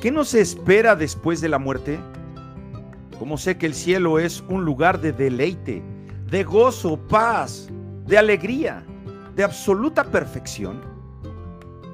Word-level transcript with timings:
¿Qué 0.00 0.10
nos 0.10 0.32
espera 0.32 0.96
después 0.96 1.42
de 1.42 1.50
la 1.50 1.58
muerte? 1.58 2.00
Como 3.18 3.36
sé 3.36 3.58
que 3.58 3.66
el 3.66 3.74
cielo 3.74 4.18
es 4.18 4.42
un 4.48 4.64
lugar 4.64 4.98
de 4.98 5.12
deleite, 5.12 5.82
de 6.26 6.42
gozo, 6.42 6.96
paz, 6.96 7.68
de 8.06 8.16
alegría, 8.16 8.82
de 9.36 9.44
absoluta 9.44 10.04
perfección. 10.04 10.80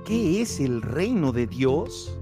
¿Qué 0.05 0.41
es 0.41 0.61
el 0.61 0.83
reino 0.83 1.33
de 1.33 1.49
Dios? 1.49 2.17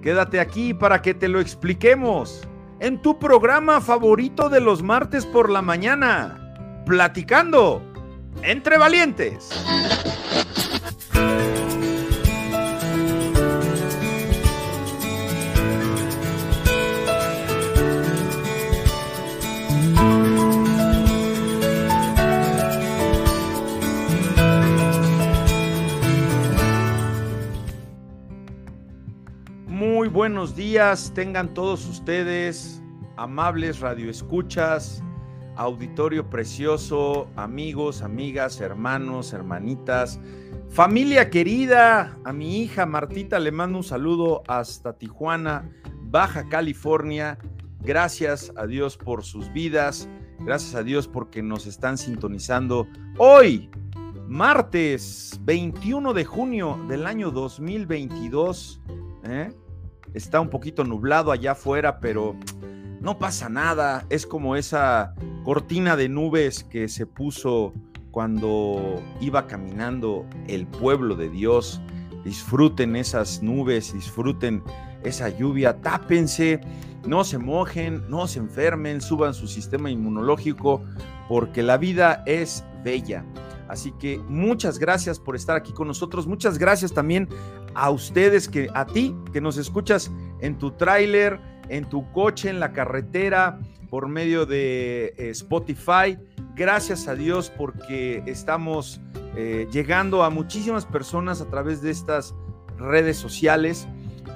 Quédate 0.00 0.40
aquí 0.40 0.72
para 0.72 1.02
que 1.02 1.12
te 1.12 1.28
lo 1.28 1.40
expliquemos 1.40 2.48
en 2.80 3.02
tu 3.02 3.18
programa 3.18 3.82
favorito 3.82 4.48
de 4.48 4.62
los 4.62 4.82
martes 4.82 5.26
por 5.26 5.50
la 5.50 5.60
mañana, 5.60 6.54
platicando 6.86 7.82
entre 8.42 8.78
valientes. 8.78 9.50
Buenos 30.38 30.54
días, 30.54 31.10
tengan 31.16 31.52
todos 31.52 31.84
ustedes, 31.88 32.80
amables 33.16 33.80
radioescuchas, 33.80 35.02
auditorio 35.56 36.30
precioso, 36.30 37.28
amigos, 37.34 38.02
amigas, 38.02 38.60
hermanos, 38.60 39.32
hermanitas, 39.32 40.20
familia 40.68 41.28
querida, 41.28 42.16
a 42.24 42.32
mi 42.32 42.62
hija 42.62 42.86
Martita 42.86 43.40
le 43.40 43.50
mando 43.50 43.78
un 43.78 43.82
saludo 43.82 44.44
hasta 44.46 44.92
Tijuana, 44.92 45.68
Baja 46.02 46.48
California. 46.48 47.36
Gracias 47.80 48.52
a 48.54 48.68
Dios 48.68 48.96
por 48.96 49.24
sus 49.24 49.52
vidas, 49.52 50.08
gracias 50.38 50.76
a 50.76 50.84
Dios 50.84 51.08
porque 51.08 51.42
nos 51.42 51.66
están 51.66 51.98
sintonizando 51.98 52.86
hoy, 53.16 53.68
martes 54.28 55.40
21 55.42 56.14
de 56.14 56.24
junio 56.24 56.78
del 56.86 57.08
año 57.08 57.32
2022. 57.32 58.80
¿eh? 59.24 59.50
Está 60.14 60.40
un 60.40 60.48
poquito 60.48 60.84
nublado 60.84 61.32
allá 61.32 61.52
afuera, 61.52 62.00
pero 62.00 62.36
no 63.00 63.18
pasa 63.18 63.48
nada. 63.48 64.06
Es 64.10 64.26
como 64.26 64.56
esa 64.56 65.14
cortina 65.44 65.96
de 65.96 66.08
nubes 66.08 66.64
que 66.64 66.88
se 66.88 67.06
puso 67.06 67.72
cuando 68.10 69.02
iba 69.20 69.46
caminando 69.46 70.26
el 70.48 70.66
pueblo 70.66 71.14
de 71.14 71.30
Dios. 71.30 71.80
Disfruten 72.24 72.96
esas 72.96 73.42
nubes, 73.42 73.92
disfruten 73.92 74.62
esa 75.04 75.28
lluvia, 75.28 75.80
tápense, 75.80 76.60
no 77.06 77.24
se 77.24 77.38
mojen, 77.38 78.02
no 78.08 78.26
se 78.26 78.40
enfermen, 78.40 79.00
suban 79.00 79.34
su 79.34 79.46
sistema 79.46 79.90
inmunológico, 79.90 80.82
porque 81.28 81.62
la 81.62 81.76
vida 81.76 82.22
es 82.26 82.64
bella. 82.82 83.24
Así 83.68 83.92
que 83.92 84.18
muchas 84.28 84.78
gracias 84.78 85.20
por 85.20 85.36
estar 85.36 85.56
aquí 85.56 85.72
con 85.72 85.86
nosotros. 85.86 86.26
Muchas 86.26 86.58
gracias 86.58 86.92
también 86.92 87.28
a 87.74 87.90
ustedes, 87.90 88.48
que 88.48 88.68
a 88.74 88.86
ti 88.86 89.14
que 89.32 89.40
nos 89.40 89.58
escuchas 89.58 90.10
en 90.40 90.58
tu 90.58 90.72
tráiler, 90.72 91.38
en 91.68 91.88
tu 91.88 92.10
coche, 92.12 92.48
en 92.48 92.60
la 92.60 92.72
carretera, 92.72 93.60
por 93.90 94.08
medio 94.08 94.46
de 94.46 95.14
eh, 95.16 95.30
Spotify. 95.30 96.18
Gracias 96.54 97.08
a 97.08 97.14
Dios 97.14 97.52
porque 97.56 98.22
estamos 98.26 99.00
eh, 99.36 99.68
llegando 99.70 100.24
a 100.24 100.30
muchísimas 100.30 100.84
personas 100.84 101.40
a 101.40 101.48
través 101.48 101.82
de 101.82 101.90
estas 101.90 102.34
redes 102.78 103.16
sociales 103.16 103.86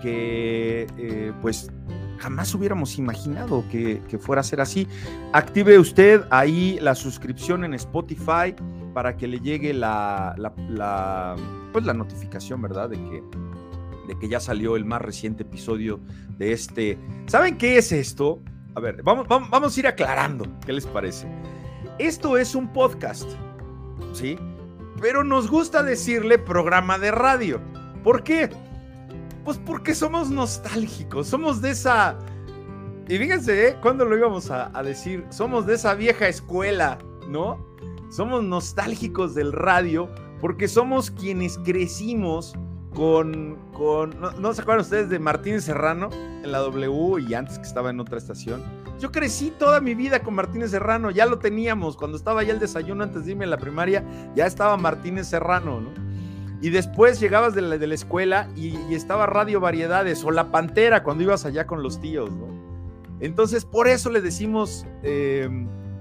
que 0.03 0.87
eh, 0.99 1.33
pues 1.41 1.71
jamás 2.19 2.55
hubiéramos 2.55 2.99
imaginado 2.99 3.65
que, 3.71 4.01
que, 4.09 4.19
fuera 4.19 4.41
a 4.41 4.45
ser 4.45 4.61
así. 4.61 4.87
Active 5.33 5.79
usted 5.79 6.23
ahí 6.31 6.79
la 6.81 6.95
suscripción 6.95 7.65
en 7.65 7.75
Spotify 7.75 8.55
para 8.93 9.17
que 9.17 9.27
le 9.27 9.41
llegue 9.41 9.73
la, 9.73 10.35
la, 10.37 11.37
pues 11.73 11.85
la 11.85 11.95
notificación, 11.95 12.61
¿verdad? 12.63 12.91
De 12.91 12.97
que, 12.97 13.23
de 14.09 14.19
que 14.19 14.29
ya 14.29 14.41
salió 14.41 14.77
el 14.77 14.85
más 14.85 15.03
reciente 15.03 15.43
episodio 15.43 16.01
de 16.39 16.53
este. 16.53 16.99
¿Saben 17.27 17.57
qué 17.57 17.79
es 17.79 17.93
esto? 17.93 18.41
A 18.75 18.81
ver, 18.81 19.03
vamos, 19.03 19.27
vamos, 19.29 19.51
vamos 19.51 19.77
a 19.77 19.81
ir 19.81 19.87
aclarando. 19.87 20.47
¿Qué 20.65 20.73
les 20.73 20.87
parece? 20.87 21.27
Esto 21.99 22.37
es 22.37 22.55
un 22.55 22.73
podcast, 22.73 23.29
¿sí? 24.13 24.39
Pero 25.01 25.25
nos 25.25 25.51
gusta 25.51 25.83
decirle 25.83 26.39
programa 26.39 26.99
de 26.99 27.11
radio. 27.11 27.61
¿Por 28.03 28.23
qué? 28.23 28.51
Pues 29.45 29.59
porque 29.59 29.95
somos 29.95 30.31
nostálgicos, 30.31 31.27
somos 31.27 31.61
de 31.61 31.71
esa... 31.71 32.19
Y 33.09 33.19
fíjense, 33.19 33.69
¿eh? 33.69 33.77
¿cuándo 33.83 34.05
lo 34.05 34.17
íbamos 34.17 34.51
a 34.51 34.71
decir? 34.85 35.27
Somos 35.31 35.67
de 35.67 35.75
esa 35.75 35.95
vieja 35.95 36.29
escuela, 36.29 36.99
¿no? 37.29 37.72
Somos 38.13 38.45
nostálgicos 38.45 39.35
del 39.35 39.55
radio 39.55 40.07
porque 40.39 40.69
somos 40.69 41.11
quienes 41.11 41.57
crecimos 41.57 42.53
con, 42.95 43.57
con 43.73 44.21
¿no, 44.21 44.33
¿no, 44.33 44.53
se 44.53 44.61
acuerdan 44.61 44.83
ustedes 44.83 45.09
de 45.09 45.19
Martínez 45.19 45.65
Serrano 45.65 46.11
en 46.13 46.53
la 46.53 46.59
W 46.59 47.23
y 47.27 47.33
antes 47.33 47.59
que 47.59 47.65
estaba 47.65 47.89
en 47.89 48.01
otra 48.01 48.19
estación? 48.19 48.63
Yo 49.01 49.11
crecí 49.11 49.51
toda 49.59 49.81
mi 49.81 49.95
vida 49.95 50.23
con 50.23 50.35
Martínez 50.35 50.73
Serrano, 50.73 51.11
ya 51.11 51.25
lo 51.25 51.39
teníamos, 51.39 51.97
cuando 51.97 52.19
estaba 52.19 52.43
ya 52.43 52.53
el 52.53 52.59
desayuno 52.59 53.03
antes 53.03 53.25
de 53.25 53.31
irme 53.31 53.47
a 53.47 53.49
la 53.49 53.57
primaria, 53.57 54.05
ya 54.37 54.45
estaba 54.45 54.77
Martínez 54.77 55.29
Serrano, 55.29 55.81
¿no? 55.81 55.91
Y 56.61 56.69
después 56.69 57.19
llegabas 57.19 57.55
de 57.55 57.63
la, 57.63 57.95
escuela 57.95 58.47
y, 58.55 58.77
y, 58.91 58.95
estaba 58.95 59.25
Radio 59.25 59.59
Variedades 59.59 60.23
o 60.23 60.31
La 60.31 60.53
Pantera 60.53 61.03
cuando 61.03 61.25
ibas 61.25 61.47
allá 61.47 61.67
con 61.67 61.83
los 61.83 61.99
tíos, 61.99 62.31
¿no? 62.31 62.47
Entonces, 63.21 63.65
por 63.65 63.89
eso 63.89 64.11
le 64.11 64.21
decimos 64.21 64.85
eh, 65.03 65.49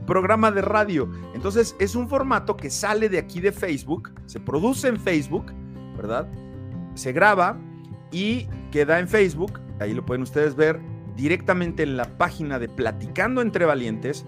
programa 0.05 0.51
de 0.51 0.61
radio. 0.61 1.09
Entonces, 1.33 1.75
es 1.79 1.95
un 1.95 2.07
formato 2.07 2.57
que 2.57 2.69
sale 2.69 3.09
de 3.09 3.17
aquí 3.17 3.39
de 3.39 3.51
Facebook, 3.51 4.11
se 4.25 4.39
produce 4.39 4.87
en 4.87 4.99
Facebook, 4.99 5.53
¿verdad? 5.95 6.27
Se 6.95 7.11
graba 7.11 7.57
y 8.11 8.47
queda 8.71 8.99
en 8.99 9.07
Facebook, 9.07 9.59
ahí 9.79 9.93
lo 9.93 10.05
pueden 10.05 10.23
ustedes 10.23 10.55
ver 10.55 10.79
directamente 11.15 11.83
en 11.83 11.97
la 11.97 12.17
página 12.17 12.59
de 12.59 12.67
Platicando 12.67 13.41
entre 13.41 13.65
Valientes, 13.65 14.25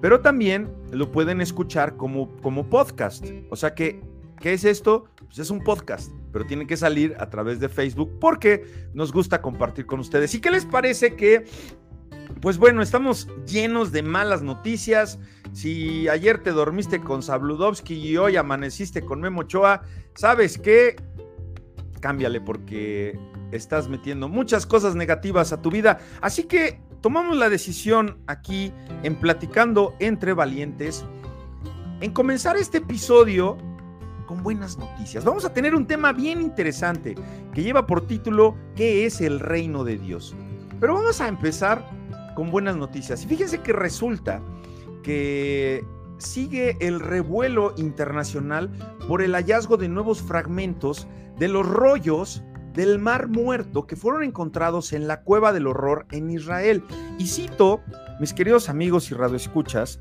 pero 0.00 0.20
también 0.20 0.70
lo 0.90 1.10
pueden 1.10 1.40
escuchar 1.40 1.96
como, 1.96 2.36
como 2.42 2.68
podcast. 2.68 3.26
O 3.50 3.56
sea 3.56 3.74
que, 3.74 4.02
¿qué 4.40 4.52
es 4.52 4.64
esto? 4.64 5.06
Pues 5.24 5.38
es 5.38 5.50
un 5.50 5.60
podcast, 5.60 6.12
pero 6.32 6.44
tiene 6.44 6.66
que 6.66 6.76
salir 6.76 7.16
a 7.18 7.30
través 7.30 7.60
de 7.60 7.68
Facebook 7.68 8.18
porque 8.20 8.64
nos 8.92 9.12
gusta 9.12 9.40
compartir 9.40 9.86
con 9.86 10.00
ustedes. 10.00 10.34
¿Y 10.34 10.40
qué 10.40 10.50
les 10.50 10.66
parece 10.66 11.14
que 11.14 11.44
pues 12.44 12.58
bueno, 12.58 12.82
estamos 12.82 13.26
llenos 13.46 13.90
de 13.90 14.02
malas 14.02 14.42
noticias. 14.42 15.18
Si 15.54 16.10
ayer 16.10 16.42
te 16.42 16.50
dormiste 16.50 17.00
con 17.00 17.22
Sabludovsky 17.22 17.94
y 17.94 18.18
hoy 18.18 18.36
amaneciste 18.36 19.02
con 19.02 19.18
Memo 19.22 19.40
Ochoa, 19.40 19.80
¿sabes 20.14 20.58
qué? 20.58 20.94
Cámbiale 22.02 22.42
porque 22.42 23.18
estás 23.50 23.88
metiendo 23.88 24.28
muchas 24.28 24.66
cosas 24.66 24.94
negativas 24.94 25.54
a 25.54 25.62
tu 25.62 25.70
vida. 25.70 26.00
Así 26.20 26.44
que 26.44 26.82
tomamos 27.00 27.34
la 27.38 27.48
decisión 27.48 28.18
aquí 28.26 28.74
en 29.04 29.16
Platicando 29.16 29.94
entre 29.98 30.34
Valientes 30.34 31.02
en 32.02 32.12
comenzar 32.12 32.58
este 32.58 32.76
episodio 32.76 33.56
con 34.26 34.42
buenas 34.42 34.76
noticias. 34.76 35.24
Vamos 35.24 35.46
a 35.46 35.54
tener 35.54 35.74
un 35.74 35.86
tema 35.86 36.12
bien 36.12 36.42
interesante 36.42 37.14
que 37.54 37.62
lleva 37.62 37.86
por 37.86 38.06
título 38.06 38.54
¿Qué 38.76 39.06
es 39.06 39.22
el 39.22 39.40
reino 39.40 39.82
de 39.82 39.96
Dios? 39.96 40.36
Pero 40.78 40.92
vamos 40.92 41.22
a 41.22 41.28
empezar 41.28 42.03
con 42.34 42.50
buenas 42.50 42.76
noticias. 42.76 43.24
Y 43.24 43.26
fíjense 43.26 43.60
que 43.60 43.72
resulta 43.72 44.40
que 45.02 45.84
sigue 46.18 46.76
el 46.80 47.00
revuelo 47.00 47.74
internacional 47.76 48.70
por 49.08 49.22
el 49.22 49.34
hallazgo 49.34 49.76
de 49.76 49.88
nuevos 49.88 50.22
fragmentos 50.22 51.06
de 51.38 51.48
los 51.48 51.66
rollos 51.66 52.42
del 52.72 52.98
Mar 52.98 53.28
Muerto 53.28 53.86
que 53.86 53.96
fueron 53.96 54.24
encontrados 54.24 54.92
en 54.92 55.06
la 55.06 55.22
Cueva 55.22 55.52
del 55.52 55.66
Horror 55.66 56.06
en 56.10 56.30
Israel. 56.30 56.82
Y 57.18 57.26
cito, 57.26 57.80
mis 58.20 58.32
queridos 58.32 58.68
amigos 58.68 59.10
y 59.10 59.14
radioescuchas, 59.14 60.00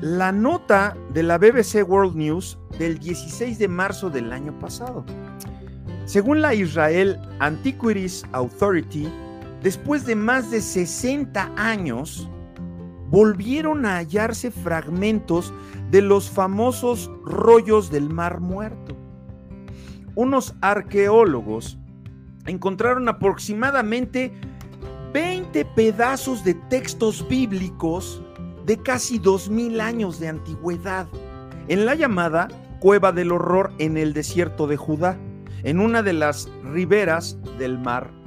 la 0.00 0.32
nota 0.32 0.96
de 1.12 1.22
la 1.22 1.38
BBC 1.38 1.86
World 1.86 2.16
News 2.16 2.58
del 2.78 2.98
16 2.98 3.58
de 3.58 3.68
marzo 3.68 4.10
del 4.10 4.32
año 4.32 4.58
pasado. 4.58 5.04
Según 6.06 6.42
la 6.42 6.54
Israel 6.54 7.18
Antiquities 7.40 8.24
Authority, 8.32 9.08
después 9.64 10.04
de 10.04 10.14
más 10.14 10.50
de 10.50 10.60
60 10.60 11.52
años, 11.56 12.28
volvieron 13.08 13.86
a 13.86 13.96
hallarse 13.96 14.50
fragmentos 14.50 15.54
de 15.90 16.02
los 16.02 16.30
famosos 16.30 17.10
rollos 17.24 17.90
del 17.90 18.10
Mar 18.10 18.40
Muerto. 18.40 18.94
Unos 20.14 20.54
arqueólogos 20.60 21.78
encontraron 22.46 23.08
aproximadamente 23.08 24.32
20 25.14 25.64
pedazos 25.74 26.44
de 26.44 26.54
textos 26.68 27.26
bíblicos 27.26 28.22
de 28.66 28.76
casi 28.76 29.18
2000 29.18 29.80
años 29.80 30.20
de 30.20 30.28
antigüedad 30.28 31.06
en 31.68 31.86
la 31.86 31.94
llamada 31.94 32.48
Cueva 32.80 33.12
del 33.12 33.32
Horror 33.32 33.72
en 33.78 33.96
el 33.96 34.12
desierto 34.12 34.66
de 34.66 34.76
Judá, 34.76 35.16
en 35.62 35.80
una 35.80 36.02
de 36.02 36.12
las 36.12 36.50
riberas 36.62 37.38
del 37.58 37.78
Mar. 37.78 38.23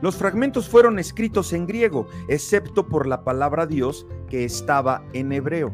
Los 0.00 0.16
fragmentos 0.16 0.68
fueron 0.68 0.98
escritos 0.98 1.52
en 1.52 1.66
griego, 1.66 2.06
excepto 2.28 2.86
por 2.86 3.06
la 3.06 3.24
palabra 3.24 3.66
Dios 3.66 4.06
que 4.28 4.44
estaba 4.44 5.02
en 5.12 5.32
hebreo. 5.32 5.72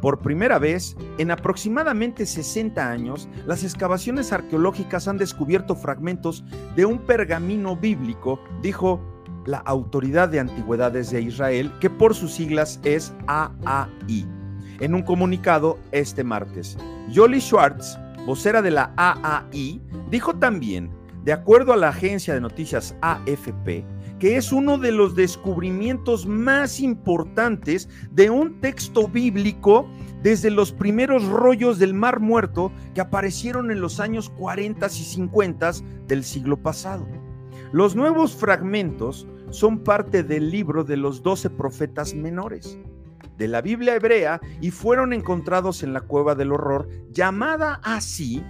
Por 0.00 0.20
primera 0.20 0.58
vez, 0.58 0.96
en 1.18 1.30
aproximadamente 1.30 2.24
60 2.24 2.90
años, 2.90 3.28
las 3.46 3.64
excavaciones 3.64 4.32
arqueológicas 4.32 5.06
han 5.08 5.18
descubierto 5.18 5.76
fragmentos 5.76 6.42
de 6.74 6.86
un 6.86 7.00
pergamino 7.00 7.76
bíblico, 7.76 8.40
dijo 8.62 9.00
la 9.44 9.58
Autoridad 9.58 10.28
de 10.30 10.40
Antigüedades 10.40 11.10
de 11.10 11.20
Israel, 11.20 11.70
que 11.80 11.90
por 11.90 12.14
sus 12.14 12.32
siglas 12.32 12.80
es 12.82 13.12
AAI, 13.26 14.26
en 14.80 14.94
un 14.94 15.02
comunicado 15.02 15.78
este 15.92 16.24
martes. 16.24 16.78
Jolie 17.14 17.40
Schwartz, 17.40 17.98
vocera 18.24 18.62
de 18.62 18.70
la 18.70 18.94
AAI, 18.96 19.82
dijo 20.10 20.34
también, 20.34 20.90
de 21.24 21.32
acuerdo 21.32 21.72
a 21.72 21.76
la 21.76 21.88
agencia 21.88 22.34
de 22.34 22.40
noticias 22.40 22.96
AFP, 23.02 23.84
que 24.18 24.36
es 24.36 24.52
uno 24.52 24.78
de 24.78 24.92
los 24.92 25.14
descubrimientos 25.14 26.26
más 26.26 26.80
importantes 26.80 27.88
de 28.10 28.30
un 28.30 28.60
texto 28.60 29.08
bíblico 29.08 29.88
desde 30.22 30.50
los 30.50 30.72
primeros 30.72 31.26
rollos 31.26 31.78
del 31.78 31.94
Mar 31.94 32.20
Muerto 32.20 32.72
que 32.94 33.00
aparecieron 33.00 33.70
en 33.70 33.80
los 33.80 34.00
años 34.00 34.30
40 34.30 34.86
y 34.86 34.90
50 34.90 35.72
del 36.06 36.24
siglo 36.24 36.56
pasado. 36.56 37.06
Los 37.72 37.96
nuevos 37.96 38.34
fragmentos 38.34 39.26
son 39.50 39.82
parte 39.82 40.22
del 40.22 40.50
libro 40.50 40.84
de 40.84 40.96
los 40.96 41.22
doce 41.22 41.50
profetas 41.50 42.14
menores 42.14 42.78
de 43.40 43.48
la 43.48 43.62
Biblia 43.62 43.94
hebrea 43.94 44.40
y 44.60 44.70
fueron 44.70 45.14
encontrados 45.14 45.82
en 45.82 45.94
la 45.94 46.02
cueva 46.02 46.34
del 46.34 46.52
horror, 46.52 46.88
llamada 47.10 47.80
así 47.82 48.44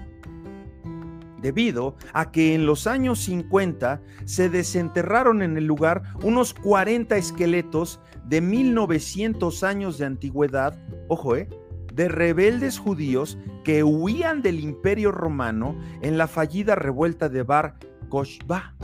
debido 1.40 1.96
a 2.12 2.30
que 2.30 2.54
en 2.54 2.66
los 2.66 2.86
años 2.86 3.20
50 3.20 4.00
se 4.24 4.48
desenterraron 4.48 5.42
en 5.42 5.56
el 5.56 5.64
lugar 5.64 6.02
unos 6.22 6.54
40 6.54 7.16
esqueletos 7.16 8.00
de 8.24 8.40
1900 8.40 9.64
años 9.64 9.98
de 9.98 10.06
antigüedad, 10.06 10.78
ojo, 11.08 11.36
eh, 11.36 11.48
de 11.94 12.08
rebeldes 12.08 12.78
judíos 12.78 13.38
que 13.64 13.82
huían 13.82 14.42
del 14.42 14.60
imperio 14.60 15.12
romano 15.12 15.76
en 16.02 16.18
la 16.18 16.28
fallida 16.28 16.74
revuelta 16.74 17.28
de 17.28 17.42
Bar 17.42 17.76
Kokhba 18.08 18.74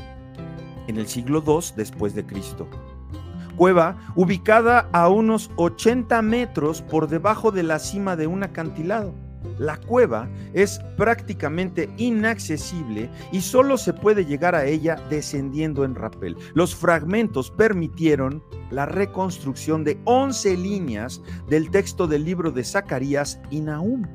en 0.87 0.97
el 0.97 1.06
siglo 1.06 1.43
II 1.47 1.75
después 1.76 2.14
de 2.14 2.26
Cristo. 2.26 2.69
Cueva 3.56 3.97
ubicada 4.17 4.88
a 4.93 5.09
unos 5.09 5.50
80 5.56 6.20
metros 6.23 6.82
por 6.82 7.09
debajo 7.09 7.52
de 7.52 7.62
la 7.62 7.79
cima 7.79 8.17
de 8.17 8.26
un 8.26 8.43
acantilado 8.43 9.14
la 9.59 9.79
cueva 9.79 10.29
es 10.53 10.81
prácticamente 10.97 11.91
inaccesible 11.97 13.11
y 13.33 13.41
solo 13.41 13.79
se 13.79 13.93
puede 13.93 14.25
llegar 14.25 14.55
a 14.55 14.67
ella 14.67 14.97
descendiendo 15.11 15.85
en 15.85 15.95
rapel. 15.95 16.37
Los 16.55 16.75
fragmentos 16.75 17.51
permitieron 17.51 18.43
la 18.71 18.87
reconstrucción 18.87 19.85
de 19.85 19.99
11 20.05 20.57
líneas 20.57 21.23
del 21.49 21.71
texto 21.71 22.07
del 22.07 22.25
libro 22.25 22.51
de 22.51 22.65
Zacarías 22.65 23.41
y 23.51 23.61
Nahum. 23.61 24.07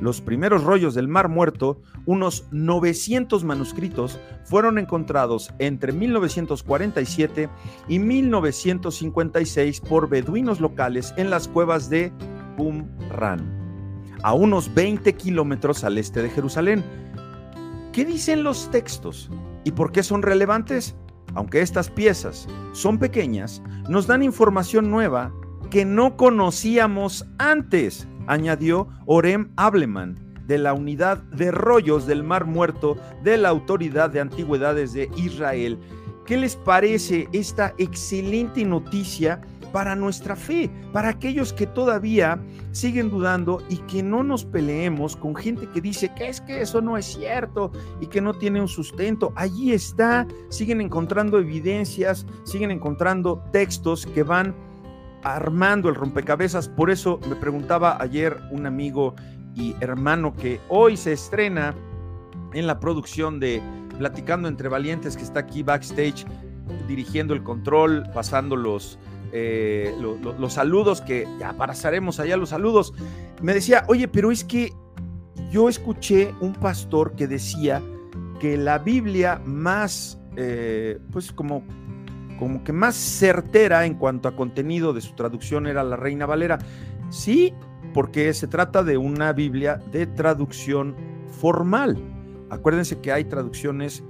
Los 0.00 0.20
primeros 0.20 0.64
rollos 0.64 0.94
del 0.94 1.08
Mar 1.08 1.28
Muerto, 1.28 1.80
unos 2.06 2.46
900 2.50 3.44
manuscritos, 3.44 4.18
fueron 4.44 4.78
encontrados 4.78 5.52
entre 5.58 5.92
1947 5.92 7.48
y 7.88 7.98
1956 7.98 9.80
por 9.80 10.08
beduinos 10.08 10.60
locales 10.60 11.12
en 11.16 11.30
las 11.30 11.48
cuevas 11.48 11.90
de 11.90 12.12
Qumran 12.56 13.59
a 14.22 14.34
unos 14.34 14.72
20 14.74 15.14
kilómetros 15.14 15.84
al 15.84 15.98
este 15.98 16.22
de 16.22 16.30
Jerusalén. 16.30 16.84
¿Qué 17.92 18.04
dicen 18.04 18.42
los 18.42 18.70
textos 18.70 19.30
y 19.64 19.72
por 19.72 19.92
qué 19.92 20.02
son 20.02 20.22
relevantes? 20.22 20.94
Aunque 21.34 21.60
estas 21.62 21.90
piezas 21.90 22.48
son 22.72 22.98
pequeñas, 22.98 23.62
nos 23.88 24.06
dan 24.06 24.22
información 24.22 24.90
nueva 24.90 25.32
que 25.70 25.84
no 25.84 26.16
conocíamos 26.16 27.26
antes, 27.38 28.08
añadió 28.26 28.88
Orem 29.06 29.52
Ableman 29.56 30.30
de 30.46 30.58
la 30.58 30.74
unidad 30.74 31.18
de 31.18 31.52
rollos 31.52 32.06
del 32.08 32.24
Mar 32.24 32.44
Muerto 32.44 32.96
de 33.22 33.36
la 33.36 33.50
Autoridad 33.50 34.10
de 34.10 34.20
Antigüedades 34.20 34.92
de 34.92 35.08
Israel. 35.16 35.78
¿Qué 36.26 36.36
les 36.36 36.56
parece 36.56 37.28
esta 37.32 37.72
excelente 37.78 38.64
noticia 38.64 39.40
para 39.72 39.94
nuestra 39.94 40.36
fe, 40.36 40.70
para 40.92 41.10
aquellos 41.10 41.52
que 41.52 41.66
todavía 41.66 42.40
siguen 42.72 43.10
dudando 43.10 43.62
y 43.68 43.76
que 43.78 44.02
no 44.02 44.22
nos 44.22 44.44
peleemos 44.44 45.16
con 45.16 45.34
gente 45.34 45.68
que 45.68 45.80
dice 45.80 46.12
que 46.14 46.28
es 46.28 46.40
que 46.40 46.60
eso 46.60 46.80
no 46.80 46.96
es 46.96 47.06
cierto 47.06 47.70
y 48.00 48.06
que 48.06 48.20
no 48.20 48.34
tiene 48.34 48.60
un 48.60 48.68
sustento. 48.68 49.32
Allí 49.36 49.72
está, 49.72 50.26
siguen 50.48 50.80
encontrando 50.80 51.38
evidencias, 51.38 52.26
siguen 52.44 52.70
encontrando 52.70 53.42
textos 53.52 54.06
que 54.06 54.22
van 54.22 54.54
armando 55.22 55.88
el 55.88 55.94
rompecabezas. 55.94 56.68
Por 56.68 56.90
eso 56.90 57.20
me 57.28 57.36
preguntaba 57.36 58.00
ayer 58.00 58.36
un 58.50 58.66
amigo 58.66 59.14
y 59.54 59.74
hermano 59.80 60.34
que 60.34 60.60
hoy 60.68 60.96
se 60.96 61.12
estrena 61.12 61.74
en 62.52 62.66
la 62.66 62.80
producción 62.80 63.40
de 63.40 63.62
Platicando 63.98 64.48
entre 64.48 64.68
Valientes, 64.68 65.16
que 65.16 65.22
está 65.22 65.40
aquí 65.40 65.62
backstage 65.62 66.24
dirigiendo 66.88 67.34
el 67.34 67.42
control, 67.42 68.04
pasando 68.14 68.56
los, 68.56 68.98
eh, 69.32 69.94
los 69.98 70.52
saludos, 70.52 71.00
que 71.00 71.26
ya 71.38 71.52
pasaremos 71.54 72.20
allá 72.20 72.36
los 72.36 72.50
saludos, 72.50 72.92
me 73.42 73.54
decía, 73.54 73.84
oye, 73.88 74.08
pero 74.08 74.30
es 74.30 74.44
que 74.44 74.72
yo 75.50 75.68
escuché 75.68 76.34
un 76.40 76.52
pastor 76.54 77.14
que 77.14 77.26
decía 77.26 77.82
que 78.40 78.56
la 78.56 78.78
Biblia 78.78 79.40
más, 79.44 80.18
eh, 80.36 80.98
pues 81.12 81.32
como, 81.32 81.62
como 82.38 82.64
que 82.64 82.72
más 82.72 82.94
certera 82.94 83.84
en 83.84 83.94
cuanto 83.94 84.28
a 84.28 84.36
contenido 84.36 84.92
de 84.92 85.00
su 85.00 85.14
traducción 85.14 85.66
era 85.66 85.84
la 85.84 85.96
Reina 85.96 86.26
Valera. 86.26 86.58
Sí, 87.10 87.52
porque 87.92 88.32
se 88.34 88.46
trata 88.46 88.82
de 88.82 88.96
una 88.96 89.32
Biblia 89.32 89.80
de 89.92 90.06
traducción 90.06 90.96
formal. 91.40 91.98
Acuérdense 92.48 93.00
que 93.00 93.12
hay 93.12 93.24
traducciones 93.24 94.02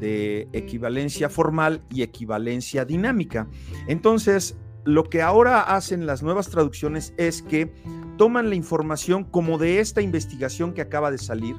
de 0.00 0.48
equivalencia 0.52 1.28
formal 1.28 1.82
y 1.90 2.02
equivalencia 2.02 2.84
dinámica. 2.84 3.46
Entonces, 3.86 4.56
lo 4.84 5.04
que 5.04 5.22
ahora 5.22 5.60
hacen 5.60 6.06
las 6.06 6.22
nuevas 6.22 6.48
traducciones 6.48 7.14
es 7.16 7.42
que 7.42 7.72
toman 8.18 8.48
la 8.48 8.54
información 8.54 9.24
como 9.24 9.58
de 9.58 9.80
esta 9.80 10.02
investigación 10.02 10.72
que 10.72 10.82
acaba 10.82 11.10
de 11.10 11.18
salir 11.18 11.56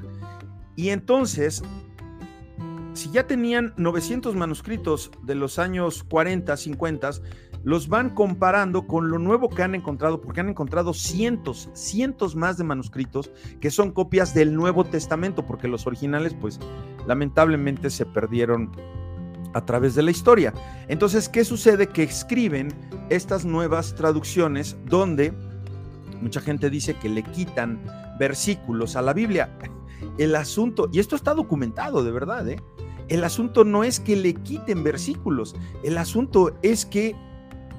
y 0.76 0.90
entonces, 0.90 1.62
si 2.92 3.10
ya 3.10 3.26
tenían 3.26 3.72
900 3.78 4.36
manuscritos 4.36 5.10
de 5.22 5.34
los 5.34 5.58
años 5.58 6.04
40, 6.04 6.54
50, 6.54 7.10
los 7.64 7.88
van 7.88 8.10
comparando 8.10 8.86
con 8.86 9.10
lo 9.10 9.18
nuevo 9.18 9.48
que 9.48 9.62
han 9.62 9.74
encontrado, 9.74 10.20
porque 10.20 10.40
han 10.40 10.50
encontrado 10.50 10.92
cientos, 10.92 11.70
cientos 11.72 12.36
más 12.36 12.58
de 12.58 12.64
manuscritos 12.64 13.32
que 13.58 13.70
son 13.70 13.90
copias 13.90 14.34
del 14.34 14.54
Nuevo 14.54 14.84
Testamento, 14.84 15.46
porque 15.46 15.66
los 15.66 15.86
originales, 15.86 16.34
pues, 16.34 16.60
lamentablemente 17.06 17.88
se 17.88 18.04
perdieron 18.04 18.70
a 19.56 19.64
través 19.64 19.94
de 19.94 20.02
la 20.02 20.10
historia. 20.10 20.52
Entonces, 20.88 21.28
¿qué 21.28 21.44
sucede? 21.44 21.88
Que 21.88 22.02
escriben 22.02 22.68
estas 23.08 23.44
nuevas 23.44 23.94
traducciones 23.94 24.76
donde 24.84 25.32
mucha 26.20 26.40
gente 26.40 26.70
dice 26.70 26.94
que 26.94 27.08
le 27.08 27.22
quitan 27.22 27.82
versículos 28.18 28.96
a 28.96 29.02
la 29.02 29.12
Biblia. 29.12 29.50
El 30.18 30.36
asunto, 30.36 30.88
y 30.92 30.98
esto 30.98 31.16
está 31.16 31.34
documentado 31.34 32.04
de 32.04 32.10
verdad, 32.10 32.46
¿eh? 32.48 32.60
el 33.08 33.22
asunto 33.24 33.64
no 33.64 33.84
es 33.84 34.00
que 34.00 34.16
le 34.16 34.34
quiten 34.34 34.82
versículos, 34.82 35.54
el 35.84 35.96
asunto 35.96 36.58
es 36.62 36.84
que 36.84 37.14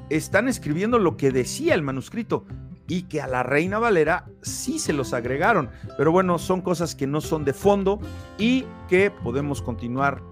están 0.10 0.48
escribiendo 0.48 1.00
lo 1.00 1.18
que 1.18 1.32
decía 1.32 1.76
el 1.76 1.82
manuscrito 1.82 2.46
y 2.88 3.04
que 3.04 3.22
a 3.22 3.28
la 3.28 3.44
Reina 3.44 3.78
Valera 3.78 4.26
sí 4.42 4.80
se 4.80 4.94
los 4.94 5.14
agregaron. 5.14 5.70
Pero 5.98 6.14
bueno, 6.14 6.40
son 6.40 6.62
cosas 6.62 6.96
que 6.96 7.08
no 7.08 7.20
son 7.20 7.44
de 7.44 7.54
fondo 7.54 8.00
y 8.38 8.64
que 8.88 9.12
podemos 9.12 9.62
continuar 9.62 10.24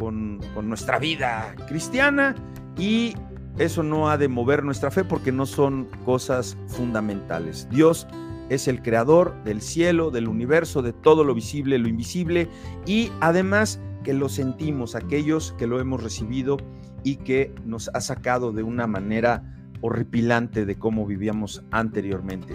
con, 0.00 0.40
nuestra 0.62 0.98
vida 0.98 1.54
cristiana 1.68 2.34
y 2.78 3.14
eso 3.58 3.82
no 3.82 4.08
ha 4.08 4.16
de 4.16 4.28
mover 4.28 4.64
nuestra 4.64 4.90
fe 4.90 5.04
porque 5.04 5.30
no 5.30 5.44
son 5.44 5.88
cosas 6.06 6.56
fundamentales. 6.68 7.68
Dios 7.70 8.06
es 8.48 8.66
el 8.66 8.82
creador 8.82 9.34
del 9.44 9.60
cielo, 9.60 10.10
del 10.10 10.26
universo, 10.26 10.80
de 10.80 10.94
todo 10.94 11.22
lo 11.22 11.34
visible, 11.34 11.78
lo 11.78 11.86
invisible 11.86 12.48
y 12.86 13.12
además 13.20 13.78
que 14.02 14.14
lo 14.14 14.30
sentimos, 14.30 14.94
aquellos 14.94 15.52
que 15.58 15.66
lo 15.66 15.78
hemos 15.78 16.02
recibido 16.02 16.56
y 17.04 17.16
que 17.16 17.54
nos 17.66 17.90
ha 17.92 18.00
sacado 18.00 18.52
de 18.52 18.62
una 18.62 18.86
manera 18.86 19.42
horripilante 19.82 20.64
de 20.64 20.78
cómo 20.78 21.06
vivíamos 21.06 21.62
anteriormente. 21.70 22.54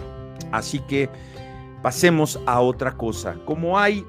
Así 0.50 0.80
que 0.80 1.08
pasemos 1.82 2.40
a 2.46 2.60
otra 2.60 2.96
cosa. 2.96 3.36
Como 3.44 3.78
hay 3.78 4.04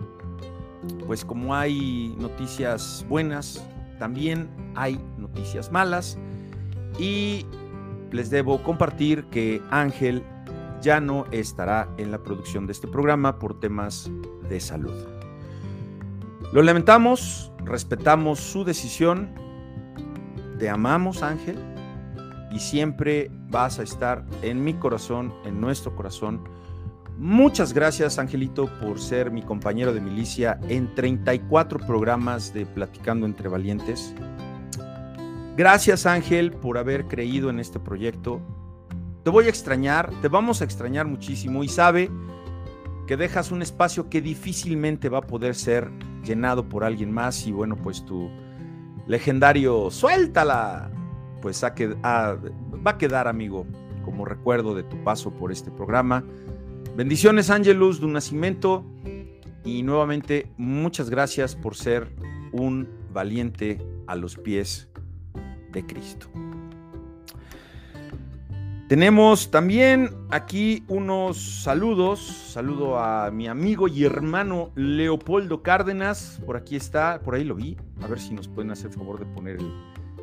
pues 1.05 1.25
como 1.25 1.55
hay 1.55 2.15
noticias 2.17 3.05
buenas, 3.09 3.65
también 3.99 4.49
hay 4.75 4.99
noticias 5.17 5.71
malas 5.71 6.17
y 6.99 7.45
les 8.11 8.29
debo 8.29 8.61
compartir 8.63 9.25
que 9.25 9.61
Ángel 9.71 10.23
ya 10.81 10.99
no 10.99 11.25
estará 11.31 11.89
en 11.97 12.11
la 12.11 12.23
producción 12.23 12.67
de 12.67 12.73
este 12.73 12.87
programa 12.87 13.39
por 13.39 13.59
temas 13.59 14.09
de 14.49 14.59
salud. 14.59 14.93
Lo 16.53 16.61
lamentamos, 16.61 17.51
respetamos 17.65 18.39
su 18.39 18.63
decisión 18.63 19.29
te 20.57 20.69
amamos, 20.69 21.21
Ángel, 21.21 21.57
y 22.51 22.59
siempre 22.59 23.29
vas 23.49 23.79
a 23.79 23.83
estar 23.83 24.25
en 24.41 24.63
mi 24.63 24.73
corazón, 24.73 25.33
en 25.45 25.61
nuestro 25.61 25.95
corazón. 25.95 26.43
Muchas 27.19 27.73
gracias, 27.73 28.19
Angelito, 28.19 28.69
por 28.79 28.99
ser 28.99 29.31
mi 29.31 29.41
compañero 29.41 29.91
de 29.91 29.99
milicia 29.99 30.59
en 30.69 30.93
34 30.93 31.79
programas 31.79 32.53
de 32.53 32.67
Platicando 32.67 33.25
entre 33.25 33.49
Valientes. 33.49 34.13
Gracias, 35.55 36.05
Ángel, 36.05 36.51
por 36.51 36.77
haber 36.77 37.07
creído 37.07 37.49
en 37.49 37.59
este 37.59 37.79
proyecto. 37.79 38.39
Te 39.23 39.31
voy 39.31 39.45
a 39.45 39.49
extrañar, 39.49 40.11
te 40.21 40.27
vamos 40.27 40.61
a 40.61 40.65
extrañar 40.65 41.07
muchísimo 41.07 41.63
y 41.63 41.69
sabe 41.69 42.11
que 43.07 43.17
dejas 43.17 43.51
un 43.51 43.63
espacio 43.63 44.09
que 44.09 44.21
difícilmente 44.21 45.09
va 45.09 45.17
a 45.17 45.21
poder 45.21 45.55
ser 45.55 45.89
llenado 46.23 46.69
por 46.69 46.83
alguien 46.83 47.11
más 47.11 47.47
y 47.47 47.51
bueno, 47.51 47.75
pues 47.77 48.05
tu 48.05 48.29
legendario 49.07 49.89
suéltala, 49.89 50.91
pues 51.41 51.63
va 51.63 52.91
a 52.91 52.97
quedar, 52.99 53.27
amigo, 53.27 53.65
como 54.05 54.23
recuerdo 54.23 54.75
de 54.75 54.83
tu 54.83 55.03
paso 55.03 55.31
por 55.31 55.51
este 55.51 55.71
programa. 55.71 56.23
Bendiciones, 56.95 57.49
Ángelus, 57.49 57.99
de 57.99 58.05
un 58.05 58.13
nacimiento. 58.13 58.85
Y 59.63 59.83
nuevamente, 59.83 60.51
muchas 60.57 61.09
gracias 61.09 61.55
por 61.55 61.75
ser 61.75 62.07
un 62.51 62.87
valiente 63.11 63.79
a 64.07 64.15
los 64.15 64.37
pies 64.37 64.87
de 65.71 65.85
Cristo. 65.85 66.27
Tenemos 68.87 69.51
también 69.51 70.11
aquí 70.29 70.85
unos 70.87 71.61
saludos. 71.61 72.21
Saludo 72.21 72.97
a 72.97 73.29
mi 73.31 73.47
amigo 73.47 73.89
y 73.89 74.05
hermano 74.05 74.71
Leopoldo 74.75 75.61
Cárdenas. 75.61 76.41
Por 76.45 76.55
aquí 76.55 76.77
está, 76.77 77.19
por 77.19 77.35
ahí 77.35 77.43
lo 77.43 77.55
vi. 77.55 77.75
A 78.01 78.07
ver 78.07 78.19
si 78.19 78.33
nos 78.33 78.47
pueden 78.47 78.71
hacer 78.71 78.91
favor 78.91 79.19
de 79.19 79.25
poner 79.25 79.57
el, 79.57 79.73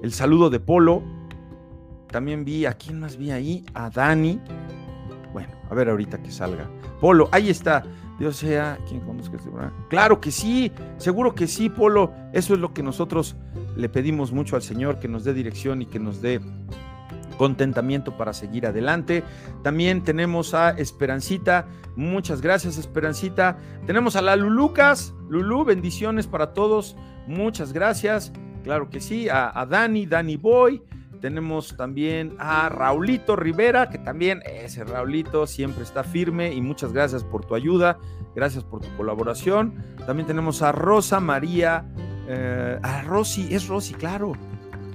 el 0.02 0.12
saludo 0.12 0.49
de 0.49 0.61
Polo. 0.61 1.02
También 2.11 2.47
vi, 2.47 2.64
¿a 2.64 2.73
quién 2.73 3.00
más 3.00 3.18
vi 3.18 3.33
ahí? 3.33 3.66
A 3.75 3.90
Dani. 3.90 4.40
Bueno, 5.34 5.52
a 5.68 5.74
ver 5.74 5.88
ahorita 5.88 6.22
que 6.22 6.30
salga. 6.30 6.70
Polo, 7.00 7.28
ahí 7.32 7.50
está. 7.50 7.82
Dios 8.20 8.36
sea, 8.36 8.78
¿quién 8.88 9.00
conozca 9.00 9.36
este 9.36 9.50
programa? 9.50 9.74
Claro 9.90 10.20
que 10.20 10.30
sí, 10.30 10.70
seguro 10.96 11.34
que 11.34 11.48
sí, 11.48 11.68
Polo. 11.68 12.12
Eso 12.32 12.54
es 12.54 12.60
lo 12.60 12.72
que 12.72 12.84
nosotros 12.84 13.34
le 13.76 13.88
pedimos 13.88 14.30
mucho 14.30 14.54
al 14.54 14.62
Señor, 14.62 15.00
que 15.00 15.08
nos 15.08 15.24
dé 15.24 15.34
dirección 15.34 15.82
y 15.82 15.86
que 15.86 15.98
nos 15.98 16.22
dé 16.22 16.40
contentamiento 17.36 18.16
para 18.16 18.32
seguir 18.32 18.64
adelante. 18.64 19.24
También 19.64 20.04
tenemos 20.04 20.54
a 20.54 20.70
Esperancita. 20.70 21.66
Muchas 21.96 22.40
gracias, 22.40 22.78
Esperancita. 22.78 23.58
Tenemos 23.86 24.14
a 24.14 24.22
la 24.22 24.36
Lulucas. 24.36 25.14
Lulu, 25.28 25.64
bendiciones 25.64 26.28
para 26.28 26.52
todos. 26.52 26.96
Muchas 27.26 27.72
gracias. 27.72 28.32
Claro 28.62 28.88
que 28.88 29.00
sí. 29.00 29.28
A, 29.28 29.50
a 29.60 29.66
Dani, 29.66 30.06
Dani 30.06 30.36
Boy. 30.36 30.80
Tenemos 31.24 31.74
también 31.74 32.36
a 32.38 32.68
Raulito 32.68 33.34
Rivera, 33.34 33.88
que 33.88 33.96
también 33.96 34.42
ese 34.44 34.84
Raulito 34.84 35.46
siempre 35.46 35.82
está 35.82 36.04
firme 36.04 36.52
y 36.52 36.60
muchas 36.60 36.92
gracias 36.92 37.24
por 37.24 37.46
tu 37.46 37.54
ayuda, 37.54 37.96
gracias 38.34 38.62
por 38.62 38.82
tu 38.82 38.94
colaboración. 38.94 39.72
También 40.06 40.26
tenemos 40.26 40.60
a 40.60 40.70
Rosa 40.70 41.20
María, 41.20 41.86
eh, 42.28 42.78
a 42.82 43.00
Rosy, 43.04 43.54
es 43.54 43.68
Rosy, 43.68 43.94
claro. 43.94 44.32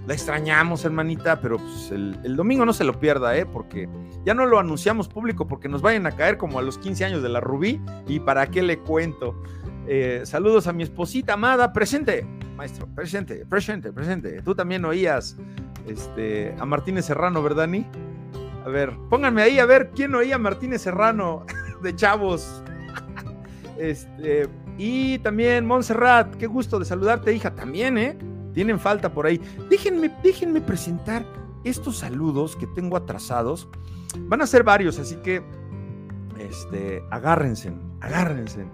La 0.06 0.14
extrañamos, 0.14 0.86
hermanita, 0.86 1.42
pero 1.42 1.58
pues, 1.58 1.90
el, 1.90 2.36
domingo 2.36 2.64
no 2.64 2.74
se 2.74 2.84
lo 2.84 3.00
pierda, 3.00 3.36
¿eh? 3.36 3.48
Porque 3.48 3.90
ya 4.24 4.36
no 4.36 4.46
lo 4.46 4.60
anunciamos 4.60 5.08
público 5.08 5.48
porque 5.48 5.68
nos 5.68 5.82
vayan 5.82 6.06
a 6.06 6.12
caer 6.12 6.38
como 6.38 6.60
a 6.60 6.62
los 6.62 6.78
15 6.78 7.06
años 7.06 7.24
de 7.24 7.30
la 7.30 7.40
Rubí 7.40 7.82
y 8.08 8.20
para 8.20 8.46
qué 8.52 8.62
le 8.62 8.78
cuento. 8.78 9.42
Eh, 9.88 10.22
saludos 10.26 10.68
a 10.68 10.74
mi 10.74 10.84
esposita 10.84 11.34
amada, 11.34 11.74
presente, 11.74 12.24
maestro, 12.56 12.88
presente, 12.94 13.48
presente, 13.48 13.92
presente. 13.92 14.44
Tú 14.44 14.54
también 14.54 14.86
oías 14.86 15.36
este, 15.88 16.56
a 16.60 16.66
Martínez 16.66 17.06
Serrano, 17.06 17.42
¿verdad, 17.42 17.68
Ni? 17.68 17.86
A 18.66 18.70
ver, 18.70 18.94
pónganme 19.10 19.42
ahí 19.42 19.60
a 19.60 19.66
ver 19.66 19.92
quién 19.96 20.14
oía 20.16 20.36
a 20.36 20.40
Martínez 20.40 20.82
Serrano 20.82 21.46
de 21.82 21.96
Chavos. 21.96 22.64
Este, 23.78 24.50
y 24.78 25.20
también 25.20 25.66
Montserrat, 25.66 26.36
qué 26.36 26.48
gusto 26.48 26.80
de 26.80 26.84
saludarte, 26.84 27.32
hija, 27.34 27.56
también, 27.56 27.98
¿eh? 27.98 28.18
Tienen 28.54 28.78
falta 28.78 29.14
por 29.14 29.26
ahí. 29.26 29.40
Déjenme, 29.70 30.10
presentar 30.60 31.26
estos 31.64 32.00
saludos 32.00 32.58
que 32.58 32.68
tengo 32.68 32.98
atrasados. 32.98 33.70
Van 34.28 34.42
a 34.42 34.48
ser 34.48 34.64
varios, 34.64 35.00
así 35.00 35.16
que 35.24 35.42
este, 36.38 37.02
agárrense, 37.10 37.72
agárrense 38.02 38.66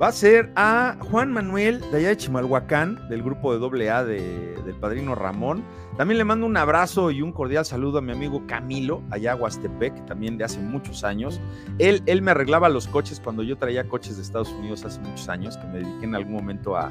va 0.00 0.08
a 0.08 0.12
ser 0.12 0.52
a 0.56 0.96
Juan 1.10 1.32
Manuel 1.32 1.80
de 1.90 1.98
allá 1.98 2.08
de 2.08 2.16
Chimalhuacán, 2.16 3.08
del 3.08 3.22
grupo 3.22 3.56
de 3.58 3.90
AA 3.90 4.04
de, 4.04 4.54
del 4.64 4.74
padrino 4.74 5.14
Ramón. 5.14 5.64
También 5.96 6.18
le 6.18 6.24
mando 6.24 6.44
un 6.46 6.56
abrazo 6.56 7.10
y 7.10 7.22
un 7.22 7.32
cordial 7.32 7.64
saludo 7.64 7.98
a 7.98 8.02
mi 8.02 8.12
amigo 8.12 8.46
Camilo, 8.46 9.02
allá 9.10 9.32
a 9.32 9.36
Huastepec, 9.36 10.04
también 10.04 10.36
de 10.36 10.44
hace 10.44 10.60
muchos 10.60 11.04
años. 11.04 11.40
Él, 11.78 12.02
él 12.06 12.20
me 12.20 12.32
arreglaba 12.32 12.68
los 12.68 12.86
coches 12.86 13.20
cuando 13.20 13.42
yo 13.42 13.56
traía 13.56 13.88
coches 13.88 14.16
de 14.16 14.22
Estados 14.22 14.50
Unidos 14.50 14.84
hace 14.84 15.00
muchos 15.00 15.28
años, 15.28 15.56
que 15.56 15.66
me 15.66 15.78
dediqué 15.78 16.04
en 16.04 16.14
algún 16.14 16.34
momento 16.34 16.76
a, 16.76 16.90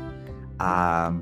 a, 0.57 1.13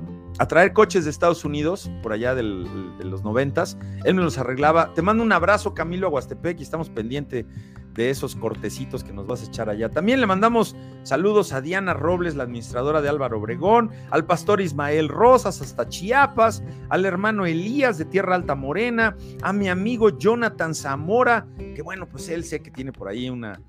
traer 0.48 0.72
coches 0.72 1.04
de 1.04 1.10
Estados 1.10 1.44
Unidos, 1.44 1.90
por 2.02 2.12
allá 2.12 2.34
de 2.34 2.42
los 2.42 3.22
noventas. 3.22 3.78
Él 4.04 4.14
me 4.14 4.22
los 4.22 4.38
arreglaba. 4.38 4.92
Te 4.94 5.02
mando 5.02 5.22
un 5.22 5.32
abrazo, 5.32 5.74
Camilo, 5.74 6.08
a 6.08 6.10
Huastepec, 6.10 6.58
y 6.58 6.62
estamos 6.62 6.90
pendientes 6.90 7.46
de 7.94 8.10
esos 8.10 8.34
cortecitos 8.34 9.04
que 9.04 9.12
nos 9.12 9.26
vas 9.26 9.42
a 9.42 9.46
echar 9.46 9.68
allá. 9.68 9.88
También 9.88 10.20
le 10.20 10.26
mandamos 10.26 10.76
saludos 11.04 11.52
a 11.52 11.60
Diana 11.60 11.94
Robles, 11.94 12.34
la 12.34 12.42
administradora 12.42 13.00
de 13.00 13.08
Álvaro 13.08 13.38
Obregón, 13.38 13.90
al 14.10 14.26
pastor 14.26 14.60
Ismael 14.60 15.08
Rosas 15.08 15.60
hasta 15.60 15.88
Chiapas, 15.88 16.62
al 16.88 17.04
hermano 17.04 17.46
Elías 17.46 17.96
de 17.98 18.04
Tierra 18.04 18.34
Alta 18.34 18.54
Morena, 18.54 19.16
a 19.42 19.52
mi 19.52 19.68
amigo 19.68 20.18
Jonathan 20.18 20.74
Zamora, 20.74 21.46
que 21.74 21.82
bueno, 21.82 22.06
pues 22.06 22.28
él 22.28 22.44
sé 22.44 22.60
que 22.60 22.72
tiene 22.72 22.92
por 22.92 23.08
ahí 23.08 23.30
una, 23.30 23.60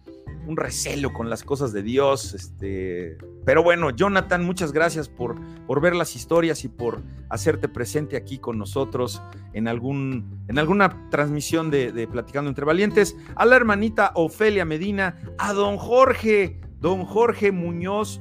un 0.47 0.57
recelo 0.57 1.13
con 1.13 1.29
las 1.29 1.43
cosas 1.43 1.73
de 1.73 1.83
Dios. 1.83 2.33
Este, 2.33 3.17
pero 3.45 3.63
bueno, 3.63 3.89
Jonathan, 3.89 4.43
muchas 4.43 4.71
gracias 4.71 5.09
por, 5.09 5.35
por 5.65 5.81
ver 5.81 5.95
las 5.95 6.15
historias 6.15 6.63
y 6.63 6.69
por 6.69 7.01
hacerte 7.29 7.67
presente 7.67 8.17
aquí 8.17 8.37
con 8.37 8.57
nosotros 8.57 9.21
en, 9.53 9.67
algún, 9.67 10.43
en 10.47 10.59
alguna 10.59 11.09
transmisión 11.09 11.71
de, 11.71 12.07
Platicando 12.11 12.49
entre 12.49 12.65
Valientes. 12.65 13.15
A 13.35 13.45
la 13.45 13.55
hermanita 13.55 14.11
Ofelia 14.15 14.65
Medina, 14.65 15.17
a 15.37 15.53
don 15.53 15.77
Jorge, 15.77 16.61
don 16.79 17.05
Jorge 17.05 17.51
Muñoz, 17.51 18.19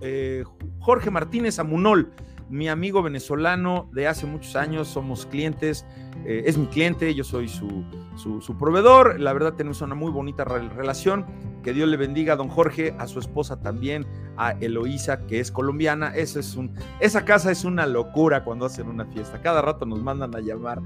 eh, 0.00 0.44
Jorge 0.78 1.10
Martínez 1.10 1.58
Amunol 1.58 2.12
mi 2.48 2.68
amigo 2.68 3.02
venezolano 3.02 3.88
de 3.92 4.06
hace 4.06 4.26
muchos 4.26 4.56
años, 4.56 4.88
somos 4.88 5.26
clientes, 5.26 5.84
eh, 6.24 6.44
es 6.46 6.56
mi 6.56 6.66
cliente, 6.66 7.14
yo 7.14 7.24
soy 7.24 7.48
su, 7.48 7.84
su, 8.16 8.56
proveedor, 8.56 9.20
la 9.20 9.32
verdad 9.32 9.54
tenemos 9.54 9.80
una 9.80 9.94
muy 9.94 10.10
bonita 10.10 10.44
relación, 10.44 11.26
que 11.62 11.72
Dios 11.72 11.88
le 11.88 11.96
bendiga 11.96 12.34
a 12.34 12.36
don 12.36 12.48
Jorge, 12.48 12.94
a 12.98 13.08
su 13.08 13.18
esposa 13.18 13.60
también, 13.60 14.06
a 14.36 14.52
Eloísa, 14.52 15.26
que 15.26 15.40
es 15.40 15.50
colombiana, 15.50 16.14
es 16.14 16.56
un, 16.56 16.72
esa 17.00 17.24
casa 17.24 17.50
es 17.50 17.64
una 17.64 17.86
locura 17.86 18.44
cuando 18.44 18.66
hacen 18.66 18.88
una 18.88 19.06
fiesta, 19.06 19.40
cada 19.42 19.62
rato 19.62 19.84
nos 19.84 20.02
mandan 20.02 20.34
a 20.34 20.40
llamar. 20.40 20.80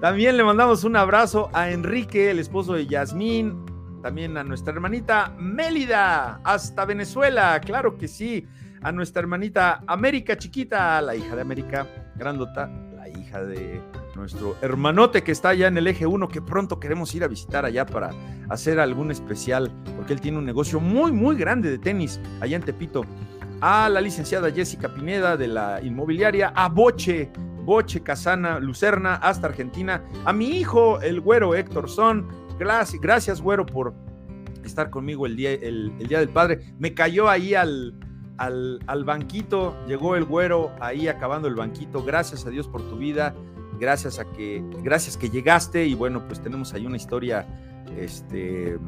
También 0.00 0.36
le 0.36 0.44
mandamos 0.44 0.84
un 0.84 0.96
abrazo 0.96 1.48
a 1.52 1.70
Enrique, 1.70 2.30
el 2.30 2.38
esposo 2.38 2.74
de 2.74 2.86
Yasmín, 2.86 3.64
también 4.06 4.36
a 4.36 4.44
nuestra 4.44 4.72
hermanita 4.72 5.34
Mélida, 5.36 6.38
hasta 6.44 6.84
Venezuela, 6.84 7.60
claro 7.60 7.98
que 7.98 8.06
sí 8.06 8.46
a 8.80 8.92
nuestra 8.92 9.18
hermanita 9.18 9.82
América 9.84 10.38
chiquita, 10.38 11.02
la 11.02 11.16
hija 11.16 11.34
de 11.34 11.42
América 11.42 11.88
grandota, 12.14 12.70
la 12.94 13.08
hija 13.08 13.44
de 13.44 13.82
nuestro 14.14 14.54
hermanote 14.62 15.24
que 15.24 15.32
está 15.32 15.48
allá 15.48 15.66
en 15.66 15.76
el 15.76 15.88
eje 15.88 16.06
1, 16.06 16.28
que 16.28 16.40
pronto 16.40 16.78
queremos 16.78 17.12
ir 17.16 17.24
a 17.24 17.26
visitar 17.26 17.64
allá 17.64 17.84
para 17.84 18.10
hacer 18.48 18.78
algún 18.78 19.10
especial, 19.10 19.72
porque 19.96 20.12
él 20.12 20.20
tiene 20.20 20.38
un 20.38 20.44
negocio 20.46 20.78
muy, 20.78 21.10
muy 21.10 21.34
grande 21.34 21.68
de 21.68 21.78
tenis 21.78 22.20
allá 22.40 22.54
en 22.54 22.62
Tepito. 22.62 23.04
A 23.60 23.88
la 23.88 24.00
licenciada 24.00 24.52
Jessica 24.52 24.94
Pineda 24.94 25.36
de 25.36 25.48
la 25.48 25.82
inmobiliaria, 25.82 26.52
a 26.54 26.68
Boche, 26.68 27.32
Boche 27.64 28.04
Casana 28.04 28.60
Lucerna, 28.60 29.16
hasta 29.16 29.48
Argentina, 29.48 30.04
a 30.24 30.32
mi 30.32 30.50
hijo, 30.50 31.00
el 31.00 31.20
güero 31.20 31.56
Héctor 31.56 31.90
Son, 31.90 32.45
gracias, 32.58 33.00
gracias 33.00 33.40
güero 33.40 33.66
por 33.66 33.94
estar 34.64 34.90
conmigo 34.90 35.26
el 35.26 35.36
día, 35.36 35.52
el 35.52 35.96
día 36.08 36.18
del 36.18 36.28
padre. 36.28 36.74
Me 36.78 36.94
cayó 36.94 37.28
ahí 37.28 37.54
al, 37.54 37.94
al, 38.38 39.04
banquito, 39.04 39.74
llegó 39.86 40.16
el 40.16 40.24
güero 40.24 40.70
ahí 40.80 41.08
acabando 41.08 41.48
el 41.48 41.54
banquito, 41.54 42.02
gracias 42.02 42.46
a 42.46 42.50
Dios 42.50 42.68
por 42.68 42.82
tu 42.88 42.96
vida, 42.96 43.34
gracias 43.78 44.18
a 44.18 44.24
que, 44.32 44.62
gracias 44.82 45.16
que 45.16 45.30
llegaste 45.30 45.86
y 45.86 45.94
bueno, 45.94 46.26
pues 46.26 46.42
tenemos 46.42 46.72
ahí 46.74 46.86
una 46.86 46.96
historia, 46.96 47.46
este, 47.96 48.78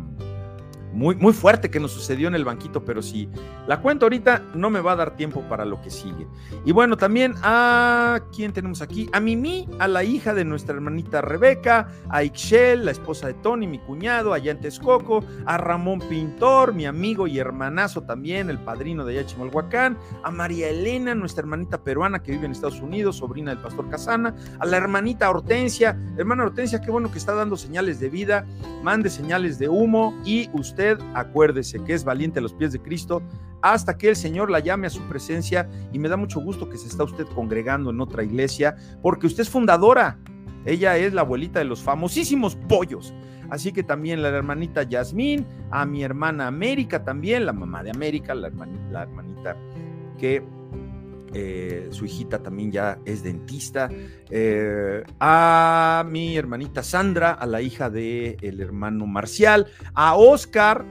muy, 0.93 1.15
muy 1.17 1.33
fuerte 1.33 1.71
que 1.71 1.81
nos 1.81 1.93
sucedió 1.93 2.29
en 2.29 2.35
el 2.35 2.45
banquito, 2.45 2.85
pero 2.85 3.03
si 3.03 3.29
la 3.67 3.81
cuento 3.81 4.07
ahorita, 4.07 4.43
no 4.55 4.71
me 4.71 4.81
va 4.81 4.93
a 4.93 4.97
dar 4.97 5.17
tiempo 5.17 5.43
para 5.49 5.65
lo 5.65 5.81
que 5.83 5.91
sigue. 5.91 6.27
Y 6.65 6.73
bueno, 6.73 6.97
también 6.97 7.35
a 7.43 8.21
quién 8.35 8.53
tenemos 8.53 8.83
aquí, 8.83 9.09
a 9.13 9.21
Mimi, 9.21 9.69
a 9.79 9.89
la 9.89 10.05
hija 10.05 10.35
de 10.35 10.45
nuestra 10.45 10.75
hermanita 10.75 11.21
Rebeca, 11.21 11.89
a 12.09 12.25
Ixchel, 12.25 12.85
la 12.85 12.91
esposa 12.91 13.27
de 13.27 13.35
Tony, 13.35 13.67
mi 13.67 13.79
cuñado, 13.79 14.33
allá 14.33 14.53
en 14.53 14.61
Texcoco, 14.61 15.25
a 15.47 15.57
Ramón 15.59 16.01
Pintor, 16.01 16.73
mi 16.73 16.87
amigo 16.87 17.27
y 17.27 17.39
hermanazo 17.39 18.03
también, 18.03 18.51
el 18.51 18.59
padrino 18.59 19.05
de 19.05 19.19
allá 19.19 19.27
Chimalhuacán, 19.27 19.99
a 20.23 20.31
María 20.31 20.69
Elena, 20.69 21.15
nuestra 21.15 21.43
hermanita 21.43 21.83
peruana 21.83 22.23
que 22.23 22.33
vive 22.33 22.47
en 22.47 22.53
Estados 22.53 22.81
Unidos, 22.81 23.17
sobrina 23.17 23.51
del 23.51 23.63
pastor 23.63 23.89
Casana, 23.91 24.35
a 24.59 24.67
la 24.67 24.77
hermanita 24.77 25.29
Hortensia, 25.31 25.99
hermana 26.17 26.45
Hortensia, 26.45 26.81
qué 26.81 26.91
bueno 26.91 27.11
que 27.11 27.19
está 27.19 27.35
dando 27.35 27.57
señales 27.57 28.01
de 28.01 28.09
vida, 28.09 28.47
mande 28.83 29.11
señales 29.11 29.59
de 29.59 29.69
humo 29.69 30.19
y 30.25 30.49
usted 30.53 30.78
acuérdese 31.15 31.83
que 31.85 31.95
es 31.95 32.05
valiente 32.05 32.39
a 32.39 32.43
los 32.43 32.53
pies 32.53 32.73
de 32.73 32.81
Cristo 32.81 33.23
hasta 33.63 33.99
que 33.99 34.09
el 34.09 34.17
Señor 34.17 34.51
la 34.51 34.61
llame 34.61 34.87
a 34.87 34.91
su 34.91 35.03
presencia 35.03 35.69
y 35.93 35.99
me 35.99 36.09
da 36.09 36.17
mucho 36.17 36.41
gusto 36.41 36.69
que 36.69 36.79
se 36.79 36.87
está 36.87 37.05
usted 37.05 37.27
congregando 37.35 37.91
en 37.91 38.01
otra 38.01 38.23
iglesia 38.23 38.77
porque 39.03 39.27
usted 39.27 39.43
es 39.43 39.51
fundadora. 39.51 40.19
Ella 40.65 40.97
es 40.97 41.13
la 41.13 41.23
abuelita 41.23 41.59
de 41.59 41.65
los 41.65 41.83
famosísimos 41.83 42.57
pollos. 42.69 43.15
Así 43.51 43.73
que 43.73 43.83
también 43.83 44.23
la 44.23 44.29
hermanita 44.29 44.83
Yasmín, 44.83 45.47
a 45.71 45.87
mi 45.87 46.03
hermana 46.03 46.47
América 46.47 47.03
también, 47.03 47.47
la 47.47 47.53
mamá 47.53 47.83
de 47.83 47.91
América, 47.91 48.35
la 48.35 48.49
hermanita, 48.49 49.57
que 50.19 50.45
eh, 51.35 51.89
su 51.91 52.05
hijita 52.05 52.43
también 52.43 52.73
ya 52.73 52.99
es 53.05 53.23
dentista, 53.23 53.89
eh, 54.31 55.03
a 55.21 56.05
mi 56.09 56.37
hermanita 56.37 56.83
Sandra, 56.83 57.33
a 57.33 57.47
la 57.47 57.61
hija 57.61 57.91
del 57.91 58.37
el 58.41 58.61
hermano 58.61 59.07
Marcial, 59.07 59.67
a 59.95 60.17
Oscar, 60.17 60.85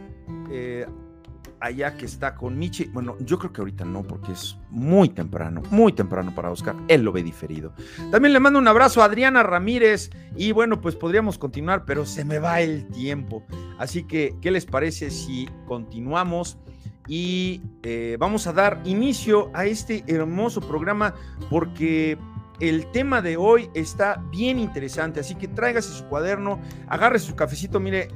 eh, 0.52 0.86
allá 1.60 1.98
que 1.98 2.06
está 2.06 2.36
con 2.36 2.58
Michi. 2.58 2.86
Bueno, 2.86 3.18
yo 3.20 3.40
creo 3.40 3.52
que 3.52 3.62
ahorita 3.62 3.86
no, 3.86 4.04
porque 4.04 4.32
es 4.32 4.58
muy 4.70 5.10
temprano, 5.10 5.62
muy 5.72 5.94
temprano 5.94 6.34
para 6.34 6.52
Oscar. 6.52 6.76
Él 6.88 7.04
lo 7.04 7.12
ve 7.12 7.24
diferido. 7.24 7.74
También 8.12 8.34
le 8.34 8.40
mando 8.40 8.60
un 8.60 8.68
abrazo 8.68 9.02
a 9.02 9.06
Adriana 9.06 9.44
Ramírez. 9.44 10.10
Y 10.36 10.52
bueno, 10.52 10.82
pues 10.82 10.96
podríamos 10.96 11.38
continuar, 11.38 11.86
pero 11.86 12.06
se 12.06 12.26
me 12.26 12.40
va 12.40 12.62
el 12.62 12.88
tiempo. 12.88 13.46
Así 13.80 14.04
que, 14.04 14.36
¿qué 14.42 14.52
les 14.52 14.66
parece 14.66 15.10
si 15.10 15.50
continuamos? 15.66 16.58
Y 17.08 17.62
eh, 17.84 18.18
vamos 18.20 18.48
a 18.48 18.54
dar 18.54 18.82
inicio 18.86 19.50
a 19.54 19.66
este 19.66 20.04
hermoso 20.08 20.62
programa 20.62 21.16
porque 21.50 22.18
el 22.60 22.92
tema 22.92 23.22
de 23.22 23.38
hoy 23.38 23.70
está 23.74 24.24
bien 24.32 24.60
interesante, 24.60 25.20
así 25.20 25.36
que 25.36 25.48
tráigase 25.48 25.92
su 25.92 26.06
cuaderno, 26.06 26.60
agarre 26.88 27.20
su 27.20 27.36
cafecito, 27.36 27.80
mire, 27.80 28.10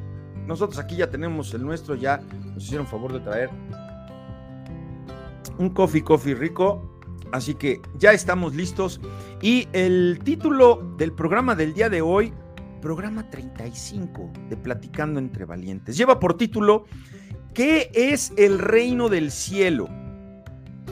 nosotros 0.47 0.79
aquí 0.79 0.95
ya 0.95 1.09
tenemos 1.09 1.53
el 1.53 1.63
nuestro, 1.63 1.95
ya 1.95 2.17
nos 2.17 2.63
hicieron 2.63 2.87
favor 2.87 3.13
de 3.13 3.19
traer 3.19 3.49
un 5.57 5.69
coffee 5.69 6.03
coffee 6.03 6.35
rico. 6.35 6.87
Así 7.31 7.55
que 7.55 7.81
ya 7.97 8.11
estamos 8.11 8.55
listos. 8.55 8.99
Y 9.41 9.67
el 9.71 10.19
título 10.23 10.93
del 10.97 11.13
programa 11.13 11.55
del 11.55 11.73
día 11.73 11.89
de 11.89 12.01
hoy, 12.01 12.33
programa 12.81 13.29
35 13.29 14.31
de 14.49 14.57
Platicando 14.57 15.19
entre 15.19 15.45
Valientes, 15.45 15.95
lleva 15.95 16.19
por 16.19 16.35
título 16.35 16.85
¿Qué 17.53 17.91
es 17.93 18.31
el 18.37 18.59
reino 18.59 19.09
del 19.09 19.29
cielo? 19.29 19.89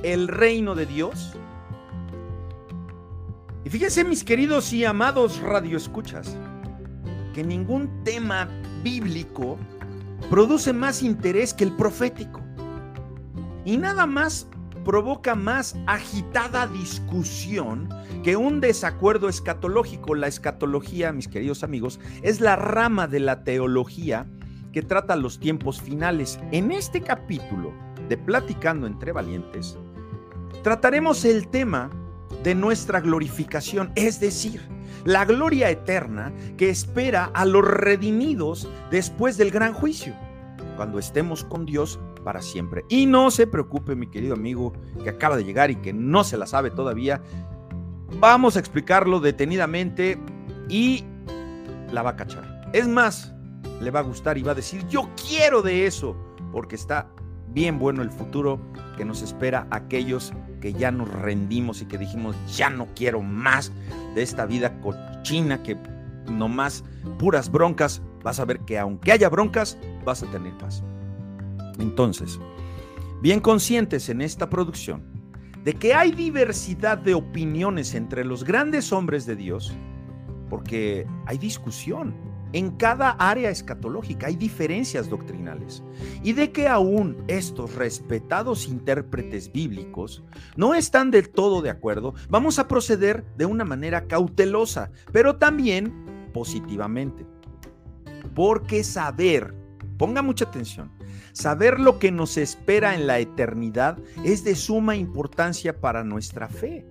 ¿El 0.03 0.27
reino 0.27 0.75
de 0.75 0.85
Dios? 0.85 1.33
Y 3.63 3.69
fíjense, 3.69 4.03
mis 4.03 4.25
queridos 4.25 4.73
y 4.73 4.83
amados 4.83 5.39
radioescuchas, 5.39 6.35
que 7.33 7.45
ningún 7.45 8.03
tema 8.03 8.49
bíblico 8.83 9.57
produce 10.29 10.73
más 10.73 11.01
interés 11.01 11.53
que 11.53 11.63
el 11.63 11.71
profético. 11.77 12.41
Y 13.63 13.77
nada 13.77 14.05
más 14.05 14.45
provoca 14.83 15.35
más 15.35 15.77
agitada 15.87 16.67
discusión 16.67 17.87
que 18.21 18.35
un 18.35 18.59
desacuerdo 18.59 19.29
escatológico. 19.29 20.13
La 20.13 20.27
escatología, 20.27 21.13
mis 21.13 21.29
queridos 21.29 21.63
amigos, 21.63 22.01
es 22.21 22.41
la 22.41 22.57
rama 22.57 23.07
de 23.07 23.21
la 23.21 23.45
teología 23.45 24.25
que 24.71 24.81
trata 24.81 25.15
los 25.15 25.39
tiempos 25.39 25.81
finales. 25.81 26.39
En 26.51 26.71
este 26.71 27.01
capítulo 27.01 27.73
de 28.07 28.17
Platicando 28.17 28.87
entre 28.87 29.11
Valientes, 29.11 29.77
trataremos 30.63 31.25
el 31.25 31.47
tema 31.47 31.89
de 32.43 32.55
nuestra 32.55 33.01
glorificación, 33.01 33.91
es 33.95 34.19
decir, 34.19 34.61
la 35.05 35.25
gloria 35.25 35.69
eterna 35.69 36.33
que 36.57 36.69
espera 36.69 37.31
a 37.33 37.45
los 37.45 37.65
redimidos 37.65 38.69
después 38.91 39.37
del 39.37 39.51
gran 39.51 39.73
juicio, 39.73 40.13
cuando 40.75 40.99
estemos 40.99 41.43
con 41.43 41.65
Dios 41.65 41.99
para 42.23 42.41
siempre. 42.41 42.85
Y 42.89 43.05
no 43.05 43.31
se 43.31 43.47
preocupe, 43.47 43.95
mi 43.95 44.07
querido 44.07 44.33
amigo 44.33 44.73
que 45.03 45.09
acaba 45.09 45.37
de 45.37 45.43
llegar 45.43 45.71
y 45.71 45.75
que 45.77 45.93
no 45.93 46.23
se 46.23 46.37
la 46.37 46.45
sabe 46.45 46.71
todavía, 46.71 47.21
vamos 48.19 48.55
a 48.55 48.59
explicarlo 48.59 49.19
detenidamente 49.19 50.17
y 50.67 51.03
la 51.91 52.03
va 52.03 52.11
a 52.11 52.15
cachar. 52.15 52.69
Es 52.73 52.87
más, 52.87 53.33
le 53.79 53.91
va 53.91 53.99
a 53.99 54.03
gustar 54.03 54.37
y 54.37 54.43
va 54.43 54.51
a 54.51 54.55
decir, 54.55 54.85
yo 54.87 55.09
quiero 55.27 55.61
de 55.61 55.85
eso, 55.85 56.15
porque 56.51 56.75
está 56.75 57.09
bien 57.53 57.79
bueno 57.79 58.01
el 58.01 58.11
futuro 58.11 58.59
que 58.97 59.05
nos 59.05 59.21
espera 59.21 59.67
aquellos 59.71 60.33
que 60.61 60.73
ya 60.73 60.91
nos 60.91 61.09
rendimos 61.09 61.81
y 61.81 61.85
que 61.85 61.97
dijimos, 61.97 62.35
ya 62.55 62.69
no 62.69 62.87
quiero 62.95 63.21
más 63.21 63.71
de 64.15 64.21
esta 64.21 64.45
vida 64.45 64.79
cochina 64.81 65.63
que 65.63 65.77
nomás 66.29 66.83
puras 67.17 67.51
broncas, 67.51 68.01
vas 68.23 68.39
a 68.39 68.45
ver 68.45 68.59
que 68.61 68.77
aunque 68.77 69.11
haya 69.11 69.29
broncas, 69.29 69.77
vas 70.05 70.21
a 70.23 70.27
tener 70.27 70.57
paz. 70.57 70.83
Entonces, 71.79 72.39
bien 73.21 73.39
conscientes 73.39 74.09
en 74.09 74.21
esta 74.21 74.49
producción 74.49 75.03
de 75.63 75.73
que 75.73 75.93
hay 75.93 76.11
diversidad 76.11 76.97
de 76.97 77.13
opiniones 77.13 77.93
entre 77.95 78.23
los 78.25 78.43
grandes 78.43 78.91
hombres 78.93 79.25
de 79.25 79.35
Dios, 79.35 79.73
porque 80.49 81.05
hay 81.25 81.37
discusión, 81.37 82.15
en 82.53 82.71
cada 82.71 83.11
área 83.11 83.49
escatológica 83.49 84.27
hay 84.27 84.35
diferencias 84.35 85.09
doctrinales. 85.09 85.83
Y 86.23 86.33
de 86.33 86.51
que 86.51 86.67
aún 86.67 87.23
estos 87.27 87.75
respetados 87.75 88.67
intérpretes 88.67 89.51
bíblicos 89.51 90.23
no 90.55 90.73
están 90.73 91.11
del 91.11 91.29
todo 91.29 91.61
de 91.61 91.69
acuerdo, 91.69 92.13
vamos 92.29 92.59
a 92.59 92.67
proceder 92.67 93.23
de 93.37 93.45
una 93.45 93.65
manera 93.65 94.07
cautelosa, 94.07 94.91
pero 95.11 95.35
también 95.35 95.93
positivamente. 96.33 97.25
Porque 98.33 98.83
saber, 98.83 99.53
ponga 99.97 100.21
mucha 100.21 100.45
atención, 100.45 100.91
saber 101.33 101.79
lo 101.79 101.99
que 101.99 102.11
nos 102.11 102.37
espera 102.37 102.95
en 102.95 103.05
la 103.05 103.19
eternidad 103.19 103.97
es 104.23 104.43
de 104.43 104.55
suma 104.55 104.95
importancia 104.95 105.79
para 105.79 106.03
nuestra 106.03 106.47
fe. 106.47 106.87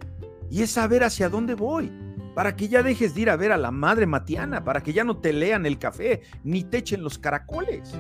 Y 0.51 0.63
es 0.63 0.71
saber 0.71 1.05
hacia 1.05 1.29
dónde 1.29 1.55
voy 1.55 1.93
para 2.39 2.55
que 2.55 2.69
ya 2.69 2.85
dejes 2.85 3.17
de 3.17 3.23
ir 3.23 3.31
a 3.31 3.37
ver 3.37 3.51
a 3.51 3.57
la 3.57 3.73
madre 3.73 4.07
Matiana, 4.07 4.63
para 4.63 4.81
que 4.81 4.93
ya 4.93 5.03
no 5.03 5.17
te 5.17 5.33
lean 5.33 5.67
el 5.67 5.77
café 5.77 6.23
ni 6.45 6.63
te 6.63 6.77
echen 6.77 7.03
los 7.03 7.19
caracoles. 7.19 7.93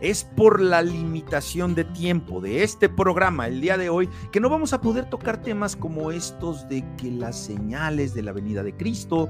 Es 0.00 0.24
por 0.24 0.60
la 0.60 0.82
limitación 0.82 1.76
de 1.76 1.84
tiempo 1.84 2.40
de 2.40 2.64
este 2.64 2.88
programa 2.88 3.46
el 3.46 3.60
día 3.60 3.78
de 3.78 3.90
hoy 3.90 4.08
que 4.32 4.40
no 4.40 4.50
vamos 4.50 4.72
a 4.72 4.80
poder 4.80 5.08
tocar 5.08 5.40
temas 5.40 5.76
como 5.76 6.10
estos 6.10 6.68
de 6.68 6.84
que 6.96 7.12
las 7.12 7.38
señales 7.38 8.12
de 8.12 8.22
la 8.22 8.32
venida 8.32 8.64
de 8.64 8.76
Cristo, 8.76 9.28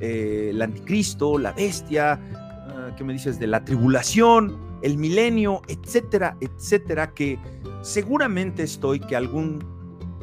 eh, 0.00 0.48
el 0.50 0.60
anticristo, 0.60 1.38
la 1.38 1.52
bestia, 1.52 2.20
ah, 2.34 2.94
¿qué 2.94 3.04
me 3.04 3.14
dices? 3.14 3.38
De 3.38 3.46
la 3.46 3.64
tribulación, 3.64 4.60
el 4.82 4.98
milenio, 4.98 5.62
etcétera, 5.66 6.36
etcétera, 6.42 7.14
que 7.14 7.38
seguramente 7.80 8.64
estoy 8.64 9.00
que 9.00 9.16
algún 9.16 9.75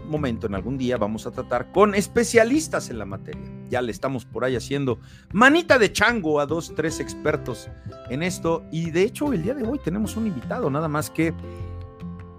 momento, 0.07 0.47
en 0.47 0.55
algún 0.55 0.77
día, 0.77 0.97
vamos 0.97 1.25
a 1.25 1.31
tratar 1.31 1.71
con 1.71 1.95
especialistas 1.95 2.89
en 2.89 2.99
la 2.99 3.05
materia. 3.05 3.41
Ya 3.69 3.81
le 3.81 3.91
estamos 3.91 4.25
por 4.25 4.43
ahí 4.45 4.55
haciendo 4.55 4.99
manita 5.31 5.79
de 5.79 5.91
chango 5.91 6.39
a 6.39 6.45
dos, 6.45 6.73
tres 6.75 6.99
expertos 6.99 7.69
en 8.09 8.23
esto. 8.23 8.63
Y 8.71 8.91
de 8.91 9.03
hecho, 9.03 9.33
el 9.33 9.43
día 9.43 9.53
de 9.53 9.67
hoy 9.67 9.79
tenemos 9.79 10.15
un 10.15 10.27
invitado, 10.27 10.69
nada 10.69 10.87
más 10.87 11.09
que 11.09 11.33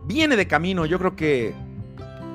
viene 0.07 0.37
de 0.37 0.47
camino. 0.47 0.87
Yo 0.87 0.99
creo 0.99 1.17
que 1.17 1.55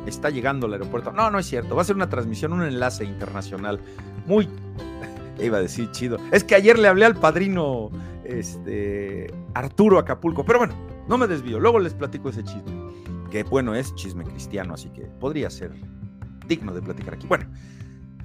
está 0.06 0.30
llegando 0.30 0.68
al 0.68 0.74
aeropuerto. 0.74 1.12
No, 1.12 1.30
no 1.30 1.40
es 1.40 1.46
cierto. 1.46 1.76
Va 1.76 1.82
a 1.82 1.86
ser 1.86 1.96
una 1.96 2.10
transmisión, 2.10 2.54
un 2.54 2.64
enlace 2.64 3.06
internacional. 3.06 3.80
Muy, 4.26 4.48
iba 5.42 5.58
a 5.58 5.62
decir 5.62 5.92
chido. 5.92 6.18
Es 6.32 6.44
que 6.44 6.56
ayer 6.56 6.78
le 6.78 6.88
hablé 6.88 7.06
al 7.06 7.16
padrino 7.16 7.90
este, 8.24 9.34
Arturo 9.54 10.00
Acapulco. 10.00 10.46
Pero 10.46 10.60
bueno, 10.60 10.76
no 11.08 11.18
me 11.18 11.28
desvío. 11.28 11.60
Luego 11.60 11.80
les 11.80 11.94
platico 11.94 12.30
ese 12.30 12.44
chisme 12.44 12.89
que 13.30 13.44
bueno, 13.44 13.76
es 13.76 13.94
chisme 13.96 14.24
cristiano, 14.24 14.74
así 14.74 14.90
que 14.90 15.02
podría 15.02 15.50
ser 15.50 15.72
digno 16.48 16.74
de 16.74 16.82
platicar 16.82 17.14
aquí. 17.14 17.28
Bueno, 17.28 17.46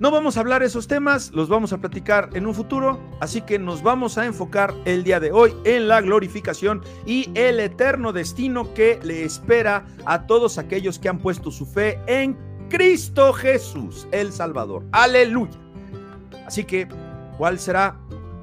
no 0.00 0.10
vamos 0.10 0.36
a 0.36 0.40
hablar 0.40 0.64
esos 0.64 0.88
temas, 0.88 1.30
los 1.32 1.48
vamos 1.48 1.72
a 1.72 1.78
platicar 1.78 2.30
en 2.34 2.46
un 2.46 2.54
futuro, 2.54 2.98
así 3.20 3.42
que 3.42 3.60
nos 3.60 3.82
vamos 3.82 4.18
a 4.18 4.26
enfocar 4.26 4.74
el 4.86 5.04
día 5.04 5.20
de 5.20 5.30
hoy 5.30 5.54
en 5.64 5.86
la 5.86 6.00
glorificación 6.00 6.82
y 7.06 7.30
el 7.34 7.60
eterno 7.60 8.12
destino 8.12 8.74
que 8.74 8.98
le 9.04 9.24
espera 9.24 9.86
a 10.04 10.26
todos 10.26 10.58
aquellos 10.58 10.98
que 10.98 11.08
han 11.08 11.18
puesto 11.18 11.52
su 11.52 11.64
fe 11.64 12.00
en 12.08 12.36
Cristo 12.70 13.32
Jesús, 13.32 14.08
el 14.10 14.32
Salvador. 14.32 14.84
Aleluya. 14.90 15.60
Así 16.44 16.64
que, 16.64 16.88
¿cuál 17.38 17.60
será 17.60 17.96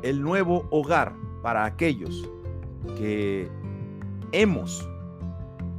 el 0.04 0.22
nuevo 0.22 0.68
hogar 0.72 1.14
para 1.42 1.66
aquellos 1.66 2.30
que 2.98 3.50
hemos 4.32 4.88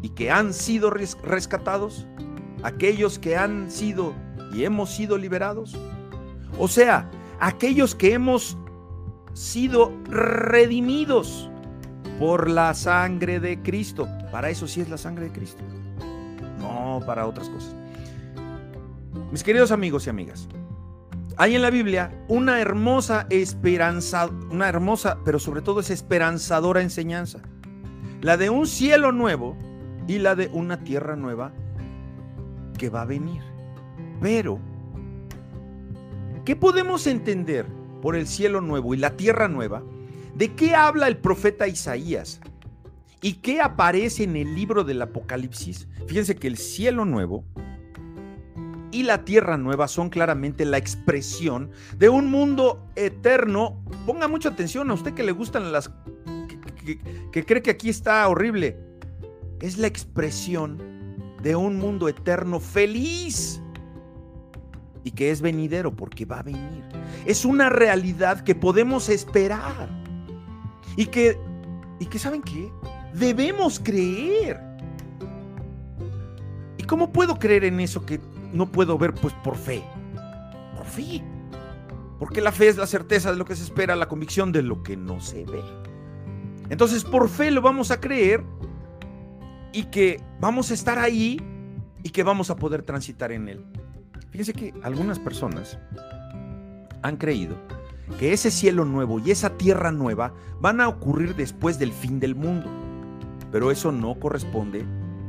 y 0.02 0.10
que 0.10 0.30
han 0.30 0.52
sido 0.52 0.90
rescatados, 0.90 2.06
aquellos 2.62 3.18
que 3.18 3.36
han 3.36 3.70
sido 3.70 4.14
y 4.52 4.64
hemos 4.64 4.90
sido 4.90 5.16
liberados, 5.16 5.76
o 6.58 6.68
sea, 6.68 7.10
aquellos 7.40 7.94
que 7.94 8.12
hemos 8.12 8.58
sido 9.32 9.92
redimidos 10.04 11.48
por 12.18 12.50
la 12.50 12.74
sangre 12.74 13.40
de 13.40 13.62
Cristo. 13.62 14.06
Para 14.30 14.50
eso 14.50 14.66
sí 14.66 14.80
es 14.80 14.88
la 14.90 14.98
sangre 14.98 15.26
de 15.26 15.32
Cristo, 15.32 15.62
no 16.58 17.00
para 17.06 17.26
otras 17.26 17.48
cosas. 17.48 17.74
Mis 19.30 19.42
queridos 19.42 19.70
amigos 19.70 20.06
y 20.06 20.10
amigas, 20.10 20.48
hay 21.36 21.54
en 21.54 21.62
la 21.62 21.70
Biblia 21.70 22.24
una 22.28 22.60
hermosa 22.60 23.26
esperanza, 23.30 24.26
una 24.50 24.68
hermosa, 24.68 25.18
pero 25.24 25.38
sobre 25.38 25.62
todo 25.62 25.80
es 25.80 25.90
esperanzadora 25.90 26.82
enseñanza. 26.82 27.40
La 28.20 28.36
de 28.36 28.50
un 28.50 28.66
cielo 28.66 29.10
nuevo 29.10 29.56
y 30.06 30.18
la 30.18 30.34
de 30.34 30.48
una 30.52 30.82
tierra 30.82 31.16
nueva 31.16 31.52
que 32.78 32.90
va 32.90 33.02
a 33.02 33.06
venir. 33.06 33.42
Pero, 34.20 34.58
¿qué 36.44 36.56
podemos 36.56 37.06
entender 37.06 37.66
por 38.00 38.16
el 38.16 38.26
cielo 38.26 38.60
nuevo 38.60 38.94
y 38.94 38.98
la 38.98 39.16
tierra 39.16 39.48
nueva? 39.48 39.82
¿De 40.34 40.54
qué 40.54 40.74
habla 40.74 41.08
el 41.08 41.16
profeta 41.16 41.68
Isaías? 41.68 42.40
¿Y 43.20 43.34
qué 43.34 43.60
aparece 43.60 44.24
en 44.24 44.36
el 44.36 44.54
libro 44.54 44.82
del 44.82 45.00
Apocalipsis? 45.02 45.88
Fíjense 46.08 46.34
que 46.34 46.48
el 46.48 46.56
cielo 46.56 47.04
nuevo 47.04 47.44
y 48.90 49.04
la 49.04 49.24
tierra 49.24 49.56
nueva 49.56 49.88
son 49.88 50.10
claramente 50.10 50.64
la 50.64 50.78
expresión 50.78 51.70
de 51.96 52.08
un 52.08 52.30
mundo 52.30 52.86
eterno. 52.94 53.82
Ponga 54.06 54.28
mucha 54.28 54.50
atención 54.50 54.90
a 54.90 54.94
usted 54.94 55.14
que 55.14 55.22
le 55.22 55.32
gustan 55.32 55.72
las... 55.72 55.90
que, 57.32 57.44
cree 57.44 57.62
que 57.62 57.70
aquí 57.70 57.88
está 57.88 58.28
horrible. 58.28 58.76
Es 59.62 59.78
la 59.78 59.86
expresión 59.86 60.76
de 61.40 61.54
un 61.54 61.78
mundo 61.78 62.08
eterno 62.08 62.58
feliz 62.58 63.62
y 65.04 65.12
que 65.12 65.30
es 65.30 65.40
venidero 65.40 65.94
porque 65.94 66.24
va 66.24 66.40
a 66.40 66.42
venir. 66.42 66.82
Es 67.26 67.44
una 67.44 67.70
realidad 67.70 68.42
que 68.42 68.56
podemos 68.56 69.08
esperar 69.08 69.88
y 70.96 71.06
que, 71.06 71.38
y 72.00 72.06
que 72.06 72.18
¿saben 72.18 72.42
qué? 72.42 72.72
Debemos 73.14 73.78
creer. 73.78 74.60
¿Y 76.76 76.82
cómo 76.82 77.12
puedo 77.12 77.38
creer 77.38 77.62
en 77.62 77.78
eso 77.78 78.04
que 78.04 78.18
no 78.52 78.72
puedo 78.72 78.98
ver 78.98 79.14
pues 79.14 79.32
por 79.44 79.56
fe. 79.56 79.84
Por 80.76 80.86
fe. 80.86 81.22
Porque 82.18 82.40
la 82.40 82.50
fe 82.50 82.66
es 82.66 82.76
la 82.78 82.88
certeza 82.88 83.30
de 83.30 83.38
lo 83.38 83.44
que 83.44 83.54
se 83.54 83.62
espera, 83.62 83.94
la 83.94 84.08
convicción 84.08 84.50
de 84.50 84.62
lo 84.62 84.82
que 84.82 84.96
no 84.96 85.20
se 85.20 85.44
ve. 85.44 85.62
Entonces 86.68 87.04
por 87.04 87.28
fe 87.28 87.52
lo 87.52 87.62
vamos 87.62 87.92
a 87.92 88.00
creer 88.00 88.44
y 89.72 89.84
que 89.84 90.20
vamos 90.40 90.70
a 90.70 90.74
estar 90.74 90.98
ahí 90.98 91.40
y 92.02 92.10
que 92.10 92.22
vamos 92.22 92.50
a 92.50 92.56
poder 92.56 92.82
transitar 92.82 93.32
en 93.32 93.48
él. 93.48 93.64
Fíjense 94.30 94.52
que 94.52 94.74
algunas 94.82 95.18
personas 95.18 95.78
han 97.02 97.16
creído 97.16 97.56
que 98.18 98.32
ese 98.32 98.50
cielo 98.50 98.84
nuevo 98.84 99.18
y 99.18 99.30
esa 99.30 99.56
tierra 99.56 99.92
nueva 99.92 100.34
van 100.60 100.80
a 100.80 100.88
ocurrir 100.88 101.34
después 101.34 101.78
del 101.78 101.92
fin 101.92 102.20
del 102.20 102.34
mundo. 102.34 102.70
Pero 103.50 103.70
eso 103.70 103.92
no 103.92 104.18
corresponde 104.18 104.84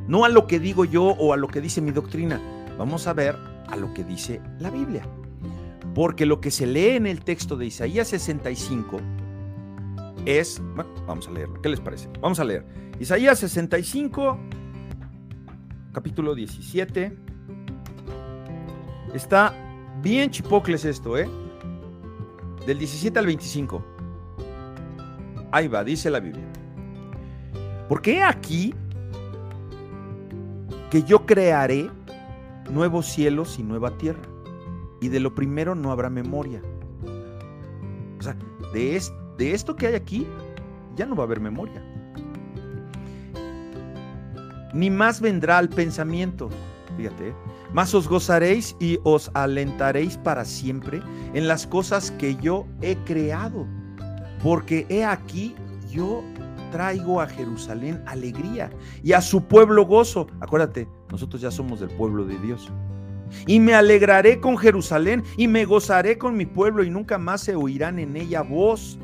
no 0.08 0.26
a 0.26 0.30
lo 0.30 0.48
que 0.48 0.60
digo 0.60 0.84
yo 0.86 1.04
o 1.04 1.34
a 1.34 1.38
lo 1.38 1.48
que 1.48 1.62
dice 1.62 1.82
mi 1.82 1.92
doctrina, 1.92 2.42
Vamos 2.78 3.06
a 3.06 3.14
ver 3.14 3.38
a 3.68 3.76
lo 3.76 3.94
que 3.94 4.04
dice 4.04 4.42
la 4.60 4.72
Biblia. 4.72 5.08
Porque 5.94 6.26
lo 6.26 6.42
que 6.42 6.50
se 6.50 6.66
lee 6.66 6.96
en 6.96 7.06
el 7.06 7.24
texto 7.24 7.56
de 7.56 7.68
Isaías 7.68 8.08
65 8.08 9.00
es, 10.26 10.62
vamos 11.08 11.28
a 11.28 11.32
leerlo, 11.32 11.62
¿qué 11.62 11.70
les 11.70 11.80
parece? 11.80 12.10
Vamos 12.22 12.40
a 12.40 12.44
leer. 12.44 12.66
Isaías 13.00 13.40
65, 13.40 14.38
capítulo 15.92 16.36
17. 16.36 17.18
Está 19.14 19.54
bien 20.02 20.30
chipocles 20.32 20.86
esto, 20.86 21.18
¿eh? 21.18 21.30
Del 22.66 22.80
17 22.80 23.20
al 23.20 23.26
25. 23.26 23.84
Ahí 25.52 25.68
va, 25.68 25.84
dice 25.84 26.10
la 26.10 26.20
Biblia. 26.20 26.46
Porque 27.88 28.24
aquí 28.24 28.74
que 30.90 31.04
yo 31.04 31.26
crearé 31.26 31.90
nuevos 32.70 33.08
cielos 33.08 33.58
y 33.60 33.64
nueva 33.64 33.98
tierra. 33.98 34.22
Y 35.02 35.10
de 35.10 35.20
lo 35.20 35.36
primero 35.36 35.76
no 35.76 35.92
habrá 35.92 36.10
memoria. 36.10 36.62
O 38.20 38.22
sea, 38.22 38.38
de, 38.74 39.02
de 39.38 39.54
esto 39.54 39.76
que 39.76 39.88
hay 39.88 39.96
aquí, 39.96 40.28
ya 40.96 41.06
no 41.06 41.15
va 41.15 41.24
a 41.24 41.26
haber 41.26 41.39
memoria. 41.39 41.82
Ni 44.74 44.89
más 44.89 45.22
vendrá 45.22 45.60
al 45.60 45.69
pensamiento. 45.69 46.50
Fíjate, 46.98 47.30
¿eh? 47.30 47.34
más 47.74 47.93
os 47.93 48.08
gozaréis 48.08 48.76
y 48.80 49.00
os 49.04 49.32
alentaréis 49.34 50.17
para 50.17 50.46
siempre 50.46 51.02
en 51.34 51.48
las 51.48 51.65
cosas 51.65 52.12
que 52.12 52.36
yo 52.36 52.65
he 52.82 52.96
creado. 52.98 53.67
Porque 54.43 54.86
he 54.89 55.06
aquí, 55.06 55.56
yo 55.89 56.24
traigo 56.72 57.22
a 57.22 57.28
Jerusalén 57.28 58.04
alegría 58.08 58.69
y 59.04 59.13
a 59.13 59.22
su 59.22 59.43
pueblo 59.43 59.86
gozo. 59.86 60.28
Acuérdate, 60.39 60.88
nosotros 61.12 61.41
ya 61.41 61.52
somos 61.52 61.80
del 61.80 61.89
pueblo 61.89 62.26
de 62.26 62.38
Dios. 62.39 62.72
Y 63.48 63.60
me 63.60 63.74
alegraré 63.74 64.39
con 64.39 64.58
Jerusalén 64.58 65.24
y 65.38 65.48
me 65.48 65.65
gozaré 65.65 66.17
con 66.17 66.36
mi 66.36 66.46
pueblo 66.46 66.84
y 66.84 66.89
nunca 66.89 67.17
más 67.17 67.41
se 67.41 67.56
oirán 67.56 67.98
en 67.98 68.15
ella 68.15 68.41
voz 68.41 69.00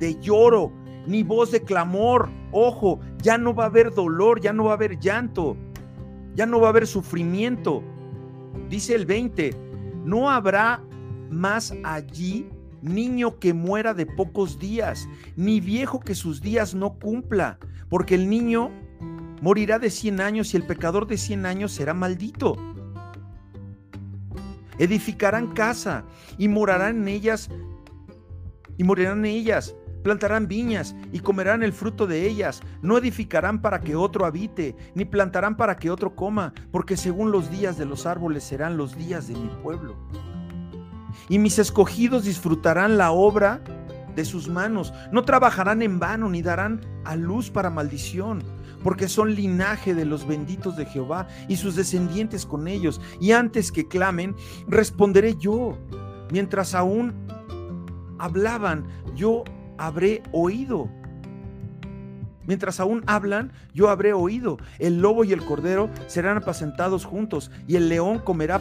de 0.00 0.18
lloro 0.20 0.72
ni 1.06 1.22
voz 1.22 1.50
de 1.50 1.62
clamor. 1.62 2.28
Ojo, 2.52 2.98
ya 3.22 3.38
no 3.38 3.54
va 3.54 3.64
a 3.64 3.66
haber 3.66 3.94
dolor, 3.94 4.40
ya 4.40 4.52
no 4.52 4.64
va 4.64 4.72
a 4.72 4.74
haber 4.74 4.98
llanto, 4.98 5.56
ya 6.34 6.46
no 6.46 6.60
va 6.60 6.68
a 6.68 6.70
haber 6.70 6.86
sufrimiento. 6.86 7.82
Dice 8.68 8.94
el 8.94 9.06
20, 9.06 9.54
no 10.04 10.30
habrá 10.30 10.82
más 11.30 11.72
allí 11.84 12.48
niño 12.82 13.38
que 13.38 13.52
muera 13.52 13.94
de 13.94 14.06
pocos 14.06 14.58
días, 14.58 15.08
ni 15.36 15.60
viejo 15.60 16.00
que 16.00 16.14
sus 16.14 16.40
días 16.40 16.74
no 16.74 16.94
cumpla, 16.94 17.58
porque 17.88 18.14
el 18.14 18.28
niño 18.28 18.70
morirá 19.42 19.78
de 19.78 19.90
cien 19.90 20.20
años 20.20 20.54
y 20.54 20.56
el 20.56 20.66
pecador 20.66 21.06
de 21.06 21.18
cien 21.18 21.46
años 21.46 21.72
será 21.72 21.94
maldito. 21.94 22.56
Edificarán 24.78 25.48
casa 25.48 26.04
y 26.38 26.48
morarán 26.48 27.02
en 27.02 27.08
ellas, 27.08 27.50
y 28.78 28.84
morirán 28.84 29.18
en 29.18 29.26
ellas, 29.26 29.74
plantarán 30.02 30.48
viñas 30.48 30.94
y 31.12 31.20
comerán 31.20 31.62
el 31.62 31.72
fruto 31.72 32.06
de 32.06 32.26
ellas. 32.26 32.60
No 32.82 32.98
edificarán 32.98 33.60
para 33.62 33.80
que 33.80 33.96
otro 33.96 34.26
habite, 34.26 34.76
ni 34.94 35.04
plantarán 35.04 35.56
para 35.56 35.76
que 35.76 35.90
otro 35.90 36.14
coma, 36.14 36.52
porque 36.70 36.96
según 36.96 37.30
los 37.32 37.50
días 37.50 37.78
de 37.78 37.86
los 37.86 38.06
árboles 38.06 38.44
serán 38.44 38.76
los 38.76 38.96
días 38.96 39.28
de 39.28 39.34
mi 39.34 39.48
pueblo 39.62 39.96
y 41.28 41.38
mis 41.38 41.58
escogidos 41.58 42.24
disfrutarán 42.24 42.98
la 42.98 43.12
obra 43.12 43.62
de 44.14 44.24
sus 44.24 44.48
manos. 44.48 44.92
No 45.12 45.22
trabajarán 45.22 45.82
en 45.82 45.98
vano 45.98 46.28
ni 46.28 46.42
darán 46.42 46.80
a 47.04 47.16
luz 47.16 47.50
para 47.50 47.70
maldición, 47.70 48.42
porque 48.82 49.08
son 49.08 49.34
linaje 49.34 49.94
de 49.94 50.04
los 50.04 50.26
benditos 50.26 50.76
de 50.76 50.86
Jehová 50.86 51.28
y 51.48 51.56
sus 51.56 51.76
descendientes 51.76 52.46
con 52.46 52.66
ellos. 52.66 53.00
Y 53.20 53.32
antes 53.32 53.70
que 53.72 53.86
clamen, 53.86 54.34
responderé 54.66 55.36
yo. 55.36 55.78
Mientras 56.32 56.74
aún 56.74 57.14
hablaban, 58.18 58.86
yo 59.14 59.44
habré 59.80 60.22
oído. 60.30 60.88
Mientras 62.46 62.80
aún 62.80 63.02
hablan, 63.06 63.52
yo 63.74 63.88
habré 63.88 64.12
oído. 64.12 64.58
El 64.78 65.00
lobo 65.00 65.24
y 65.24 65.32
el 65.32 65.44
cordero 65.44 65.88
serán 66.06 66.36
apacentados 66.36 67.04
juntos, 67.04 67.50
y 67.66 67.76
el 67.76 67.88
león 67.88 68.18
comerá 68.18 68.60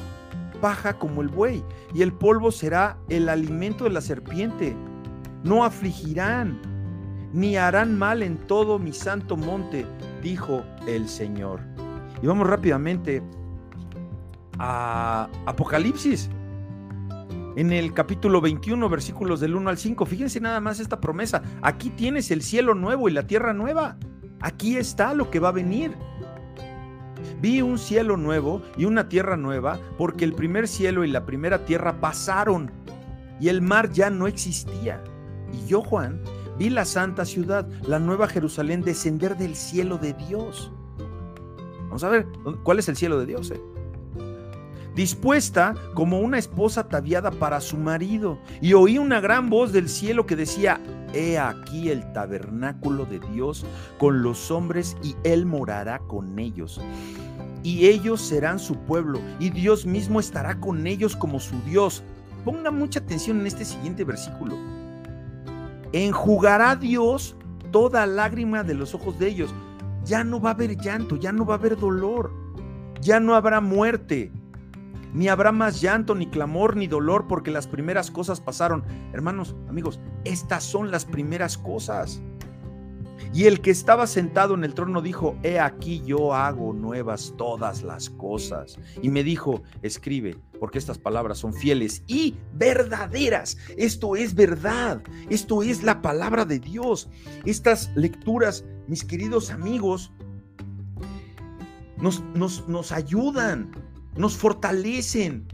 paja 0.62 0.94
como 0.98 1.22
el 1.22 1.28
buey, 1.28 1.64
y 1.94 2.02
el 2.04 2.14
polvo 2.14 2.52
será 2.52 2.98
el 3.10 3.28
alimento 3.28 3.84
de 3.84 3.90
la 3.90 4.02
serpiente. 4.02 4.76
No 5.44 5.66
afligirán, 5.66 6.62
ni 7.34 7.58
harán 7.58 7.98
mal 7.98 8.24
en 8.24 8.38
todo 8.38 8.80
mi 8.80 8.94
santo 8.94 9.36
monte, 9.36 9.86
dijo 10.22 10.64
el 10.88 11.10
Señor. 11.10 11.60
Y 12.22 12.28
vamos 12.28 12.48
rápidamente 12.48 13.22
a 14.58 15.30
Apocalipsis. 15.46 16.30
En 17.60 17.74
el 17.74 17.94
capítulo 17.94 18.40
21, 18.40 18.88
versículos 18.88 19.42
del 19.42 19.54
1 19.54 19.70
al 19.70 19.78
5, 19.78 20.06
fíjense 20.06 20.40
nada 20.40 20.62
más 20.62 20.80
esta 20.80 21.02
promesa. 21.02 21.44
Aquí 21.62 21.90
tienes 21.90 22.32
el 22.32 22.42
cielo 22.42 22.74
nuevo 22.74 23.10
y 23.10 23.12
la 23.12 23.28
tierra 23.28 23.54
nueva. 23.54 23.98
Aquí 24.40 24.78
está 24.78 25.14
lo 25.14 25.30
que 25.30 25.42
va 25.42 25.50
a 25.50 25.52
venir. 25.52 25.94
Vi 27.42 27.62
un 27.62 27.78
cielo 27.78 28.16
nuevo 28.16 28.62
y 28.78 28.86
una 28.86 29.10
tierra 29.10 29.36
nueva, 29.36 29.78
porque 29.98 30.24
el 30.24 30.36
primer 30.36 30.70
cielo 30.70 31.04
y 31.04 31.10
la 31.10 31.26
primera 31.26 31.66
tierra 31.66 32.00
pasaron 32.00 32.72
y 33.42 33.50
el 33.50 33.62
mar 33.62 33.92
ya 33.92 34.10
no 34.10 34.28
existía. 34.28 35.04
Y 35.52 35.68
yo, 35.68 35.82
Juan, 35.82 36.22
vi 36.58 36.70
la 36.70 36.86
santa 36.86 37.26
ciudad, 37.26 37.68
la 37.86 38.00
nueva 38.00 38.30
Jerusalén, 38.30 38.84
descender 38.84 39.36
del 39.36 39.58
cielo 39.58 39.98
de 39.98 40.14
Dios. 40.14 40.72
Vamos 41.88 42.06
a 42.06 42.10
ver, 42.10 42.26
¿cuál 42.64 42.80
es 42.80 42.88
el 42.88 42.96
cielo 42.96 43.20
de 43.20 43.26
Dios? 43.26 43.52
Eh? 43.52 43.60
Dispuesta 45.00 45.76
como 45.94 46.20
una 46.20 46.38
esposa 46.38 46.82
ataviada 46.82 47.32
para 47.32 47.62
su 47.62 47.78
marido. 47.78 48.38
Y 48.60 48.74
oí 48.74 48.98
una 48.98 49.22
gran 49.22 49.50
voz 49.50 49.72
del 49.72 49.88
cielo 49.88 50.26
que 50.26 50.36
decía, 50.36 50.82
he 51.14 51.40
aquí 51.40 51.88
el 51.88 52.12
tabernáculo 52.12 53.06
de 53.06 53.22
Dios 53.32 53.66
con 53.98 54.24
los 54.24 54.52
hombres 54.52 54.98
y 55.02 55.16
Él 55.24 55.46
morará 55.46 56.00
con 56.00 56.38
ellos. 56.38 56.82
Y 57.64 57.86
ellos 57.86 58.20
serán 58.20 58.60
su 58.60 58.76
pueblo 58.76 59.22
y 59.40 59.52
Dios 59.52 59.86
mismo 59.86 60.20
estará 60.20 60.60
con 60.60 60.86
ellos 60.86 61.16
como 61.16 61.40
su 61.40 61.56
Dios. 61.62 62.04
Ponga 62.44 62.70
mucha 62.70 63.00
atención 63.00 63.40
en 63.40 63.48
este 63.48 63.64
siguiente 63.64 64.04
versículo. 64.04 64.58
Enjugará 65.94 66.76
Dios 66.76 67.38
toda 67.72 68.06
lágrima 68.06 68.66
de 68.66 68.74
los 68.74 68.94
ojos 68.94 69.18
de 69.18 69.30
ellos. 69.30 69.56
Ya 70.04 70.26
no 70.26 70.42
va 70.42 70.50
a 70.50 70.54
haber 70.56 70.76
llanto, 70.76 71.16
ya 71.16 71.32
no 71.32 71.46
va 71.46 71.54
a 71.54 71.58
haber 71.58 71.78
dolor, 71.78 72.34
ya 73.00 73.22
no 73.22 73.34
habrá 73.34 73.62
muerte, 73.62 74.34
ni 75.14 75.28
habrá 75.28 75.52
más 75.52 75.82
llanto, 75.82 76.16
ni 76.16 76.28
clamor, 76.28 76.76
ni 76.76 76.88
dolor, 76.88 77.28
porque 77.28 77.52
las 77.52 77.68
primeras 77.68 78.12
cosas 78.12 78.42
pasaron. 78.42 78.84
Hermanos, 79.14 79.56
amigos, 79.68 80.00
estas 80.24 80.64
son 80.64 80.92
las 80.92 81.06
primeras 81.06 81.58
cosas. 81.58 82.22
Y 83.34 83.46
el 83.46 83.62
que 83.62 83.70
estaba 83.70 84.08
sentado 84.08 84.56
en 84.56 84.64
el 84.64 84.74
trono 84.74 85.02
dijo, 85.02 85.38
he 85.44 85.60
aquí 85.60 86.02
yo 86.06 86.34
hago 86.34 86.74
nuevas 86.74 87.34
todas 87.38 87.84
las 87.84 88.10
cosas. 88.10 88.80
Y 89.02 89.10
me 89.10 89.24
dijo, 89.24 89.62
escribe, 89.84 90.38
porque 90.60 90.80
estas 90.80 90.98
palabras 90.98 91.38
son 91.38 91.54
fieles 91.54 92.04
y 92.08 92.36
verdaderas. 92.54 93.58
Esto 93.78 94.16
es 94.16 94.34
verdad, 94.34 95.02
esto 95.30 95.62
es 95.62 95.84
la 95.84 96.02
palabra 96.02 96.44
de 96.46 96.60
Dios. 96.60 97.10
Estas 97.46 97.92
lecturas, 97.96 98.66
mis 98.88 99.06
queridos 99.06 99.52
amigos, 99.52 100.12
nos, 101.98 102.22
nos, 102.34 102.68
nos 102.68 102.92
ayudan, 102.92 103.72
nos 104.20 104.36
fortalecen, 104.36 105.48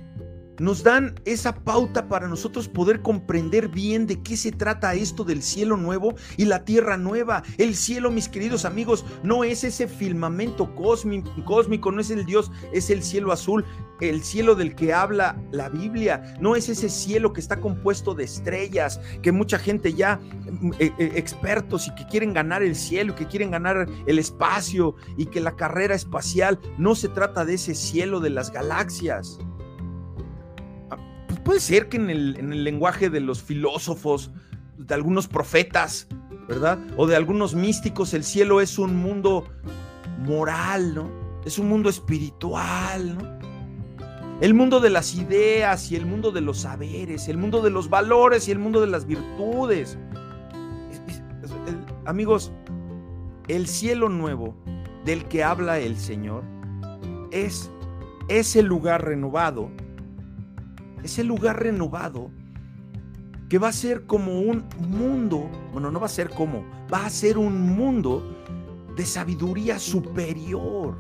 nos 0.60 0.84
dan 0.84 1.20
esa 1.26 1.56
pauta 1.56 2.08
para 2.08 2.28
nosotros 2.28 2.68
poder 2.68 3.02
comprender 3.02 3.68
bien 3.68 4.08
de 4.08 4.22
qué 4.22 4.38
se 4.38 4.52
trata 4.52 4.94
esto 4.94 5.24
del 5.24 5.42
cielo 5.42 5.78
nuevo 5.78 6.16
y 6.38 6.46
la 6.46 6.66
tierra 6.66 6.98
nueva. 6.98 7.44
El 7.58 7.76
cielo, 7.76 8.12
mis 8.12 8.30
queridos 8.30 8.66
amigos, 8.66 9.06
no 9.24 9.44
es 9.44 9.64
ese 9.64 9.88
firmamento 9.88 10.74
cósmico, 10.76 11.92
no 11.92 12.02
es 12.02 12.10
el 12.10 12.26
Dios, 12.26 12.52
es 12.74 12.90
el 12.90 13.04
cielo 13.04 13.32
azul, 13.32 13.66
el 14.02 14.24
cielo 14.24 14.56
del 14.56 14.76
que 14.76 14.94
habla 14.94 15.42
la 15.52 15.70
Biblia, 15.70 16.36
no 16.40 16.56
es 16.56 16.70
ese 16.70 16.90
cielo 16.90 17.34
que 17.34 17.40
está 17.40 17.62
compuesto 17.62 18.14
de 18.14 18.26
estrellas, 18.26 19.00
que 19.22 19.32
mucha 19.32 19.58
gente 19.58 19.94
ya, 19.94 20.18
mm, 20.18 20.72
eh, 20.80 20.92
eh, 20.98 21.12
expertos 21.16 21.88
y 21.88 21.96
que 21.96 22.06
quieren 22.08 22.34
ganar 22.34 22.64
el 22.64 22.76
cielo, 22.76 23.16
que 23.16 23.28
quieren 23.28 23.52
ganar 23.52 23.88
el 24.06 24.20
espacio 24.20 24.96
y 25.18 25.28
que 25.28 25.40
la 25.40 25.56
carrera 25.56 25.96
espacial, 25.96 26.60
no 26.78 26.96
se 26.96 27.10
trata 27.10 27.46
de 27.46 27.56
ese 27.56 27.76
cielo 27.76 28.20
de 28.20 28.30
las 28.30 28.52
galaxias 28.52 29.40
puede 31.46 31.60
ser 31.62 31.88
que 31.88 31.98
en 31.98 32.10
el, 32.10 32.64
lenguaje 32.66 33.10
de 33.10 33.22
los 33.22 33.42
filósofos, 33.42 34.32
de 34.78 34.94
algunos 34.94 35.28
profetas, 35.28 36.08
¿verdad? 36.50 36.80
O 36.98 37.08
de 37.08 37.16
algunos 37.16 37.56
místicos, 37.56 38.14
el 38.14 38.26
cielo 38.26 38.60
es 38.60 38.78
un 38.78 38.98
mundo 38.98 39.48
moral, 40.20 40.96
¿no? 40.96 41.10
Es 41.46 41.60
un 41.60 41.70
mundo 41.70 41.88
espiritual, 41.88 43.18
¿no? 43.18 43.36
El 44.42 44.54
mundo 44.54 44.82
de 44.82 44.90
las 44.90 45.16
ideas 45.16 45.92
y 45.92 45.96
el 45.96 46.06
mundo 46.06 46.32
de 46.32 46.42
los 46.42 46.62
saberes, 46.62 47.30
el 47.30 47.38
mundo 47.38 47.62
de 47.62 47.70
los 47.70 47.90
valores 47.90 48.50
y 48.50 48.52
el 48.52 48.60
mundo 48.60 48.82
de 48.82 48.88
las 48.88 49.06
virtudes. 49.06 49.98
amigos, 52.06 52.52
el 53.48 53.68
cielo 53.68 54.10
nuevo 54.10 54.56
del 55.06 55.26
que 55.26 55.44
habla 55.44 55.78
el 55.80 55.96
Señor 55.96 56.44
es 57.32 57.70
ese 58.28 58.64
lugar 58.64 59.06
renovado 59.06 59.70
ese 61.06 61.24
lugar 61.24 61.62
renovado 61.62 62.32
que 63.48 63.60
va 63.60 63.68
a 63.68 63.74
ser 63.74 64.08
como 64.08 64.42
un 64.42 64.66
mundo, 64.90 65.50
bueno, 65.72 65.92
no 65.92 66.00
va 66.00 66.08
a 66.08 66.10
ser 66.10 66.32
como, 66.32 66.66
va 66.92 67.06
a 67.06 67.10
ser 67.12 67.38
un 67.38 67.76
mundo 67.76 68.24
de 68.96 69.06
sabiduría 69.06 69.78
superior. 69.78 70.96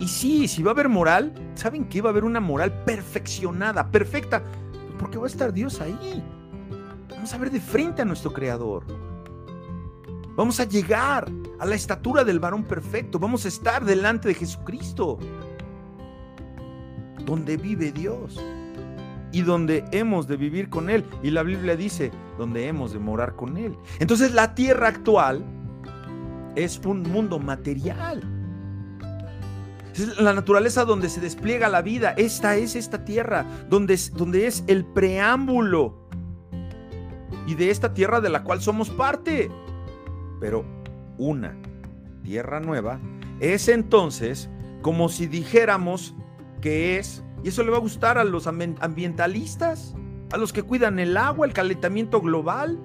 Y 0.00 0.08
sí, 0.08 0.48
si 0.48 0.62
va 0.64 0.72
a 0.72 0.74
haber 0.74 0.88
moral, 0.88 1.32
¿saben 1.54 1.84
qué? 1.84 2.02
Va 2.02 2.08
a 2.08 2.12
haber 2.12 2.24
una 2.24 2.40
moral 2.40 2.82
perfeccionada, 2.84 3.92
perfecta, 3.92 4.42
porque 4.98 5.18
va 5.18 5.24
a 5.24 5.28
estar 5.28 5.52
Dios 5.52 5.80
ahí. 5.80 6.24
Vamos 7.08 7.32
a 7.32 7.38
ver 7.38 7.52
de 7.52 7.60
frente 7.60 8.02
a 8.02 8.04
nuestro 8.04 8.32
Creador. 8.32 8.84
Vamos 10.34 10.58
a 10.58 10.64
llegar 10.64 11.30
a 11.60 11.66
la 11.66 11.76
estatura 11.76 12.24
del 12.24 12.40
varón 12.40 12.64
perfecto. 12.64 13.20
Vamos 13.20 13.44
a 13.44 13.48
estar 13.48 13.84
delante 13.84 14.26
de 14.26 14.34
Jesucristo, 14.34 15.18
donde 17.24 17.56
vive 17.56 17.92
Dios 17.92 18.40
y 19.32 19.42
donde 19.42 19.84
hemos 19.92 20.28
de 20.28 20.36
vivir 20.36 20.68
con 20.68 20.90
Él. 20.90 21.04
Y 21.22 21.30
la 21.30 21.42
Biblia 21.42 21.76
dice, 21.76 22.12
donde 22.38 22.68
hemos 22.68 22.92
de 22.92 22.98
morar 22.98 23.34
con 23.34 23.56
Él. 23.56 23.76
Entonces 23.98 24.32
la 24.32 24.54
tierra 24.54 24.88
actual 24.88 25.44
es 26.54 26.80
un 26.84 27.02
mundo 27.02 27.38
material. 27.38 28.22
Es 29.94 30.18
la 30.18 30.32
naturaleza 30.32 30.84
donde 30.84 31.08
se 31.08 31.20
despliega 31.20 31.68
la 31.68 31.82
vida. 31.82 32.14
Esta 32.16 32.56
es 32.56 32.76
esta 32.76 33.04
tierra, 33.04 33.44
donde, 33.68 33.98
donde 34.14 34.46
es 34.46 34.64
el 34.66 34.84
preámbulo. 34.84 36.08
Y 37.46 37.54
de 37.54 37.70
esta 37.70 37.92
tierra 37.92 38.20
de 38.20 38.28
la 38.28 38.44
cual 38.44 38.60
somos 38.60 38.90
parte. 38.90 39.50
Pero 40.40 40.64
una 41.18 41.56
tierra 42.22 42.60
nueva 42.60 43.00
es 43.40 43.68
entonces 43.68 44.48
como 44.82 45.08
si 45.08 45.26
dijéramos 45.26 46.14
que 46.60 46.98
es 46.98 47.22
y 47.42 47.48
eso 47.48 47.62
le 47.62 47.70
va 47.70 47.78
a 47.78 47.80
gustar 47.80 48.18
a 48.18 48.24
los 48.24 48.46
ambientalistas, 48.46 49.94
a 50.32 50.36
los 50.36 50.52
que 50.52 50.62
cuidan 50.62 50.98
el 50.98 51.16
agua, 51.16 51.46
el 51.46 51.52
calentamiento 51.52 52.20
global. 52.20 52.78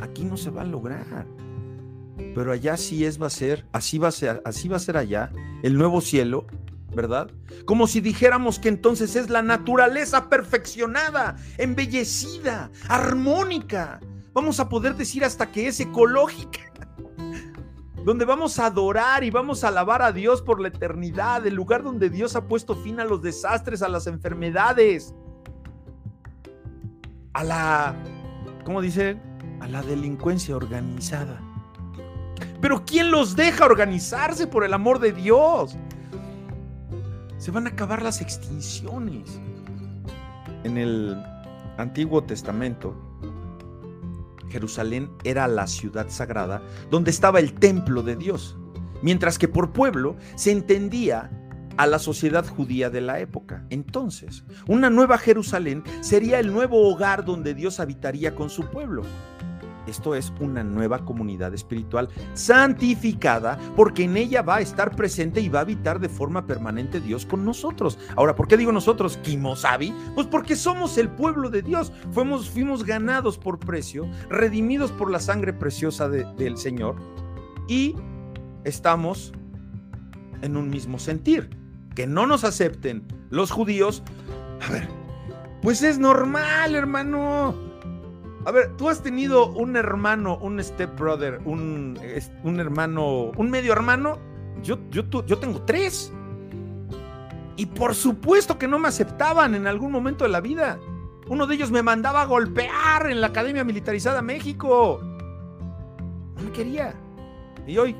Aquí 0.00 0.24
no 0.24 0.36
se 0.36 0.50
va 0.50 0.62
a 0.62 0.64
lograr. 0.64 1.26
Pero 2.16 2.52
allá 2.52 2.76
sí 2.76 3.04
es 3.04 3.20
va 3.20 3.26
a 3.26 3.30
ser, 3.30 3.66
así 3.72 3.98
va 3.98 4.08
a 4.08 4.12
ser, 4.12 4.40
así 4.44 4.68
va 4.68 4.76
a 4.76 4.80
ser 4.80 4.96
allá, 4.96 5.32
el 5.62 5.76
nuevo 5.76 6.00
cielo, 6.00 6.46
¿verdad? 6.94 7.30
Como 7.64 7.88
si 7.88 8.00
dijéramos 8.00 8.60
que 8.60 8.68
entonces 8.68 9.16
es 9.16 9.30
la 9.30 9.42
naturaleza 9.42 10.28
perfeccionada, 10.28 11.36
embellecida, 11.58 12.70
armónica. 12.88 14.00
Vamos 14.32 14.60
a 14.60 14.68
poder 14.68 14.94
decir 14.94 15.24
hasta 15.24 15.50
que 15.50 15.66
es 15.68 15.80
ecológica 15.80 16.60
donde 18.04 18.26
vamos 18.26 18.58
a 18.58 18.66
adorar 18.66 19.24
y 19.24 19.30
vamos 19.30 19.64
a 19.64 19.68
alabar 19.68 20.02
a 20.02 20.12
Dios 20.12 20.42
por 20.42 20.60
la 20.60 20.68
eternidad, 20.68 21.46
el 21.46 21.54
lugar 21.54 21.82
donde 21.82 22.10
Dios 22.10 22.36
ha 22.36 22.46
puesto 22.46 22.76
fin 22.76 23.00
a 23.00 23.04
los 23.04 23.22
desastres, 23.22 23.82
a 23.82 23.88
las 23.88 24.06
enfermedades, 24.06 25.14
a 27.32 27.42
la, 27.42 27.96
¿cómo 28.64 28.82
dice? 28.82 29.18
A 29.60 29.68
la 29.68 29.82
delincuencia 29.82 30.54
organizada. 30.54 31.40
Pero 32.60 32.84
¿quién 32.84 33.10
los 33.10 33.36
deja 33.36 33.64
organizarse 33.64 34.46
por 34.46 34.64
el 34.64 34.74
amor 34.74 34.98
de 34.98 35.12
Dios? 35.12 35.74
Se 37.38 37.50
van 37.50 37.66
a 37.66 37.70
acabar 37.70 38.02
las 38.02 38.20
extinciones. 38.20 39.40
En 40.62 40.76
el 40.76 41.22
Antiguo 41.78 42.22
Testamento, 42.22 42.94
Jerusalén 44.54 45.10
era 45.24 45.48
la 45.48 45.66
ciudad 45.66 46.08
sagrada 46.10 46.62
donde 46.88 47.10
estaba 47.10 47.40
el 47.40 47.54
templo 47.54 48.04
de 48.04 48.14
Dios, 48.14 48.56
mientras 49.02 49.36
que 49.36 49.48
por 49.48 49.72
pueblo 49.72 50.14
se 50.36 50.52
entendía 50.52 51.28
a 51.76 51.88
la 51.88 51.98
sociedad 51.98 52.46
judía 52.46 52.88
de 52.88 53.00
la 53.00 53.18
época. 53.18 53.66
Entonces, 53.70 54.44
una 54.68 54.90
nueva 54.90 55.18
Jerusalén 55.18 55.82
sería 56.02 56.38
el 56.38 56.52
nuevo 56.52 56.88
hogar 56.88 57.24
donde 57.24 57.52
Dios 57.52 57.80
habitaría 57.80 58.36
con 58.36 58.48
su 58.48 58.70
pueblo. 58.70 59.02
Esto 59.86 60.14
es 60.14 60.32
una 60.40 60.64
nueva 60.64 61.04
comunidad 61.04 61.54
espiritual 61.54 62.08
santificada 62.34 63.58
porque 63.76 64.04
en 64.04 64.16
ella 64.16 64.42
va 64.42 64.56
a 64.56 64.60
estar 64.60 64.94
presente 64.96 65.40
y 65.40 65.48
va 65.48 65.60
a 65.60 65.62
habitar 65.62 66.00
de 66.00 66.08
forma 66.08 66.46
permanente 66.46 67.00
Dios 67.00 67.26
con 67.26 67.44
nosotros. 67.44 67.98
Ahora, 68.16 68.34
¿por 68.34 68.48
qué 68.48 68.56
digo 68.56 68.72
nosotros, 68.72 69.18
Kimosabi? 69.18 69.94
Pues 70.14 70.26
porque 70.26 70.56
somos 70.56 70.98
el 70.98 71.08
pueblo 71.08 71.50
de 71.50 71.62
Dios. 71.62 71.92
Fuimos, 72.12 72.48
fuimos 72.48 72.84
ganados 72.84 73.38
por 73.38 73.58
precio, 73.58 74.08
redimidos 74.28 74.92
por 74.92 75.10
la 75.10 75.20
sangre 75.20 75.52
preciosa 75.52 76.08
del 76.08 76.56
Señor 76.56 76.96
y 77.68 77.94
estamos 78.64 79.32
en 80.42 80.56
un 80.56 80.68
mismo 80.70 80.98
sentir. 80.98 81.50
Que 81.94 82.06
no 82.08 82.26
nos 82.26 82.42
acepten 82.42 83.06
los 83.30 83.52
judíos. 83.52 84.02
A 84.66 84.72
ver, 84.72 84.88
pues 85.62 85.82
es 85.82 85.98
normal, 85.98 86.74
hermano. 86.74 87.73
A 88.46 88.50
ver, 88.50 88.76
tú 88.76 88.88
has 88.88 89.02
tenido 89.02 89.46
un 89.48 89.76
hermano, 89.76 90.36
un 90.36 90.62
stepbrother, 90.62 91.40
un, 91.44 91.98
un 92.42 92.60
hermano, 92.60 93.32
un 93.36 93.50
medio 93.50 93.72
hermano. 93.72 94.18
Yo, 94.62 94.78
yo, 94.90 95.02
yo 95.24 95.38
tengo 95.38 95.62
tres. 95.62 96.12
Y 97.56 97.66
por 97.66 97.94
supuesto 97.94 98.58
que 98.58 98.68
no 98.68 98.78
me 98.78 98.88
aceptaban 98.88 99.54
en 99.54 99.66
algún 99.66 99.90
momento 99.90 100.24
de 100.24 100.30
la 100.30 100.40
vida. 100.40 100.78
Uno 101.28 101.46
de 101.46 101.54
ellos 101.54 101.70
me 101.70 101.82
mandaba 101.82 102.22
a 102.22 102.26
golpear 102.26 103.10
en 103.10 103.22
la 103.22 103.28
Academia 103.28 103.64
Militarizada 103.64 104.20
México. 104.20 105.00
No 106.36 106.42
me 106.42 106.52
quería. 106.52 106.94
Y 107.66 107.78
hoy, 107.78 107.96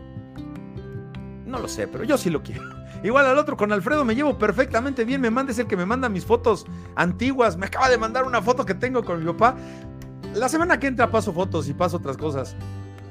no 1.46 1.58
lo 1.58 1.68
sé, 1.68 1.88
pero 1.88 2.04
yo 2.04 2.18
sí 2.18 2.28
lo 2.28 2.42
quiero. 2.42 2.62
Igual 3.02 3.24
al 3.26 3.38
otro, 3.38 3.56
con 3.56 3.72
Alfredo 3.72 4.04
me 4.04 4.14
llevo 4.14 4.38
perfectamente 4.38 5.06
bien. 5.06 5.22
Me 5.22 5.30
manda, 5.30 5.52
es 5.52 5.58
el 5.58 5.66
que 5.66 5.76
me 5.76 5.86
manda 5.86 6.10
mis 6.10 6.26
fotos 6.26 6.66
antiguas. 6.96 7.56
Me 7.56 7.66
acaba 7.66 7.88
de 7.88 7.96
mandar 7.96 8.24
una 8.24 8.42
foto 8.42 8.66
que 8.66 8.74
tengo 8.74 9.02
con 9.04 9.20
mi 9.20 9.32
papá 9.32 9.56
la 10.34 10.48
semana 10.48 10.78
que 10.78 10.86
entra 10.86 11.10
paso 11.10 11.32
fotos 11.32 11.68
y 11.68 11.74
paso 11.74 11.96
otras 11.98 12.16
cosas. 12.16 12.56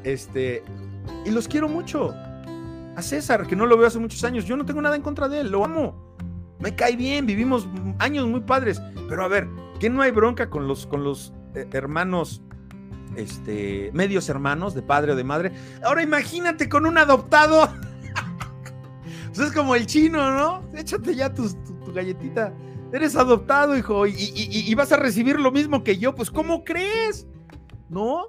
Este, 0.03 0.63
y 1.25 1.31
los 1.31 1.47
quiero 1.47 1.67
mucho. 1.69 2.13
A 2.95 3.01
César, 3.01 3.47
que 3.47 3.55
no 3.55 3.65
lo 3.65 3.77
veo 3.77 3.87
hace 3.87 3.97
muchos 3.97 4.23
años, 4.23 4.45
yo 4.45 4.55
no 4.55 4.65
tengo 4.65 4.81
nada 4.81 4.95
en 4.95 5.01
contra 5.01 5.27
de 5.27 5.41
él, 5.41 5.49
lo 5.49 5.65
amo. 5.65 6.15
Me 6.59 6.75
cae 6.75 6.95
bien, 6.95 7.25
vivimos 7.25 7.67
años 7.99 8.27
muy 8.27 8.41
padres. 8.41 8.81
Pero 9.09 9.23
a 9.23 9.27
ver, 9.27 9.47
¿qué 9.79 9.89
no 9.89 10.01
hay 10.01 10.11
bronca 10.11 10.49
con 10.49 10.67
los, 10.67 10.85
con 10.85 11.03
los 11.03 11.33
eh, 11.55 11.67
hermanos, 11.71 12.41
este, 13.15 13.89
medios 13.93 14.29
hermanos 14.29 14.75
de 14.75 14.81
padre 14.81 15.13
o 15.13 15.15
de 15.15 15.23
madre? 15.23 15.51
Ahora 15.83 16.03
imagínate 16.03 16.69
con 16.69 16.85
un 16.85 16.97
adoptado. 16.97 17.67
pues 19.27 19.39
es 19.39 19.51
como 19.51 19.75
el 19.75 19.87
chino, 19.87 20.31
¿no? 20.31 20.63
Échate 20.77 21.15
ya 21.15 21.33
tu, 21.33 21.49
galletita. 21.93 22.53
Eres 22.93 23.15
adoptado, 23.15 23.75
hijo, 23.75 24.05
y, 24.05 24.75
vas 24.75 24.91
a 24.91 24.97
recibir 24.97 25.39
lo 25.39 25.51
mismo 25.51 25.83
que 25.83 25.97
yo. 25.97 26.13
Pues, 26.13 26.29
¿cómo 26.29 26.63
crees? 26.63 27.25
¿No? 27.89 28.27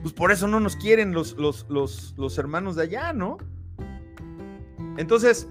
Pues 0.00 0.14
por 0.14 0.32
eso 0.32 0.48
no 0.48 0.60
nos 0.60 0.76
quieren 0.76 1.12
los, 1.12 1.36
los, 1.36 1.66
los, 1.68 2.38
hermanos 2.38 2.74
de 2.74 2.84
allá, 2.84 3.12
¿no? 3.12 3.36
Entonces, 4.96 5.46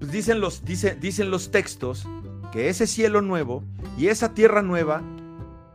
pues 0.00 0.10
dicen 0.10 0.40
los, 0.40 0.64
dicen 0.64 1.30
los 1.30 1.52
textos 1.52 2.04
que 2.50 2.68
ese 2.68 2.88
cielo 2.88 3.22
nuevo 3.22 3.62
y 3.96 4.08
esa 4.08 4.34
tierra 4.34 4.62
nueva 4.62 5.02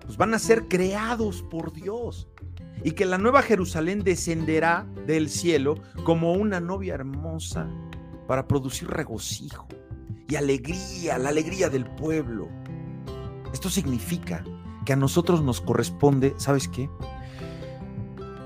pues 0.02 0.18
van 0.18 0.34
a 0.34 0.40
ser 0.40 0.68
creados 0.68 1.42
por 1.44 1.72
Dios 1.72 2.28
y 2.84 2.92
que 2.92 3.06
la 3.06 3.18
nueva 3.18 3.44
Jerusalén 3.44 4.04
descenderá 4.04 4.86
del 5.08 5.30
cielo 5.30 5.76
como 6.04 6.34
una 6.34 6.60
novia 6.60 6.96
hermosa 6.96 7.70
para 8.28 8.48
producir 8.48 8.90
regocijo 8.90 9.68
y 10.28 10.36
alegría, 10.36 11.18
la 11.18 11.30
alegría 11.30 11.70
del 11.70 11.86
pueblo. 11.86 12.48
Esto 13.54 13.70
significa 13.70 14.44
que 14.86 14.94
a 14.94 14.96
nosotros 14.96 15.42
nos 15.42 15.62
corresponde, 15.62 16.34
¿sabes 16.38 16.68
qué? 16.68 16.90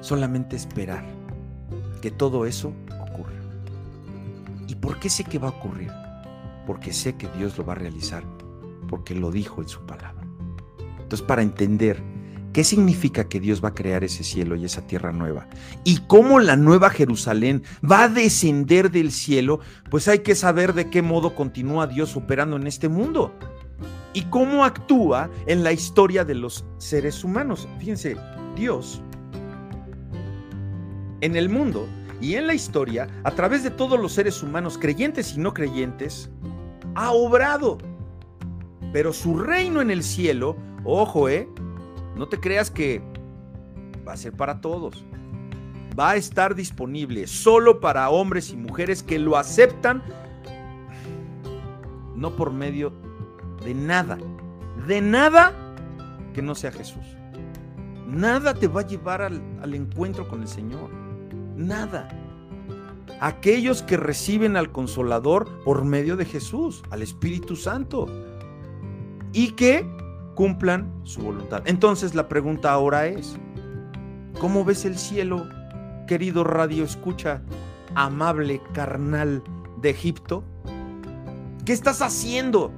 Solamente 0.02 0.56
esperar 0.56 1.06
que 2.02 2.12
todo 2.12 2.46
eso 2.46 2.74
ocurra. 3.02 3.42
¿Y 4.68 4.76
por 4.76 5.00
qué 5.00 5.10
sé 5.10 5.24
que 5.24 5.40
va 5.40 5.48
a 5.48 5.52
ocurrir? 5.52 5.92
Porque 6.66 6.94
sé 6.94 7.16
que 7.16 7.28
Dios 7.30 7.58
lo 7.58 7.66
va 7.66 7.74
a 7.74 7.78
realizar, 7.78 8.24
porque 8.88 9.16
lo 9.16 9.32
dijo 9.32 9.62
en 9.62 9.70
su 9.70 9.86
palabra. 9.86 10.28
Entonces, 11.00 11.26
para 11.26 11.42
entender 11.42 12.04
qué 12.58 12.64
significa 12.64 13.30
que 13.30 13.40
Dios 13.40 13.64
va 13.64 13.70
a 13.70 13.74
crear 13.76 14.04
ese 14.04 14.24
cielo 14.24 14.56
y 14.56 14.66
esa 14.66 14.82
tierra 14.82 15.12
nueva 15.12 15.46
y 15.84 15.98
cómo 16.08 16.40
la 16.40 16.56
nueva 16.56 16.90
Jerusalén 16.90 17.62
va 17.84 18.06
a 18.06 18.10
descender 18.10 18.90
del 18.90 19.12
cielo, 19.12 19.60
pues 19.92 20.08
hay 20.08 20.22
que 20.24 20.34
saber 20.34 20.74
de 20.74 20.90
qué 20.90 21.04
modo 21.04 21.36
continúa 21.36 21.86
Dios 21.86 22.16
operando 22.16 22.56
en 22.56 22.66
este 22.66 22.90
mundo 22.90 23.32
y 24.12 24.24
cómo 24.24 24.66
actúa 24.66 25.30
en 25.46 25.64
la 25.64 25.72
historia 25.72 26.26
de 26.26 26.34
los 26.34 26.66
seres 26.80 27.24
humanos. 27.24 27.68
Fíjense, 27.78 28.18
Dios 28.56 29.04
en 31.22 31.36
el 31.36 31.50
mundo 31.50 31.88
y 32.20 32.34
en 32.34 32.48
la 32.48 32.56
historia, 32.56 33.08
a 33.24 33.30
través 33.30 33.64
de 33.64 33.70
todos 33.70 34.00
los 34.00 34.14
seres 34.14 34.42
humanos, 34.42 34.80
creyentes 34.80 35.36
y 35.36 35.40
no 35.40 35.54
creyentes, 35.54 36.32
ha 36.96 37.12
obrado. 37.12 37.78
Pero 38.92 39.14
su 39.14 39.38
reino 39.38 39.80
en 39.80 39.92
el 39.92 40.02
cielo, 40.02 40.58
ojo, 40.84 41.30
eh, 41.30 41.48
no 42.18 42.28
te 42.28 42.40
creas 42.40 42.72
que 42.72 43.02
va 44.08 44.14
a 44.14 44.18
ser 44.18 44.34
para 44.34 44.60
todos. 44.60 45.06
Va 45.98 46.12
a 46.12 46.16
estar 46.16 46.56
disponible 46.56 47.28
solo 47.28 47.80
para 47.80 48.10
hombres 48.10 48.52
y 48.52 48.58
mujeres 48.58 49.04
que 49.04 49.20
lo 49.20 49.38
aceptan, 49.38 50.04
no 52.16 52.36
por 52.36 52.52
medio 52.52 52.92
de 53.64 53.74
nada, 53.74 54.18
de 54.88 55.02
nada 55.02 55.54
que 56.34 56.42
no 56.42 56.56
sea 56.56 56.72
Jesús. 56.72 57.06
Nada 58.08 58.54
te 58.54 58.68
va 58.68 58.82
a 58.82 58.88
llevar 58.88 59.22
al, 59.22 59.42
al 59.62 59.74
encuentro 59.74 60.28
con 60.28 60.42
el 60.42 60.48
Señor. 60.48 60.90
Nada. 61.56 62.08
Aquellos 63.20 63.82
que 63.82 63.98
reciben 63.98 64.56
al 64.56 64.72
consolador 64.72 65.64
por 65.64 65.84
medio 65.84 66.16
de 66.16 66.26
Jesús, 66.26 66.84
al 66.92 67.02
Espíritu 67.02 67.56
Santo. 67.56 68.06
Y 69.34 69.52
que 69.52 69.86
cumplan 70.38 70.94
su 71.04 71.22
voluntad. 71.22 71.64
Entonces 71.66 72.14
la 72.14 72.30
pregunta 72.30 72.72
ahora 72.72 73.08
es, 73.08 73.36
¿cómo 74.40 74.64
ves 74.64 74.86
el 74.86 75.00
cielo, 75.00 75.50
querido 76.06 76.44
radio 76.44 76.84
escucha, 76.84 77.42
amable 77.96 78.62
carnal 78.72 79.42
de 79.82 79.90
Egipto? 79.90 80.44
¿Qué 81.66 81.74
estás 81.74 82.04
haciendo 82.04 82.72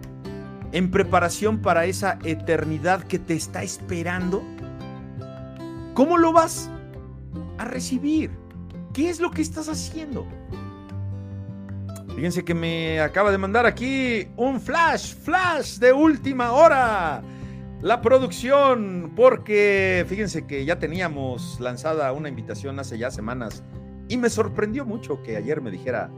en 0.71 0.89
preparación 0.89 1.59
para 1.61 1.83
esa 1.83 2.17
eternidad 2.23 3.03
que 3.03 3.19
te 3.19 3.33
está 3.33 3.61
esperando? 3.61 4.41
¿Cómo 5.95 6.17
lo 6.17 6.31
vas 6.31 6.71
a 7.57 7.65
recibir? 7.65 8.31
¿Qué 8.93 9.09
es 9.09 9.19
lo 9.19 9.31
que 9.31 9.41
estás 9.41 9.67
haciendo? 9.67 10.25
Fíjense 12.15 12.45
que 12.45 12.53
me 12.53 13.01
acaba 13.01 13.31
de 13.31 13.37
mandar 13.37 13.65
aquí 13.65 14.29
un 14.37 14.61
flash, 14.61 15.13
flash 15.13 15.77
de 15.77 15.91
última 15.91 16.53
hora. 16.53 17.21
La 17.81 18.01
producción, 18.01 19.13
porque 19.15 20.05
fíjense 20.09 20.45
que 20.45 20.65
ya 20.65 20.79
teníamos 20.79 21.61
lanzada 21.61 22.11
una 22.11 22.27
invitación 22.27 22.77
hace 22.77 22.97
ya 22.97 23.09
semanas 23.09 23.63
y 24.09 24.17
me 24.17 24.29
sorprendió 24.29 24.85
mucho 24.85 25.23
que 25.23 25.37
ayer 25.37 25.61
me 25.61 25.71
dijera, 25.71 26.11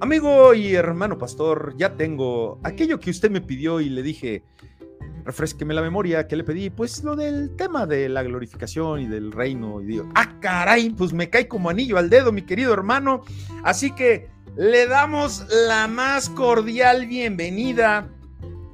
amigo 0.00 0.54
y 0.54 0.74
hermano 0.74 1.18
pastor, 1.18 1.74
ya 1.76 1.96
tengo 1.96 2.58
aquello 2.62 2.98
que 2.98 3.10
usted 3.10 3.30
me 3.30 3.42
pidió 3.42 3.82
y 3.82 3.90
le 3.90 4.02
dije, 4.02 4.42
refresqueme 5.26 5.74
la 5.74 5.82
memoria, 5.82 6.26
que 6.26 6.36
le 6.36 6.44
pedí? 6.44 6.70
Pues 6.70 7.04
lo 7.04 7.14
del 7.14 7.54
tema 7.56 7.84
de 7.84 8.08
la 8.08 8.22
glorificación 8.22 9.00
y 9.00 9.06
del 9.06 9.32
reino. 9.32 9.82
Y 9.82 9.86
digo, 9.86 10.08
ah, 10.14 10.38
caray, 10.40 10.90
pues 10.90 11.12
me 11.12 11.28
cae 11.28 11.46
como 11.46 11.68
anillo 11.68 11.98
al 11.98 12.08
dedo, 12.08 12.32
mi 12.32 12.40
querido 12.40 12.72
hermano. 12.72 13.22
Así 13.64 13.90
que 13.90 14.30
le 14.56 14.86
damos 14.86 15.44
la 15.68 15.88
más 15.88 16.30
cordial 16.30 17.06
bienvenida 17.06 18.08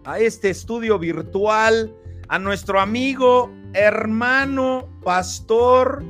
a 0.04 0.20
este 0.20 0.50
estudio 0.50 1.00
virtual, 1.00 1.96
a 2.32 2.38
nuestro 2.38 2.80
amigo, 2.80 3.52
hermano, 3.74 4.88
pastor, 5.04 6.02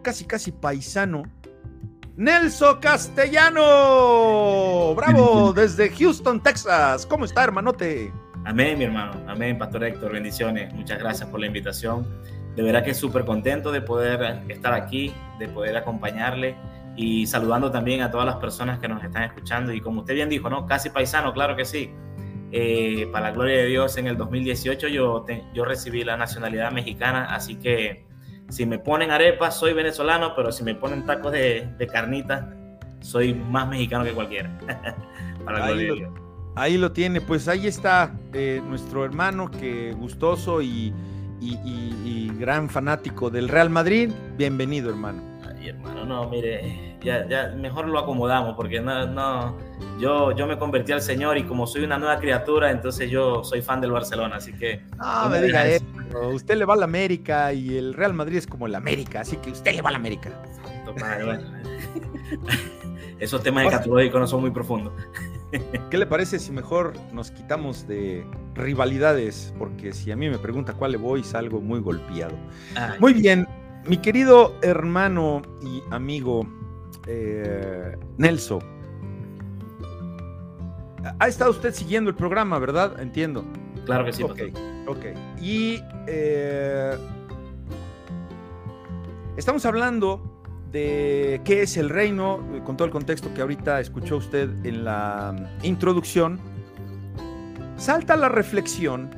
casi 0.00 0.24
casi 0.24 0.52
paisano, 0.52 1.24
Nelson 2.16 2.80
Castellano. 2.80 3.60
Bravo, 4.94 5.52
desde 5.56 5.90
Houston, 5.90 6.42
Texas. 6.42 7.04
¿Cómo 7.04 7.26
está, 7.26 7.44
hermanote? 7.44 8.10
Amén, 8.46 8.78
mi 8.78 8.84
hermano. 8.84 9.12
Amén, 9.28 9.58
Pastor 9.58 9.84
Héctor. 9.84 10.12
Bendiciones. 10.12 10.72
Muchas 10.72 10.98
gracias 10.98 11.28
por 11.28 11.40
la 11.40 11.46
invitación. 11.46 12.08
De 12.56 12.62
verdad 12.62 12.82
que 12.82 12.94
súper 12.94 13.26
contento 13.26 13.70
de 13.70 13.82
poder 13.82 14.42
estar 14.48 14.72
aquí, 14.72 15.12
de 15.38 15.46
poder 15.48 15.76
acompañarle 15.76 16.56
y 16.96 17.26
saludando 17.26 17.70
también 17.70 18.00
a 18.00 18.10
todas 18.10 18.24
las 18.24 18.36
personas 18.36 18.78
que 18.78 18.88
nos 18.88 19.04
están 19.04 19.24
escuchando. 19.24 19.74
Y 19.74 19.82
como 19.82 20.00
usted 20.00 20.14
bien 20.14 20.30
dijo, 20.30 20.48
¿no? 20.48 20.64
Casi 20.64 20.88
paisano, 20.88 21.34
claro 21.34 21.54
que 21.54 21.66
sí. 21.66 21.92
Eh, 22.52 23.08
para 23.12 23.28
la 23.28 23.32
gloria 23.32 23.58
de 23.58 23.66
Dios, 23.66 23.96
en 23.96 24.06
el 24.06 24.16
2018 24.16 24.88
yo, 24.88 25.24
yo 25.54 25.64
recibí 25.64 26.02
la 26.04 26.16
nacionalidad 26.16 26.72
mexicana, 26.72 27.34
así 27.34 27.56
que 27.56 28.04
si 28.48 28.66
me 28.66 28.78
ponen 28.78 29.10
arepas, 29.12 29.56
soy 29.58 29.72
venezolano, 29.72 30.34
pero 30.34 30.50
si 30.50 30.64
me 30.64 30.74
ponen 30.74 31.06
tacos 31.06 31.32
de, 31.32 31.68
de 31.78 31.86
carnita, 31.86 32.52
soy 33.00 33.34
más 33.34 33.68
mexicano 33.68 34.04
que 34.04 34.12
cualquiera. 34.12 34.50
para 35.44 35.60
la 35.60 35.66
gloria 35.66 35.92
de 35.92 35.98
Dios. 35.98 36.10
Ahí 36.56 36.76
lo 36.76 36.92
tiene, 36.92 37.20
pues 37.20 37.48
ahí 37.48 37.66
está 37.66 38.12
eh, 38.32 38.60
nuestro 38.66 39.04
hermano 39.04 39.50
que 39.50 39.92
gustoso 39.92 40.60
y, 40.62 40.92
gran 42.38 42.68
fanático 42.68 43.30
del 43.30 43.48
Real 43.48 43.70
Madrid. 43.70 44.10
Bienvenido, 44.36 44.90
hermano. 44.90 45.22
Ay, 45.60 45.68
hermano, 45.68 46.06
no, 46.06 46.28
mire, 46.30 46.96
ya, 47.02 47.28
ya 47.28 47.48
mejor 47.48 47.86
lo 47.86 47.98
acomodamos 47.98 48.56
porque 48.56 48.80
no, 48.80 49.06
no, 49.06 49.58
yo, 49.98 50.32
yo 50.32 50.46
me 50.46 50.58
convertí 50.58 50.92
al 50.92 51.02
Señor 51.02 51.36
y 51.36 51.44
como 51.44 51.66
soy 51.66 51.84
una 51.84 51.98
nueva 51.98 52.18
criatura, 52.18 52.70
entonces 52.70 53.10
yo 53.10 53.44
soy 53.44 53.60
fan 53.60 53.82
del 53.82 53.90
Barcelona, 53.92 54.36
así 54.36 54.54
que... 54.54 54.82
No, 54.96 55.28
me 55.28 55.42
diga 55.42 55.66
eso. 55.66 55.84
Usted 56.32 56.56
le 56.56 56.64
va 56.64 56.74
a 56.74 56.78
la 56.78 56.84
América 56.84 57.52
y 57.52 57.76
el 57.76 57.92
Real 57.92 58.14
Madrid 58.14 58.38
es 58.38 58.46
como 58.46 58.68
la 58.68 58.78
América, 58.78 59.20
así 59.20 59.36
que 59.36 59.50
usted 59.50 59.74
le 59.74 59.82
va 59.82 59.90
a 59.90 59.92
la 59.92 59.98
América. 59.98 60.30
Esos 63.18 63.42
temas 63.42 63.66
escatológicos 63.66 64.18
no 64.18 64.26
son 64.26 64.40
muy 64.40 64.50
profundos. 64.50 64.94
¿Qué 65.90 65.98
le 65.98 66.06
parece 66.06 66.38
si 66.38 66.52
mejor 66.52 66.94
nos 67.12 67.30
quitamos 67.30 67.86
de 67.86 68.24
rivalidades? 68.54 69.52
Porque 69.58 69.92
si 69.92 70.10
a 70.10 70.16
mí 70.16 70.30
me 70.30 70.38
pregunta 70.38 70.72
cuál 70.72 70.92
le 70.92 70.98
voy, 70.98 71.22
salgo 71.22 71.60
muy 71.60 71.80
golpeado. 71.80 72.34
Muy 72.98 73.12
bien, 73.12 73.46
mi 73.86 73.96
querido 73.98 74.54
hermano 74.62 75.42
y 75.62 75.82
amigo 75.90 76.46
eh, 77.06 77.96
Nelson. 78.18 78.60
Ha 81.18 81.28
estado 81.28 81.50
usted 81.50 81.72
siguiendo 81.72 82.10
el 82.10 82.16
programa, 82.16 82.58
¿verdad? 82.58 83.00
Entiendo. 83.00 83.44
Claro 83.86 84.04
que 84.04 84.12
sí. 84.12 84.22
Ok, 84.22 84.38
ok. 84.86 85.04
Y 85.40 85.80
eh, 86.06 86.96
estamos 89.36 89.64
hablando 89.64 90.42
de 90.70 91.40
qué 91.44 91.62
es 91.62 91.76
el 91.76 91.88
reino, 91.88 92.46
con 92.64 92.76
todo 92.76 92.86
el 92.86 92.92
contexto 92.92 93.32
que 93.34 93.40
ahorita 93.40 93.80
escuchó 93.80 94.18
usted 94.18 94.50
en 94.64 94.84
la 94.84 95.50
introducción, 95.62 96.38
salta 97.76 98.16
la 98.16 98.28
reflexión 98.28 99.10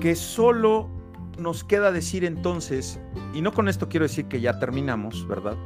que 0.00 0.14
solo 0.14 0.90
nos 1.38 1.64
queda 1.64 1.92
decir 1.92 2.24
entonces, 2.24 3.00
y 3.34 3.42
no 3.42 3.52
con 3.52 3.68
esto 3.68 3.88
quiero 3.88 4.04
decir 4.04 4.26
que 4.26 4.40
ya 4.40 4.58
terminamos, 4.58 5.26
¿verdad? 5.28 5.56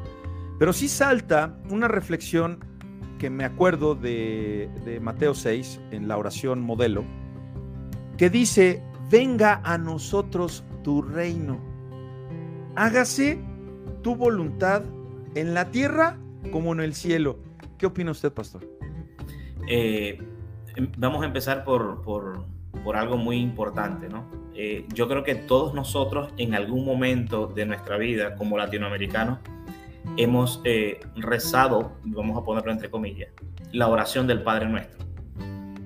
Pero 0.58 0.72
sí 0.72 0.88
salta 0.88 1.58
una 1.70 1.88
reflexión 1.88 2.64
que 3.18 3.30
me 3.30 3.44
acuerdo 3.44 3.94
de, 3.94 4.98
Mateo 5.02 5.34
6 5.34 5.80
en 5.90 6.08
la 6.08 6.16
oración 6.16 6.60
modelo, 6.60 7.04
que 8.16 8.30
dice, 8.30 8.82
venga 9.10 9.60
a 9.64 9.78
nosotros 9.78 10.64
tu 10.82 11.02
reino, 11.02 11.60
hágase 12.76 13.40
tu 14.02 14.16
voluntad 14.16 14.82
en 15.34 15.54
la 15.54 15.70
tierra 15.70 16.18
como 16.50 16.72
en 16.72 16.80
el 16.80 16.94
cielo. 16.94 17.38
¿Qué 17.78 17.86
opina 17.86 18.10
usted, 18.10 18.32
pastor? 18.32 18.66
Eh, 19.68 20.18
em, 20.76 20.90
vamos 20.98 21.22
a 21.22 21.26
empezar 21.26 21.64
por, 21.64 22.02
por 22.02 22.96
algo 22.96 23.16
muy 23.16 23.36
importante, 23.36 24.08
¿no? 24.08 24.24
Eh, 24.62 24.84
yo 24.92 25.08
creo 25.08 25.24
que 25.24 25.34
todos 25.34 25.72
nosotros 25.72 26.34
en 26.36 26.54
algún 26.54 26.84
momento 26.84 27.46
de 27.46 27.64
nuestra 27.64 27.96
vida 27.96 28.34
como 28.34 28.58
latinoamericanos 28.58 29.38
hemos 30.18 30.60
eh, 30.64 31.00
rezado, 31.16 31.92
vamos 32.04 32.36
a 32.36 32.44
ponerlo 32.44 32.70
entre 32.70 32.90
comillas, 32.90 33.30
la 33.72 33.88
oración 33.88 34.26
del 34.26 34.42
Padre 34.42 34.68
Nuestro. 34.68 35.06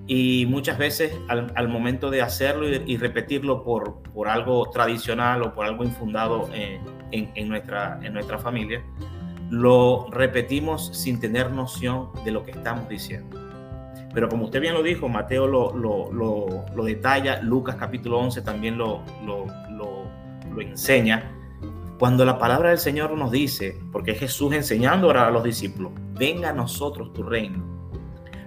Y 0.08 0.46
muchas 0.46 0.76
veces 0.76 1.16
al, 1.28 1.68
momento 1.68 2.10
de 2.10 2.22
hacerlo 2.22 2.68
y, 2.68 2.82
y, 2.84 2.96
repetirlo 2.96 3.62
por, 3.62 4.02
por 4.12 4.26
algo 4.26 4.68
tradicional 4.70 5.42
o 5.42 5.54
por 5.54 5.66
algo 5.66 5.84
infundado 5.84 6.50
en, 6.52 7.30
en, 7.32 7.48
nuestra, 7.48 8.00
en 8.02 8.12
nuestra 8.12 8.40
familia, 8.40 8.82
lo 9.50 10.08
repetimos 10.10 10.88
sin 10.92 11.20
tener 11.20 11.52
noción 11.52 12.08
de 12.24 12.32
lo 12.32 12.44
que 12.44 12.50
estamos 12.50 12.88
diciendo. 12.88 13.43
Pero 14.14 14.28
como 14.28 14.44
usted 14.44 14.60
bien 14.60 14.74
lo 14.74 14.82
dijo, 14.82 15.08
Mateo 15.08 15.48
lo, 15.48 15.76
lo, 15.76 16.64
lo, 16.74 16.84
detalla, 16.84 17.42
Lucas 17.42 17.74
capítulo 17.74 18.18
11 18.18 18.42
también 18.42 18.78
lo, 18.78 19.02
enseña. 20.56 21.32
Cuando 21.98 22.24
la 22.24 22.38
palabra 22.38 22.68
del 22.68 22.78
Señor 22.78 23.10
nos 23.16 23.32
dice, 23.32 23.76
porque 23.90 24.12
es 24.12 24.20
Jesús 24.20 24.52
enseñando 24.54 25.08
ahora 25.08 25.26
a 25.26 25.30
los 25.32 25.42
discípulos, 25.42 25.92
venga 26.12 26.50
a 26.50 26.52
nosotros 26.52 27.12
tu 27.12 27.24
reino. 27.24 27.64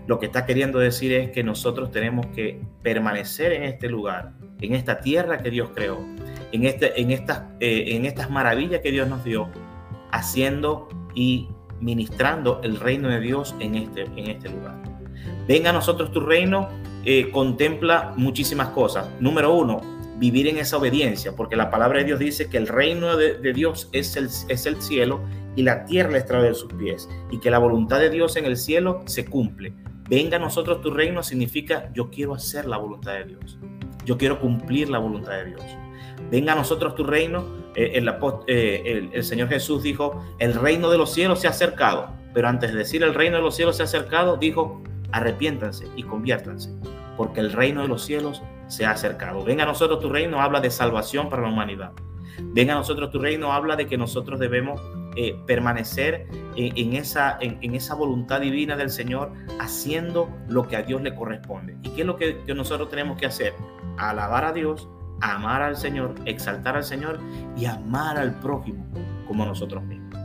Lo 0.05 0.19
que 0.19 0.27
está 0.27 0.45
queriendo 0.45 0.79
decir 0.79 1.11
es 1.11 1.31
que 1.31 1.43
nosotros 1.43 1.91
tenemos 1.91 2.27
que 2.27 2.61
permanecer 2.81 3.51
en 3.51 3.63
este 3.63 3.89
lugar, 3.89 4.33
en 4.61 4.73
esta 4.73 5.01
tierra 5.01 5.39
que 5.39 5.49
Dios 5.49 5.71
creó, 5.75 5.99
en, 6.53 6.63
este, 6.65 6.99
en, 7.01 7.11
estas, 7.11 7.43
eh, 7.59 7.95
en 7.95 8.05
estas 8.05 8.29
maravillas 8.29 8.79
que 8.79 8.91
Dios 8.91 9.09
nos 9.09 9.25
dio, 9.25 9.49
haciendo 10.11 10.87
y 11.13 11.49
ministrando 11.81 12.61
el 12.63 12.79
reino 12.79 13.09
de 13.09 13.19
Dios 13.19 13.53
en 13.59 13.75
este, 13.75 14.03
en 14.03 14.29
este 14.29 14.49
lugar. 14.49 14.86
Venga 15.47 15.69
a 15.69 15.73
nosotros 15.73 16.11
tu 16.11 16.19
reino, 16.19 16.69
eh, 17.05 17.31
contempla 17.31 18.13
muchísimas 18.17 18.69
cosas. 18.69 19.09
Número 19.21 19.53
uno, 19.53 19.81
vivir 20.17 20.47
en 20.47 20.57
esa 20.57 20.77
obediencia, 20.77 21.35
porque 21.35 21.55
la 21.55 21.69
palabra 21.69 21.99
de 21.99 22.05
Dios 22.05 22.19
dice 22.19 22.49
que 22.49 22.57
el 22.57 22.67
reino 22.67 23.15
de, 23.15 23.53
Dios 23.53 23.89
es 23.93 24.15
el, 24.17 24.25
es 24.25 24.65
el 24.65 24.81
cielo 24.81 25.21
y 25.55 25.63
la 25.63 25.85
tierra 25.85 26.17
extrae 26.17 26.43
de 26.43 26.53
sus 26.53 26.71
pies, 26.73 27.07
y 27.31 27.39
que 27.39 27.49
la 27.49 27.59
voluntad 27.59 27.99
de 27.99 28.09
Dios 28.09 28.35
en 28.35 28.45
el 28.45 28.57
cielo 28.57 29.03
se 29.05 29.25
cumple. 29.25 29.73
Venga 30.09 30.37
a 30.37 30.39
nosotros 30.39 30.81
tu 30.81 30.91
reino 30.91 31.23
significa 31.23 31.89
yo 31.93 32.09
quiero 32.09 32.33
hacer 32.33 32.65
la 32.65 32.77
voluntad 32.77 33.13
de 33.13 33.25
Dios, 33.25 33.57
yo 34.05 34.17
quiero 34.17 34.39
cumplir 34.39 34.89
la 34.89 34.99
voluntad 34.99 35.33
de 35.33 35.45
Dios. 35.45 35.63
Venga 36.31 36.53
a 36.53 36.55
nosotros 36.55 36.95
tu 36.95 37.03
reino. 37.03 37.45
Eh, 37.75 38.01
eh, 38.47 38.83
el, 38.85 39.09
el, 39.13 39.23
Señor 39.23 39.49
Jesús 39.49 39.83
dijo, 39.83 40.25
el 40.39 40.53
reino 40.55 40.89
de 40.89 40.97
los 40.97 41.13
cielos 41.13 41.41
se 41.41 41.47
ha 41.47 41.51
acercado. 41.51 42.09
Pero 42.33 42.47
antes 42.47 42.71
de 42.71 42.79
decir 42.79 43.03
el 43.03 43.13
reino 43.13 43.37
de 43.37 43.43
los 43.43 43.55
cielos 43.55 43.77
se 43.77 43.83
ha 43.83 43.85
acercado, 43.85 44.37
dijo, 44.37 44.81
arrepiéntanse 45.11 45.87
y 45.95 46.03
conviértanse, 46.03 46.73
porque 47.15 47.39
el 47.39 47.51
reino 47.51 47.81
de 47.81 47.87
los 47.87 48.03
cielos 48.03 48.41
se 48.67 48.85
ha 48.85 48.91
acercado. 48.91 49.43
Venga 49.43 49.63
a 49.63 49.67
nosotros 49.67 49.99
tu 49.99 50.09
reino, 50.09 50.41
habla 50.41 50.59
de 50.59 50.69
salvación 50.69 51.29
para 51.29 51.43
la 51.43 51.49
humanidad. 51.49 51.91
Venga 52.39 52.73
a 52.73 52.77
nosotros 52.77 53.09
tu 53.11 53.19
reino, 53.19 53.51
habla 53.51 53.75
de 53.75 53.87
que 53.87 53.97
nosotros 53.97 54.39
debemos 54.39 54.79
eh, 55.15 55.35
permanecer 55.47 56.27
en, 56.55 56.93
esa, 56.93 57.37
en, 57.41 57.73
esa 57.73 57.95
voluntad 57.95 58.41
divina 58.41 58.75
del 58.75 58.91
Señor, 58.91 59.31
haciendo 59.59 60.29
lo 60.47 60.67
que 60.67 60.75
a 60.75 60.83
Dios 60.83 61.01
le 61.01 61.15
corresponde. 61.15 61.77
¿Y 61.81 61.89
qué 61.89 62.01
es 62.01 62.07
lo 62.07 62.17
que, 62.17 62.43
que 62.45 62.53
nosotros 62.53 62.89
tenemos 62.89 63.17
que 63.17 63.25
hacer? 63.25 63.53
Alabar 63.97 64.45
a 64.45 64.53
Dios, 64.53 64.87
amar 65.21 65.63
al 65.63 65.75
Señor, 65.75 66.13
exaltar 66.25 66.75
al 66.75 66.83
Señor 66.83 67.19
y 67.55 67.65
amar 67.65 68.17
al 68.17 68.39
prójimo 68.39 68.85
como 69.27 69.45
nosotros 69.45 69.83
mismos. 69.83 70.15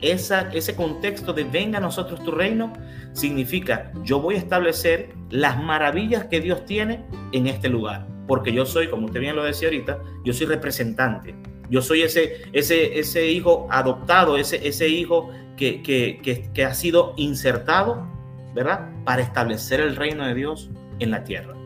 Esa, 0.00 0.52
ese 0.52 0.74
contexto 0.74 1.32
de 1.32 1.44
venga 1.44 1.78
a 1.78 1.80
nosotros 1.80 2.22
tu 2.22 2.30
reino 2.30 2.72
significa 3.16 3.92
yo 4.04 4.20
voy 4.20 4.36
a 4.36 4.38
establecer 4.38 5.10
las 5.30 5.60
maravillas 5.60 6.26
que 6.26 6.40
Dios 6.40 6.64
tiene 6.66 7.04
en 7.32 7.46
este 7.46 7.68
lugar. 7.68 8.06
Porque 8.28 8.52
yo 8.52 8.66
soy, 8.66 8.88
como 8.88 9.06
usted 9.06 9.20
bien 9.20 9.36
lo 9.36 9.44
decía 9.44 9.68
ahorita, 9.68 9.98
yo 10.24 10.32
soy 10.32 10.46
representante. 10.46 11.34
Yo 11.70 11.80
soy 11.82 12.02
ese, 12.02 12.42
ese, 12.52 12.98
ese 12.98 13.26
hijo 13.26 13.66
adoptado, 13.70 14.36
ese, 14.36 14.66
ese 14.66 14.88
hijo 14.88 15.30
que, 15.56 15.82
que, 15.82 16.20
que, 16.52 16.64
ha 16.64 16.74
sido 16.74 17.14
insertado, 17.16 18.06
¿verdad? 18.54 18.90
Para 19.04 19.22
establecer 19.22 19.80
el 19.80 19.96
reino 19.96 20.26
de 20.26 20.34
Dios 20.34 20.70
en 20.98 21.10
la 21.10 21.24
tierra 21.24 21.56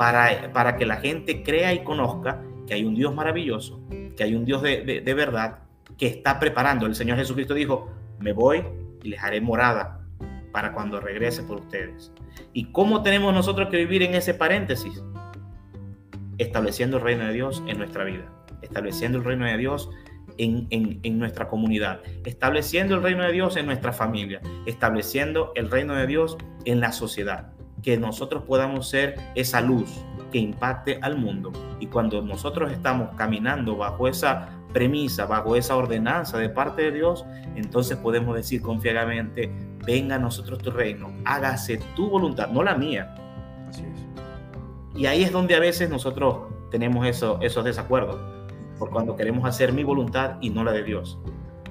para, 0.00 0.50
para 0.54 0.78
que 0.78 0.86
la 0.86 0.96
gente 0.96 1.42
crea 1.42 1.74
y 1.74 1.84
conozca 1.84 2.42
que 2.66 2.72
hay 2.72 2.84
un 2.84 2.94
Dios 2.94 3.14
maravilloso, 3.14 3.82
que 4.16 4.24
hay 4.24 4.34
un 4.34 4.46
Dios 4.46 4.62
de, 4.62 4.82
de, 4.82 5.02
de 5.02 5.14
verdad, 5.14 5.58
que 5.98 6.06
está 6.06 6.40
preparando. 6.40 6.86
El 6.86 6.94
Señor 6.94 7.18
Jesucristo 7.18 7.52
dijo, 7.52 7.90
me 8.18 8.32
voy 8.32 8.64
y 9.02 9.10
les 9.10 9.22
haré 9.22 9.42
morada 9.42 9.99
para 10.52 10.72
cuando 10.72 11.00
regrese 11.00 11.42
por 11.42 11.60
ustedes. 11.60 12.12
¿Y 12.52 12.72
cómo 12.72 13.02
tenemos 13.02 13.32
nosotros 13.32 13.68
que 13.68 13.76
vivir 13.76 14.02
en 14.02 14.14
ese 14.14 14.34
paréntesis? 14.34 15.02
Estableciendo 16.38 16.98
el 16.98 17.02
reino 17.02 17.26
de 17.26 17.32
Dios 17.32 17.62
en 17.66 17.78
nuestra 17.78 18.04
vida, 18.04 18.32
estableciendo 18.62 19.18
el 19.18 19.24
reino 19.24 19.46
de 19.46 19.56
Dios 19.56 19.90
en, 20.38 20.66
en, 20.70 21.18
nuestra 21.18 21.48
comunidad, 21.48 22.00
estableciendo 22.24 22.94
el 22.94 23.02
reino 23.02 23.24
de 23.24 23.32
Dios 23.32 23.56
en 23.56 23.66
nuestra 23.66 23.92
familia, 23.92 24.40
estableciendo 24.66 25.52
el 25.54 25.70
reino 25.70 25.94
de 25.94 26.06
Dios 26.06 26.38
en 26.64 26.80
la 26.80 26.92
sociedad 26.92 27.52
que 27.82 27.96
nosotros 27.96 28.44
podamos 28.44 28.88
ser 28.88 29.16
esa 29.34 29.60
luz 29.60 30.04
que 30.30 30.38
impacte 30.38 30.98
al 31.02 31.16
mundo. 31.16 31.52
Y 31.80 31.86
cuando 31.86 32.22
nosotros 32.22 32.70
estamos 32.72 33.10
caminando 33.16 33.76
bajo 33.76 34.08
esa 34.08 34.50
premisa, 34.72 35.26
bajo 35.26 35.56
esa 35.56 35.76
ordenanza 35.76 36.38
de 36.38 36.48
parte 36.48 36.82
de 36.82 36.92
Dios, 36.92 37.24
entonces 37.56 37.96
podemos 37.96 38.36
decir 38.36 38.62
confiadamente, 38.62 39.50
venga 39.84 40.16
a 40.16 40.18
nosotros 40.18 40.58
tu 40.58 40.70
reino, 40.70 41.12
hágase 41.24 41.80
tu 41.94 42.08
voluntad, 42.08 42.48
no 42.48 42.62
la 42.62 42.76
mía. 42.76 43.14
Así 43.68 43.84
es. 43.84 44.06
Y 45.00 45.06
ahí 45.06 45.22
es 45.22 45.32
donde 45.32 45.54
a 45.54 45.60
veces 45.60 45.90
nosotros 45.90 46.48
tenemos 46.70 47.06
eso, 47.06 47.38
esos 47.40 47.64
desacuerdos, 47.64 48.20
por 48.78 48.90
cuando 48.90 49.16
queremos 49.16 49.44
hacer 49.48 49.72
mi 49.72 49.84
voluntad 49.84 50.36
y 50.40 50.50
no 50.50 50.64
la 50.64 50.72
de 50.72 50.82
Dios. 50.82 51.18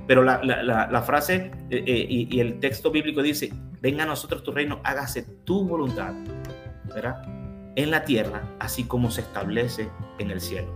Pero 0.08 0.24
la, 0.24 0.44
la, 0.44 0.64
la, 0.64 0.90
la 0.90 1.02
frase 1.02 1.52
eh, 1.70 1.84
eh, 1.86 2.06
y, 2.10 2.36
y 2.36 2.40
el 2.40 2.60
texto 2.60 2.92
bíblico 2.92 3.22
dice, 3.22 3.54
venga 3.82 4.04
a 4.04 4.08
nosotros 4.08 4.44
tu 4.44 4.52
reino, 4.52 4.80
hágase 4.84 5.24
tu 5.44 5.68
voluntad, 5.68 6.14
¿verdad? 6.86 7.22
En 7.76 7.92
la 7.92 8.04
tierra, 8.04 8.42
así 8.60 8.84
como 8.84 9.12
se 9.12 9.22
establece 9.22 9.90
en 10.18 10.32
el 10.32 10.42
cielo. 10.42 10.74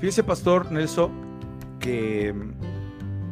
Fíjese, 0.00 0.24
Pastor 0.24 0.70
Nelson, 0.72 1.10
que 1.80 2.34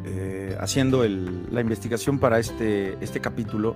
eh, 0.07 0.55
haciendo 0.59 1.03
la 1.03 1.61
investigación 1.61 2.19
para 2.19 2.37
este, 2.37 2.95
este 3.01 3.21
capítulo, 3.21 3.75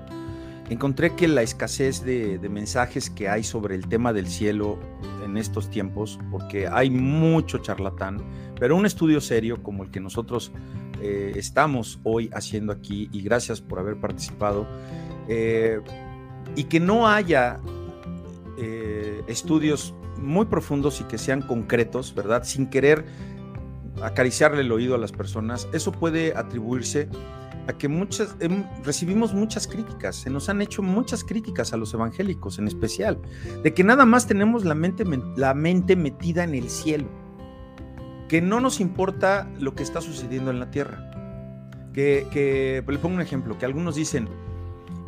encontré 0.69 1.15
que 1.15 1.27
la 1.27 1.41
escasez 1.41 2.03
de, 2.03 2.37
mensajes 2.49 3.09
que 3.09 3.27
hay 3.27 3.43
sobre 3.43 3.73
el 3.73 3.87
tema 3.87 4.13
del 4.13 4.27
cielo 4.27 4.77
en 5.25 5.37
estos 5.37 5.71
tiempos, 5.71 6.19
porque 6.29 6.67
hay 6.67 6.91
mucho 6.91 7.57
charlatán, 7.57 8.21
pero 8.59 8.75
un 8.75 8.85
estudio 8.85 9.21
serio 9.21 9.63
como 9.63 9.83
el 9.83 9.89
que 9.89 9.99
nosotros 9.99 10.51
eh, 11.01 11.33
estamos 11.35 11.99
hoy 12.03 12.29
haciendo 12.31 12.73
aquí 12.73 13.09
y 13.11 13.23
gracias 13.23 13.59
por 13.59 13.79
haber 13.79 13.99
participado. 13.99 14.67
Eh, 15.27 15.79
y 16.55 16.65
que 16.65 16.79
no 16.79 17.07
haya 17.07 17.59
estudios 19.27 19.93
muy 20.17 20.47
profundos 20.47 20.99
y 20.99 21.05
que 21.05 21.17
sean 21.17 21.41
concretos, 21.41 22.13
¿verdad? 22.13 22.43
Sin 22.43 22.67
querer 22.67 23.05
acariciarle 24.03 24.61
el 24.61 24.71
oído 24.71 24.95
a 24.95 24.97
las 24.97 25.11
personas, 25.11 25.67
eso 25.73 25.91
puede 25.91 26.35
atribuirse 26.35 27.09
a 27.67 27.77
que 27.77 27.87
muchas 27.87 28.35
eh, 28.39 28.65
recibimos 28.83 29.33
muchas 29.33 29.67
críticas, 29.67 30.15
se 30.15 30.29
nos 30.29 30.49
han 30.49 30.61
hecho 30.61 30.81
muchas 30.81 31.23
críticas 31.23 31.73
a 31.73 31.77
los 31.77 31.93
evangélicos 31.93 32.57
en 32.57 32.67
especial, 32.67 33.19
de 33.63 33.73
que 33.73 33.83
nada 33.83 34.05
más 34.05 34.27
tenemos 34.27 34.65
la 34.65 34.75
mente, 34.75 35.03
la 35.35 35.53
mente 35.53 35.95
metida 35.95 36.43
en 36.43 36.55
el 36.55 36.69
cielo 36.69 37.07
que 38.29 38.41
no 38.41 38.61
nos 38.61 38.79
importa 38.79 39.49
lo 39.59 39.75
que 39.75 39.83
está 39.83 39.99
sucediendo 39.99 40.51
en 40.51 40.61
la 40.61 40.71
tierra. 40.71 41.11
Que, 41.91 42.27
que 42.31 42.83
le 42.87 42.99
pongo 42.99 43.15
un 43.15 43.21
ejemplo, 43.21 43.57
que 43.57 43.65
algunos 43.65 43.95
dicen, 43.95 44.29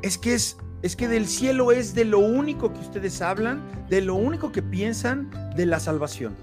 es 0.02 0.18
que 0.18 0.34
es, 0.34 0.58
es 0.82 0.96
que 0.98 1.08
del 1.08 1.28
cielo 1.28 1.72
es 1.72 1.94
de 1.94 2.04
lo 2.04 2.20
único 2.20 2.74
que 2.74 2.80
ustedes 2.80 3.22
hablan, 3.22 3.62
de 3.88 4.02
lo 4.02 4.16
único 4.16 4.52
que 4.52 4.64
piensan 4.64 5.30
de 5.56 5.68
la 5.68 5.80
salvación. 5.80 6.36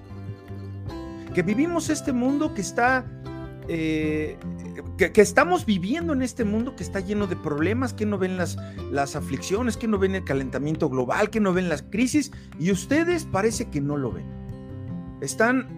Que 1.39 1.45
vivimos 1.45 1.89
este 1.89 2.13
mundo 2.13 2.53
que 2.53 2.61
está, 2.61 3.07
eh, 3.69 4.37
que, 4.97 5.13
que, 5.13 5.21
estamos 5.21 5.65
viviendo 5.65 6.13
en 6.13 6.23
este 6.23 6.45
mundo 6.45 6.75
que 6.75 6.83
está 6.83 6.99
lleno 6.99 7.29
de 7.29 7.37
problemas, 7.37 7.95
que 7.95 8.07
no 8.07 8.19
ven 8.19 8.37
las, 8.37 8.59
las 8.91 9.15
aflicciones, 9.15 9.77
que 9.77 9.87
no 9.87 10.01
ven 10.01 10.17
el 10.17 10.25
calentamiento 10.25 10.89
global, 10.89 11.31
que 11.31 11.39
no 11.39 11.53
ven 11.53 11.69
las 11.69 11.83
crisis, 11.83 12.33
y 12.59 12.73
ustedes 12.73 13.25
parece 13.25 13.71
que 13.71 13.81
no 13.81 13.97
lo 13.97 14.11
ven. 14.11 14.27
Están, 15.21 15.69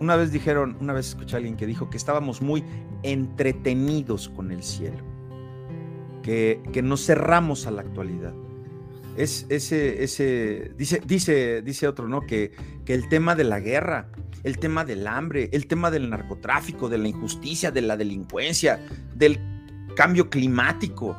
una 0.00 0.16
vez 0.16 0.32
dijeron, 0.32 0.76
una 0.80 0.92
vez 0.92 1.10
escuché 1.10 1.36
a 1.36 1.38
alguien 1.38 1.56
que 1.56 1.68
dijo 1.68 1.88
que 1.88 1.98
estábamos 1.98 2.42
muy 2.42 2.64
entretenidos 3.04 4.28
con 4.30 4.50
el 4.50 4.64
cielo, 4.64 5.04
que, 6.24 6.60
que 6.72 6.82
nos 6.82 7.06
cerramos 7.06 7.68
a 7.68 7.70
la 7.70 7.82
actualidad. 7.82 8.34
Es 9.16 9.46
ese, 9.48 10.02
ese, 10.04 10.72
dice, 10.76 11.00
dice, 11.04 11.62
dice 11.62 11.88
otro, 11.88 12.08
¿no? 12.08 12.20
Que, 12.20 12.52
que 12.84 12.94
el 12.94 13.08
tema 13.08 13.34
de 13.34 13.44
la 13.44 13.60
guerra, 13.60 14.10
el 14.44 14.58
tema 14.58 14.84
del 14.84 15.06
hambre, 15.06 15.48
el 15.52 15.66
tema 15.66 15.90
del 15.90 16.10
narcotráfico, 16.10 16.88
de 16.88 16.98
la 16.98 17.08
injusticia, 17.08 17.70
de 17.70 17.82
la 17.82 17.96
delincuencia, 17.96 18.78
del 19.14 19.40
cambio 19.96 20.28
climático, 20.28 21.16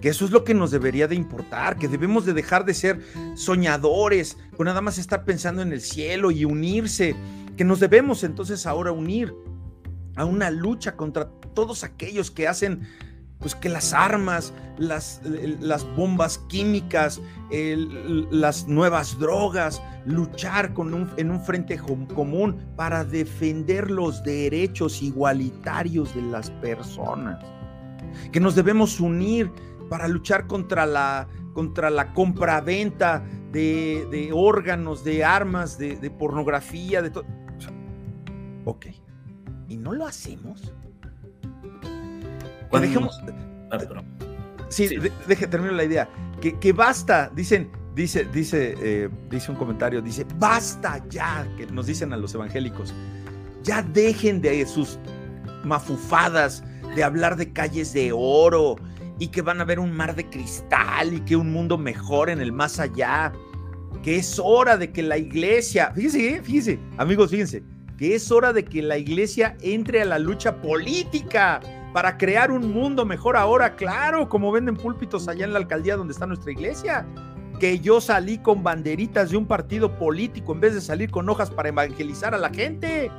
que 0.00 0.10
eso 0.10 0.24
es 0.24 0.30
lo 0.30 0.44
que 0.44 0.54
nos 0.54 0.70
debería 0.70 1.08
de 1.08 1.16
importar, 1.16 1.76
que 1.76 1.88
debemos 1.88 2.24
de 2.24 2.32
dejar 2.32 2.64
de 2.64 2.74
ser 2.74 3.00
soñadores, 3.34 4.36
con 4.56 4.66
nada 4.66 4.80
más 4.80 4.98
estar 4.98 5.24
pensando 5.24 5.62
en 5.62 5.72
el 5.72 5.80
cielo 5.80 6.30
y 6.30 6.44
unirse, 6.44 7.16
que 7.56 7.64
nos 7.64 7.80
debemos 7.80 8.22
entonces 8.22 8.66
ahora 8.66 8.92
unir 8.92 9.34
a 10.14 10.24
una 10.24 10.50
lucha 10.50 10.96
contra 10.96 11.30
todos 11.54 11.82
aquellos 11.82 12.30
que 12.30 12.46
hacen 12.46 12.86
pues 13.40 13.54
que 13.54 13.68
las 13.68 13.92
armas, 13.92 14.52
las, 14.78 15.20
las 15.60 15.84
bombas 15.96 16.38
químicas, 16.48 17.20
las 17.50 18.66
nuevas 18.66 19.18
drogas, 19.18 19.80
luchar 20.04 20.74
con 20.74 20.92
un, 20.92 21.10
en 21.16 21.30
un 21.30 21.40
frente 21.40 21.78
común 21.78 22.56
para 22.76 23.04
defender 23.04 23.90
los 23.90 24.22
derechos 24.24 25.02
igualitarios 25.02 26.14
de 26.14 26.22
las 26.22 26.50
personas. 26.50 27.44
Que 28.32 28.40
nos 28.40 28.54
debemos 28.54 28.98
unir 28.98 29.50
para 29.88 30.08
luchar 30.08 30.46
contra 30.46 30.84
la, 30.84 31.28
contra 31.52 31.90
la 31.90 32.12
compra-venta 32.12 33.24
de, 33.52 34.30
órganos, 34.34 35.04
de 35.04 35.24
armas, 35.24 35.78
de, 35.78 36.10
pornografía, 36.10 37.02
de 37.02 37.10
todo. 37.10 37.24
ok. 38.64 38.86
¿Y 39.68 39.76
no 39.76 39.92
lo 39.92 40.06
hacemos? 40.06 40.72
Que 42.70 42.80
dejemos. 42.80 43.20
Ah, 43.70 43.78
sí, 44.68 44.88
deje, 45.26 45.46
termino 45.46 45.72
la 45.72 45.84
idea. 45.84 46.08
Que, 46.40 46.58
que, 46.58 46.72
basta, 46.72 47.30
dicen, 47.34 47.70
dice, 47.94 48.24
dice, 48.32 48.74
eh, 48.80 49.08
dice 49.30 49.50
un 49.50 49.56
comentario, 49.56 50.00
dice, 50.00 50.24
basta 50.36 51.04
ya, 51.08 51.46
que 51.56 51.66
nos 51.66 51.86
dicen 51.86 52.12
a 52.12 52.16
los 52.16 52.34
evangélicos, 52.34 52.94
ya 53.62 53.82
dejen 53.82 54.40
de 54.40 54.64
sus 54.66 54.98
mafufadas, 55.64 56.62
de 56.94 57.04
hablar 57.04 57.36
de 57.36 57.52
calles 57.52 57.92
de 57.92 58.12
oro 58.14 58.76
y 59.18 59.28
que 59.28 59.42
van 59.42 59.60
a 59.60 59.64
ver 59.64 59.80
un 59.80 59.92
mar 59.92 60.14
de 60.14 60.28
cristal 60.28 61.12
y 61.12 61.20
que 61.20 61.36
un 61.36 61.52
mundo 61.52 61.76
mejor 61.76 62.30
en 62.30 62.40
el 62.40 62.52
más 62.52 62.78
allá, 62.78 63.32
que 64.02 64.16
es 64.16 64.40
hora 64.42 64.76
de 64.76 64.92
que 64.92 65.02
la 65.02 65.18
iglesia, 65.18 65.92
fíjense, 65.94 66.36
eh, 66.36 66.42
fíjense, 66.42 66.78
amigos, 66.96 67.30
fíjense, 67.30 67.62
que 67.96 68.14
es 68.14 68.30
hora 68.30 68.52
de 68.52 68.64
que 68.64 68.80
la 68.80 68.96
iglesia 68.96 69.56
entre 69.60 70.02
a 70.02 70.04
la 70.04 70.20
lucha 70.20 70.62
política 70.62 71.60
para 71.92 72.18
crear 72.18 72.50
un 72.50 72.72
mundo 72.72 73.04
mejor 73.04 73.36
ahora, 73.36 73.76
claro, 73.76 74.28
como 74.28 74.52
venden 74.52 74.76
púlpitos 74.76 75.28
allá 75.28 75.44
en 75.44 75.52
la 75.52 75.58
alcaldía 75.58 75.96
donde 75.96 76.12
está 76.12 76.26
nuestra 76.26 76.52
iglesia. 76.52 77.06
Que 77.58 77.80
yo 77.80 78.00
salí 78.00 78.38
con 78.38 78.62
banderitas 78.62 79.30
de 79.30 79.36
un 79.36 79.46
partido 79.46 79.98
político 79.98 80.52
en 80.52 80.60
vez 80.60 80.74
de 80.74 80.80
salir 80.80 81.10
con 81.10 81.28
hojas 81.28 81.50
para 81.50 81.70
evangelizar 81.70 82.34
a 82.34 82.38
la 82.38 82.50
gente. 82.50 83.10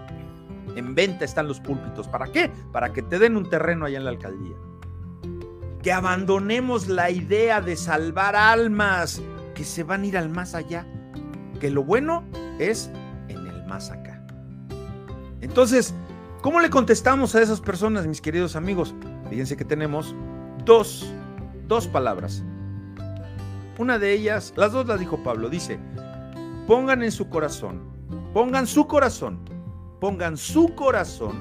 En 0.76 0.96
venta 0.96 1.26
están 1.26 1.48
los 1.48 1.60
púlpitos. 1.60 2.08
¿Para 2.08 2.28
qué? 2.28 2.50
Para 2.72 2.94
que 2.94 3.02
te 3.02 3.20
den 3.20 3.36
un 3.36 3.50
terreno 3.50 3.86
allá 3.86 3.98
en 3.98 4.06
la 4.06 4.12
alcaldía. 4.12 4.56
Que 5.82 5.92
abandonemos 5.92 6.88
la 6.88 7.10
idea 7.10 7.60
de 7.60 7.76
salvar 7.76 8.36
almas 8.36 9.22
que 9.56 9.64
se 9.66 9.84
van 9.84 10.04
a 10.04 10.06
ir 10.06 10.18
al 10.18 10.30
más 10.30 10.56
allá. 10.56 10.86
Que 11.60 11.70
lo 11.70 11.84
bueno 11.84 12.24
es 12.60 12.92
en 13.28 13.46
el 13.46 13.66
más 13.66 13.90
acá. 13.90 14.26
Entonces, 15.42 15.94
¿cómo 16.42 16.60
le 16.60 16.70
contestamos 16.70 17.36
a 17.36 17.42
esas 17.42 17.62
personas, 17.62 18.08
mis 18.08 18.22
queridos 18.22 18.56
amigos? 18.56 18.94
Fíjense 19.30 19.58
que 19.58 19.66
tenemos 19.66 20.16
dos, 20.66 21.14
dos 21.68 21.88
palabras. 21.88 22.44
Una 23.78 23.98
de 23.98 24.14
ellas, 24.14 24.54
las 24.58 24.72
dos 24.72 24.88
las 24.88 25.00
dijo 25.00 25.24
Pablo, 25.24 25.50
dice, 25.50 25.80
pongan 26.68 27.04
en 27.04 27.12
su 27.12 27.30
corazón, 27.30 27.82
pongan 28.34 28.68
su 28.68 28.88
corazón 28.88 29.40
pongan 30.00 30.38
su 30.38 30.74
corazón 30.76 31.38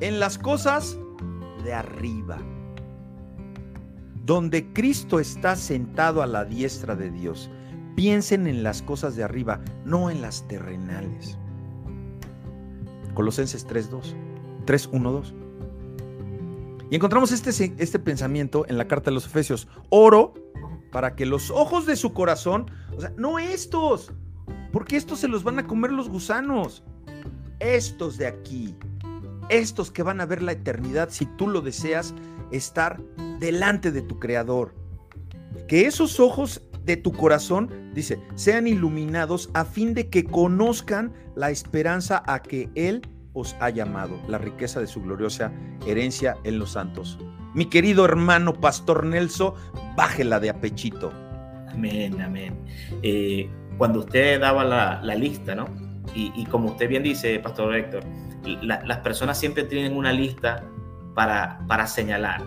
en 0.00 0.18
las 0.20 0.38
cosas 0.38 0.98
de 1.62 1.72
arriba, 1.72 2.38
donde 4.24 4.72
Cristo 4.72 5.20
está 5.20 5.56
sentado 5.56 6.22
a 6.22 6.26
la 6.26 6.44
diestra 6.44 6.96
de 6.96 7.10
Dios. 7.10 7.50
Piensen 7.94 8.46
en 8.48 8.62
las 8.64 8.82
cosas 8.82 9.14
de 9.14 9.22
arriba, 9.22 9.60
no 9.84 10.10
en 10.10 10.20
las 10.20 10.46
terrenales. 10.48 11.38
Colosenses 13.14 13.66
3.2, 13.66 14.14
3.1.2. 14.66 15.32
Y 16.90 16.96
encontramos 16.96 17.32
este, 17.32 17.74
este 17.78 17.98
pensamiento 17.98 18.66
en 18.68 18.78
la 18.78 18.86
carta 18.86 19.10
de 19.10 19.14
los 19.14 19.26
Efesios. 19.26 19.68
Oro 19.88 20.34
para 20.92 21.16
que 21.16 21.26
los 21.26 21.50
ojos 21.50 21.86
de 21.86 21.96
su 21.96 22.12
corazón, 22.12 22.70
o 22.96 23.00
sea, 23.00 23.12
no 23.16 23.38
estos, 23.38 24.12
porque 24.72 24.96
estos 24.96 25.18
se 25.18 25.28
los 25.28 25.42
van 25.42 25.58
a 25.58 25.66
comer 25.66 25.92
los 25.92 26.08
gusanos 26.08 26.84
estos 27.60 28.18
de 28.18 28.26
aquí, 28.26 28.76
estos 29.48 29.90
que 29.90 30.02
van 30.02 30.20
a 30.20 30.26
ver 30.26 30.42
la 30.42 30.52
eternidad 30.52 31.08
si 31.10 31.26
tú 31.26 31.48
lo 31.48 31.60
deseas, 31.60 32.14
estar 32.50 33.00
delante 33.38 33.90
de 33.90 34.02
tu 34.02 34.18
Creador. 34.18 34.74
Que 35.68 35.86
esos 35.86 36.20
ojos 36.20 36.62
de 36.84 36.96
tu 36.96 37.12
corazón, 37.12 37.70
dice, 37.94 38.20
sean 38.34 38.66
iluminados 38.66 39.50
a 39.54 39.64
fin 39.64 39.94
de 39.94 40.08
que 40.10 40.24
conozcan 40.24 41.12
la 41.34 41.50
esperanza 41.50 42.22
a 42.26 42.42
que 42.42 42.68
Él 42.74 43.02
os 43.32 43.56
ha 43.60 43.70
llamado, 43.70 44.20
la 44.28 44.38
riqueza 44.38 44.80
de 44.80 44.86
su 44.86 45.02
gloriosa 45.02 45.52
herencia 45.86 46.36
en 46.44 46.58
los 46.58 46.72
santos. 46.72 47.18
Mi 47.54 47.66
querido 47.66 48.04
hermano 48.04 48.54
Pastor 48.54 49.04
Nelson, 49.04 49.54
bájela 49.96 50.40
de 50.40 50.50
apechito. 50.50 51.12
Amén, 51.68 52.20
amén. 52.20 52.58
Eh, 53.02 53.48
cuando 53.76 54.00
usted 54.00 54.40
daba 54.40 54.64
la, 54.64 55.00
la 55.02 55.14
lista, 55.14 55.54
¿no? 55.54 55.66
Y, 56.14 56.44
como 56.46 56.70
usted 56.70 56.88
bien 56.88 57.02
dice, 57.02 57.40
Pastor 57.40 57.74
Héctor, 57.74 58.04
las 58.62 58.98
personas 58.98 59.36
siempre 59.38 59.64
tienen 59.64 59.96
una 59.96 60.12
lista 60.12 60.62
para, 61.14 61.64
para 61.66 61.88
señalar, 61.88 62.40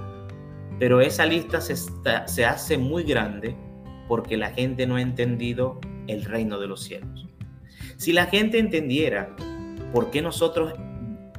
pero 0.79 1.01
esa 1.01 1.25
lista 1.25 1.59
se, 1.59 1.75
se 1.75 2.45
hace 2.45 2.77
muy 2.77 3.03
grande 3.03 3.57
porque 4.07 4.37
la 4.37 4.51
gente 4.51 4.87
no 4.87 4.95
ha 4.95 5.01
entendido 5.01 5.79
el 6.07 6.23
reino 6.25 6.59
de 6.59 6.67
los 6.67 6.83
cielos. 6.83 7.27
Si 7.97 8.13
la 8.13 8.27
gente 8.27 8.59
entendiera 8.59 9.35
por 9.93 10.11
qué 10.11 10.21
nosotros 10.21 10.73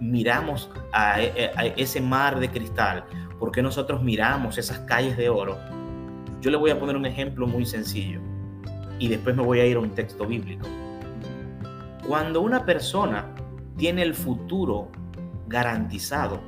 miramos 0.00 0.70
a, 0.92 1.20
ese 1.20 2.00
mar 2.00 2.40
de 2.40 2.50
cristal, 2.50 3.04
por 3.38 3.52
qué 3.52 3.62
nosotros 3.62 4.02
miramos 4.02 4.58
esas 4.58 4.80
calles 4.80 5.16
de 5.16 5.28
oro, 5.28 5.56
yo 6.40 6.50
le 6.50 6.56
voy 6.56 6.70
a 6.70 6.78
poner 6.78 6.96
un 6.96 7.06
ejemplo 7.06 7.46
muy 7.46 7.64
sencillo 7.64 8.20
y 8.98 9.08
después 9.08 9.36
me 9.36 9.42
voy 9.42 9.60
a 9.60 9.66
ir 9.66 9.76
a 9.76 9.80
un 9.80 9.90
texto 9.90 10.26
bíblico. 10.26 10.66
Cuando 12.06 12.40
una 12.40 12.64
persona 12.64 13.34
tiene 13.76 14.02
el 14.02 14.14
futuro 14.14 14.88
garantizado, 15.46 16.40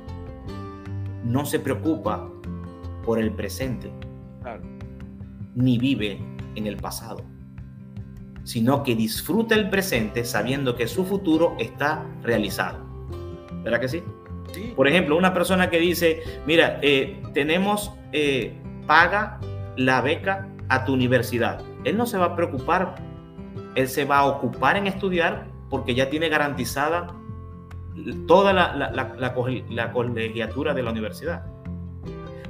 no 1.23 1.45
se 1.45 1.59
preocupa 1.59 2.27
por 3.05 3.19
el 3.19 3.31
presente, 3.31 3.91
ni 5.55 5.77
vive 5.77 6.19
en 6.55 6.67
el 6.67 6.77
pasado, 6.77 7.23
sino 8.43 8.83
que 8.83 8.95
disfruta 8.95 9.55
el 9.55 9.69
presente 9.69 10.25
sabiendo 10.25 10.75
que 10.75 10.87
su 10.87 11.05
futuro 11.05 11.55
está 11.59 12.05
realizado. 12.23 12.79
¿Verdad 13.63 13.79
que 13.79 13.87
sí? 13.87 14.03
Por 14.75 14.87
ejemplo, 14.87 15.17
una 15.17 15.33
persona 15.33 15.69
que 15.69 15.79
dice, 15.79 16.21
mira, 16.45 16.79
eh, 16.81 17.21
tenemos, 17.33 17.93
eh, 18.11 18.53
paga 18.85 19.39
la 19.77 20.01
beca 20.01 20.49
a 20.69 20.85
tu 20.85 20.93
universidad. 20.93 21.61
Él 21.83 21.97
no 21.97 22.05
se 22.05 22.17
va 22.17 22.25
a 22.25 22.35
preocupar, 22.35 22.95
él 23.75 23.87
se 23.87 24.05
va 24.05 24.19
a 24.19 24.25
ocupar 24.25 24.77
en 24.77 24.87
estudiar 24.87 25.47
porque 25.69 25.95
ya 25.95 26.09
tiene 26.09 26.29
garantizada 26.29 27.15
toda 28.27 28.53
la, 28.53 28.91
la, 28.91 29.93
colegiatura 29.93 30.73
de 30.73 30.83
la 30.83 30.91
universidad. 30.91 31.45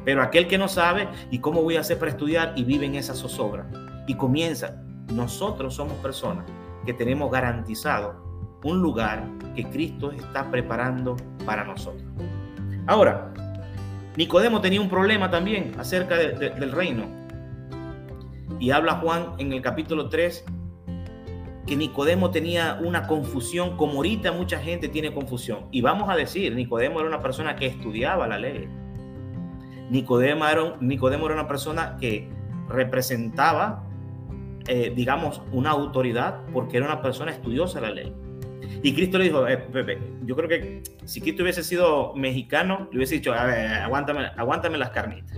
Pero 0.05 0.21
aquel 0.21 0.47
que 0.47 0.57
no 0.57 0.67
sabe, 0.67 1.07
¿y 1.29 1.39
cómo 1.39 1.61
voy 1.61 1.77
a 1.77 1.81
hacer 1.81 1.99
para 1.99 2.11
estudiar? 2.11 2.53
Y 2.55 2.63
vive 2.63 2.85
en 2.85 2.95
esa 2.95 3.13
zozobra. 3.13 3.69
Y 4.07 4.15
comienza. 4.15 4.81
Nosotros 5.13 5.75
somos 5.75 5.93
personas 5.95 6.45
que 6.85 6.93
tenemos 6.93 7.31
garantizado 7.31 8.15
un 8.63 8.81
lugar 8.81 9.27
que 9.55 9.63
Cristo 9.65 10.11
está 10.11 10.49
preparando 10.49 11.17
para 11.45 11.63
nosotros. 11.63 12.03
Ahora, 12.87 13.33
Nicodemo 14.15 14.61
tenía 14.61 14.81
un 14.81 14.89
problema 14.89 15.29
también 15.29 15.73
acerca 15.77 16.17
del 16.17 16.71
reino. 16.71 17.05
Y 18.59 18.71
habla 18.71 18.95
Juan 18.95 19.33
en 19.37 19.53
el 19.53 19.61
capítulo 19.61 20.09
3 20.09 20.45
que 21.65 21.75
Nicodemo 21.75 22.31
tenía 22.31 22.79
una 22.81 23.07
confusión, 23.07 23.77
como 23.77 23.93
ahorita 23.93 24.31
mucha 24.31 24.59
gente 24.59 24.89
tiene 24.89 25.13
confusión. 25.13 25.67
Y 25.71 25.81
vamos 25.81 26.09
a 26.09 26.15
decir, 26.15 26.53
Nicodemo 26.55 26.99
era 26.99 27.07
una 27.07 27.21
persona 27.21 27.55
que 27.55 27.67
estudiaba 27.67 28.27
la 28.27 28.37
ley. 28.37 28.67
Nicodemo 29.91 30.47
era, 30.47 30.77
Nicodemo 30.79 31.25
era 31.25 31.35
una 31.35 31.49
persona 31.49 31.97
que 31.99 32.29
representaba, 32.69 33.83
eh, 34.65 34.93
digamos, 34.95 35.41
una 35.51 35.71
autoridad 35.71 36.45
porque 36.53 36.77
era 36.77 36.85
una 36.85 37.01
persona 37.01 37.31
estudiosa 37.31 37.81
de 37.81 37.87
la 37.87 37.93
ley. 37.93 38.13
Y 38.83 38.93
Cristo 38.93 39.17
le 39.17 39.25
dijo, 39.25 39.45
eh, 39.45 39.57
Pepe, 39.57 39.99
yo 40.23 40.37
creo 40.37 40.47
que 40.47 40.81
si 41.03 41.19
Cristo 41.19 41.43
hubiese 41.43 41.61
sido 41.61 42.15
mexicano, 42.15 42.87
le 42.91 42.99
hubiese 42.99 43.15
dicho, 43.15 43.33
a 43.33 43.43
ver, 43.43 43.67
aguántame, 43.67 44.27
aguántame 44.37 44.77
las 44.77 44.91
carnitas. 44.91 45.37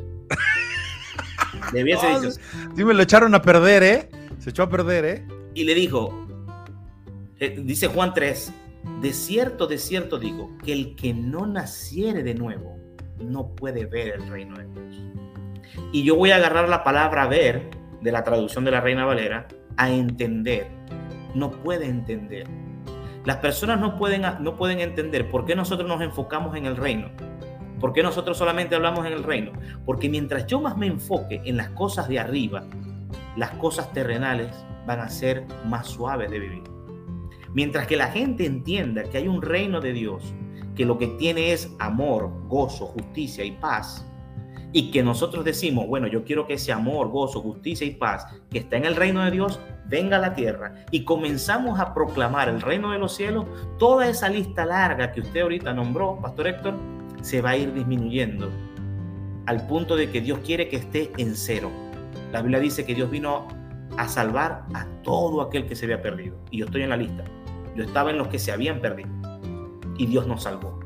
le 1.74 1.84
hubiese 1.84 2.08
dicho. 2.08 2.30
Sí, 2.76 2.86
me 2.86 2.94
lo 2.94 3.02
echaron 3.02 3.34
a 3.34 3.42
perder, 3.42 3.82
¿eh? 3.82 4.10
Se 4.38 4.52
echó 4.52 4.64
a 4.64 4.70
perder, 4.70 5.06
¿eh? 5.06 5.28
Y 5.56 5.64
le 5.64 5.74
dijo, 5.74 6.28
eh, 7.40 7.60
dice 7.60 7.88
Juan 7.88 8.14
3, 8.14 8.54
de 9.02 9.14
cierto, 9.14 9.66
de 9.66 9.80
cierto 9.80 10.20
digo, 10.20 10.56
que 10.64 10.74
el 10.74 10.96
que 10.96 11.12
no 11.12 11.48
naciere 11.48 12.22
de 12.22 12.36
nuevo 12.36 12.83
no 13.20 13.56
puede 13.56 13.86
ver 13.86 14.16
el 14.16 14.28
reino 14.28 14.58
de 14.58 14.66
Dios. 14.68 15.02
Y 15.92 16.04
yo 16.04 16.16
voy 16.16 16.32
a 16.32 16.38
agarrar 16.38 16.70
la 16.70 16.84
palabra 16.84 17.28
ver 17.28 17.70
de 18.02 18.12
la 18.12 18.24
traducción 18.24 18.66
de 18.66 18.72
la 18.72 18.82
Reina 18.82 19.06
Valera 19.06 19.48
a 19.78 19.90
entender. 19.90 20.68
No 21.34 21.52
puede 21.52 21.86
entender. 21.86 22.48
Las 23.26 23.38
personas 23.38 23.80
no 23.80 23.98
pueden, 23.98 24.24
no 24.40 24.56
pueden 24.56 24.80
entender 24.80 25.30
por 25.32 25.46
qué 25.46 25.56
nosotros 25.56 25.88
nos 25.88 26.02
enfocamos 26.02 26.56
en 26.56 26.66
el 26.66 26.76
reino. 26.76 27.10
¿Por 27.80 27.94
qué 27.94 28.04
nosotros 28.04 28.38
solamente 28.38 28.76
hablamos 28.76 29.06
en 29.06 29.14
el 29.14 29.24
reino? 29.24 29.52
Porque 29.86 30.10
mientras 30.10 30.46
yo 30.48 30.62
más 30.62 30.78
me 30.78 30.88
enfoque 30.88 31.42
en 31.46 31.58
las 31.58 31.70
cosas 31.70 32.08
de 32.08 32.20
arriba, 32.20 32.64
las 33.36 33.52
cosas 33.52 33.92
terrenales 33.94 34.66
van 34.86 35.00
a 35.00 35.10
ser 35.10 35.46
más 35.66 35.88
suaves 35.88 36.30
de 36.30 36.40
vivir. 36.40 36.64
Mientras 37.54 37.88
que 37.88 37.98
la 37.98 38.08
gente 38.08 38.46
entienda 38.46 39.04
que 39.04 39.18
hay 39.18 39.28
un 39.28 39.42
reino 39.42 39.80
de 39.80 39.94
Dios, 39.94 40.34
que 40.76 40.86
lo 40.86 40.98
que 40.98 41.08
tiene 41.08 41.54
es 41.54 41.72
amor, 41.80 42.32
gozo, 42.48 42.88
justicia 42.88 43.44
y 43.44 43.52
paz, 43.52 44.06
y 44.74 44.90
que 44.90 45.04
nosotros 45.04 45.46
decimos, 45.46 45.88
bueno, 45.88 46.08
yo 46.08 46.24
quiero 46.24 46.48
que 46.48 46.56
ese 46.56 46.72
amor, 46.72 47.10
gozo, 47.10 47.42
justicia 47.42 47.86
y 47.86 47.92
paz 47.92 48.26
que 48.50 48.58
está 48.60 48.76
en 48.76 48.86
el 48.86 48.96
reino 48.96 49.24
de 49.24 49.30
Dios 49.32 49.60
venga 49.86 50.18
a 50.18 50.20
la 50.20 50.34
tierra 50.34 50.74
y 50.90 51.04
comenzamos 51.04 51.80
a 51.80 51.94
proclamar 51.94 52.50
el 52.50 52.60
reino 52.60 52.92
de 52.92 52.98
los 52.98 53.16
cielos, 53.16 53.46
toda 53.78 54.10
esa 54.10 54.30
lista 54.30 54.66
larga 54.66 55.12
que 55.12 55.22
usted 55.22 55.42
ahorita 55.42 55.74
nombró, 55.74 56.20
Pastor 56.20 56.48
Héctor, 56.48 56.74
se 57.22 57.42
va 57.42 57.52
a 57.52 57.58
ir 57.58 57.72
disminuyendo 57.74 58.50
al 59.46 59.68
punto 59.68 59.96
de 59.96 60.10
que 60.10 60.22
Dios 60.22 60.40
quiere 60.40 60.70
que 60.70 60.78
esté 60.78 61.12
en 61.18 61.36
cero. 61.36 61.70
La 62.32 62.42
Biblia 62.42 62.60
dice 62.60 62.86
que 62.86 62.96
Dios 62.96 63.12
vino 63.12 63.48
a 63.98 64.08
salvar 64.08 64.64
a 64.74 64.88
todo 65.04 65.42
aquel 65.42 65.68
que 65.68 65.76
se 65.76 65.86
había 65.86 66.02
perdido. 66.02 66.36
Y 66.50 66.58
yo 66.60 66.66
estoy 66.66 66.82
en 66.82 66.90
la 66.90 66.98
lista. 66.98 67.24
Yo 67.76 67.84
estaba 67.84 68.10
en 68.10 68.18
los 68.18 68.28
que 68.28 68.40
se 68.40 68.52
habían 68.52 68.80
perdido. 68.80 69.10
Y 69.98 70.06
Dios 70.06 70.28
nos 70.28 70.44
salvó. 70.44 70.80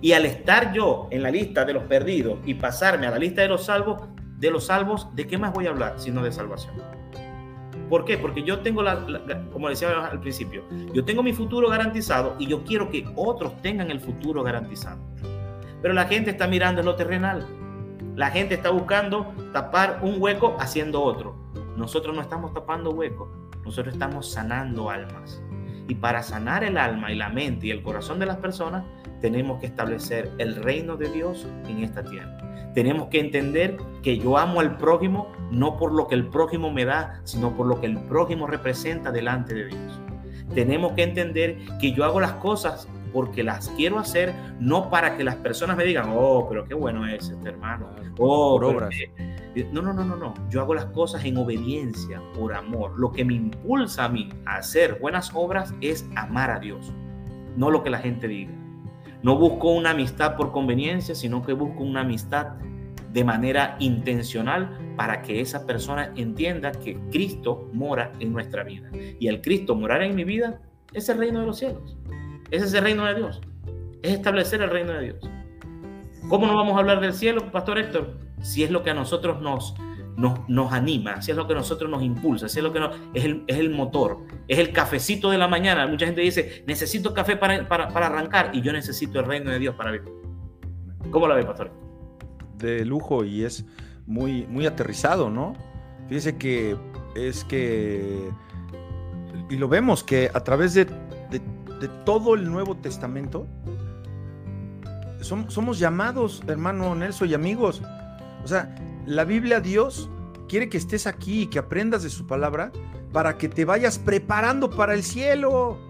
Y 0.00 0.12
al 0.12 0.26
estar 0.26 0.72
yo 0.72 1.08
en 1.10 1.22
la 1.22 1.30
lista 1.30 1.64
de 1.64 1.72
los 1.72 1.84
perdidos 1.84 2.38
y 2.44 2.54
pasarme 2.54 3.06
a 3.06 3.10
la 3.10 3.18
lista 3.18 3.42
de 3.42 3.48
los 3.48 3.64
salvos, 3.64 4.02
de 4.38 4.50
los 4.50 4.66
salvos, 4.66 5.08
¿de 5.14 5.26
qué 5.26 5.38
más 5.38 5.52
voy 5.52 5.66
a 5.66 5.70
hablar 5.70 5.94
sino 5.96 6.22
de 6.22 6.32
salvación? 6.32 6.74
¿Por 7.88 8.04
qué? 8.04 8.18
Porque 8.18 8.42
yo 8.42 8.60
tengo, 8.60 8.82
la, 8.82 9.06
como 9.52 9.68
decía 9.68 10.06
al 10.06 10.20
principio, 10.20 10.64
yo 10.92 11.04
tengo 11.04 11.22
mi 11.22 11.32
futuro 11.32 11.68
garantizado 11.68 12.34
y 12.38 12.46
yo 12.46 12.64
quiero 12.64 12.90
que 12.90 13.08
otros 13.14 13.60
tengan 13.62 13.90
el 13.90 14.00
futuro 14.00 14.42
garantizado. 14.42 15.00
Pero 15.82 15.94
la 15.94 16.06
gente 16.06 16.30
está 16.30 16.48
mirando 16.48 16.80
en 16.80 16.86
lo 16.86 16.96
terrenal. 16.96 17.46
La 18.16 18.30
gente 18.30 18.54
está 18.54 18.70
buscando 18.70 19.32
tapar 19.52 20.00
un 20.02 20.20
hueco 20.20 20.56
haciendo 20.58 21.02
otro. 21.02 21.36
Nosotros 21.76 22.14
no 22.14 22.22
estamos 22.22 22.52
tapando 22.54 22.90
huecos, 22.90 23.28
nosotros 23.62 23.94
estamos 23.94 24.30
sanando 24.32 24.90
almas. 24.90 25.42
Y 25.88 25.94
para 25.94 26.22
sanar 26.22 26.64
el 26.64 26.78
alma 26.78 27.12
y 27.12 27.16
la 27.16 27.28
mente 27.28 27.68
y 27.68 27.70
el 27.70 27.82
corazón 27.82 28.18
de 28.18 28.26
las 28.26 28.36
personas, 28.38 28.84
tenemos 29.20 29.60
que 29.60 29.66
establecer 29.66 30.30
el 30.38 30.56
reino 30.56 30.96
de 30.96 31.10
Dios 31.10 31.46
en 31.68 31.84
esta 31.84 32.02
tierra. 32.02 32.36
Tenemos 32.74 33.08
que 33.08 33.20
entender 33.20 33.76
que 34.02 34.18
yo 34.18 34.36
amo 34.36 34.60
al 34.60 34.76
prójimo 34.76 35.32
no 35.50 35.76
por 35.76 35.92
lo 35.92 36.08
que 36.08 36.14
el 36.14 36.26
prójimo 36.26 36.70
me 36.70 36.84
da, 36.84 37.20
sino 37.24 37.56
por 37.56 37.66
lo 37.66 37.80
que 37.80 37.86
el 37.86 37.98
prójimo 37.98 38.46
representa 38.46 39.10
delante 39.10 39.54
de 39.54 39.66
Dios. 39.66 40.00
Tenemos 40.54 40.92
que 40.92 41.02
entender 41.02 41.58
que 41.80 41.92
yo 41.92 42.04
hago 42.04 42.20
las 42.20 42.32
cosas 42.32 42.88
porque 43.12 43.42
las 43.42 43.68
quiero 43.70 43.98
hacer, 43.98 44.34
no 44.60 44.90
para 44.90 45.16
que 45.16 45.24
las 45.24 45.36
personas 45.36 45.76
me 45.76 45.84
digan, 45.84 46.12
oh, 46.14 46.46
pero 46.48 46.66
qué 46.66 46.74
bueno 46.74 47.06
es 47.06 47.30
este 47.30 47.48
hermano. 47.48 47.90
Oh, 48.18 48.60
por 48.60 48.88
No, 49.72 49.80
no, 49.80 49.92
no, 49.92 50.04
no, 50.04 50.16
no. 50.16 50.34
Yo 50.50 50.60
hago 50.60 50.74
las 50.74 50.86
cosas 50.86 51.24
en 51.24 51.38
obediencia, 51.38 52.20
por 52.34 52.52
amor. 52.52 52.98
Lo 52.98 53.10
que 53.10 53.24
me 53.24 53.34
impulsa 53.34 54.04
a 54.04 54.08
mí 54.08 54.28
a 54.44 54.56
hacer 54.56 54.98
buenas 55.00 55.30
obras 55.34 55.74
es 55.80 56.06
amar 56.14 56.50
a 56.50 56.58
Dios, 56.58 56.92
no 57.56 57.70
lo 57.70 57.82
que 57.82 57.90
la 57.90 57.98
gente 57.98 58.28
diga. 58.28 58.52
No 59.22 59.36
busco 59.36 59.72
una 59.72 59.90
amistad 59.90 60.36
por 60.36 60.52
conveniencia, 60.52 61.14
sino 61.14 61.44
que 61.44 61.54
busco 61.54 61.82
una 61.82 62.02
amistad 62.02 62.48
de 63.12 63.24
manera 63.24 63.76
intencional 63.80 64.94
para 64.94 65.22
que 65.22 65.40
esa 65.40 65.66
persona 65.66 66.12
entienda 66.16 66.72
que 66.72 67.00
Cristo 67.10 67.70
mora 67.72 68.12
en 68.20 68.32
nuestra 68.32 68.62
vida. 68.62 68.90
Y 69.18 69.28
el 69.28 69.40
Cristo 69.40 69.74
morar 69.74 70.02
en 70.02 70.14
mi 70.14 70.24
vida 70.24 70.60
es 70.92 71.08
el 71.08 71.18
reino 71.18 71.40
de 71.40 71.46
los 71.46 71.58
cielos. 71.58 71.96
Ese 72.50 72.66
es 72.66 72.74
el 72.74 72.84
reino 72.84 73.06
de 73.06 73.14
Dios. 73.14 73.40
Es 74.02 74.12
establecer 74.12 74.60
el 74.60 74.70
reino 74.70 74.92
de 74.92 75.04
Dios. 75.04 75.30
¿Cómo 76.28 76.46
no 76.46 76.56
vamos 76.56 76.76
a 76.76 76.80
hablar 76.80 77.00
del 77.00 77.14
cielo, 77.14 77.50
Pastor 77.50 77.78
Héctor? 77.78 78.25
Si 78.40 78.62
es 78.62 78.70
lo 78.70 78.82
que 78.82 78.90
a 78.90 78.94
nosotros 78.94 79.40
nos, 79.40 79.74
nos, 80.16 80.72
anima, 80.72 81.20
si 81.20 81.30
es 81.30 81.36
lo 81.36 81.46
que 81.46 81.52
a 81.52 81.56
nosotros 81.56 81.90
nos 81.90 82.02
impulsa, 82.02 82.48
si 82.48 82.58
es 82.58 82.64
lo 82.64 82.72
que 82.72 82.80
es, 83.14 83.24
el, 83.24 83.44
es, 83.46 83.56
el, 83.58 83.70
motor, 83.70 84.18
es 84.48 84.58
el 84.58 84.72
cafecito 84.72 85.30
de 85.30 85.38
la 85.38 85.48
mañana. 85.48 85.86
Mucha 85.86 86.06
gente 86.06 86.20
dice, 86.20 86.64
necesito 86.66 87.12
café 87.12 87.36
para, 87.36 87.66
para, 87.68 87.88
para 87.88 88.06
arrancar 88.06 88.50
y 88.54 88.62
yo 88.62 88.72
necesito 88.72 89.20
el 89.20 89.26
reino 89.26 89.50
de 89.50 89.58
Dios 89.58 89.74
para 89.74 89.90
vivir. 89.90 90.12
¿Cómo 91.10 91.28
la 91.28 91.34
ve, 91.34 91.44
pastor? 91.44 91.70
De 92.58 92.84
lujo 92.84 93.24
y 93.24 93.44
es 93.44 93.64
muy, 94.06 94.46
muy 94.46 94.66
aterrizado, 94.66 95.30
¿no? 95.30 95.54
Fíjese 96.08 96.36
que 96.36 96.76
es 97.14 97.44
que, 97.44 98.30
y 99.50 99.56
lo 99.56 99.68
vemos 99.68 100.04
que 100.04 100.30
a 100.32 100.40
través 100.40 100.74
de, 100.74 100.84
de, 100.84 101.40
de 101.80 101.88
todo 102.04 102.34
el 102.34 102.50
Nuevo 102.50 102.76
Testamento, 102.76 103.46
somos, 105.20 105.52
somos 105.52 105.78
llamados, 105.78 106.42
hermano 106.46 106.94
Nelson 106.94 107.28
y 107.28 107.34
amigos. 107.34 107.82
O 108.46 108.48
sea, 108.48 108.72
la 109.06 109.24
Biblia, 109.24 109.58
Dios 109.58 110.08
quiere 110.48 110.68
que 110.68 110.78
estés 110.78 111.08
aquí 111.08 111.42
y 111.42 111.46
que 111.48 111.58
aprendas 111.58 112.04
de 112.04 112.10
su 112.10 112.28
palabra 112.28 112.70
para 113.12 113.38
que 113.38 113.48
te 113.48 113.64
vayas 113.64 113.98
preparando 113.98 114.70
para 114.70 114.94
el 114.94 115.02
cielo. 115.02 115.80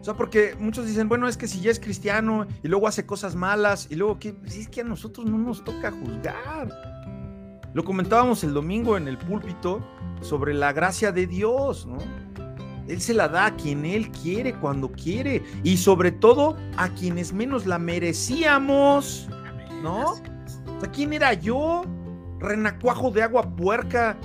sea, 0.00 0.14
porque 0.14 0.56
muchos 0.58 0.86
dicen, 0.86 1.10
bueno, 1.10 1.28
es 1.28 1.36
que 1.36 1.46
si 1.46 1.60
ya 1.60 1.70
es 1.70 1.78
cristiano 1.78 2.46
y 2.62 2.68
luego 2.68 2.88
hace 2.88 3.04
cosas 3.04 3.34
malas 3.36 3.86
y 3.90 3.96
luego 3.96 4.18
que 4.18 4.32
pues 4.32 4.56
es 4.56 4.66
que 4.66 4.80
a 4.80 4.84
nosotros 4.84 5.26
no 5.26 5.36
nos 5.36 5.62
toca 5.62 5.90
juzgar. 5.90 6.70
Lo 7.74 7.84
comentábamos 7.84 8.42
el 8.44 8.54
domingo 8.54 8.96
en 8.96 9.06
el 9.06 9.18
púlpito 9.18 9.86
sobre 10.22 10.54
la 10.54 10.72
gracia 10.72 11.12
de 11.12 11.26
Dios, 11.26 11.84
¿no? 11.84 11.98
Él 12.88 13.02
se 13.02 13.12
la 13.12 13.28
da 13.28 13.44
a 13.44 13.56
quien 13.56 13.84
Él 13.84 14.10
quiere, 14.10 14.54
cuando 14.54 14.90
quiere, 14.90 15.42
y 15.64 15.76
sobre 15.76 16.12
todo 16.12 16.56
a 16.78 16.88
quienes 16.88 17.34
menos 17.34 17.66
la 17.66 17.78
merecíamos, 17.78 19.28
¿no? 19.82 20.14
Sea, 20.82 20.90
¿quién 20.90 21.12
era 21.12 21.32
yo? 21.32 21.84
renacuajo 22.42 23.10
de 23.10 23.22
agua 23.22 23.54
puerca, 23.56 24.16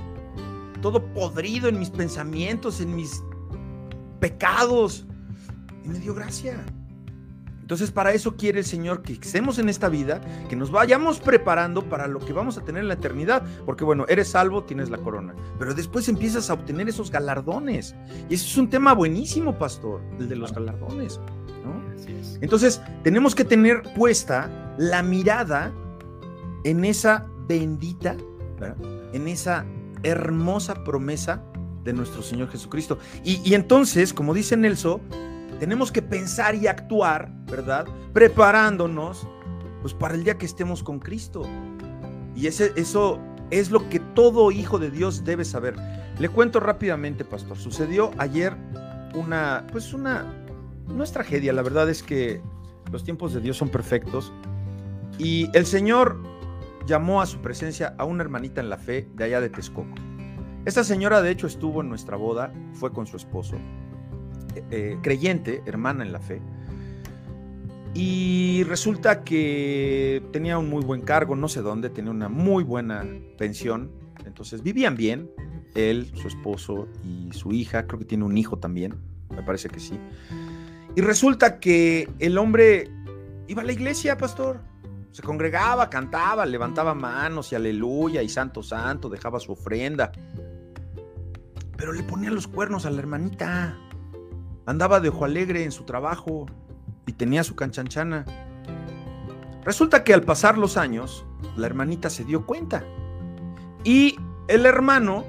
todo 0.81 1.05
podrido 1.13 1.69
en 1.69 1.79
mis 1.79 1.89
pensamientos, 1.89 2.81
en 2.81 2.95
mis 2.95 3.23
pecados. 4.19 5.05
Y 5.85 5.89
me 5.89 5.99
dio 5.99 6.13
gracia. 6.13 6.65
Entonces 7.61 7.91
para 7.91 8.13
eso 8.13 8.37
quiere 8.37 8.59
el 8.59 8.65
Señor 8.65 9.01
que 9.01 9.13
estemos 9.13 9.59
en 9.59 9.67
esta 9.67 9.89
vida, 9.89 10.21
que 10.49 10.55
nos 10.55 10.71
vayamos 10.71 11.19
preparando 11.19 11.83
para 11.89 12.07
lo 12.07 12.19
que 12.19 12.31
vamos 12.31 12.57
a 12.57 12.63
tener 12.63 12.81
en 12.81 12.87
la 12.87 12.93
eternidad, 12.93 13.43
porque 13.65 13.83
bueno, 13.83 14.05
eres 14.07 14.29
salvo, 14.29 14.63
tienes 14.63 14.89
la 14.89 14.97
corona, 14.97 15.35
pero 15.59 15.73
después 15.73 16.07
empiezas 16.07 16.49
a 16.49 16.53
obtener 16.53 16.87
esos 16.87 17.11
galardones. 17.11 17.93
Y 18.29 18.35
eso 18.35 18.47
es 18.47 18.57
un 18.57 18.69
tema 18.69 18.93
buenísimo, 18.93 19.57
pastor, 19.57 20.01
el 20.17 20.29
de 20.29 20.37
los 20.37 20.53
galardones. 20.53 21.19
Entonces 22.39 22.81
tenemos 23.03 23.35
que 23.35 23.43
tener 23.43 23.83
puesta 23.95 24.75
la 24.77 25.03
mirada 25.03 25.73
en 26.63 26.85
esa 26.85 27.27
bendita, 27.47 28.15
en 29.13 29.27
esa 29.27 29.65
hermosa 30.03 30.83
promesa 30.83 31.43
de 31.83 31.93
nuestro 31.93 32.21
Señor 32.21 32.49
Jesucristo. 32.49 32.99
Y, 33.23 33.53
entonces, 33.53 34.13
como 34.13 34.33
dice 34.33 34.57
Nelson, 34.57 35.01
tenemos 35.59 35.91
que 35.91 36.01
pensar 36.01 36.55
y 36.55 36.67
actuar, 36.67 37.31
¿verdad? 37.45 37.87
Preparándonos, 38.13 39.27
pues 39.81 39.93
para 39.93 40.15
el 40.15 40.23
día 40.23 40.37
que 40.37 40.45
estemos 40.45 40.83
con 40.83 40.99
Cristo. 40.99 41.43
Y 42.35 42.47
ese, 42.47 42.73
eso 42.75 43.19
es 43.49 43.71
lo 43.71 43.89
que 43.89 43.99
todo 43.99 44.51
hijo 44.51 44.77
de 44.77 44.91
Dios 44.91 45.23
debe 45.23 45.45
saber. 45.45 45.75
Le 46.19 46.29
cuento 46.29 46.59
rápidamente, 46.59 47.23
pastor. 47.23 47.57
Sucedió 47.57 48.11
ayer 48.17 48.55
una, 49.15 49.65
pues 49.71 49.93
una, 49.93 50.25
no 50.87 51.03
es 51.03 51.11
tragedia, 51.11 51.53
la 51.53 51.61
verdad 51.61 51.89
es 51.89 52.03
que 52.03 52.41
los 52.91 53.03
tiempos 53.03 53.33
de 53.33 53.39
Dios 53.39 53.57
son 53.57 53.69
perfectos. 53.69 54.31
Y 55.17 55.49
el 55.57 55.65
Señor 55.65 56.21
llamó 56.88 57.21
a 57.21 57.27
su 57.27 57.39
presencia 57.41 57.93
a 57.97 58.05
una 58.05 58.23
hermanita 58.23 58.61
en 58.61 58.69
la 58.69 58.77
fe 58.77 59.07
de 59.13 59.25
allá 59.25 59.41
de 59.41 59.49
Texcoco. 59.49 59.93
Esta 60.65 60.83
señora 60.83 61.21
de 61.21 61.29
hecho 61.29 61.45
estuvo 61.45 61.81
en 61.81 61.89
nuestra 61.89 62.17
boda, 62.17 62.51
fue 62.73 62.91
con 62.91 63.05
su 63.05 63.17
esposo, 63.17 63.57
eh, 64.55 64.63
eh, 64.71 64.97
creyente, 65.03 65.61
hermana 65.65 66.03
en 66.03 66.11
la 66.11 66.19
fe, 66.19 66.41
y 67.93 68.63
resulta 68.63 69.23
que 69.23 70.23
tenía 70.31 70.57
un 70.57 70.69
muy 70.69 70.83
buen 70.83 71.01
cargo, 71.01 71.35
no 71.35 71.47
sé 71.47 71.61
dónde, 71.61 71.89
tenía 71.89 72.11
una 72.11 72.29
muy 72.29 72.63
buena 72.63 73.05
pensión, 73.38 73.91
entonces 74.25 74.61
vivían 74.61 74.95
bien, 74.95 75.29
él, 75.75 76.11
su 76.15 76.27
esposo 76.27 76.88
y 77.03 77.29
su 77.33 77.51
hija, 77.53 77.85
creo 77.88 77.99
que 77.99 78.05
tiene 78.05 78.23
un 78.23 78.38
hijo 78.38 78.57
también, 78.57 78.95
me 79.29 79.43
parece 79.43 79.69
que 79.69 79.79
sí. 79.79 79.99
Y 80.95 81.01
resulta 81.01 81.59
que 81.59 82.09
el 82.19 82.38
hombre 82.38 82.89
iba 83.47 83.61
a 83.61 83.65
la 83.65 83.71
iglesia, 83.71 84.17
pastor. 84.17 84.59
Se 85.11 85.21
congregaba, 85.23 85.89
cantaba, 85.89 86.45
levantaba 86.45 86.93
manos 86.93 87.51
y 87.51 87.55
aleluya 87.55 88.21
y 88.21 88.29
santo 88.29 88.61
santo, 88.61 89.09
dejaba 89.09 89.39
su 89.39 89.53
ofrenda. 89.53 90.11
Pero 91.75 91.91
le 91.91 92.03
ponía 92.03 92.29
los 92.29 92.47
cuernos 92.47 92.85
a 92.85 92.91
la 92.91 92.99
hermanita. 92.99 93.77
Andaba 94.65 94.99
de 94.99 95.09
ojo 95.09 95.25
alegre 95.25 95.63
en 95.63 95.71
su 95.71 95.85
trabajo 95.85 96.45
y 97.05 97.13
tenía 97.13 97.43
su 97.43 97.55
canchanchana. 97.55 98.25
Resulta 99.63 100.03
que 100.03 100.13
al 100.13 100.23
pasar 100.23 100.57
los 100.57 100.77
años, 100.77 101.25
la 101.55 101.67
hermanita 101.67 102.09
se 102.09 102.23
dio 102.23 102.45
cuenta. 102.45 102.83
Y 103.83 104.17
el 104.47 104.65
hermano, 104.65 105.25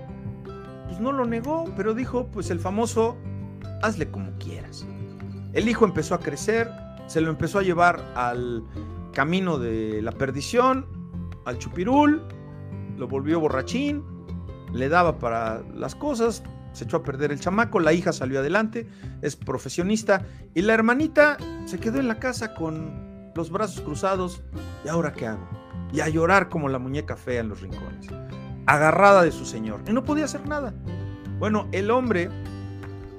pues 0.87 1.01
no 1.01 1.13
lo 1.13 1.25
negó, 1.25 1.73
pero 1.77 1.95
dijo, 1.95 2.27
pues 2.27 2.51
el 2.51 2.61
famoso, 2.61 3.17
hazle 3.83 4.11
como 4.11 4.33
quieras. 4.39 4.87
El 5.53 5.69
hijo 5.69 5.85
empezó 5.85 6.15
a 6.15 6.21
crecer, 6.21 6.71
se 7.07 7.21
lo 7.21 7.31
empezó 7.31 7.59
a 7.59 7.63
llevar 7.63 8.01
al 8.15 8.63
camino 9.19 9.59
de 9.59 10.01
la 10.01 10.13
perdición, 10.13 10.87
al 11.45 11.59
chupirul, 11.59 12.23
lo 12.97 13.09
volvió 13.09 13.41
borrachín, 13.41 14.05
le 14.73 14.89
daba 14.89 15.19
para 15.19 15.61
las 15.75 15.97
cosas, 15.97 16.45
se 16.71 16.85
echó 16.85 16.99
a 16.99 17.03
perder 17.03 17.33
el 17.33 17.41
chamaco, 17.41 17.81
la 17.81 17.93
hija 17.93 18.13
salió 18.13 18.39
adelante, 18.39 18.89
es 19.21 19.35
profesionista 19.35 20.25
y 20.55 20.63
la 20.63 20.75
hermanita 20.75 21.37
se 21.65 21.81
quedó 21.81 21.99
en 21.99 22.07
la 22.07 22.21
casa 22.21 22.55
con 22.55 23.33
los 23.35 23.51
brazos 23.51 23.81
cruzados. 23.81 24.41
¿Y 24.85 24.89
ahora 24.89 25.13
qué 25.13 25.27
hago? 25.27 25.49
Y 25.93 25.99
a 25.99 26.09
llorar 26.09 26.49
como 26.49 26.69
la 26.69 26.79
muñeca 26.79 27.17
fea 27.17 27.41
en 27.41 27.49
los 27.49 27.61
rincones, 27.61 28.07
agarrada 28.67 29.25
de 29.25 29.33
su 29.33 29.45
señor. 29.45 29.81
Y 29.89 29.93
no 29.93 30.05
podía 30.05 30.27
hacer 30.27 30.47
nada. 30.47 30.73
Bueno, 31.41 31.67
el 31.73 31.91
hombre 31.91 32.31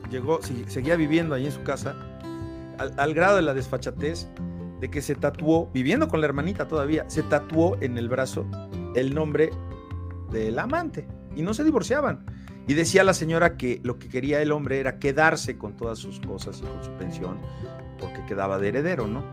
llegó, 0.10 0.40
seguía 0.68 0.96
viviendo 0.96 1.36
ahí 1.36 1.48
en 1.48 1.52
su 1.52 1.64
casa, 1.64 1.94
al, 2.78 3.14
grado 3.14 3.36
de 3.36 3.42
la 3.42 3.54
desfachatez 3.54 4.30
de 4.80 4.90
que 4.90 5.02
se 5.02 5.16
tatuó, 5.16 5.70
viviendo 5.74 6.08
con 6.08 6.22
la 6.22 6.28
hermanita 6.28 6.68
todavía, 6.68 7.10
se 7.10 7.24
tatuó 7.24 7.78
en 7.82 7.98
el 7.98 8.10
brazo 8.10 8.46
el 8.96 9.14
nombre 9.14 9.52
del 10.32 10.58
amante 10.60 11.08
y 11.36 11.42
no 11.42 11.54
se 11.54 11.64
divorciaban. 11.64 12.26
Y 12.68 12.76
decía 12.76 13.04
la 13.04 13.14
señora 13.14 13.58
que 13.58 13.80
lo 13.84 13.98
que 13.98 14.10
quería 14.10 14.42
el 14.42 14.52
hombre 14.52 14.80
era 14.80 15.00
quedarse 15.00 15.58
con 15.58 15.76
todas 15.76 15.98
sus 15.98 16.20
cosas 16.20 16.60
y 16.60 16.62
con 16.62 16.84
su 16.84 16.92
pensión, 16.92 17.40
porque 18.00 18.24
quedaba 18.26 18.60
de 18.60 18.70
heredero, 18.70 19.08
¿no? 19.08 19.24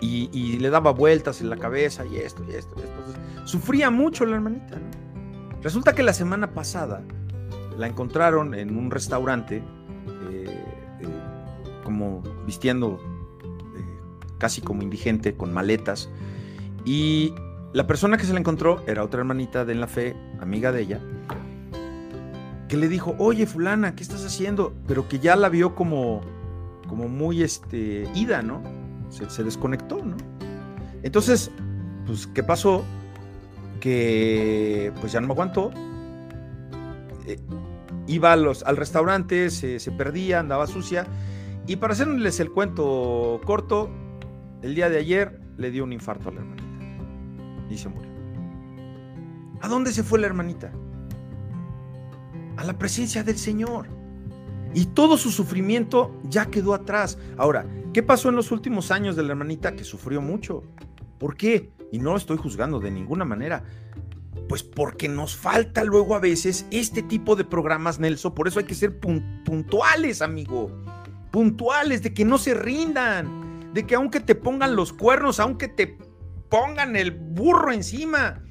Y, 0.00 0.58
le 0.58 0.68
daba 0.68 0.90
vueltas 0.90 1.40
en 1.40 1.48
la 1.48 1.56
cabeza 1.56 2.04
y 2.04 2.16
esto 2.16 2.44
y 2.48 2.54
esto 2.54 2.74
y 2.76 2.80
esto. 2.80 3.46
sufría 3.46 3.88
mucho 3.88 4.26
la 4.26 4.34
hermanita, 4.34 4.76
¿no? 4.76 5.60
Resulta 5.62 5.94
que 5.94 6.02
la 6.02 6.12
semana 6.12 6.52
pasada 6.52 7.02
la 7.78 7.86
encontraron 7.86 8.52
en 8.54 8.76
un 8.76 8.90
restaurante 8.90 9.62
como 11.82 12.22
vistiendo 12.46 12.98
eh, 12.98 13.11
casi 14.42 14.60
como 14.60 14.82
indigente, 14.82 15.34
con 15.36 15.52
maletas. 15.52 16.10
Y 16.84 17.32
la 17.72 17.86
persona 17.86 18.16
que 18.16 18.24
se 18.24 18.32
la 18.32 18.40
encontró 18.40 18.82
era 18.88 19.04
otra 19.04 19.20
hermanita 19.20 19.64
de 19.64 19.76
la 19.76 19.86
fe, 19.86 20.16
amiga 20.40 20.72
de 20.72 20.82
ella, 20.82 21.00
que 22.68 22.76
le 22.76 22.88
dijo, 22.88 23.14
oye 23.18 23.46
fulana, 23.46 23.94
¿qué 23.94 24.02
estás 24.02 24.24
haciendo? 24.24 24.74
Pero 24.88 25.08
que 25.08 25.20
ya 25.20 25.36
la 25.36 25.48
vio 25.48 25.76
como, 25.76 26.22
como 26.88 27.08
muy 27.08 27.44
este, 27.44 28.10
ida, 28.16 28.42
¿no? 28.42 28.60
Se, 29.10 29.44
desconectó, 29.44 30.02
¿no? 30.04 30.16
Entonces, 31.04 31.52
pues, 32.04 32.26
¿qué 32.26 32.42
pasó? 32.42 32.82
Que 33.78 34.92
pues 35.00 35.12
ya 35.12 35.20
no 35.20 35.28
me 35.28 35.34
aguantó. 35.34 35.70
Eh, 37.28 37.38
iba 38.08 38.34
los, 38.34 38.64
al 38.64 38.76
restaurante, 38.76 39.50
se 39.50 39.92
perdía, 39.92 40.40
andaba 40.40 40.66
sucia 40.66 41.06
y 41.66 41.76
para 41.76 41.92
hacerles 41.92 42.40
el 42.40 42.50
cuento 42.50 43.40
corto, 43.44 43.88
el 44.62 44.74
día 44.74 44.88
de 44.88 44.98
ayer 44.98 45.40
le 45.56 45.70
dio 45.70 45.84
un 45.84 45.92
infarto 45.92 46.28
a 46.28 46.32
la 46.32 46.40
hermanita 46.40 46.62
y 47.68 47.78
se 47.78 47.88
murió. 47.88 48.10
¿A 49.60 49.68
dónde 49.68 49.92
se 49.92 50.02
fue 50.02 50.18
la 50.18 50.26
hermanita? 50.26 50.72
A 52.56 52.64
la 52.64 52.78
presencia 52.78 53.22
del 53.22 53.38
Señor. 53.38 53.88
Y 54.74 54.86
todo 54.86 55.16
su 55.16 55.30
sufrimiento 55.30 56.18
ya 56.24 56.46
quedó 56.46 56.74
atrás. 56.74 57.18
Ahora, 57.36 57.66
¿qué 57.92 58.02
pasó 58.02 58.28
en 58.28 58.36
los 58.36 58.50
últimos 58.50 58.90
años 58.90 59.16
de 59.16 59.22
la 59.22 59.30
hermanita 59.30 59.76
que 59.76 59.84
sufrió 59.84 60.20
mucho? 60.20 60.64
¿Por 61.18 61.36
qué? 61.36 61.70
Y 61.90 61.98
no 61.98 62.16
estoy 62.16 62.38
juzgando 62.38 62.80
de 62.80 62.90
ninguna 62.90 63.24
manera. 63.24 63.64
Pues 64.48 64.62
porque 64.62 65.08
nos 65.08 65.36
falta 65.36 65.84
luego 65.84 66.14
a 66.14 66.20
veces 66.20 66.66
este 66.70 67.02
tipo 67.02 67.36
de 67.36 67.44
programas, 67.44 68.00
Nelson. 68.00 68.34
Por 68.34 68.48
eso 68.48 68.58
hay 68.58 68.64
que 68.64 68.74
ser 68.74 68.98
puntuales, 68.98 70.22
amigo 70.22 70.70
puntuales, 71.32 72.02
de 72.02 72.14
que 72.14 72.24
no 72.24 72.38
se 72.38 72.54
rindan, 72.54 73.51
de 73.72 73.86
que 73.86 73.94
aunque 73.94 74.20
te 74.20 74.34
pongan 74.34 74.76
los 74.76 74.92
cuernos, 74.92 75.40
aunque 75.40 75.68
te 75.68 75.98
pongan 76.48 76.96
el 76.96 77.10
burro 77.10 77.72
encima, 77.72 78.42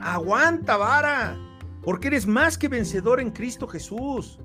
aguanta 0.00 0.76
vara, 0.76 1.38
porque 1.82 2.08
eres 2.08 2.26
más 2.26 2.56
que 2.56 2.68
vencedor 2.68 3.20
en 3.20 3.30
Cristo 3.30 3.66
Jesús. 3.66 4.38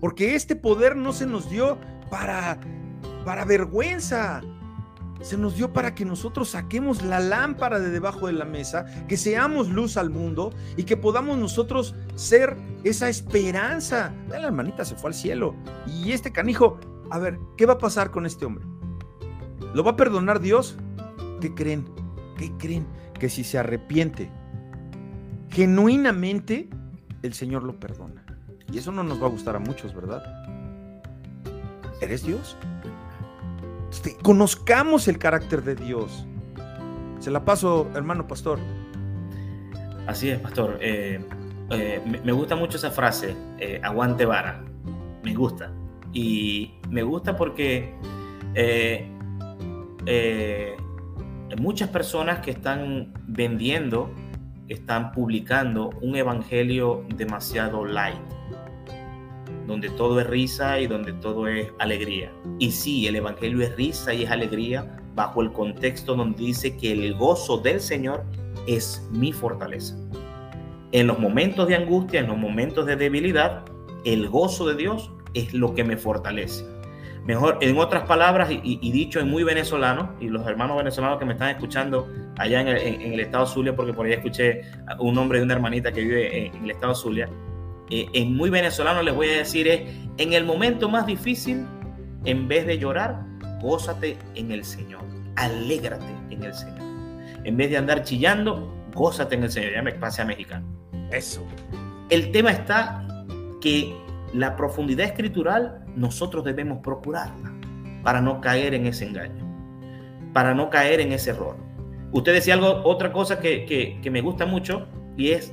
Porque 0.00 0.34
este 0.34 0.56
poder 0.56 0.96
no 0.96 1.12
se 1.12 1.26
nos 1.26 1.50
dio 1.50 1.78
para 2.10 2.58
para 3.24 3.44
vergüenza. 3.44 4.40
Se 5.20 5.36
nos 5.36 5.56
dio 5.56 5.72
para 5.72 5.94
que 5.94 6.06
nosotros 6.06 6.50
saquemos 6.50 7.02
la 7.02 7.20
lámpara 7.20 7.78
de 7.78 7.90
debajo 7.90 8.26
de 8.26 8.32
la 8.32 8.46
mesa, 8.46 8.86
que 9.06 9.18
seamos 9.18 9.68
luz 9.68 9.98
al 9.98 10.08
mundo 10.08 10.54
y 10.78 10.84
que 10.84 10.96
podamos 10.96 11.36
nosotros 11.36 11.94
ser 12.14 12.56
esa 12.84 13.10
esperanza. 13.10 14.14
La 14.28 14.46
hermanita 14.46 14.84
se 14.84 14.96
fue 14.96 15.10
al 15.10 15.14
cielo 15.14 15.54
y 15.86 16.12
este 16.12 16.32
canijo 16.32 16.80
a 17.10 17.18
ver, 17.18 17.38
¿qué 17.56 17.66
va 17.66 17.74
a 17.74 17.78
pasar 17.78 18.10
con 18.10 18.24
este 18.24 18.46
hombre? 18.46 18.64
¿Lo 19.74 19.84
va 19.84 19.92
a 19.92 19.96
perdonar 19.96 20.40
Dios? 20.40 20.76
¿Qué 21.40 21.54
creen? 21.54 21.86
¿Qué 22.36 22.52
creen? 22.58 22.86
Que 23.18 23.28
si 23.28 23.44
se 23.44 23.58
arrepiente 23.58 24.30
genuinamente, 25.50 26.68
el 27.22 27.34
Señor 27.34 27.64
lo 27.64 27.78
perdona. 27.78 28.24
Y 28.72 28.78
eso 28.78 28.92
no 28.92 29.02
nos 29.02 29.20
va 29.20 29.26
a 29.26 29.30
gustar 29.30 29.56
a 29.56 29.58
muchos, 29.58 29.94
¿verdad? 29.94 30.22
¿Eres 32.00 32.24
Dios? 32.24 32.56
Este, 33.90 34.16
conozcamos 34.22 35.08
el 35.08 35.18
carácter 35.18 35.62
de 35.62 35.74
Dios. 35.74 36.26
Se 37.18 37.30
la 37.30 37.44
paso, 37.44 37.90
hermano 37.94 38.26
pastor. 38.26 38.58
Así 40.06 40.30
es, 40.30 40.38
pastor. 40.38 40.78
Eh, 40.80 41.20
eh, 41.70 42.20
me 42.24 42.32
gusta 42.32 42.56
mucho 42.56 42.76
esa 42.76 42.90
frase, 42.90 43.36
eh, 43.58 43.80
aguante 43.82 44.24
vara. 44.24 44.64
Me 45.22 45.34
gusta. 45.34 45.72
Y 46.12 46.74
me 46.88 47.02
gusta 47.02 47.36
porque 47.36 47.94
eh, 50.12 50.76
muchas 51.56 51.88
personas 51.88 52.40
que 52.40 52.50
están 52.50 53.12
vendiendo, 53.28 54.10
están 54.66 55.12
publicando 55.12 55.90
un 56.00 56.16
evangelio 56.16 57.04
demasiado 57.14 57.84
light, 57.84 58.18
donde 59.68 59.88
todo 59.90 60.18
es 60.20 60.26
risa 60.26 60.80
y 60.80 60.88
donde 60.88 61.12
todo 61.12 61.46
es 61.46 61.68
alegría. 61.78 62.32
Y 62.58 62.72
sí, 62.72 63.06
el 63.06 63.14
evangelio 63.14 63.62
es 63.62 63.76
risa 63.76 64.12
y 64.12 64.24
es 64.24 64.30
alegría 64.32 64.96
bajo 65.14 65.42
el 65.42 65.52
contexto 65.52 66.16
donde 66.16 66.42
dice 66.42 66.76
que 66.76 66.90
el 66.90 67.14
gozo 67.14 67.58
del 67.58 67.80
Señor 67.80 68.24
es 68.66 69.08
mi 69.12 69.32
fortaleza. 69.32 69.96
En 70.90 71.06
los 71.06 71.20
momentos 71.20 71.68
de 71.68 71.76
angustia, 71.76 72.18
en 72.18 72.26
los 72.26 72.36
momentos 72.36 72.84
de 72.84 72.96
debilidad, 72.96 73.64
el 74.04 74.28
gozo 74.28 74.66
de 74.66 74.74
Dios 74.74 75.12
es 75.34 75.54
lo 75.54 75.72
que 75.72 75.84
me 75.84 75.96
fortalece. 75.96 76.64
Mejor, 77.30 77.58
en 77.60 77.78
otras 77.78 78.08
palabras, 78.08 78.48
y, 78.50 78.90
dicho 78.90 79.20
en 79.20 79.30
muy 79.30 79.44
venezolano, 79.44 80.16
y 80.18 80.28
los 80.28 80.44
hermanos 80.48 80.76
venezolanos 80.78 81.16
que 81.16 81.24
me 81.24 81.34
están 81.34 81.50
escuchando 81.50 82.08
allá 82.36 82.60
en 82.60 83.12
el, 83.12 83.20
estado 83.20 83.46
Zulia, 83.46 83.76
porque 83.76 83.92
por 83.92 84.04
ahí 84.04 84.14
escuché 84.14 84.62
un 84.98 85.14
nombre 85.14 85.38
de 85.38 85.44
una 85.44 85.54
hermanita 85.54 85.92
que 85.92 86.00
vive 86.00 86.46
en, 86.46 86.64
el 86.64 86.72
estado 86.72 86.92
Zulia, 86.92 87.28
eh, 87.88 88.08
en 88.14 88.34
muy 88.34 88.50
venezolano 88.50 89.00
les 89.04 89.14
voy 89.14 89.28
a 89.28 89.36
decir 89.36 89.68
es, 89.68 89.82
en 90.18 90.32
el 90.32 90.44
momento 90.44 90.88
más 90.88 91.06
difícil, 91.06 91.64
en 92.24 92.48
vez 92.48 92.66
de 92.66 92.78
llorar, 92.78 93.22
gózate 93.62 94.18
en 94.34 94.50
el 94.50 94.64
Señor, 94.64 95.02
alégrate 95.36 96.12
en 96.30 96.42
el 96.42 96.52
Señor. 96.52 96.82
En 97.44 97.56
vez 97.56 97.70
de 97.70 97.76
andar 97.76 98.02
chillando, 98.02 98.74
gózate 98.92 99.36
en 99.36 99.44
el 99.44 99.52
Señor. 99.52 99.72
Ya 99.72 99.82
me 99.82 99.92
pase 99.92 100.20
a 100.20 100.24
mexicano. 100.24 100.66
Eso. 101.12 101.46
El 102.08 102.32
tema 102.32 102.50
está 102.50 103.06
que 103.60 103.94
la 104.32 104.56
profundidad 104.56 105.06
escritural 105.06 105.84
nosotros 105.96 106.44
debemos 106.44 106.78
procurarla 106.78 107.52
para 108.02 108.20
no 108.20 108.40
caer 108.40 108.74
en 108.74 108.86
ese 108.86 109.06
engaño, 109.06 109.44
para 110.32 110.54
no 110.54 110.70
caer 110.70 111.00
en 111.00 111.12
ese 111.12 111.30
error. 111.30 111.56
Usted 112.12 112.32
decía 112.32 112.54
algo, 112.54 112.82
otra 112.84 113.12
cosa 113.12 113.40
que, 113.40 113.64
que, 114.00 114.10
me 114.10 114.20
gusta 114.20 114.46
mucho 114.46 114.86
y 115.16 115.30
es, 115.30 115.52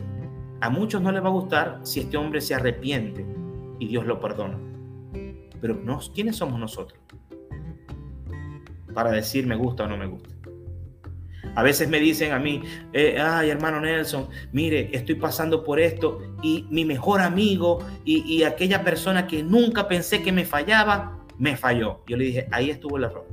a 0.62 0.70
muchos 0.70 1.02
no 1.02 1.12
les 1.12 1.24
va 1.24 1.28
a 1.28 1.32
gustar 1.32 1.80
si 1.84 2.00
este 2.00 2.18
hombre 2.18 2.42
se 2.42 2.56
arrepiente 2.56 3.26
y 3.80 3.88
Dios 3.88 4.06
lo 4.06 4.20
perdona. 4.20 4.58
Pero 5.62 5.76
nos, 5.76 6.10
¿quiénes 6.10 6.36
somos 6.36 6.60
nosotros? 6.60 7.00
Para 8.94 9.12
decir 9.12 9.46
me 9.46 9.56
gusta 9.56 9.84
o 9.84 9.88
no 9.88 9.98
me 9.98 10.08
gusta. 10.08 10.37
A 11.56 11.64
veces 11.64 11.90
me 11.90 12.00
dicen 12.00 12.34
a 12.34 12.40
mí, 12.40 12.62
eh, 12.94 13.18
ay 13.20 13.50
hermano 13.50 13.80
Nelson, 13.80 14.28
mire, 14.52 14.90
estoy 14.94 15.16
pasando 15.16 15.64
por 15.64 15.80
esto 15.80 16.20
y 16.44 16.68
mi 16.70 16.86
mejor 16.86 17.22
amigo 17.22 17.80
y, 18.06 18.44
aquella 18.44 18.84
persona 18.84 19.28
que 19.28 19.44
nunca 19.44 19.88
pensé 19.88 20.22
que 20.22 20.32
me 20.32 20.46
fallaba, 20.46 21.26
me 21.38 21.58
falló. 21.58 22.04
Yo 22.08 22.18
le 22.18 22.26
dije, 22.26 22.48
ahí 22.52 22.70
estuvo 22.70 22.98
el 22.98 23.06
error. 23.06 23.28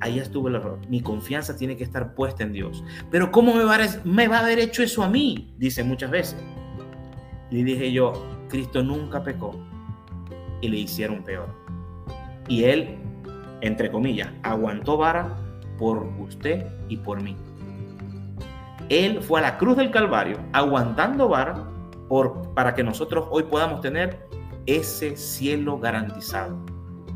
Ahí 0.00 0.18
estuvo 0.18 0.48
el 0.48 0.56
error. 0.56 0.78
Mi 0.88 1.00
confianza 1.00 1.56
tiene 1.56 1.76
que 1.76 1.84
estar 1.84 2.14
puesta 2.14 2.42
en 2.42 2.52
Dios. 2.52 2.84
Pero 3.10 3.30
¿cómo 3.30 3.54
me 3.54 3.64
va, 3.64 3.76
a, 3.76 3.88
me 4.04 4.28
va 4.28 4.38
a 4.38 4.40
haber 4.40 4.58
hecho 4.58 4.82
eso 4.82 5.02
a 5.02 5.08
mí? 5.08 5.54
Dice 5.58 5.82
muchas 5.82 6.10
veces. 6.10 6.36
Le 7.50 7.64
dije 7.64 7.90
yo, 7.92 8.12
Cristo 8.48 8.82
nunca 8.82 9.22
pecó 9.22 9.58
y 10.60 10.68
le 10.68 10.78
hicieron 10.78 11.22
peor. 11.22 11.48
Y 12.48 12.64
él, 12.64 12.98
entre 13.60 13.90
comillas, 13.90 14.30
aguantó 14.42 14.96
vara 14.96 15.43
por 15.78 16.06
usted 16.18 16.66
y 16.88 16.96
por 16.96 17.22
mí. 17.22 17.36
Él 18.88 19.22
fue 19.22 19.40
a 19.40 19.42
la 19.42 19.58
cruz 19.58 19.76
del 19.76 19.90
Calvario 19.90 20.38
aguantando 20.52 21.28
vara 21.28 21.68
por, 22.08 22.54
para 22.54 22.74
que 22.74 22.82
nosotros 22.82 23.26
hoy 23.30 23.44
podamos 23.44 23.80
tener 23.80 24.18
ese 24.66 25.16
cielo 25.16 25.78
garantizado, 25.78 26.56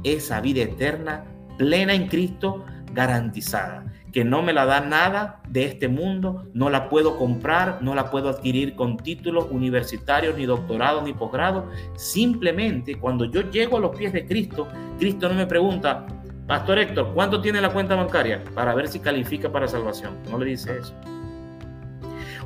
esa 0.02 0.40
vida 0.40 0.62
eterna 0.62 1.24
plena 1.56 1.92
en 1.92 2.06
Cristo 2.06 2.64
garantizada, 2.92 3.84
que 4.12 4.24
no 4.24 4.42
me 4.42 4.52
la 4.52 4.64
da 4.64 4.80
nada 4.80 5.42
de 5.48 5.64
este 5.64 5.88
mundo, 5.88 6.46
no 6.54 6.70
la 6.70 6.88
puedo 6.88 7.18
comprar, 7.18 7.78
no 7.82 7.94
la 7.94 8.10
puedo 8.10 8.28
adquirir 8.30 8.74
con 8.74 8.96
títulos 8.96 9.48
universitarios, 9.50 10.36
ni 10.36 10.46
doctorado, 10.46 11.02
ni 11.02 11.12
posgrado. 11.12 11.68
Simplemente 11.96 12.96
cuando 12.96 13.26
yo 13.26 13.42
llego 13.50 13.76
a 13.76 13.80
los 13.80 13.96
pies 13.96 14.12
de 14.12 14.26
Cristo, 14.26 14.68
Cristo 14.98 15.28
no 15.28 15.34
me 15.34 15.46
pregunta, 15.46 16.06
Pastor 16.48 16.78
Héctor, 16.78 17.12
¿cuánto 17.12 17.42
tiene 17.42 17.60
la 17.60 17.68
cuenta 17.68 17.94
bancaria? 17.94 18.42
Para 18.54 18.74
ver 18.74 18.88
si 18.88 19.00
califica 19.00 19.52
para 19.52 19.68
salvación. 19.68 20.14
No 20.30 20.38
le 20.38 20.46
dice 20.46 20.78
eso. 20.78 20.94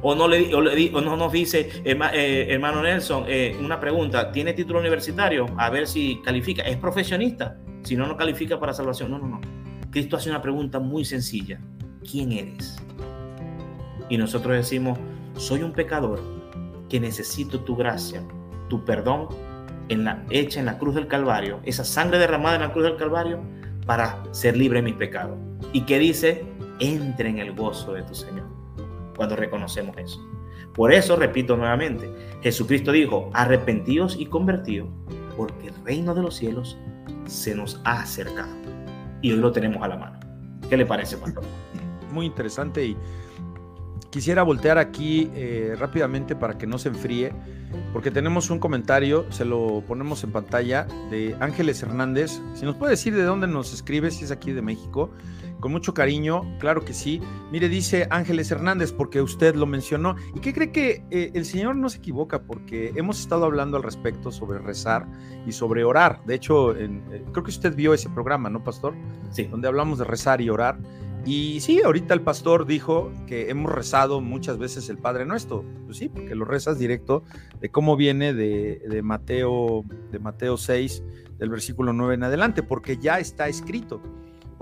O 0.02 0.16
no, 0.16 0.26
nos 1.16 1.32
dice, 1.32 1.70
eh, 1.84 2.46
hermano 2.50 2.82
Nelson, 2.82 3.26
eh, 3.28 3.56
una 3.60 3.78
pregunta, 3.78 4.32
¿tiene 4.32 4.54
título 4.54 4.80
universitario? 4.80 5.46
A 5.56 5.70
ver 5.70 5.86
si 5.86 6.20
califica. 6.24 6.64
¿Es 6.64 6.78
profesionista? 6.78 7.56
Si 7.84 7.94
no, 7.94 8.08
no 8.08 8.16
califica 8.16 8.58
para 8.58 8.72
salvación. 8.72 9.12
No, 9.12 9.20
no, 9.20 9.28
no. 9.28 9.40
Cristo 9.92 10.16
hace 10.16 10.30
una 10.30 10.42
pregunta 10.42 10.80
muy 10.80 11.04
sencilla. 11.04 11.60
¿Quién 12.10 12.32
eres? 12.32 12.82
Y 14.08 14.16
nosotros 14.16 14.56
decimos, 14.56 14.98
soy 15.36 15.62
un 15.62 15.72
pecador 15.72 16.20
que 16.88 16.98
necesito 16.98 17.60
tu 17.60 17.76
gracia, 17.76 18.20
tu 18.68 18.84
perdón 18.84 19.28
en 19.88 20.02
la, 20.02 20.24
hecha 20.30 20.58
en 20.58 20.66
la 20.66 20.76
cruz 20.76 20.96
del 20.96 21.06
Calvario, 21.06 21.60
esa 21.62 21.84
sangre 21.84 22.18
derramada 22.18 22.56
en 22.56 22.62
la 22.62 22.72
cruz 22.72 22.82
del 22.82 22.96
Calvario 22.96 23.61
para 23.86 24.22
ser 24.32 24.56
libre 24.56 24.80
de 24.80 24.84
mis 24.84 24.94
pecados. 24.94 25.38
¿Y 25.72 25.82
qué 25.82 25.98
dice? 25.98 26.44
Entre 26.80 27.28
en 27.28 27.38
el 27.38 27.52
gozo 27.52 27.92
de 27.92 28.02
tu 28.02 28.14
Señor 28.14 28.62
cuando 29.16 29.36
reconocemos 29.36 29.96
eso. 29.98 30.20
Por 30.74 30.92
eso, 30.92 31.16
repito 31.16 31.56
nuevamente, 31.56 32.10
Jesucristo 32.42 32.92
dijo, 32.92 33.30
arrepentidos 33.34 34.16
y 34.18 34.26
convertidos, 34.26 34.88
porque 35.36 35.68
el 35.68 35.84
reino 35.84 36.14
de 36.14 36.22
los 36.22 36.34
cielos 36.34 36.78
se 37.26 37.54
nos 37.54 37.80
ha 37.84 38.00
acercado. 38.00 38.50
Y 39.20 39.32
hoy 39.32 39.38
lo 39.38 39.52
tenemos 39.52 39.82
a 39.82 39.88
la 39.88 39.96
mano. 39.96 40.18
¿Qué 40.68 40.76
le 40.76 40.86
parece, 40.86 41.16
pastor? 41.18 41.44
Muy 42.10 42.26
interesante 42.26 42.84
y 42.84 42.96
quisiera 44.12 44.42
voltear 44.42 44.76
aquí 44.76 45.30
eh, 45.34 45.74
rápidamente 45.78 46.36
para 46.36 46.58
que 46.58 46.66
no 46.66 46.76
se 46.76 46.90
enfríe, 46.90 47.32
porque 47.94 48.10
tenemos 48.10 48.50
un 48.50 48.58
comentario, 48.58 49.24
se 49.32 49.46
lo 49.46 49.82
ponemos 49.88 50.22
en 50.22 50.32
pantalla, 50.32 50.86
de 51.10 51.34
Ángeles 51.40 51.82
Hernández. 51.82 52.42
Si 52.52 52.66
nos 52.66 52.76
puede 52.76 52.90
decir 52.90 53.16
de 53.16 53.22
dónde 53.22 53.46
nos 53.46 53.72
escribe, 53.72 54.10
si 54.10 54.24
es 54.24 54.30
aquí 54.30 54.52
de 54.52 54.60
México, 54.60 55.10
con 55.60 55.72
mucho 55.72 55.94
cariño, 55.94 56.42
claro 56.58 56.84
que 56.84 56.92
sí. 56.92 57.22
Mire, 57.50 57.70
dice 57.70 58.06
Ángeles 58.10 58.50
Hernández, 58.50 58.92
porque 58.92 59.22
usted 59.22 59.54
lo 59.54 59.64
mencionó. 59.64 60.16
¿Y 60.34 60.40
qué 60.40 60.52
cree 60.52 60.72
que 60.72 61.04
eh, 61.10 61.30
el 61.32 61.46
Señor 61.46 61.76
no 61.76 61.88
se 61.88 61.98
equivoca? 61.98 62.42
Porque 62.42 62.92
hemos 62.96 63.18
estado 63.18 63.46
hablando 63.46 63.78
al 63.78 63.82
respecto 63.82 64.30
sobre 64.30 64.58
rezar 64.58 65.06
y 65.46 65.52
sobre 65.52 65.84
orar. 65.84 66.20
De 66.26 66.34
hecho, 66.34 66.76
eh, 66.76 66.90
creo 67.32 67.44
que 67.44 67.50
usted 67.50 67.74
vio 67.74 67.94
ese 67.94 68.10
programa, 68.10 68.50
¿no, 68.50 68.62
Pastor? 68.62 68.94
Sí. 69.30 69.44
Donde 69.44 69.68
hablamos 69.68 69.98
de 69.98 70.04
rezar 70.04 70.42
y 70.42 70.50
orar. 70.50 70.78
Y 71.24 71.60
sí, 71.60 71.80
ahorita 71.82 72.14
el 72.14 72.22
pastor 72.22 72.66
dijo 72.66 73.12
que 73.26 73.48
hemos 73.50 73.72
rezado 73.72 74.20
muchas 74.20 74.58
veces 74.58 74.88
el 74.88 74.98
Padre 74.98 75.24
Nuestro. 75.24 75.64
Pues 75.84 75.98
sí, 75.98 76.08
porque 76.08 76.34
lo 76.34 76.44
rezas 76.44 76.78
directo 76.78 77.22
de 77.60 77.70
cómo 77.70 77.96
viene 77.96 78.34
de, 78.34 79.00
Mateo, 79.04 79.84
de 80.10 80.18
Mateo 80.18 80.56
6, 80.56 81.02
del 81.38 81.50
versículo 81.50 81.92
9 81.92 82.14
en 82.14 82.24
adelante, 82.24 82.62
porque 82.62 82.96
ya 82.96 83.18
está 83.20 83.48
escrito 83.48 84.00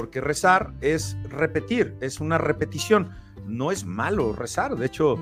porque 0.00 0.22
rezar 0.22 0.72
es 0.80 1.14
repetir, 1.24 1.94
es 2.00 2.20
una 2.20 2.38
repetición. 2.38 3.11
No 3.46 3.70
es 3.70 3.84
malo 3.84 4.32
rezar, 4.32 4.74
de 4.76 4.86
hecho, 4.86 5.18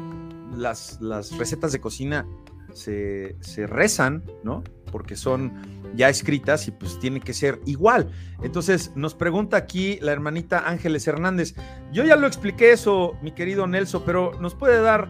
las 0.56 1.00
recetas 1.36 1.72
de 1.72 1.80
cocina 1.80 2.28
se, 2.72 3.66
rezan, 3.66 4.22
¿no? 4.44 4.62
Porque 4.90 5.16
son 5.16 5.52
ya 5.94 6.08
escritas 6.08 6.68
y 6.68 6.70
pues 6.70 6.98
tiene 6.98 7.20
que 7.20 7.32
ser 7.32 7.60
igual. 7.66 8.10
Entonces 8.42 8.92
nos 8.94 9.14
pregunta 9.14 9.56
aquí 9.56 9.98
la 10.00 10.12
hermanita 10.12 10.68
Ángeles 10.68 11.06
Hernández. 11.06 11.54
Yo 11.92 12.04
ya 12.04 12.16
lo 12.16 12.26
expliqué 12.26 12.72
eso, 12.72 13.16
mi 13.22 13.32
querido 13.32 13.66
Nelson, 13.66 14.02
pero 14.04 14.32
nos 14.40 14.54
puede 14.54 14.80
dar 14.80 15.08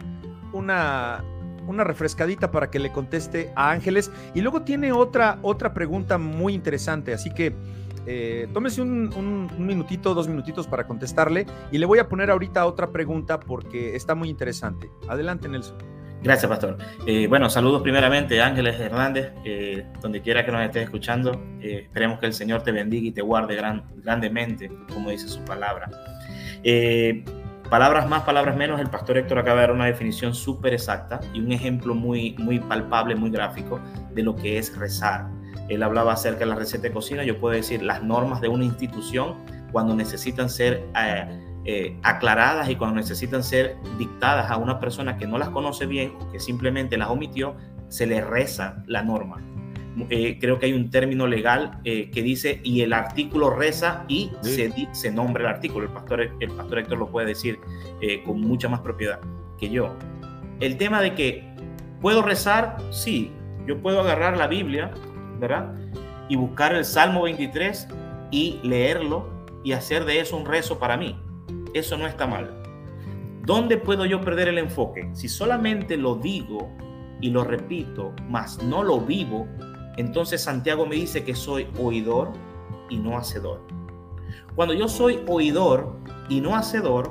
una, 0.52 1.24
una 1.66 1.84
refrescadita 1.84 2.50
para 2.50 2.70
que 2.70 2.78
le 2.78 2.92
conteste 2.92 3.52
a 3.56 3.70
Ángeles. 3.70 4.10
Y 4.34 4.40
luego 4.40 4.62
tiene 4.62 4.92
otra, 4.92 5.38
otra 5.42 5.74
pregunta 5.74 6.18
muy 6.18 6.54
interesante, 6.54 7.12
así 7.12 7.30
que 7.30 7.54
eh, 8.10 8.48
tómese 8.54 8.80
un, 8.80 9.50
minutito, 9.58 10.14
dos 10.14 10.28
minutitos 10.28 10.66
para 10.66 10.86
contestarle 10.86 11.44
y 11.70 11.76
le 11.76 11.84
voy 11.84 11.98
a 11.98 12.08
poner 12.08 12.30
ahorita 12.30 12.64
otra 12.64 12.90
pregunta 12.90 13.38
porque 13.38 13.96
está 13.96 14.14
muy 14.14 14.30
interesante. 14.30 14.90
Adelante, 15.08 15.46
Nelson. 15.46 15.76
Gracias, 16.22 16.48
Pastor. 16.48 16.78
Eh, 17.06 17.26
bueno, 17.28 17.48
saludos 17.48 17.82
primeramente, 17.82 18.42
Ángeles 18.42 18.78
Hernández, 18.80 19.32
eh, 19.44 19.86
donde 20.00 20.20
quiera 20.20 20.44
que 20.44 20.50
nos 20.50 20.62
estés 20.62 20.84
escuchando. 20.84 21.40
esperemos 21.60 22.18
que 22.18 22.26
el 22.26 22.32
Señor 22.32 22.62
te 22.62 22.72
bendiga 22.72 23.06
y 23.06 23.12
te 23.12 23.22
guarde 23.22 23.54
gran, 23.54 23.84
grandemente, 23.96 24.70
como 24.92 25.10
dice 25.10 25.28
su 25.28 25.44
palabra. 25.44 25.88
palabras 27.70 28.08
más, 28.08 28.22
palabras 28.24 28.56
menos, 28.56 28.80
el 28.80 28.88
pastor 28.88 29.18
Héctor 29.18 29.38
acaba 29.38 29.60
de 29.60 29.66
dar 29.68 29.76
una 29.76 29.86
definición 29.86 30.34
súper 30.34 30.74
exacta 30.74 31.20
y 31.32 31.40
un 31.40 31.52
ejemplo 31.52 31.94
muy, 31.94 32.34
muy 32.38 32.58
palpable, 32.58 33.14
muy 33.14 33.30
gráfico 33.30 33.80
de 34.12 34.22
lo 34.22 34.34
que 34.34 34.58
es 34.58 34.76
rezar. 34.76 35.28
Él 35.68 35.82
hablaba 35.82 36.14
acerca 36.14 36.40
de 36.40 36.46
la 36.46 36.54
receta 36.54 36.84
de 36.84 36.92
cocina, 36.92 37.22
yo 37.24 37.38
puedo 37.38 37.54
decir 37.54 37.82
las 37.82 38.02
normas 38.02 38.40
de 38.40 38.48
una 38.48 38.64
institución 38.64 39.36
cuando 39.70 39.94
necesitan 39.94 40.48
ser 40.48 40.82
eh, 41.68 41.86
eh, 41.86 41.96
aclaradas 42.02 42.70
y 42.70 42.76
cuando 42.76 42.96
necesitan 42.96 43.42
ser 43.42 43.76
dictadas 43.98 44.50
a 44.50 44.56
una 44.56 44.80
persona 44.80 45.18
que 45.18 45.26
no 45.26 45.36
las 45.36 45.50
conoce 45.50 45.84
bien 45.86 46.14
o 46.18 46.32
que 46.32 46.40
simplemente 46.40 46.96
las 46.96 47.10
omitió, 47.10 47.56
se 47.88 48.06
le 48.06 48.22
reza 48.22 48.82
la 48.86 49.02
norma. 49.02 49.42
Eh, 50.10 50.38
creo 50.40 50.58
que 50.58 50.66
hay 50.66 50.72
un 50.72 50.90
término 50.90 51.26
legal 51.26 51.80
que 51.82 52.22
dice 52.22 52.60
y 52.62 52.82
el 52.82 52.92
artículo 52.92 53.50
reza 53.50 54.04
y 54.06 54.30
se, 54.42 54.72
se, 54.92 55.10
nombra 55.10 55.42
el 55.42 55.50
artículo. 55.56 55.86
El 55.86 55.92
pastor, 55.92 56.20
el 56.20 56.50
pastor 56.50 56.78
Héctor 56.78 56.98
lo 56.98 57.08
puede 57.10 57.26
decir 57.26 57.58
con 58.24 58.40
mucha 58.40 58.68
más 58.68 58.80
propiedad 58.80 59.18
que 59.58 59.68
yo. 59.68 59.96
El 60.60 60.76
tema 60.76 61.00
de 61.02 61.14
que 61.14 61.44
puedo 62.00 62.22
rezar, 62.22 62.76
sí, 62.90 63.32
yo 63.66 63.82
puedo 63.82 64.00
agarrar 64.00 64.36
la 64.36 64.46
Biblia 64.46 64.92
¿verdad? 65.38 65.74
Y 66.28 66.36
buscar 66.36 66.74
el 66.74 66.84
Salmo 66.84 67.22
23 67.22 67.88
y 68.30 68.60
leerlo 68.62 69.28
y 69.64 69.72
hacer 69.72 70.04
de 70.04 70.20
eso 70.20 70.36
un 70.36 70.46
rezo 70.46 70.78
para 70.78 70.96
mí. 70.96 71.18
Eso 71.74 71.96
no 71.96 72.06
está 72.06 72.26
mal. 72.26 72.62
¿Dónde 73.44 73.78
puedo 73.78 74.04
yo 74.04 74.20
perder 74.20 74.48
el 74.48 74.58
enfoque? 74.58 75.08
Si 75.14 75.28
solamente 75.28 75.96
lo 75.96 76.16
digo 76.16 76.70
y 77.20 77.30
lo 77.30 77.44
repito, 77.44 78.14
mas 78.28 78.62
no 78.62 78.82
lo 78.82 79.00
vivo, 79.00 79.48
entonces 79.96 80.42
Santiago 80.42 80.86
me 80.86 80.96
dice 80.96 81.24
que 81.24 81.34
soy 81.34 81.66
oidor 81.78 82.32
y 82.90 82.98
no 82.98 83.16
hacedor. 83.16 83.66
Cuando 84.54 84.74
yo 84.74 84.88
soy 84.88 85.20
oidor 85.26 85.96
y 86.28 86.40
no 86.40 86.56
hacedor, 86.56 87.10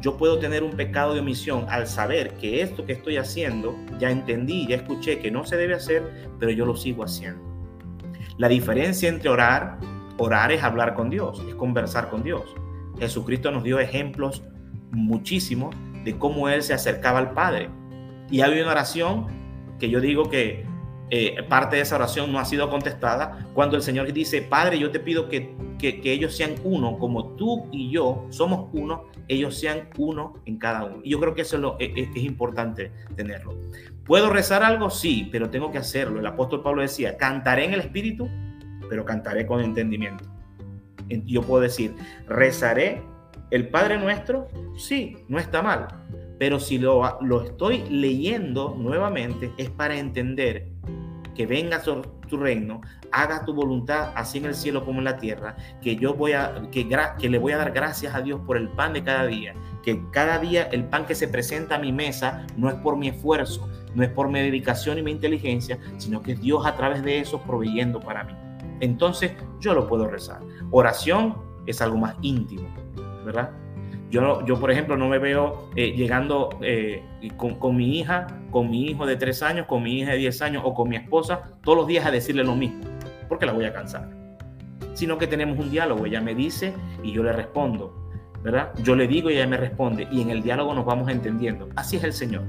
yo 0.00 0.16
puedo 0.16 0.38
tener 0.38 0.62
un 0.62 0.70
pecado 0.70 1.14
de 1.14 1.20
omisión 1.20 1.66
al 1.68 1.86
saber 1.86 2.34
que 2.34 2.62
esto 2.62 2.86
que 2.86 2.92
estoy 2.92 3.16
haciendo, 3.16 3.74
ya 3.98 4.10
entendí, 4.10 4.66
ya 4.66 4.76
escuché 4.76 5.18
que 5.18 5.30
no 5.30 5.44
se 5.44 5.56
debe 5.56 5.74
hacer, 5.74 6.30
pero 6.38 6.52
yo 6.52 6.64
lo 6.64 6.76
sigo 6.76 7.04
haciendo. 7.04 7.42
La 8.38 8.48
diferencia 8.48 9.08
entre 9.08 9.30
orar, 9.30 9.78
orar 10.18 10.52
es 10.52 10.62
hablar 10.62 10.94
con 10.94 11.10
Dios, 11.10 11.42
es 11.48 11.54
conversar 11.54 12.08
con 12.08 12.22
Dios. 12.22 12.54
Jesucristo 12.98 13.50
nos 13.50 13.64
dio 13.64 13.78
ejemplos 13.78 14.42
muchísimos 14.90 15.74
de 16.04 16.16
cómo 16.18 16.48
Él 16.48 16.62
se 16.62 16.74
acercaba 16.74 17.18
al 17.18 17.32
Padre. 17.32 17.68
Y 18.30 18.40
había 18.40 18.62
una 18.62 18.72
oración 18.72 19.26
que 19.78 19.90
yo 19.90 20.00
digo 20.00 20.28
que 20.30 20.64
eh, 21.10 21.36
parte 21.48 21.76
de 21.76 21.82
esa 21.82 21.96
oración 21.96 22.32
no 22.32 22.40
ha 22.40 22.44
sido 22.44 22.68
contestada, 22.68 23.46
cuando 23.54 23.76
el 23.76 23.82
Señor 23.82 24.12
dice, 24.12 24.42
Padre, 24.42 24.78
yo 24.78 24.90
te 24.90 24.98
pido 24.98 25.28
que, 25.28 25.54
que, 25.78 26.00
ellos 26.04 26.36
sean 26.36 26.54
uno, 26.64 26.98
como 26.98 27.36
tú 27.36 27.68
y 27.70 27.90
yo 27.90 28.26
somos 28.30 28.68
uno, 28.72 29.04
ellos 29.28 29.56
sean 29.56 29.88
uno 29.98 30.34
en 30.46 30.58
cada 30.58 30.84
uno. 30.84 31.00
Y 31.04 31.10
yo 31.10 31.20
creo 31.20 31.34
que 31.34 31.42
eso 31.42 31.56
es, 31.56 31.62
lo, 31.62 31.76
es, 31.78 31.90
es 31.94 32.24
importante 32.24 32.90
tenerlo. 33.14 33.54
¿Puedo 34.04 34.30
rezar 34.30 34.64
algo? 34.64 34.90
Sí, 34.90 35.28
pero 35.30 35.48
tengo 35.48 35.70
que 35.70 35.78
hacerlo. 35.78 36.18
El 36.18 36.26
apóstol 36.26 36.62
Pablo 36.62 36.82
decía, 36.82 37.16
cantaré 37.16 37.66
en 37.66 37.74
el 37.74 37.80
Espíritu, 37.80 38.28
pero 38.88 39.04
cantaré 39.04 39.46
con 39.46 39.60
entendimiento. 39.60 40.24
Yo 41.08 41.42
puedo 41.42 41.62
decir, 41.62 41.94
rezaré 42.26 43.02
el 43.50 43.68
Padre 43.68 43.98
Nuestro, 43.98 44.48
sí, 44.76 45.16
no 45.28 45.38
está 45.38 45.62
mal, 45.62 45.88
pero 46.38 46.58
si 46.58 46.78
lo, 46.78 47.18
lo 47.20 47.42
estoy 47.42 47.84
leyendo 47.88 48.74
nuevamente 48.76 49.52
es 49.56 49.70
para 49.70 49.96
entender 49.96 50.68
que 51.36 51.46
venga 51.46 51.82
tu 51.82 52.36
reino, 52.38 52.80
haga 53.12 53.44
tu 53.44 53.54
voluntad 53.54 54.10
así 54.14 54.38
en 54.38 54.46
el 54.46 54.54
cielo 54.54 54.84
como 54.84 54.98
en 54.98 55.04
la 55.04 55.18
tierra, 55.18 55.56
que 55.82 55.96
yo 55.96 56.14
voy 56.14 56.32
a, 56.32 56.62
que, 56.72 56.88
que 57.18 57.28
le 57.28 57.38
voy 57.38 57.52
a 57.52 57.58
dar 57.58 57.72
gracias 57.72 58.14
a 58.14 58.22
Dios 58.22 58.40
por 58.46 58.56
el 58.56 58.68
pan 58.70 58.94
de 58.94 59.04
cada 59.04 59.26
día, 59.26 59.54
que 59.82 60.00
cada 60.10 60.38
día 60.38 60.64
el 60.72 60.84
pan 60.84 61.06
que 61.06 61.14
se 61.14 61.28
presenta 61.28 61.76
a 61.76 61.78
mi 61.78 61.92
mesa 61.92 62.46
no 62.56 62.68
es 62.68 62.74
por 62.76 62.96
mi 62.96 63.08
esfuerzo, 63.08 63.68
no 63.94 64.02
es 64.02 64.10
por 64.10 64.28
mi 64.28 64.40
dedicación 64.40 64.98
y 64.98 65.02
mi 65.02 65.12
inteligencia, 65.12 65.78
sino 65.98 66.22
que 66.22 66.34
Dios 66.34 66.66
a 66.66 66.74
través 66.74 67.02
de 67.02 67.20
eso 67.20 67.40
proveyendo 67.42 68.00
para 68.00 68.24
mí. 68.24 68.32
Entonces 68.80 69.32
yo 69.60 69.74
lo 69.74 69.86
puedo 69.86 70.06
rezar. 70.06 70.40
Oración 70.70 71.36
es 71.66 71.80
algo 71.80 71.96
más 71.96 72.16
íntimo, 72.22 72.68
¿verdad? 73.24 73.50
Yo, 74.10 74.44
yo 74.46 74.58
por 74.60 74.70
ejemplo, 74.70 74.96
no 74.96 75.08
me 75.08 75.18
veo 75.18 75.68
eh, 75.74 75.92
llegando 75.92 76.50
eh, 76.62 77.02
con, 77.36 77.56
con, 77.56 77.76
mi 77.76 77.98
hija, 77.98 78.26
con 78.50 78.70
mi 78.70 78.86
hijo 78.86 79.04
de 79.04 79.16
tres 79.16 79.42
años, 79.42 79.66
con 79.66 79.82
mi 79.82 79.98
hija 79.98 80.12
de 80.12 80.18
10 80.18 80.42
años 80.42 80.62
o 80.64 80.74
con 80.74 80.88
mi 80.88 80.96
esposa 80.96 81.50
todos 81.64 81.78
los 81.78 81.86
días 81.86 82.06
a 82.06 82.10
decirle 82.10 82.44
lo 82.44 82.54
mismo, 82.54 82.84
porque 83.28 83.46
la 83.46 83.52
voy 83.52 83.64
a 83.64 83.72
cansar. 83.72 84.08
Sino 84.94 85.18
que 85.18 85.26
tenemos 85.26 85.58
un 85.58 85.70
diálogo, 85.70 86.06
ella 86.06 86.20
me 86.20 86.34
dice 86.34 86.72
y 87.02 87.12
yo 87.12 87.22
le 87.24 87.32
respondo, 87.32 88.10
¿verdad? 88.42 88.72
Yo 88.82 88.94
le 88.94 89.08
digo 89.08 89.28
y 89.28 89.34
ella 89.34 89.46
me 89.48 89.56
responde 89.56 90.06
y 90.10 90.22
en 90.22 90.30
el 90.30 90.42
diálogo 90.42 90.72
nos 90.72 90.84
vamos 90.84 91.10
entendiendo. 91.10 91.68
Así 91.74 91.96
es 91.96 92.04
el 92.04 92.12
Señor, 92.12 92.44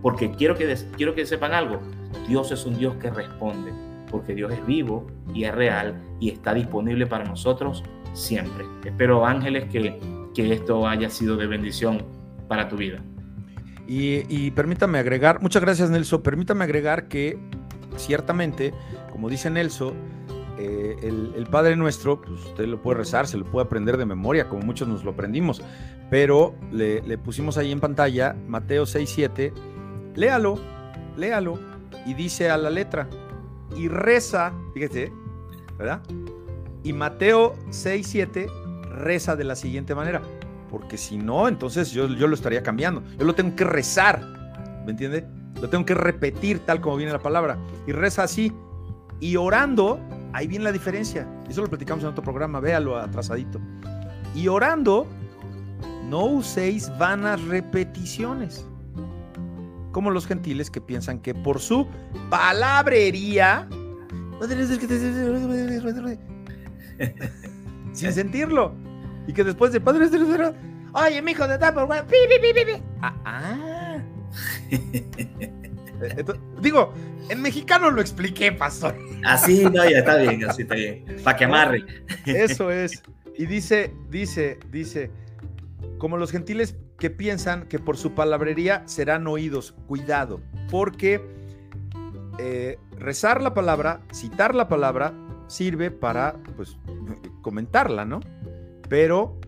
porque 0.00 0.30
quiero 0.30 0.56
que, 0.56 0.74
quiero 0.96 1.14
que 1.14 1.26
sepan 1.26 1.52
algo, 1.52 1.78
Dios 2.26 2.50
es 2.52 2.64
un 2.64 2.78
Dios 2.78 2.96
que 2.96 3.10
responde, 3.10 3.70
porque 4.12 4.36
Dios 4.36 4.52
es 4.52 4.64
vivo 4.64 5.08
y 5.34 5.42
es 5.42 5.52
real 5.52 6.00
y 6.20 6.30
está 6.30 6.54
disponible 6.54 7.08
para 7.08 7.24
nosotros 7.24 7.82
siempre. 8.12 8.64
Espero, 8.84 9.26
ángeles, 9.26 9.64
que 9.64 9.98
que 10.34 10.52
esto 10.52 10.86
haya 10.86 11.10
sido 11.10 11.36
de 11.36 11.46
bendición 11.46 12.04
para 12.48 12.68
tu 12.68 12.76
vida. 12.76 13.02
Y, 13.86 14.50
permítame 14.52 14.98
agregar, 14.98 15.42
muchas 15.42 15.60
gracias 15.60 15.90
Nelson, 15.90 16.22
permítame 16.22 16.64
agregar 16.64 17.08
que 17.08 17.38
ciertamente, 17.96 18.72
como 19.10 19.28
dice 19.28 19.50
Nelson, 19.50 19.92
eh, 20.58 20.96
el, 21.02 21.46
Padre 21.50 21.76
Nuestro, 21.76 22.22
pues 22.22 22.40
usted 22.42 22.66
lo 22.66 22.80
puede 22.80 22.98
rezar, 22.98 23.26
se 23.26 23.36
lo 23.36 23.44
puede 23.44 23.66
aprender 23.66 23.98
de 23.98 24.06
memoria, 24.06 24.48
como 24.48 24.62
muchos 24.62 24.88
nos 24.88 25.04
lo 25.04 25.10
aprendimos, 25.10 25.60
pero 26.08 26.54
le, 26.70 27.02
pusimos 27.18 27.58
ahí 27.58 27.70
en 27.70 27.80
pantalla 27.80 28.34
Mateo 28.46 28.86
6, 28.86 29.10
7, 29.10 29.52
léalo, 30.14 30.58
léalo, 31.18 31.58
y 32.06 32.14
dice 32.14 32.48
a 32.48 32.56
la 32.56 32.70
letra, 32.70 33.08
y 33.76 33.88
reza, 33.88 34.52
fíjate, 34.74 35.12
¿verdad? 35.78 36.02
Y 36.82 36.92
Mateo 36.92 37.54
6, 37.70 38.06
7 38.06 38.46
reza 38.92 39.36
de 39.36 39.44
la 39.44 39.56
siguiente 39.56 39.94
manera, 39.94 40.22
porque 40.70 40.96
si 40.96 41.16
no, 41.16 41.48
entonces 41.48 41.90
yo, 41.90 42.06
yo 42.08 42.26
lo 42.26 42.34
estaría 42.34 42.62
cambiando. 42.62 43.02
Yo 43.18 43.24
lo 43.24 43.34
tengo 43.34 43.54
que 43.56 43.64
rezar, 43.64 44.22
¿me 44.84 44.92
entiende? 44.92 45.26
Lo 45.60 45.68
tengo 45.68 45.84
que 45.84 45.94
repetir 45.94 46.60
tal 46.60 46.80
como 46.80 46.96
viene 46.96 47.12
la 47.12 47.18
palabra. 47.18 47.58
Y 47.86 47.92
reza 47.92 48.24
así. 48.24 48.52
Y 49.20 49.36
orando, 49.36 50.00
ahí 50.32 50.46
viene 50.46 50.64
la 50.64 50.72
diferencia. 50.72 51.28
Eso 51.48 51.62
lo 51.62 51.68
platicamos 51.68 52.02
en 52.04 52.10
otro 52.10 52.24
programa, 52.24 52.60
véalo 52.60 52.98
atrasadito. 52.98 53.60
Y 54.34 54.48
orando, 54.48 55.06
no 56.08 56.24
uséis 56.24 56.90
vanas 56.98 57.40
repeticiones. 57.44 58.66
Como 59.92 60.10
los 60.10 60.26
gentiles 60.26 60.70
que 60.70 60.80
piensan 60.80 61.20
que 61.20 61.34
por 61.34 61.60
su 61.60 61.86
palabrería 62.30 63.68
sin 67.92 68.12
sentirlo. 68.12 68.74
Y 69.26 69.32
que 69.32 69.44
después 69.44 69.72
de 69.72 69.80
padre, 69.80 70.08
oye, 70.92 71.22
mi 71.22 71.30
hijo 71.32 71.46
de 71.46 71.58
Ah, 73.00 73.14
ah. 73.24 73.98
digo, 76.60 76.92
en 77.28 77.42
mexicano 77.42 77.90
lo 77.90 78.00
expliqué, 78.00 78.50
pastor. 78.50 78.96
Así, 79.24 79.64
no, 79.64 79.88
ya 79.88 79.98
está 79.98 80.16
bien, 80.16 80.44
así 80.48 80.62
está 80.62 80.74
bien. 80.74 81.04
Para 81.22 81.36
que 81.36 81.44
amarre. 81.44 81.84
Eso 82.26 82.70
es. 82.70 83.02
Y 83.38 83.46
dice, 83.46 83.94
dice, 84.10 84.58
dice, 84.70 85.10
como 86.02 86.16
los 86.16 86.32
gentiles 86.32 86.74
que 86.98 87.10
piensan 87.10 87.68
que 87.68 87.78
por 87.78 87.96
su 87.96 88.12
palabrería 88.12 88.82
serán 88.86 89.28
oídos. 89.28 89.76
Cuidado, 89.86 90.40
porque 90.68 91.24
eh, 92.40 92.80
rezar 92.98 93.40
la 93.40 93.54
palabra, 93.54 94.00
citar 94.12 94.52
la 94.52 94.66
palabra, 94.66 95.14
sirve 95.46 95.92
para, 95.92 96.42
pues, 96.56 96.76
comentarla, 97.40 98.04
¿no? 98.04 98.18
Pero 98.88 99.38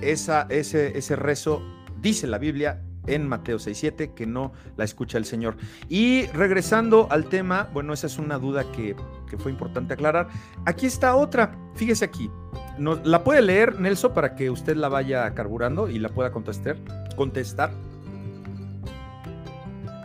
esa, 0.00 0.46
ese, 0.48 0.96
ese 0.96 1.16
rezo, 1.16 1.60
dice 2.00 2.28
la 2.28 2.38
Biblia 2.38 2.84
en 3.08 3.28
Mateo 3.28 3.56
6.7, 3.56 4.14
que 4.14 4.26
no 4.26 4.52
la 4.76 4.84
escucha 4.84 5.18
el 5.18 5.24
Señor. 5.24 5.56
Y 5.88 6.26
regresando 6.28 7.08
al 7.10 7.24
tema, 7.24 7.68
bueno, 7.72 7.92
esa 7.92 8.06
es 8.06 8.16
una 8.16 8.38
duda 8.38 8.70
que, 8.70 8.94
fue 9.38 9.50
importante 9.50 9.94
aclarar. 9.94 10.28
Aquí 10.66 10.86
está 10.86 11.16
otra, 11.16 11.52
fíjese 11.74 12.04
aquí. 12.04 12.30
¿La 12.80 13.22
puede 13.24 13.42
leer 13.42 13.78
Nelson 13.78 14.14
para 14.14 14.34
que 14.34 14.50
usted 14.50 14.76
la 14.76 14.88
vaya 14.88 15.34
carburando 15.34 15.88
y 15.88 15.98
la 15.98 16.08
pueda 16.08 16.32
contestar? 16.32 16.76
contestar? 17.14 17.70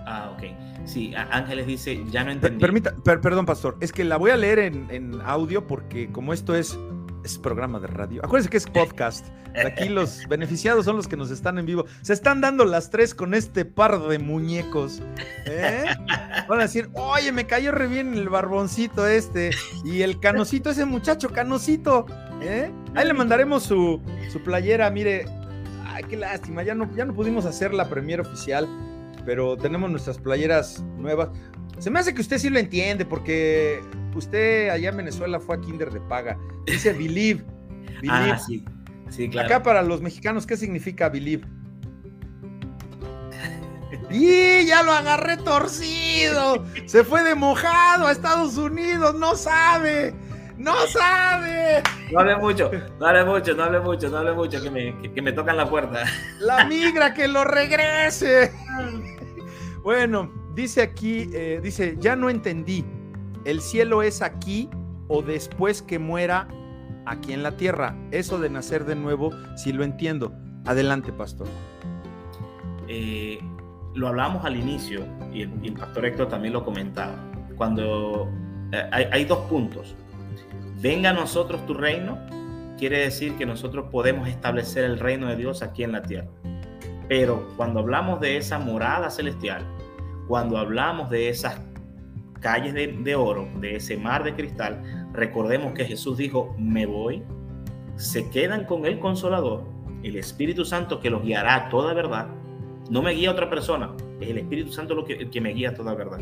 Ah, 0.05 0.31
ok. 0.35 0.43
Sí, 0.85 1.13
Ángeles 1.15 1.65
dice, 1.65 2.03
ya 2.11 2.23
no 2.23 2.31
entendí. 2.31 2.59
Permita, 2.59 2.93
perdón, 3.03 3.45
pastor, 3.45 3.77
es 3.79 3.91
que 3.91 4.03
la 4.03 4.17
voy 4.17 4.31
a 4.31 4.37
leer 4.37 4.59
en, 4.59 4.87
en 4.91 5.21
audio 5.21 5.65
porque 5.65 6.11
como 6.11 6.33
esto 6.33 6.53
es 6.53 6.77
es 7.25 7.39
programa 7.39 7.79
de 7.79 7.87
radio. 7.87 8.21
Acuérdense 8.23 8.49
que 8.49 8.57
es 8.57 8.67
podcast. 8.67 9.25
Aquí 9.65 9.89
los 9.89 10.27
beneficiados 10.27 10.85
son 10.85 10.95
los 10.95 11.07
que 11.07 11.17
nos 11.17 11.31
están 11.31 11.57
en 11.57 11.65
vivo. 11.65 11.85
Se 12.01 12.13
están 12.13 12.39
dando 12.39 12.65
las 12.65 12.89
tres 12.91 13.15
con 13.15 13.33
este 13.33 13.65
par 13.65 13.99
de 13.99 14.19
muñecos. 14.19 15.01
¿eh? 15.45 15.85
Van 16.47 16.59
a 16.59 16.63
decir, 16.63 16.89
oye, 16.93 17.31
me 17.31 17.47
cayó 17.47 17.71
re 17.71 17.87
bien 17.87 18.13
el 18.13 18.29
barboncito 18.29 19.07
este. 19.07 19.51
Y 19.83 20.01
el 20.01 20.19
canocito, 20.19 20.69
ese 20.69 20.85
muchacho 20.85 21.29
canocito. 21.29 22.05
¿Eh? 22.47 22.71
Ahí 22.95 23.07
le 23.07 23.13
mandaremos 23.13 23.63
su, 23.63 24.01
su 24.31 24.41
playera. 24.41 24.89
Mire, 24.89 25.25
ay, 25.85 26.03
qué 26.03 26.17
lástima. 26.17 26.63
Ya 26.63 26.75
no, 26.75 26.89
ya 26.95 27.05
no 27.05 27.13
pudimos 27.13 27.45
hacer 27.45 27.73
la 27.73 27.89
premier 27.89 28.21
oficial. 28.21 28.67
Pero 29.25 29.57
tenemos 29.57 29.89
nuestras 29.89 30.17
playeras 30.17 30.83
nuevas. 30.97 31.29
Se 31.79 31.89
me 31.89 31.99
hace 31.99 32.13
que 32.13 32.21
usted 32.21 32.37
sí 32.37 32.49
lo 32.49 32.59
entiende, 32.59 33.05
porque 33.05 33.81
usted 34.15 34.69
allá 34.69 34.89
en 34.89 34.97
Venezuela 34.97 35.39
fue 35.39 35.55
a 35.55 35.61
Kinder 35.61 35.91
de 35.91 35.99
paga. 36.01 36.37
Dice 36.65 36.93
believe. 36.93 37.43
believe. 38.01 38.31
Ah, 38.31 38.37
sí. 38.37 38.63
Sí, 39.09 39.29
claro. 39.29 39.47
Acá 39.47 39.63
para 39.63 39.81
los 39.81 40.01
mexicanos, 40.01 40.45
¿qué 40.45 40.57
significa 40.57 41.09
believe? 41.09 41.45
¡Y 44.09 44.65
ya 44.65 44.83
lo 44.83 44.91
agarré 44.91 45.37
torcido! 45.37 46.65
Se 46.85 47.03
fue 47.03 47.23
de 47.23 47.35
mojado 47.35 48.07
a 48.07 48.11
Estados 48.11 48.57
Unidos, 48.57 49.15
no 49.15 49.35
sabe. 49.35 50.13
¡No 50.57 50.87
sabe! 50.87 51.83
No 52.11 52.19
hable 52.19 52.37
mucho, 52.37 52.71
no 52.99 53.05
hable 53.05 53.25
mucho, 53.25 53.53
no 53.55 53.63
hable 53.63 53.79
mucho, 53.79 54.09
no 54.09 54.17
hable 54.17 54.33
mucho, 54.33 54.61
que 54.61 54.71
me, 54.71 55.11
que 55.13 55.21
me 55.21 55.31
tocan 55.33 55.57
la 55.57 55.69
puerta. 55.69 56.03
La 56.39 56.65
migra, 56.65 57.13
que 57.13 57.27
lo 57.27 57.43
regrese. 57.43 58.51
Bueno, 59.85 60.31
dice 60.55 60.81
aquí, 60.81 61.29
eh, 61.31 61.59
dice, 61.61 61.95
ya 61.99 62.15
no 62.15 62.31
entendí. 62.31 62.83
¿El 63.45 63.61
cielo 63.61 64.01
es 64.01 64.23
aquí 64.23 64.67
o 65.07 65.21
después 65.21 65.83
que 65.83 65.99
muera 65.99 66.47
aquí 67.05 67.33
en 67.33 67.43
la 67.43 67.55
tierra? 67.55 67.95
Eso 68.09 68.39
de 68.39 68.49
nacer 68.49 68.85
de 68.85 68.95
nuevo, 68.95 69.29
sí 69.55 69.71
lo 69.73 69.83
entiendo. 69.83 70.33
Adelante, 70.65 71.13
pastor. 71.13 71.45
Eh, 72.87 73.37
lo 73.93 74.07
hablamos 74.07 74.43
al 74.43 74.55
inicio 74.55 75.05
y 75.31 75.43
el, 75.43 75.73
pastor 75.73 76.07
Héctor 76.07 76.29
también 76.29 76.53
lo 76.53 76.65
comentaba. 76.65 77.13
Cuando 77.55 78.27
eh, 78.71 78.89
hay, 78.91 79.05
hay 79.11 79.25
dos 79.25 79.47
puntos. 79.47 79.95
Venga 80.81 81.11
a 81.11 81.13
nosotros 81.13 81.65
tu 81.65 81.73
reino, 81.73 82.19
quiere 82.77 82.99
decir 82.99 83.35
que 83.35 83.45
nosotros 83.45 83.87
podemos 83.91 84.27
establecer 84.27 84.83
el 84.83 84.99
reino 84.99 85.27
de 85.27 85.35
Dios 85.35 85.61
aquí 85.61 85.83
en 85.83 85.93
la 85.93 86.01
tierra. 86.01 86.27
Pero 87.07 87.47
cuando 87.55 87.79
hablamos 87.79 88.19
de 88.19 88.37
esa 88.37 88.59
morada 88.59 89.09
celestial, 89.09 89.65
cuando 90.27 90.57
hablamos 90.57 91.09
de 91.09 91.29
esas 91.29 91.61
calles 92.41 92.73
de, 92.73 93.15
oro, 93.15 93.47
de 93.59 93.75
ese 93.75 93.97
mar 93.97 94.23
de 94.23 94.35
cristal, 94.35 95.09
recordemos 95.13 95.73
que 95.73 95.85
Jesús 95.85 96.17
dijo, 96.17 96.55
me 96.57 96.85
voy, 96.85 97.23
se 97.95 98.29
quedan 98.29 98.65
con 98.65 98.85
el 98.85 98.99
consolador, 98.99 99.63
el 100.03 100.15
Espíritu 100.15 100.65
Santo 100.65 100.99
que 100.99 101.09
los 101.09 101.23
guiará 101.23 101.55
a 101.55 101.69
toda 101.69 101.93
verdad. 101.93 102.27
No 102.89 103.01
me 103.01 103.13
guía 103.13 103.31
otra 103.31 103.49
persona, 103.49 103.91
es 104.19 104.29
el 104.29 104.37
Espíritu 104.37 104.71
Santo 104.71 104.93
lo 104.93 105.05
que, 105.05 105.13
el 105.13 105.29
que 105.29 105.41
me 105.41 105.53
guía 105.53 105.69
a 105.69 105.73
toda 105.73 105.95
verdad. 105.95 106.19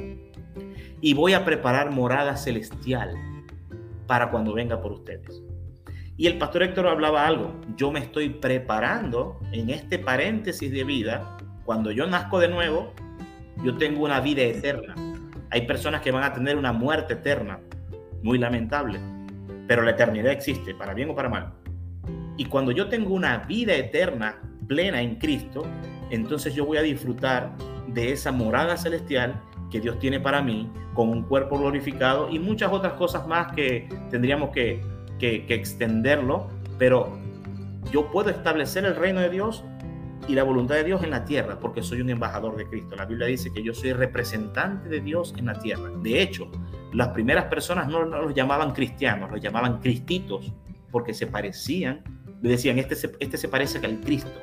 Y 1.02 1.14
voy 1.14 1.34
a 1.34 1.44
preparar 1.44 1.92
morada 1.92 2.38
celestial 2.38 3.14
para 4.08 4.30
cuando 4.30 4.54
venga 4.54 4.82
por 4.82 4.92
ustedes. 4.92 5.42
Y 6.16 6.28
el 6.28 6.38
pastor 6.38 6.64
Héctor 6.64 6.88
hablaba 6.88 7.26
algo, 7.26 7.60
yo 7.76 7.92
me 7.92 8.00
estoy 8.00 8.30
preparando 8.30 9.40
en 9.52 9.70
este 9.72 9.98
paréntesis 9.98 10.72
de 10.72 10.84
vida, 10.84 11.38
cuando 11.66 11.92
yo 11.92 12.06
nazco 12.06 12.40
de 12.40 12.50
nuevo, 12.50 12.94
yo 13.64 13.78
tengo 13.78 14.04
una 14.04 14.20
vida 14.20 14.44
eterna. 14.44 14.96
Hay 15.50 15.66
personas 15.66 16.02
que 16.02 16.12
van 16.12 16.24
a 16.24 16.34
tener 16.34 16.58
una 16.58 16.72
muerte 16.72 17.14
eterna, 17.14 17.60
muy 18.22 18.38
lamentable, 18.38 19.00
pero 19.68 19.82
la 19.82 19.92
eternidad 19.92 20.32
existe, 20.32 20.76
para 20.76 20.94
bien 20.94 21.10
o 21.10 21.16
para 21.16 21.30
mal. 21.30 21.54
Y 22.38 22.46
cuando 22.46 22.72
yo 22.72 22.90
tengo 22.90 23.14
una 23.14 23.40
vida 23.40 23.74
eterna 23.76 24.42
plena 24.68 25.02
en 25.02 25.16
Cristo, 25.16 25.64
entonces 26.10 26.54
yo 26.54 26.66
voy 26.66 26.78
a 26.78 26.82
disfrutar 26.82 27.52
de 27.88 28.12
esa 28.12 28.32
morada 28.32 28.78
celestial 28.78 29.42
que 29.74 29.82
Dios 29.82 29.98
tiene 29.98 30.20
para 30.20 30.44
mí, 30.44 30.72
con 30.94 31.10
un 31.10 31.24
cuerpo 31.24 31.58
glorificado 31.58 32.30
y 32.30 32.38
muchas 32.38 32.72
otras 32.72 32.94
cosas 32.94 33.28
más 33.28 33.54
que 33.54 33.90
tendríamos 34.12 34.52
que, 34.52 34.80
que, 35.18 35.46
extenderlo, 35.50 36.48
pero 36.78 37.18
yo 37.92 38.12
puedo 38.12 38.30
establecer 38.30 38.86
el 38.86 38.96
reino 38.96 39.20
de 39.20 39.32
Dios 39.32 39.64
y 40.28 40.36
la 40.36 40.44
voluntad 40.44 40.76
de 40.76 40.84
Dios 40.84 41.02
en 41.04 41.10
la 41.10 41.26
tierra, 41.26 41.60
porque 41.60 41.82
soy 41.82 42.02
un 42.02 42.12
embajador 42.12 42.56
de 42.56 42.68
Cristo. 42.68 42.96
La 42.96 43.06
Biblia 43.06 43.26
dice 43.26 43.52
que 43.52 43.64
yo 43.64 43.74
soy 43.74 43.94
representante 43.94 44.90
de 44.90 45.02
Dios 45.02 45.34
en 45.38 45.48
la 45.48 45.58
tierra. 45.58 45.90
De 46.04 46.22
hecho, 46.22 46.52
las 46.94 47.08
primeras 47.08 47.46
personas 47.46 47.88
no, 47.88 48.06
los 48.06 48.36
llamaban 48.36 48.74
cristianos, 48.74 49.32
los 49.32 49.42
llamaban 49.42 49.80
cristitos, 49.80 50.54
porque 50.92 51.16
se 51.16 51.26
parecían, 51.26 52.04
le 52.44 52.50
decían, 52.50 52.78
este 52.78 52.96
se, 52.96 53.12
este 53.20 53.38
se 53.38 53.48
parece 53.48 53.84
al 53.84 54.00
Cristo. 54.02 54.40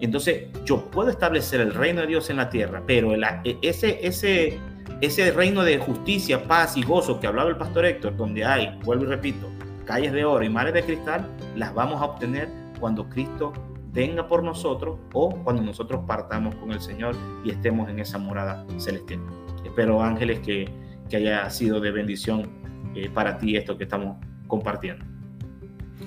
Entonces, 0.00 0.48
yo 0.64 0.84
puedo 0.90 1.08
establecer 1.08 1.60
el 1.60 1.72
reino 1.72 2.02
de 2.02 2.08
Dios 2.08 2.28
en 2.30 2.36
la 2.36 2.50
tierra, 2.50 2.82
pero 2.86 3.14
e, 3.14 3.58
ese, 3.62 4.06
ese, 4.06 4.58
ese 5.00 5.32
reino 5.32 5.62
de 5.62 5.78
justicia, 5.78 6.44
paz 6.44 6.76
y 6.76 6.82
gozo 6.82 7.18
que 7.18 7.26
hablaba 7.26 7.48
el 7.48 7.56
pastor 7.56 7.86
Héctor, 7.86 8.16
donde 8.16 8.44
hay, 8.44 8.78
vuelvo 8.84 9.04
y 9.04 9.06
repito, 9.06 9.48
calles 9.84 10.12
de 10.12 10.24
oro 10.24 10.44
y 10.44 10.50
mares 10.50 10.74
de 10.74 10.82
cristal, 10.82 11.26
las 11.54 11.72
vamos 11.74 12.00
a 12.02 12.04
obtener 12.04 12.48
cuando 12.78 13.08
Cristo 13.08 13.52
venga 13.92 14.28
por 14.28 14.42
nosotros 14.42 14.98
o 15.14 15.30
cuando 15.42 15.62
nosotros 15.62 16.02
partamos 16.06 16.54
con 16.56 16.70
el 16.72 16.80
Señor 16.80 17.16
y 17.44 17.50
estemos 17.50 17.88
en 17.88 17.98
esa 17.98 18.18
morada 18.18 18.66
celestial. 18.76 19.20
Espero, 19.64 20.02
ángeles, 20.02 20.40
que, 20.40 20.70
que 21.08 21.16
haya 21.16 21.48
sido 21.48 21.80
de 21.80 21.90
bendición 21.90 22.50
eh, 22.94 23.08
para 23.08 23.38
ti 23.38 23.56
esto 23.56 23.78
que 23.78 23.84
estamos 23.84 24.16
compartiendo. 24.46 25.04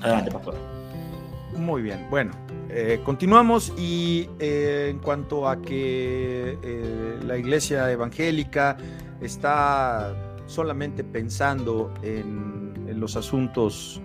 Adelante, 0.02 0.32
pastor. 0.32 0.56
Muy 1.58 1.82
bien, 1.82 2.06
bueno, 2.12 2.32
eh, 2.70 3.02
continuamos 3.04 3.74
y 3.78 4.30
eh, 4.40 4.88
en 4.92 5.00
cuanto 5.00 5.48
a 5.48 5.62
que 5.62 6.58
la 7.26 7.38
iglesia 7.38 7.92
evangélica 7.92 8.78
está 9.22 10.38
solamente 10.46 11.04
pensando 11.04 11.94
en, 12.02 12.58
los 13.00 13.16
asuntos 13.16 14.02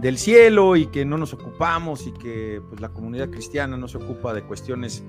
del 0.00 0.18
cielo 0.18 0.76
y 0.76 0.86
que 0.86 1.04
no 1.04 1.18
nos 1.18 1.32
ocupamos 1.32 2.06
y 2.06 2.12
que 2.12 2.62
pues, 2.68 2.80
la 2.80 2.90
comunidad 2.90 3.30
cristiana 3.30 3.76
no 3.76 3.88
se 3.88 3.98
ocupa 3.98 4.32
de 4.32 4.42
cuestiones 4.42 5.04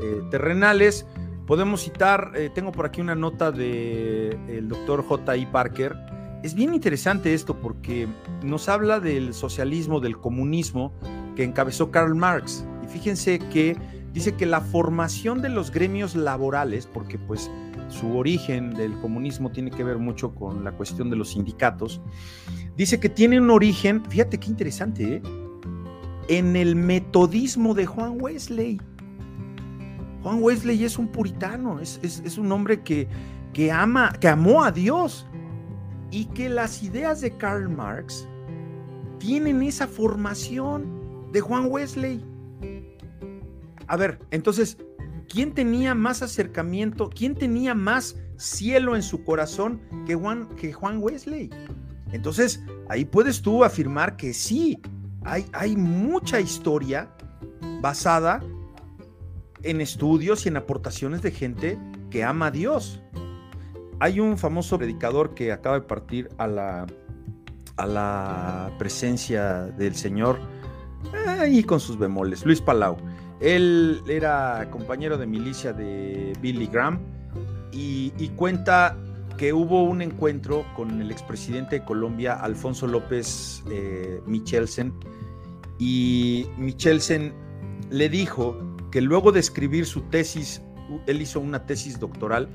eh, 0.00 0.22
terrenales. 0.30 1.06
Podemos 1.46 1.82
citar, 1.82 2.32
eh, 2.34 2.50
tengo 2.52 2.72
por 2.72 2.86
aquí 2.86 3.00
una 3.00 3.14
nota 3.14 3.52
del 3.52 4.38
el 4.48 4.68
doctor 4.68 5.04
J.I. 5.04 5.46
Parker. 5.46 5.96
Es 6.42 6.54
bien 6.54 6.74
interesante 6.74 7.34
esto 7.34 7.56
porque 7.60 8.08
nos 8.42 8.68
habla 8.68 9.00
del 9.00 9.32
socialismo, 9.32 10.00
del 10.00 10.18
comunismo 10.18 10.92
que 11.34 11.44
encabezó 11.44 11.90
Karl 11.90 12.14
Marx. 12.14 12.64
Y 12.84 12.86
fíjense 12.88 13.38
que 13.38 13.76
dice 14.12 14.34
que 14.34 14.46
la 14.46 14.60
formación 14.60 15.42
de 15.42 15.48
los 15.48 15.70
gremios 15.70 16.14
laborales, 16.14 16.86
porque 16.86 17.18
pues 17.18 17.50
su 17.88 18.16
origen 18.16 18.74
del 18.74 18.98
comunismo 19.00 19.50
tiene 19.50 19.70
que 19.70 19.84
ver 19.84 19.98
mucho 19.98 20.34
con 20.34 20.64
la 20.64 20.72
cuestión 20.72 21.10
de 21.10 21.16
los 21.16 21.30
sindicatos, 21.30 22.00
dice 22.76 23.00
que 23.00 23.08
tiene 23.08 23.40
un 23.40 23.50
origen, 23.50 24.04
fíjate 24.08 24.38
qué 24.38 24.48
interesante, 24.48 25.14
¿eh? 25.14 25.22
en 26.28 26.56
el 26.56 26.76
metodismo 26.76 27.74
de 27.74 27.86
Juan 27.86 28.20
Wesley. 28.20 28.80
Juan 30.22 30.42
Wesley 30.42 30.84
es 30.84 30.98
un 30.98 31.08
puritano, 31.08 31.80
es, 31.80 32.38
un 32.38 32.52
hombre 32.52 32.80
que, 32.80 33.08
que, 33.52 33.72
ama, 33.72 34.12
que 34.20 34.28
amó 34.28 34.62
a 34.62 34.70
Dios 34.70 35.26
y 36.12 36.26
que 36.26 36.48
las 36.48 36.82
ideas 36.82 37.20
de 37.20 37.36
Karl 37.36 37.68
Marx 37.68 38.28
tienen 39.18 39.62
esa 39.62 39.88
formación 39.88 41.01
de 41.32 41.40
Juan 41.40 41.66
Wesley. 41.68 42.24
A 43.86 43.96
ver, 43.96 44.18
entonces, 44.30 44.76
¿quién 45.28 45.52
tenía 45.52 45.94
más 45.94 46.22
acercamiento? 46.22 47.10
¿Quién 47.10 47.34
tenía 47.34 47.74
más 47.74 48.16
cielo 48.36 48.94
en 48.96 49.02
su 49.02 49.24
corazón 49.24 49.80
que 50.06 50.14
Juan, 50.14 50.48
que 50.56 50.72
Juan 50.72 50.98
Wesley? 51.02 51.50
Entonces, 52.12 52.62
ahí 52.88 53.04
puedes 53.04 53.42
tú 53.42 53.64
afirmar 53.64 54.16
que 54.16 54.34
sí, 54.34 54.80
hay, 55.24 55.46
hay 55.52 55.76
mucha 55.76 56.40
historia 56.40 57.10
basada 57.80 58.40
en 59.62 59.80
estudios 59.80 60.44
y 60.44 60.48
en 60.48 60.56
aportaciones 60.56 61.22
de 61.22 61.30
gente 61.30 61.78
que 62.10 62.24
ama 62.24 62.46
a 62.46 62.50
Dios. 62.50 63.00
Hay 64.00 64.20
un 64.20 64.36
famoso 64.36 64.78
predicador 64.78 65.34
que 65.34 65.52
acaba 65.52 65.80
de 65.80 65.86
partir 65.86 66.28
a 66.36 66.46
la, 66.46 66.86
a 67.76 67.86
la 67.86 68.72
presencia 68.78 69.62
del 69.78 69.94
Señor, 69.94 70.40
ahí 71.38 71.62
con 71.62 71.80
sus 71.80 71.98
bemoles, 71.98 72.44
Luis 72.44 72.60
Palau. 72.60 72.96
Él 73.40 74.02
era 74.06 74.68
compañero 74.70 75.18
de 75.18 75.26
milicia 75.26 75.72
de 75.72 76.32
Billy 76.40 76.66
Graham 76.66 77.00
y, 77.72 78.10
cuenta 78.36 78.96
que 79.36 79.52
hubo 79.52 79.82
un 79.82 80.02
encuentro 80.02 80.64
con 80.76 81.00
el 81.00 81.10
expresidente 81.10 81.80
de 81.80 81.84
Colombia, 81.84 82.34
Alfonso 82.34 82.86
López 82.86 83.62
eh, 83.70 84.20
Michelsen, 84.26 84.92
y 85.78 86.46
Michelsen 86.56 87.32
le 87.90 88.08
dijo 88.08 88.56
que 88.92 89.00
luego 89.00 89.32
de 89.32 89.40
escribir 89.40 89.86
su 89.86 90.02
tesis, 90.02 90.62
él 91.06 91.20
hizo 91.22 91.40
una 91.40 91.66
tesis 91.66 91.98
doctoral 91.98 92.48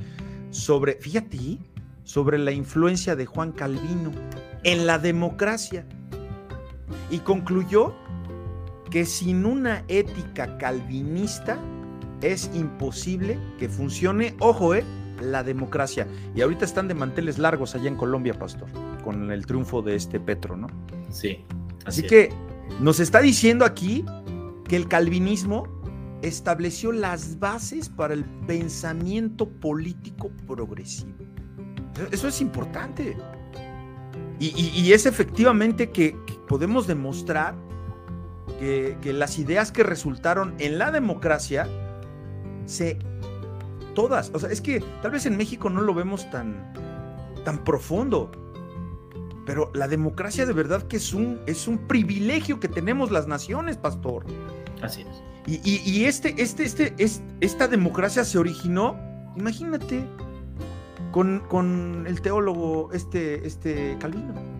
sobre, 0.52 0.94
fíjate, 0.94 1.58
sobre 2.04 2.38
la 2.38 2.52
influencia 2.54 3.18
de 3.18 3.26
Juan 3.26 3.52
Calvino 3.52 4.12
en 4.64 4.86
la 4.86 5.00
democracia. 5.00 5.86
Y 7.12 7.20
concluyó 7.20 7.94
que 8.90 9.06
sin 9.06 9.46
una 9.46 9.84
ética 9.88 10.58
calvinista 10.58 11.60
es 12.22 12.50
imposible 12.54 13.40
que 13.60 13.70
funcione, 13.70 14.36
ojo, 14.40 14.74
eh, 14.74 14.84
la 15.22 15.44
democracia. 15.44 16.08
Y 16.36 16.42
ahorita 16.42 16.66
están 16.66 16.88
de 16.88 16.94
manteles 16.94 17.38
largos 17.38 17.76
allá 17.76 17.88
en 17.88 17.96
Colombia, 17.96 18.34
pastor, 18.38 18.70
con 19.04 19.32
el 19.32 19.46
triunfo 19.46 19.82
de 19.82 19.96
este 19.96 20.20
Petro, 20.20 20.56
¿no? 20.56 20.68
Sí. 21.10 21.46
Así, 21.86 22.04
que 22.04 22.30
nos 22.82 23.00
está 23.00 23.22
diciendo 23.22 23.66
aquí 23.66 24.04
que 24.68 24.76
el 24.76 24.88
calvinismo 24.88 25.68
estableció 26.22 26.92
las 26.92 27.40
bases 27.40 27.90
para 27.90 28.14
el 28.14 28.26
pensamiento 28.46 29.48
político 29.48 30.30
progresivo. 30.46 31.14
Eso 32.12 32.28
es 32.28 32.42
importante. 32.42 33.16
Y, 34.40 34.92
es 34.92 35.08
efectivamente 35.08 35.90
que 35.90 36.16
podemos 36.48 36.86
demostrar 36.86 37.56
que, 38.58 39.14
las 39.14 39.40
ideas 39.40 39.72
que 39.72 39.84
resultaron 39.84 40.56
en 40.60 40.78
la 40.78 40.92
democracia 40.92 41.68
se 42.66 43.00
todas, 43.96 44.32
o 44.34 44.40
sea, 44.40 44.50
es 44.50 44.62
que 44.62 44.84
tal 45.02 45.12
vez 45.12 45.26
en 45.26 45.38
México 45.38 45.70
no 45.70 45.82
lo 45.82 45.94
vemos 45.94 46.30
tan 46.30 46.74
tan 47.46 47.64
profundo, 47.64 48.32
pero 49.46 49.72
la 49.74 49.88
democracia 49.88 50.46
de 50.46 50.54
verdad 50.54 50.84
que 50.84 50.98
es 50.98 51.14
un 51.14 51.40
es 51.46 51.68
un 51.68 51.78
privilegio 51.78 52.60
que 52.60 52.68
tenemos 52.68 53.12
las 53.12 53.28
naciones, 53.28 53.78
pastor. 53.78 54.26
Así 54.82 55.02
es. 55.02 55.24
Y, 55.50 56.04
este, 56.04 56.36
este, 56.42 56.66
este, 56.66 56.94
esta 57.40 57.70
democracia 57.70 58.26
se 58.26 58.38
originó, 58.38 59.00
imagínate, 59.38 60.04
con, 61.14 61.40
con 61.48 62.04
el 62.06 62.20
teólogo 62.22 62.90
este, 62.92 63.48
este 63.48 63.96
Calvino 63.98 64.57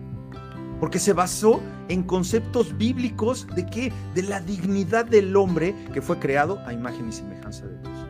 porque 0.80 0.98
se 0.98 1.12
basó 1.12 1.60
en 1.88 2.02
conceptos 2.02 2.76
bíblicos 2.76 3.46
de 3.54 3.66
qué? 3.66 3.92
De 4.14 4.22
la 4.22 4.40
dignidad 4.40 5.04
del 5.04 5.34
hombre 5.36 5.74
que 5.92 6.00
fue 6.02 6.18
creado 6.18 6.60
a 6.66 6.72
imagen 6.72 7.08
y 7.08 7.12
semejanza 7.12 7.66
de 7.66 7.78
Dios. 7.78 8.06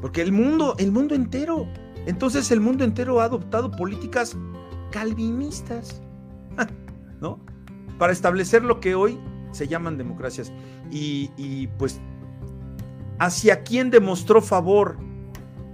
Porque 0.00 0.22
el 0.22 0.32
mundo, 0.32 0.74
el 0.78 0.92
mundo 0.92 1.14
entero, 1.14 1.66
entonces 2.06 2.50
el 2.50 2.60
mundo 2.60 2.84
entero 2.84 3.20
ha 3.20 3.24
adoptado 3.24 3.70
políticas 3.70 4.36
calvinistas, 4.90 6.02
¿no? 7.20 7.40
Para 7.98 8.12
establecer 8.12 8.62
lo 8.62 8.80
que 8.80 8.94
hoy 8.94 9.18
se 9.50 9.66
llaman 9.66 9.96
democracias. 9.96 10.52
Y, 10.90 11.30
y 11.36 11.68
pues, 11.78 12.00
¿hacia 13.18 13.62
quién 13.62 13.90
demostró 13.90 14.42
favor 14.42 14.98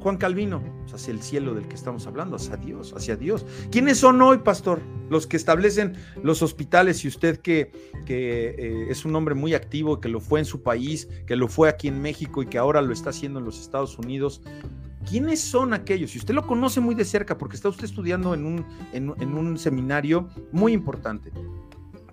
Juan 0.00 0.16
Calvino? 0.16 0.62
hacia 0.94 1.12
el 1.12 1.22
cielo 1.22 1.54
del 1.54 1.68
que 1.68 1.74
estamos 1.74 2.06
hablando, 2.06 2.36
hacia 2.36 2.56
Dios, 2.56 2.92
hacia 2.96 3.16
Dios. 3.16 3.46
¿Quiénes 3.70 3.98
son 3.98 4.20
hoy, 4.22 4.38
pastor? 4.38 4.80
Los 5.08 5.26
que 5.26 5.36
establecen 5.36 5.96
los 6.22 6.42
hospitales 6.42 7.04
y 7.04 7.08
usted 7.08 7.38
que, 7.38 7.70
que 8.06 8.54
eh, 8.58 8.86
es 8.90 9.04
un 9.04 9.14
hombre 9.14 9.34
muy 9.34 9.54
activo, 9.54 10.00
que 10.00 10.08
lo 10.08 10.20
fue 10.20 10.40
en 10.40 10.46
su 10.46 10.62
país, 10.62 11.08
que 11.26 11.36
lo 11.36 11.48
fue 11.48 11.68
aquí 11.68 11.88
en 11.88 12.00
México 12.00 12.42
y 12.42 12.46
que 12.46 12.58
ahora 12.58 12.82
lo 12.82 12.92
está 12.92 13.10
haciendo 13.10 13.38
en 13.38 13.44
los 13.44 13.60
Estados 13.60 13.98
Unidos. 13.98 14.42
¿Quiénes 15.08 15.40
son 15.40 15.72
aquellos? 15.72 16.14
Y 16.14 16.18
usted 16.18 16.34
lo 16.34 16.46
conoce 16.46 16.80
muy 16.80 16.94
de 16.94 17.04
cerca 17.04 17.38
porque 17.38 17.56
está 17.56 17.68
usted 17.68 17.84
estudiando 17.84 18.34
en 18.34 18.44
un, 18.44 18.66
en 18.92 19.08
un 19.10 19.58
seminario 19.58 20.28
muy 20.52 20.72
importante. 20.72 21.32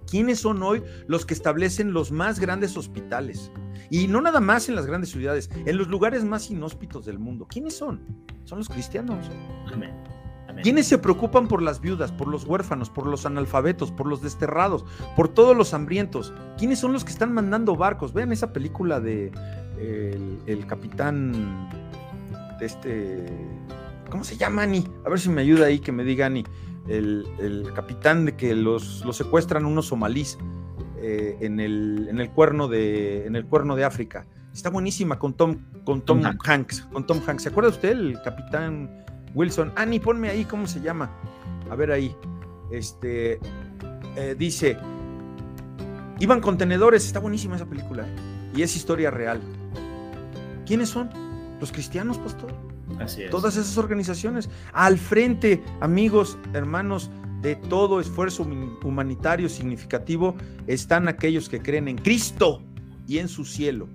¿Quiénes 0.09 0.39
son 0.39 0.63
hoy 0.63 0.81
los 1.07 1.25
que 1.25 1.33
establecen 1.33 1.91
los 1.91 2.11
más 2.11 2.39
grandes 2.39 2.77
hospitales? 2.77 3.51
Y 3.89 4.07
no 4.07 4.21
nada 4.21 4.39
más 4.39 4.69
en 4.69 4.75
las 4.75 4.85
grandes 4.85 5.11
ciudades, 5.11 5.49
en 5.53 5.77
los 5.77 5.87
lugares 5.87 6.23
más 6.23 6.49
inhóspitos 6.49 7.05
del 7.05 7.19
mundo. 7.19 7.47
¿Quiénes 7.49 7.75
son? 7.75 8.01
Son 8.45 8.59
los 8.59 8.69
cristianos. 8.69 9.29
Amén. 9.71 9.91
¿Quiénes 10.63 10.87
se 10.87 10.97
preocupan 10.97 11.47
por 11.47 11.61
las 11.61 11.81
viudas, 11.81 12.11
por 12.11 12.27
los 12.27 12.45
huérfanos, 12.45 12.89
por 12.89 13.05
los 13.05 13.25
analfabetos, 13.25 13.91
por 13.91 14.07
los 14.07 14.21
desterrados, 14.21 14.85
por 15.15 15.27
todos 15.27 15.55
los 15.55 15.73
hambrientos? 15.73 16.33
¿Quiénes 16.57 16.79
son 16.79 16.93
los 16.93 17.03
que 17.03 17.11
están 17.11 17.33
mandando 17.33 17.75
barcos? 17.75 18.13
Vean 18.13 18.31
esa 18.31 18.53
película 18.53 18.99
de 18.99 19.31
el, 20.47 20.65
capitán 20.65 21.69
de 22.59 22.65
este, 22.65 23.25
¿cómo 24.09 24.23
se 24.23 24.37
llama 24.37 24.63
Ani? 24.63 24.87
A 25.05 25.09
ver 25.09 25.19
si 25.19 25.29
me 25.29 25.41
ayuda 25.41 25.67
ahí 25.67 25.79
que 25.79 25.91
me 25.91 26.03
diga 26.03 26.25
Ani, 26.25 26.43
el, 26.87 27.27
el 27.39 27.71
capitán 27.73 28.25
de 28.25 28.35
que 28.35 28.55
los, 28.55 29.05
los 29.05 29.15
secuestran 29.15 29.65
unos 29.65 29.87
somalíes 29.87 30.37
eh, 30.99 31.37
en, 31.41 31.59
el, 31.59 32.07
en, 32.09 32.19
el 32.19 32.29
cuerno 32.31 32.67
de, 32.67 33.25
en 33.25 33.35
el 33.35 33.45
cuerno 33.45 33.75
de 33.75 33.83
África. 33.83 34.25
Está 34.53 34.69
buenísima 34.69 35.19
con 35.19 35.33
Tom, 35.33 35.57
con 35.83 36.01
Tom, 36.01 36.21
Hanks. 36.43 36.81
Con 36.91 37.05
Tom 37.05 37.21
Hanks. 37.25 37.43
¿Se 37.43 37.49
acuerda 37.49 37.69
usted 37.69 37.91
el 37.91 38.19
capitán 38.23 39.05
Wilson? 39.35 39.71
Ani, 39.75 39.99
ponme 39.99 40.29
ahí, 40.29 40.45
¿cómo 40.45 40.65
se 40.65 40.81
llama? 40.81 41.11
A 41.69 41.75
ver 41.75 41.91
ahí. 41.91 42.15
Este 42.71 43.39
eh, 44.15 44.35
dice. 44.37 44.77
Iban 46.19 46.41
contenedores, 46.41 47.05
está 47.05 47.19
buenísima 47.19 47.55
esa 47.55 47.67
película. 47.67 48.07
Y 48.55 48.63
es 48.63 48.75
historia 48.75 49.11
real. 49.11 49.39
¿Quiénes 50.65 50.89
son? 50.89 51.09
Los 51.59 51.71
cristianos, 51.71 52.17
pastor. 52.17 52.51
Así 52.99 53.23
es. 53.23 53.29
Todas 53.29 53.55
esas 53.57 53.77
organizaciones. 53.77 54.49
Al 54.73 54.97
frente, 54.97 55.63
amigos, 55.79 56.39
hermanos, 56.53 57.11
de 57.41 57.55
todo 57.55 57.99
esfuerzo 57.99 58.47
humanitario 58.83 59.49
significativo 59.49 60.35
están 60.65 61.07
aquellos 61.07 61.49
que 61.49 61.61
creen 61.61 61.87
en 61.87 61.97
Cristo 61.97 62.61
y 63.07 63.19
en 63.19 63.27
su 63.27 63.45
cielo. 63.45 63.87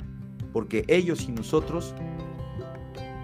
Porque 0.52 0.84
ellos 0.88 1.22
y 1.28 1.32
nosotros. 1.32 1.94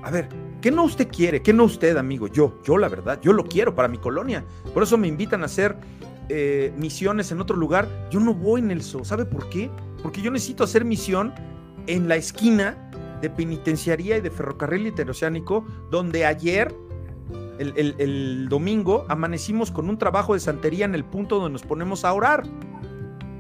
A 0.03 0.11
ver, 0.11 0.29
¿qué 0.61 0.71
no 0.71 0.85
usted 0.85 1.09
quiere? 1.09 1.43
¿Qué 1.43 1.53
no 1.53 1.65
usted, 1.65 1.97
amigo? 1.97 2.29
Yo, 2.29 2.61
yo 2.65 2.79
la 2.79 2.89
verdad, 2.89 3.21
yo 3.23 3.33
lo 3.33 3.45
quiero 3.45 3.75
para 3.75 3.89
mi 3.89 3.99
colonia. 3.99 4.45
Por 4.73 4.83
eso 4.83 4.97
me 4.97 5.09
invitan 5.09 5.43
a 5.43 5.47
hacer 5.47 5.77
eh, 6.29 6.73
misiones 6.77 7.31
en 7.33 7.41
otro 7.41 7.57
lugar. 7.57 7.89
Yo 8.11 8.21
no 8.21 8.35
voy, 8.35 8.63
Nelson. 8.63 9.05
¿Sabe 9.05 9.25
por 9.25 9.49
qué? 9.51 9.71
Porque 10.03 10.23
yo 10.23 10.31
necesito 10.31 10.65
hacer 10.65 10.85
misión 10.85 11.33
en 11.87 12.09
la 12.09 12.17
esquina 12.17 12.91
de 13.21 13.31
penitenciaría 13.31 14.17
y 14.19 14.21
de 14.21 14.31
ferrocarril 14.31 14.87
interoceánico, 14.87 15.67
donde 15.91 16.25
ayer, 16.25 16.75
el, 17.59 18.49
domingo, 18.49 19.05
amanecimos 19.09 19.71
con 19.71 19.89
un 19.89 19.99
trabajo 19.99 20.35
de 20.35 20.41
santería 20.41 20.85
en 20.85 20.95
el 20.95 21.05
punto 21.05 21.37
donde 21.37 21.53
nos 21.53 21.63
ponemos 21.63 22.05
a 22.05 22.13
orar. 22.13 22.45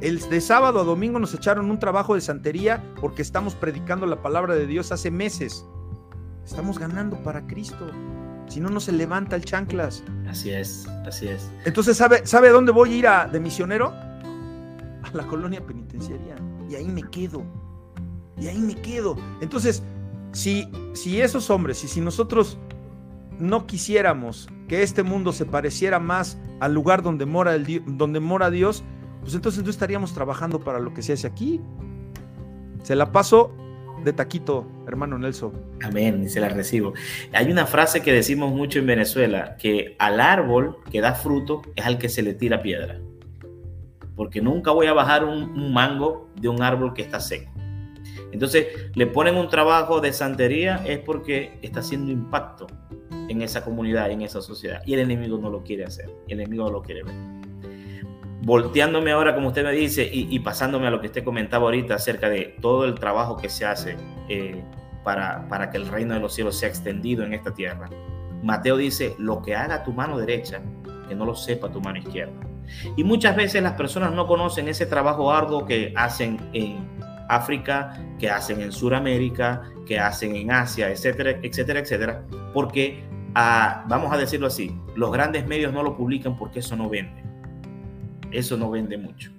El 0.00 0.20
de 0.28 0.40
sábado 0.40 0.80
a 0.80 0.84
domingo 0.84 1.18
nos 1.18 1.34
echaron 1.34 1.70
un 1.70 1.78
trabajo 1.78 2.14
de 2.14 2.20
santería 2.20 2.84
porque 3.00 3.22
estamos 3.22 3.54
predicando 3.54 4.06
la 4.06 4.22
palabra 4.22 4.54
de 4.54 4.66
Dios 4.66 4.92
hace 4.92 5.10
meses. 5.10 5.66
Estamos 6.44 6.78
ganando 6.78 7.16
para 7.22 7.46
Cristo. 7.46 7.90
Si 8.48 8.60
no, 8.60 8.70
no 8.70 8.80
se 8.80 8.92
levanta 8.92 9.36
el 9.36 9.44
chanclas. 9.44 10.04
Así 10.28 10.50
es, 10.50 10.86
así 11.06 11.28
es. 11.28 11.50
Entonces, 11.64 11.96
¿sabe, 11.96 12.26
¿sabe 12.26 12.50
dónde 12.50 12.72
voy 12.72 12.92
a 12.92 12.96
ir 12.96 13.06
a, 13.06 13.26
de 13.26 13.40
misionero? 13.40 13.88
A 13.90 15.10
la 15.12 15.26
colonia 15.26 15.64
penitenciaria. 15.66 16.36
Y 16.70 16.76
ahí 16.76 16.88
me 16.88 17.02
quedo 17.02 17.44
y 18.40 18.48
ahí 18.48 18.58
me 18.58 18.74
quedo. 18.74 19.16
Entonces, 19.40 19.82
si, 20.32 20.68
si 20.94 21.20
esos 21.20 21.50
hombres 21.50 21.82
y 21.84 21.88
si 21.88 22.00
nosotros 22.00 22.58
no 23.38 23.66
quisiéramos 23.66 24.48
que 24.68 24.82
este 24.82 25.02
mundo 25.02 25.32
se 25.32 25.46
pareciera 25.46 25.98
más 25.98 26.38
al 26.60 26.74
lugar 26.74 27.02
donde 27.02 27.26
mora, 27.26 27.56
donde 27.86 28.20
mora 28.20 28.50
Dios, 28.50 28.84
pues 29.20 29.34
entonces 29.34 29.64
no 29.64 29.70
estaríamos 29.70 30.12
trabajando 30.12 30.60
para 30.60 30.78
lo 30.78 30.92
que 30.94 31.02
se 31.02 31.12
hace 31.12 31.26
aquí. 31.26 31.60
Se 32.82 32.94
la 32.94 33.12
paso 33.12 33.54
de 34.04 34.12
taquito, 34.12 34.66
hermano 34.86 35.18
Nelson. 35.18 35.52
Amén, 35.82 36.22
y 36.24 36.28
se 36.28 36.40
la 36.40 36.48
recibo. 36.48 36.94
Hay 37.32 37.50
una 37.50 37.66
frase 37.66 38.02
que 38.02 38.12
decimos 38.12 38.52
mucho 38.52 38.78
en 38.78 38.86
Venezuela, 38.86 39.56
que 39.56 39.96
al 39.98 40.20
árbol 40.20 40.78
que 40.90 41.00
da 41.00 41.14
fruto 41.14 41.62
es 41.76 41.84
al 41.84 41.98
que 41.98 42.08
se 42.08 42.22
le 42.22 42.34
tira 42.34 42.62
piedra. 42.62 43.00
Porque 44.16 44.40
nunca 44.40 44.72
voy 44.72 44.86
a 44.86 44.92
bajar 44.92 45.24
un 45.24 45.72
mango 45.72 46.30
de 46.40 46.48
un 46.48 46.62
árbol 46.62 46.92
que 46.92 47.02
está 47.02 47.20
seco. 47.20 47.57
Entonces, 48.32 48.66
le 48.94 49.06
ponen 49.06 49.36
un 49.36 49.48
trabajo 49.48 50.00
de 50.00 50.12
santería 50.12 50.82
es 50.86 50.98
porque 50.98 51.58
está 51.62 51.80
haciendo 51.80 52.12
impacto 52.12 52.66
en 53.28 53.42
esa 53.42 53.64
comunidad, 53.64 54.10
en 54.10 54.22
esa 54.22 54.42
sociedad. 54.42 54.82
Y 54.86 54.94
el 54.94 55.00
enemigo 55.00 55.38
no 55.38 55.50
lo 55.50 55.62
quiere 55.62 55.84
hacer, 55.84 56.10
el 56.28 56.40
enemigo 56.40 56.64
no 56.64 56.72
lo 56.72 56.82
quiere 56.82 57.04
ver. 57.04 57.14
Volteándome 58.42 59.10
ahora, 59.10 59.34
como 59.34 59.48
usted 59.48 59.64
me 59.64 59.72
dice, 59.72 60.08
y, 60.10 60.38
pasándome 60.38 60.86
a 60.86 60.90
lo 60.90 61.00
que 61.00 61.08
usted 61.08 61.24
comentaba 61.24 61.64
ahorita 61.64 61.94
acerca 61.94 62.28
de 62.28 62.56
todo 62.60 62.84
el 62.84 62.94
trabajo 62.94 63.36
que 63.36 63.48
se 63.48 63.66
hace 63.66 63.96
eh, 64.28 64.62
para, 65.04 65.48
para 65.48 65.70
que 65.70 65.76
el 65.76 65.88
reino 65.88 66.14
de 66.14 66.20
los 66.20 66.34
cielos 66.34 66.56
sea 66.56 66.68
extendido 66.68 67.24
en 67.24 67.34
esta 67.34 67.52
tierra. 67.52 67.90
Mateo 68.42 68.76
dice, 68.76 69.14
lo 69.18 69.42
que 69.42 69.56
haga 69.56 69.82
tu 69.82 69.92
mano 69.92 70.18
derecha, 70.18 70.62
que 71.08 71.14
no 71.14 71.24
lo 71.26 71.34
sepa 71.34 71.70
tu 71.70 71.80
mano 71.80 71.98
izquierda. 71.98 72.48
Y 72.96 73.04
muchas 73.04 73.34
veces 73.34 73.62
las 73.62 73.72
personas 73.72 74.12
no 74.12 74.26
conocen 74.26 74.68
ese 74.68 74.86
trabajo 74.86 75.32
arduo 75.32 75.64
que 75.64 75.92
hacen 75.96 76.38
en, 76.52 76.97
África, 77.28 77.98
que 78.18 78.30
hacen 78.30 78.60
en 78.60 78.72
Sudamérica, 78.72 79.62
que 79.86 79.98
hacen 79.98 80.34
en 80.34 80.50
Asia, 80.50 80.90
etcétera, 80.90 81.38
etcétera, 81.42 81.80
etcétera, 81.80 82.22
porque, 82.52 83.04
ah, 83.34 83.84
vamos 83.88 84.12
a 84.12 84.16
decirlo 84.16 84.46
así, 84.46 84.74
los 84.94 85.12
grandes 85.12 85.46
medios 85.46 85.72
no 85.72 85.82
lo 85.82 85.96
publican 85.96 86.36
porque 86.36 86.60
eso 86.60 86.76
no 86.76 86.88
vende. 86.88 87.22
Eso 88.30 88.56
no 88.56 88.70
vende 88.70 88.98
mucho. 88.98 89.30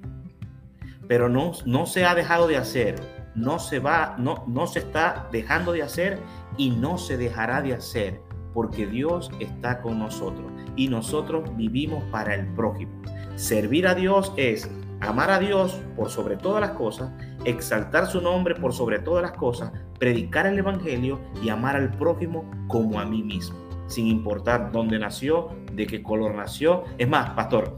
Pero 1.08 1.30
no, 1.30 1.52
no 1.66 1.86
se 1.86 2.06
ha 2.06 2.16
dejado 2.16 2.48
de 2.48 2.58
hacer, 2.58 2.96
no 3.36 3.60
se 3.60 3.80
va, 3.80 4.16
no, 4.18 4.44
no 4.48 4.68
se 4.68 4.80
está 4.80 5.28
dejando 5.32 5.72
de 5.72 5.84
hacer 5.84 6.20
y 6.58 6.70
no 6.70 6.98
se 6.98 7.18
dejará 7.18 7.62
de 7.62 7.74
hacer 7.74 8.22
porque 8.54 8.88
Dios 8.88 9.32
está 9.40 9.82
con 9.82 10.00
nosotros 10.00 10.52
y 10.76 10.88
nosotros 10.88 11.56
vivimos 11.56 12.04
para 12.06 12.36
el 12.36 12.48
prójimo. 12.54 12.92
Servir 13.36 13.88
a 13.88 13.96
Dios 13.96 14.34
es 14.38 14.70
amar 15.02 15.30
a 15.32 15.40
Dios 15.40 15.80
por 15.96 16.10
sobre 16.10 16.36
todas 16.38 16.62
las 16.62 16.72
cosas, 16.72 17.12
exaltar 17.46 18.08
su 18.08 18.22
nombre 18.22 18.56
por 18.56 18.74
sobre 18.74 19.00
todas 19.00 19.22
las 19.22 19.34
cosas, 19.34 19.72
predicar 20.00 20.46
el 20.46 20.58
Evangelio 20.58 21.20
y 21.42 21.50
amar 21.50 21.76
al 21.76 21.92
prójimo 21.92 22.50
como 22.68 23.00
a 23.00 23.06
mí 23.06 23.24
mismo, 23.24 23.58
sin 23.88 24.08
importar 24.08 24.72
dónde 24.72 25.00
nació, 25.00 25.50
de 25.74 25.88
qué 25.88 26.04
color 26.04 26.36
nació. 26.36 26.84
Es 26.98 27.08
más, 27.08 27.32
pastor, 27.32 27.78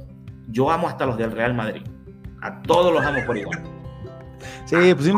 yo 0.50 0.72
amo 0.72 0.88
hasta 0.88 1.06
los 1.06 1.18
del 1.18 1.32
Real 1.32 1.54
Madrid. 1.54 1.84
A 2.42 2.62
todos 2.62 2.94
los 2.94 3.04
amo 3.04 3.20
por 3.26 3.38
igual. 3.38 3.62
Sí, 4.66 4.76
pues 4.96 5.12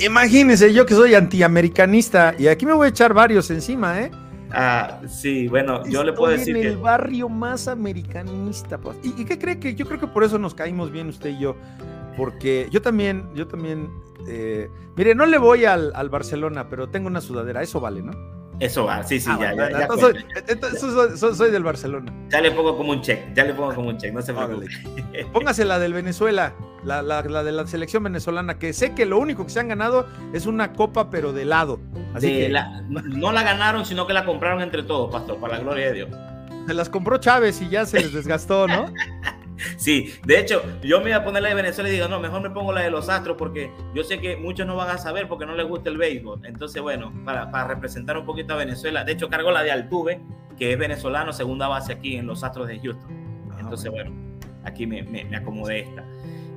imagínense, 0.00 0.72
yo 0.72 0.86
que 0.86 0.94
soy 0.94 1.14
antiamericanista 1.14 2.34
y 2.38 2.48
aquí 2.48 2.66
me 2.66 2.72
voy 2.72 2.86
a 2.86 2.88
echar 2.90 3.14
varios 3.14 3.50
encima, 3.50 4.00
¿eh? 4.00 4.10
Ah, 4.50 5.00
sí, 5.06 5.46
bueno, 5.48 5.86
yo 5.86 6.02
le 6.02 6.12
puedo 6.12 6.32
decir 6.32 6.56
en 6.56 6.66
el 6.66 6.76
barrio 6.78 7.28
más 7.28 7.68
americanista, 7.68 8.78
pues. 8.78 8.96
¿Y, 9.02 9.24
qué 9.24 9.38
cree 9.38 9.60
que? 9.60 9.74
Yo 9.74 9.86
creo 9.86 10.00
que 10.00 10.06
por 10.06 10.24
eso 10.24 10.38
nos 10.38 10.54
caímos 10.54 10.90
bien 10.90 11.08
usted 11.08 11.30
y 11.30 11.38
yo. 11.38 11.56
Porque 12.18 12.66
yo 12.72 12.82
también, 12.82 13.30
yo 13.34 13.46
también, 13.46 13.88
eh, 14.26 14.68
mire, 14.96 15.14
no 15.14 15.24
le 15.24 15.38
voy 15.38 15.64
al, 15.64 15.92
al 15.94 16.10
Barcelona, 16.10 16.68
pero 16.68 16.88
tengo 16.88 17.06
una 17.06 17.20
sudadera, 17.20 17.62
eso 17.62 17.80
vale, 17.80 18.02
¿no? 18.02 18.10
Eso 18.58 18.86
va, 18.86 19.04
sí, 19.04 19.20
sí, 19.20 19.30
ah, 19.32 19.38
ya, 19.40 19.70
ya, 19.70 19.86
soy, 19.86 21.34
soy, 21.36 21.50
del 21.52 21.62
Barcelona. 21.62 22.12
Ya 22.28 22.40
le 22.40 22.50
pongo 22.50 22.76
como 22.76 22.90
un 22.90 23.00
check, 23.02 23.32
ya 23.32 23.44
le 23.44 23.54
pongo 23.54 23.72
como 23.72 23.90
un 23.90 23.98
check, 23.98 24.12
no 24.12 24.20
se 24.20 24.34
preocupe. 24.34 24.66
Póngase 25.32 25.64
la 25.64 25.78
del 25.78 25.92
Venezuela, 25.92 26.54
la, 26.82 27.00
la, 27.02 27.22
la, 27.22 27.44
de 27.44 27.52
la 27.52 27.68
selección 27.68 28.02
venezolana, 28.02 28.58
que 28.58 28.72
sé 28.72 28.96
que 28.96 29.06
lo 29.06 29.16
único 29.20 29.44
que 29.44 29.50
se 29.50 29.60
han 29.60 29.68
ganado 29.68 30.08
es 30.32 30.46
una 30.46 30.72
copa, 30.72 31.08
pero 31.08 31.32
de 31.32 31.44
lado. 31.44 31.78
Así 32.14 32.26
que... 32.26 32.52
no 32.88 33.30
la 33.30 33.44
ganaron, 33.44 33.86
sino 33.86 34.08
que 34.08 34.12
la 34.12 34.24
compraron 34.24 34.60
entre 34.60 34.82
todos, 34.82 35.12
pastor, 35.12 35.38
para 35.38 35.58
la 35.58 35.60
gloria 35.60 35.86
de 35.86 35.92
Dios. 35.92 36.08
Se 36.66 36.74
las 36.74 36.88
compró 36.88 37.18
Chávez 37.18 37.62
y 37.62 37.68
ya 37.68 37.86
se 37.86 38.00
les 38.00 38.12
desgastó, 38.12 38.66
¿no? 38.66 38.86
Sí, 39.76 40.12
de 40.24 40.38
hecho, 40.38 40.62
yo 40.82 41.00
me 41.00 41.10
iba 41.10 41.18
a 41.18 41.24
poner 41.24 41.42
la 41.42 41.48
de 41.50 41.54
Venezuela 41.54 41.88
y 41.88 41.92
digo, 41.92 42.08
no, 42.08 42.20
mejor 42.20 42.42
me 42.42 42.50
pongo 42.50 42.72
la 42.72 42.82
de 42.82 42.90
los 42.90 43.08
Astros 43.08 43.36
porque 43.36 43.70
yo 43.94 44.04
sé 44.04 44.20
que 44.20 44.36
muchos 44.36 44.66
no 44.66 44.76
van 44.76 44.90
a 44.90 44.98
saber 44.98 45.28
porque 45.28 45.46
no 45.46 45.54
les 45.54 45.66
gusta 45.66 45.90
el 45.90 45.98
béisbol. 45.98 46.44
Entonces, 46.44 46.80
bueno, 46.82 47.12
para, 47.24 47.50
para 47.50 47.68
representar 47.68 48.16
un 48.16 48.24
poquito 48.24 48.54
a 48.54 48.56
Venezuela, 48.56 49.04
de 49.04 49.12
hecho, 49.12 49.28
cargo 49.28 49.50
la 49.50 49.62
de 49.62 49.70
Altuve, 49.70 50.20
que 50.58 50.72
es 50.72 50.78
venezolano, 50.78 51.32
segunda 51.32 51.68
base 51.68 51.92
aquí 51.92 52.16
en 52.16 52.26
los 52.26 52.42
Astros 52.42 52.68
de 52.68 52.78
Houston. 52.80 53.10
Ah, 53.50 53.58
Entonces, 53.60 53.90
bueno, 53.90 54.12
aquí 54.64 54.86
me, 54.86 55.02
me, 55.02 55.36
acomodé 55.36 55.80
esta. 55.80 56.04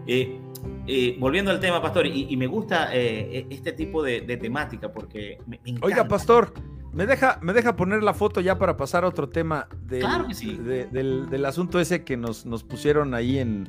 Eh, 0.07 0.40
eh, 0.88 1.15
volviendo 1.19 1.52
al 1.52 1.60
tema, 1.60 1.82
Pastor, 1.82 2.06
y, 2.07 2.36
me 2.38 2.48
gusta 2.48 2.90
eh, 2.94 3.45
este 3.49 3.72
tipo 3.73 4.03
de, 4.03 4.22
temática 4.38 4.91
porque 4.91 5.38
me, 5.45 5.60
Oiga, 5.82 6.07
Pastor, 6.07 6.53
¿Me 6.93 7.05
deja, 7.05 7.39
¿Me 7.41 7.53
deja 7.53 7.76
poner 7.76 8.03
la 8.03 8.13
foto 8.13 8.41
ya 8.41 8.57
para 8.57 8.76
pasar 8.76 9.05
a 9.05 9.07
otro 9.07 9.30
tema 9.30 9.68
del, 9.85 11.45
asunto 11.45 11.80
ese 11.80 12.03
que 12.03 12.18
nos, 12.18 12.45
nos 12.45 12.63
pusieron 12.63 13.13
ahí 13.13 13.39
en, 13.39 13.68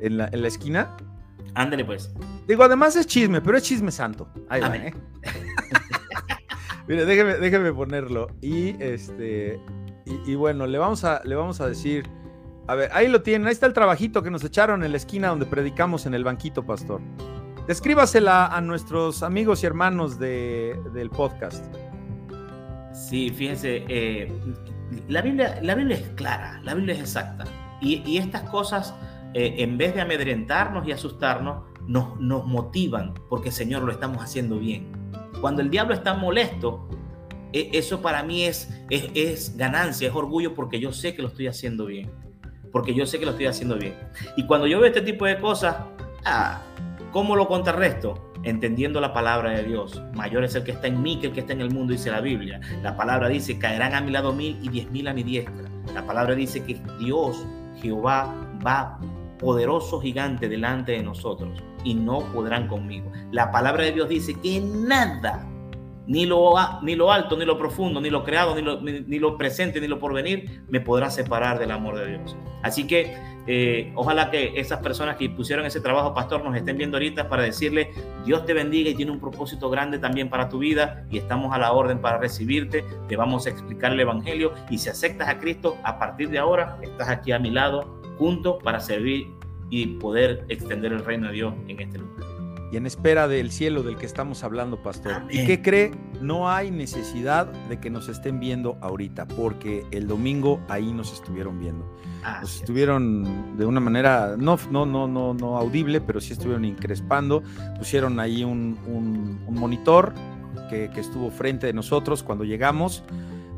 en, 0.00 0.16
la, 0.18 0.48
esquina? 0.48 0.96
Ándale 1.54 1.84
pues. 1.84 2.12
Digo, 2.48 2.64
además 2.64 2.96
es 2.96 3.06
chisme, 3.06 3.40
pero 3.40 3.56
es 3.56 3.62
chisme 3.62 3.92
santo. 3.92 4.28
Ahí 4.48 4.60
va, 4.60 4.76
¿eh? 4.76 4.94
Mire, 6.88 7.04
déjeme, 7.04 7.34
déjeme, 7.34 7.72
ponerlo. 7.72 8.28
Y 8.40 8.80
este. 8.82 9.60
Y, 10.04 10.34
bueno, 10.36 10.66
le 10.66 10.78
vamos, 10.78 11.04
a, 11.04 11.20
le 11.24 11.34
vamos 11.34 11.60
a 11.60 11.68
decir. 11.68 12.08
A 12.66 12.74
ver, 12.74 12.90
ahí 12.92 13.06
lo 13.08 13.22
tienen. 13.22 13.46
Ahí 13.46 13.52
está 13.52 13.66
el 13.66 13.72
trabajito 13.72 14.22
que 14.22 14.30
nos 14.30 14.42
echaron 14.42 14.82
en 14.82 14.90
la 14.90 14.96
esquina 14.96 15.28
donde 15.28 15.46
predicamos 15.46 16.06
en 16.06 16.14
el 16.14 16.24
banquito, 16.24 16.64
pastor. 16.64 17.00
Descríbasela 17.68 18.46
a 18.46 18.60
nuestros 18.60 19.22
amigos 19.22 19.62
y 19.62 19.66
hermanos 19.66 20.18
de, 20.18 20.78
del 20.92 21.10
podcast. 21.10 21.64
Sí, 22.96 23.28
fíjense, 23.28 23.84
eh, 23.88 24.32
la, 25.06 25.20
Biblia, 25.20 25.58
la 25.62 25.74
Biblia 25.74 25.98
es 25.98 26.08
clara, 26.14 26.60
la 26.64 26.74
Biblia 26.74 26.94
es 26.94 27.00
exacta. 27.00 27.44
Y, 27.82 28.16
estas 28.16 28.42
cosas, 28.44 28.94
eh, 29.34 29.56
en 29.58 29.76
vez 29.76 29.94
de 29.94 30.00
amedrentarnos 30.00 30.88
y 30.88 30.92
asustarnos, 30.92 31.64
nos, 31.86 32.18
nos 32.18 32.46
motivan 32.46 33.12
porque, 33.28 33.50
Señor, 33.50 33.82
lo 33.82 33.92
estamos 33.92 34.24
haciendo 34.24 34.58
bien. 34.58 34.90
Cuando 35.42 35.60
el 35.60 35.70
diablo 35.70 35.92
está 35.92 36.14
molesto, 36.14 36.88
e, 37.52 37.68
eso 37.74 38.00
para 38.00 38.22
mí 38.22 38.44
es, 38.44 38.70
es, 38.88 39.10
es 39.14 39.56
ganancia, 39.58 40.08
es 40.08 40.14
orgullo 40.14 40.54
porque 40.54 40.80
yo 40.80 40.90
sé 40.90 41.14
que 41.14 41.20
lo 41.20 41.28
estoy 41.28 41.48
haciendo 41.48 41.84
bien. 41.84 42.10
Porque 42.72 42.94
yo 42.94 43.04
sé 43.04 43.18
que 43.18 43.26
lo 43.26 43.32
estoy 43.32 43.46
haciendo 43.46 43.76
bien. 43.76 43.94
Y 44.38 44.46
cuando 44.46 44.66
yo 44.66 44.80
veo 44.80 44.88
este 44.88 45.02
tipo 45.02 45.26
de 45.26 45.38
cosas, 45.38 45.76
ah, 46.24 46.62
¿cómo 47.12 47.36
lo 47.36 47.46
contrarresto? 47.46 48.25
Entendiendo 48.42 49.00
la 49.00 49.12
palabra 49.12 49.50
de 49.50 49.64
Dios. 49.64 50.02
Mayor 50.14 50.44
es 50.44 50.54
el 50.54 50.64
que 50.64 50.72
está 50.72 50.86
en 50.86 51.02
mí 51.02 51.18
que 51.18 51.28
el 51.28 51.32
que 51.32 51.40
está 51.40 51.52
en 51.52 51.60
el 51.60 51.70
mundo, 51.70 51.92
dice 51.92 52.10
la 52.10 52.20
Biblia. 52.20 52.60
La 52.82 52.96
palabra 52.96 53.28
dice, 53.28 53.58
caerán 53.58 53.94
a 53.94 54.00
mi 54.00 54.10
lado 54.10 54.32
mil 54.32 54.58
y 54.62 54.68
diez 54.68 54.90
mil 54.90 55.08
a 55.08 55.14
mi 55.14 55.22
diestra. 55.22 55.70
La 55.94 56.06
palabra 56.06 56.34
dice 56.34 56.64
que 56.64 56.80
Dios, 56.98 57.46
Jehová, 57.80 58.34
va 58.66 58.98
poderoso 59.38 60.00
gigante 60.00 60.48
delante 60.48 60.92
de 60.92 61.02
nosotros 61.02 61.62
y 61.84 61.94
no 61.94 62.20
podrán 62.32 62.68
conmigo. 62.68 63.10
La 63.30 63.50
palabra 63.50 63.84
de 63.84 63.92
Dios 63.92 64.08
dice 64.08 64.34
que 64.40 64.60
nada, 64.60 65.46
ni 66.06 66.26
lo, 66.26 66.54
ni 66.82 66.94
lo 66.94 67.12
alto, 67.12 67.36
ni 67.36 67.44
lo 67.44 67.58
profundo, 67.58 68.00
ni 68.00 68.10
lo 68.10 68.24
creado, 68.24 68.54
ni 68.54 68.62
lo, 68.62 68.80
ni 68.80 69.18
lo 69.18 69.36
presente, 69.36 69.80
ni 69.80 69.88
lo 69.88 69.98
porvenir, 69.98 70.64
me 70.68 70.80
podrá 70.80 71.10
separar 71.10 71.58
del 71.58 71.70
amor 71.70 71.98
de 71.98 72.06
Dios. 72.06 72.36
Así 72.62 72.86
que 72.86 73.14
eh, 73.46 73.92
ojalá 73.94 74.30
que 74.30 74.52
esas 74.56 74.80
personas 74.80 75.16
que 75.16 75.30
pusieron 75.30 75.66
ese 75.66 75.80
trabajo, 75.80 76.14
pastor, 76.14 76.44
nos 76.44 76.56
estén 76.56 76.76
viendo 76.76 76.96
ahorita 76.96 77.28
para 77.28 77.42
decirle, 77.42 77.90
Dios 78.24 78.44
te 78.44 78.54
bendiga 78.54 78.90
y 78.90 78.94
tiene 78.94 79.12
un 79.12 79.20
propósito 79.20 79.70
grande 79.70 79.98
también 79.98 80.28
para 80.28 80.48
tu 80.48 80.58
vida 80.58 81.06
y 81.10 81.18
estamos 81.18 81.54
a 81.54 81.58
la 81.58 81.72
orden 81.72 82.00
para 82.00 82.18
recibirte, 82.18 82.84
te 83.08 83.16
vamos 83.16 83.46
a 83.46 83.50
explicar 83.50 83.92
el 83.92 84.00
Evangelio 84.00 84.52
y 84.68 84.78
si 84.78 84.88
aceptas 84.88 85.28
a 85.28 85.38
Cristo, 85.38 85.76
a 85.84 85.98
partir 85.98 86.30
de 86.30 86.38
ahora 86.38 86.78
estás 86.82 87.08
aquí 87.08 87.32
a 87.32 87.38
mi 87.38 87.50
lado, 87.50 88.00
juntos 88.18 88.56
para 88.62 88.80
servir 88.80 89.28
y 89.70 89.86
poder 89.98 90.44
extender 90.48 90.92
el 90.92 91.04
reino 91.04 91.28
de 91.28 91.34
Dios 91.34 91.54
en 91.68 91.80
este 91.80 91.98
lugar 91.98 92.36
y 92.72 92.76
en 92.76 92.86
espera 92.86 93.28
del 93.28 93.52
cielo 93.52 93.82
del 93.82 93.96
que 93.96 94.06
estamos 94.06 94.42
hablando, 94.42 94.82
pastor. 94.82 95.22
¿Y 95.30 95.46
qué 95.46 95.62
cree? 95.62 95.92
No 96.20 96.50
hay 96.50 96.70
necesidad 96.70 97.46
de 97.46 97.78
que 97.78 97.90
nos 97.90 98.08
estén 98.08 98.40
viendo 98.40 98.76
ahorita, 98.80 99.28
porque 99.28 99.86
el 99.92 100.08
domingo 100.08 100.60
ahí 100.68 100.92
nos 100.92 101.12
estuvieron 101.12 101.60
viendo. 101.60 101.86
Nos 102.40 102.56
estuvieron 102.56 103.56
de 103.56 103.66
una 103.66 103.80
manera 103.80 104.36
no, 104.38 104.58
no, 104.70 104.86
no, 104.86 105.06
no, 105.06 105.34
no 105.34 105.56
audible, 105.56 106.00
pero 106.00 106.20
sí 106.20 106.32
estuvieron 106.32 106.64
increspando. 106.64 107.42
Pusieron 107.78 108.20
ahí 108.20 108.44
un, 108.44 108.78
monitor 109.48 110.12
que, 110.68 110.90
estuvo 110.96 111.30
frente 111.30 111.66
de 111.66 111.72
nosotros 111.72 112.22
cuando 112.22 112.44
llegamos. 112.44 113.02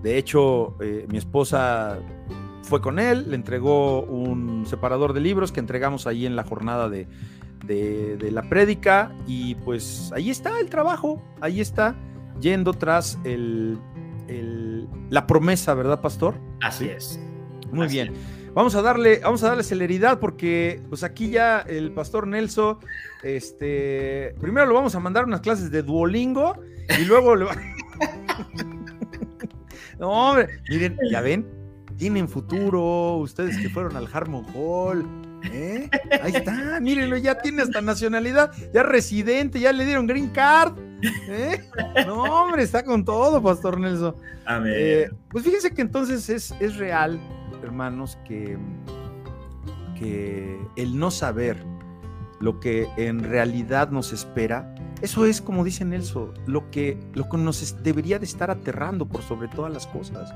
De 0.03 0.17
hecho, 0.17 0.77
eh, 0.81 1.07
mi 1.11 1.19
esposa 1.19 1.99
fue 2.63 2.81
con 2.81 2.99
él, 2.99 3.31
le 3.31 3.35
entregó 3.35 4.03
un 4.03 4.67
separador 4.67 5.13
de 5.13 5.21
libros 5.21 5.53
que 5.53 5.61
entregamos 5.61 6.07
ahí 6.07 6.27
en 6.27 6.37
la 6.37 6.45
jornada 6.45 6.89
de, 6.89 7.09
de, 7.65 8.31
la 8.31 8.43
prédica 8.43 9.13
y 9.27 9.55
pues 9.57 10.13
ahí 10.15 10.31
está 10.31 10.61
el 10.61 10.69
trabajo, 10.69 11.23
ahí 11.41 11.61
está, 11.61 11.97
yendo 12.41 12.73
tras 12.75 13.19
el, 13.25 13.79
la 15.11 15.27
promesa, 15.27 15.75
¿verdad, 15.75 16.01
pastor? 16.01 16.35
Así 16.61 16.89
es. 16.89 17.19
Muy 17.73 17.89
bien. 17.89 18.13
Vamos 18.59 18.75
a 18.75 18.83
darle, 18.83 19.21
vamos 19.21 19.45
a 19.45 19.51
darle 19.51 19.63
celeridad 19.63 20.19
porque 20.19 20.83
pues 20.89 21.05
aquí 21.05 21.31
ya 21.31 21.61
el 21.61 21.93
pastor 21.93 22.27
Nelson, 22.27 22.79
este, 23.23 24.35
primero 24.41 24.67
lo 24.67 24.75
vamos 24.75 24.97
a 24.97 24.99
mandar 24.99 25.27
unas 25.27 25.43
clases 25.43 25.71
de 25.71 25.85
Duolingo 25.85 26.61
y 26.99 27.05
luego 27.05 27.37
lo... 27.37 27.51
no, 30.01 30.11
hombre, 30.11 30.49
miren, 30.69 30.99
ya 31.09 31.21
ven, 31.21 31.47
tienen 31.97 32.29
futuro, 32.29 33.19
ustedes 33.19 33.57
que 33.59 33.69
fueron 33.69 33.97
al 33.97 34.09
Harmon 34.13 34.45
Hall, 34.53 35.07
¿Eh? 35.53 35.89
Ahí 36.21 36.35
está, 36.35 36.81
mírenlo, 36.81 37.17
ya 37.17 37.39
tiene 37.39 37.63
hasta 37.63 37.81
nacionalidad, 37.81 38.51
ya 38.75 38.83
residente, 38.83 39.61
ya 39.61 39.73
le 39.73 39.85
dieron 39.85 40.09
green 40.09 40.31
card. 40.31 40.77
¿eh? 41.29 41.63
No, 42.07 42.25
hombre, 42.25 42.65
está 42.65 42.85
con 42.85 43.05
todo, 43.05 43.41
Pastor 43.41 43.79
Nelson. 43.79 44.17
Eh, 44.67 45.09
pues 45.31 45.45
fíjense 45.45 45.73
que 45.73 45.83
entonces 45.83 46.29
es, 46.29 46.53
es 46.59 46.77
real, 46.77 47.21
hermanos, 47.63 48.19
que, 48.27 48.59
que 49.99 50.59
el 50.77 50.99
no 50.99 51.11
saber 51.11 51.65
lo 52.41 52.61
que 52.61 52.89
en 52.97 53.21
realidad 53.21 53.91
nos 53.91 54.13
espera, 54.13 54.75
eso 55.03 55.27
es, 55.27 55.41
como 55.41 55.65
dice 55.65 55.85
Nelson, 55.85 56.35
lo 56.47 56.71
que, 56.71 56.99
lo 57.15 57.29
que 57.29 57.37
nos 57.37 57.83
debería 57.83 58.19
de 58.19 58.25
estar 58.25 58.51
aterrando 58.51 59.07
por 59.07 59.23
sobre 59.23 59.49
todas 59.49 59.73
las 59.73 59.87
cosas 59.87 60.33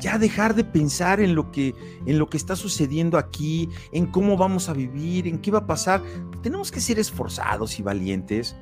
ya 0.00 0.18
dejar 0.18 0.54
de 0.54 0.64
pensar 0.64 1.20
en 1.20 1.34
lo 1.34 1.52
que 1.52 1.74
en 2.06 2.18
lo 2.18 2.28
que 2.28 2.36
está 2.36 2.56
sucediendo 2.56 3.18
aquí, 3.18 3.68
en 3.92 4.06
cómo 4.06 4.36
vamos 4.36 4.68
a 4.68 4.72
vivir, 4.72 5.28
en 5.28 5.38
qué 5.38 5.50
va 5.50 5.60
a 5.60 5.66
pasar. 5.66 6.02
Tenemos 6.42 6.72
que 6.72 6.80
ser 6.80 6.98
esforzados 6.98 7.78
y 7.78 7.82
valientes. 7.82 8.56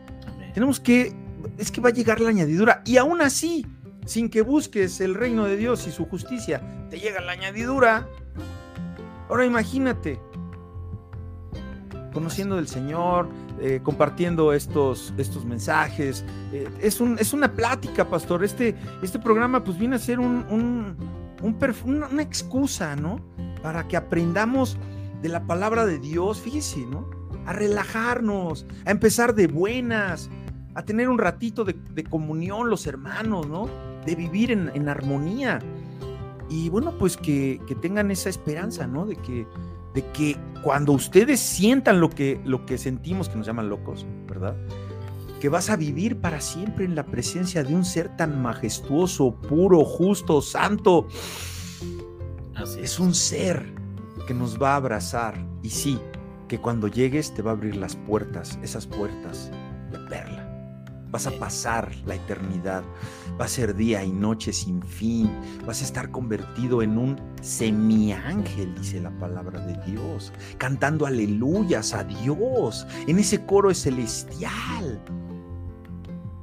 Tenemos 0.52 0.80
que 0.80 1.14
es 1.56 1.70
que 1.70 1.80
va 1.80 1.90
a 1.90 1.92
llegar 1.92 2.20
la 2.20 2.30
añadidura 2.30 2.82
y 2.84 2.96
aún 2.96 3.20
así, 3.20 3.64
sin 4.08 4.30
que 4.30 4.40
busques 4.40 5.02
el 5.02 5.14
reino 5.14 5.44
de 5.44 5.58
Dios 5.58 5.86
y 5.86 5.90
su 5.90 6.06
justicia, 6.06 6.62
te 6.88 6.98
llega 6.98 7.20
la 7.20 7.32
añadidura. 7.32 8.08
Ahora 9.28 9.44
imagínate, 9.44 10.18
conociendo 12.14 12.56
del 12.56 12.68
Señor, 12.68 13.28
eh, 13.60 13.80
compartiendo 13.82 14.54
estos, 14.54 15.12
estos 15.18 15.44
mensajes. 15.44 16.24
Eh, 16.52 16.68
es, 16.80 17.02
un, 17.02 17.18
es 17.18 17.34
una 17.34 17.52
plática, 17.52 18.08
pastor. 18.08 18.42
Este, 18.44 18.74
este 19.02 19.18
programa 19.18 19.62
pues 19.62 19.78
viene 19.78 19.96
a 19.96 19.98
ser 19.98 20.20
un, 20.20 20.96
una 21.84 22.22
excusa, 22.22 22.96
¿no? 22.96 23.20
Para 23.62 23.86
que 23.88 23.98
aprendamos 23.98 24.78
de 25.20 25.28
la 25.28 25.46
palabra 25.46 25.84
de 25.84 25.98
Dios, 25.98 26.40
fíjese, 26.40 26.86
¿no? 26.86 27.10
A 27.44 27.52
relajarnos, 27.52 28.64
a 28.86 28.90
empezar 28.90 29.34
de 29.34 29.48
buenas, 29.48 30.30
a 30.74 30.82
tener 30.82 31.08
un 31.10 31.18
ratito 31.18 31.64
de, 31.64 32.04
comunión 32.04 32.70
los 32.70 32.86
hermanos, 32.86 33.46
¿no? 33.48 33.68
De 34.08 34.14
vivir 34.14 34.50
en, 34.50 34.88
armonía. 34.88 35.58
Y 36.48 36.70
bueno, 36.70 36.96
pues 36.96 37.18
que, 37.18 37.60
tengan 37.82 38.10
esa 38.10 38.30
esperanza, 38.30 38.86
¿no? 38.86 39.04
De 39.04 39.16
que, 39.16 39.46
de 39.92 40.04
que 40.12 40.36
cuando 40.62 40.92
ustedes 40.92 41.40
sientan 41.40 42.00
lo 42.00 42.08
que, 42.08 42.40
lo 42.44 42.64
que 42.64 42.78
sentimos, 42.78 43.28
que 43.28 43.36
nos 43.36 43.46
llaman 43.46 43.68
locos, 43.68 44.06
¿verdad? 44.26 44.56
que 45.40 45.48
vas 45.48 45.70
a 45.70 45.76
vivir 45.76 46.20
para 46.20 46.40
siempre 46.40 46.84
en 46.84 46.94
la 46.94 47.06
presencia 47.06 47.62
de 47.62 47.74
un 47.74 47.84
ser 47.84 48.16
tan 48.16 48.42
majestuoso, 48.42 49.34
puro, 49.34 49.84
justo, 49.84 50.42
santo. 50.42 51.06
Así 52.54 52.80
es. 52.80 52.98
un 52.98 53.14
ser 53.14 53.72
que 54.26 54.34
nos 54.34 54.60
va 54.60 54.72
a 54.72 54.76
abrazar 54.76 55.34
y 55.62 55.70
sí, 55.70 56.00
que 56.48 56.58
cuando 56.58 56.88
llegues 56.88 57.32
te 57.34 57.42
va 57.42 57.52
a 57.52 57.54
abrir 57.54 57.76
las 57.76 57.94
puertas, 57.94 58.58
esas 58.62 58.86
puertas 58.86 59.50
de 59.92 59.98
perla. 60.10 60.37
Vas 61.10 61.26
a 61.26 61.30
pasar 61.38 61.90
la 62.04 62.16
eternidad, 62.16 62.82
va 63.40 63.46
a 63.46 63.48
ser 63.48 63.74
día 63.74 64.04
y 64.04 64.12
noche 64.12 64.52
sin 64.52 64.82
fin, 64.82 65.30
vas 65.66 65.80
a 65.80 65.84
estar 65.84 66.10
convertido 66.10 66.82
en 66.82 66.98
un 66.98 67.16
semiángel, 67.40 68.74
dice 68.74 69.00
la 69.00 69.10
palabra 69.18 69.64
de 69.64 69.90
Dios, 69.90 70.32
cantando 70.58 71.06
aleluyas 71.06 71.94
a 71.94 72.04
Dios, 72.04 72.86
en 73.06 73.18
ese 73.18 73.44
coro 73.46 73.72
celestial. 73.72 75.00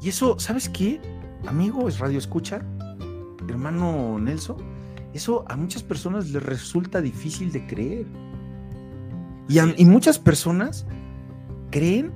Y 0.02 0.10
eso, 0.10 0.40
¿sabes 0.40 0.68
qué? 0.70 1.00
Amigo, 1.46 1.88
es 1.88 2.00
radio 2.00 2.18
escucha, 2.18 2.62
hermano 3.48 4.18
Nelson, 4.20 4.58
eso 5.14 5.46
a 5.48 5.56
muchas 5.56 5.84
personas 5.84 6.30
les 6.32 6.42
resulta 6.42 7.02
difícil 7.02 7.52
de 7.52 7.66
creer. 7.68 8.08
Y, 9.48 9.60
y 9.60 9.86
muchas 9.86 10.18
personas 10.18 10.88
creen 11.72 12.12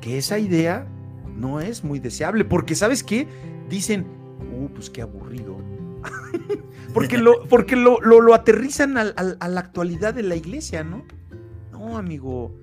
que 0.00 0.18
esa 0.18 0.38
idea 0.38 0.86
no 1.36 1.60
es 1.60 1.84
muy 1.84 1.98
deseable, 1.98 2.44
porque 2.44 2.74
¿sabes 2.74 3.02
qué? 3.02 3.26
Dicen, 3.68 4.06
uh, 4.52 4.68
pues 4.68 4.90
qué 4.90 5.02
aburrido. 5.02 5.58
porque 6.94 7.18
lo, 7.18 7.44
porque 7.48 7.76
lo, 7.76 8.00
lo, 8.00 8.34
aterrizan 8.34 8.96
a 8.98 9.04
la 9.48 9.60
actualidad 9.60 10.14
de 10.14 10.22
la 10.22 10.36
iglesia, 10.36 10.84
¿no? 10.84 11.04
No, 11.72 11.96
amigo, 11.96 12.54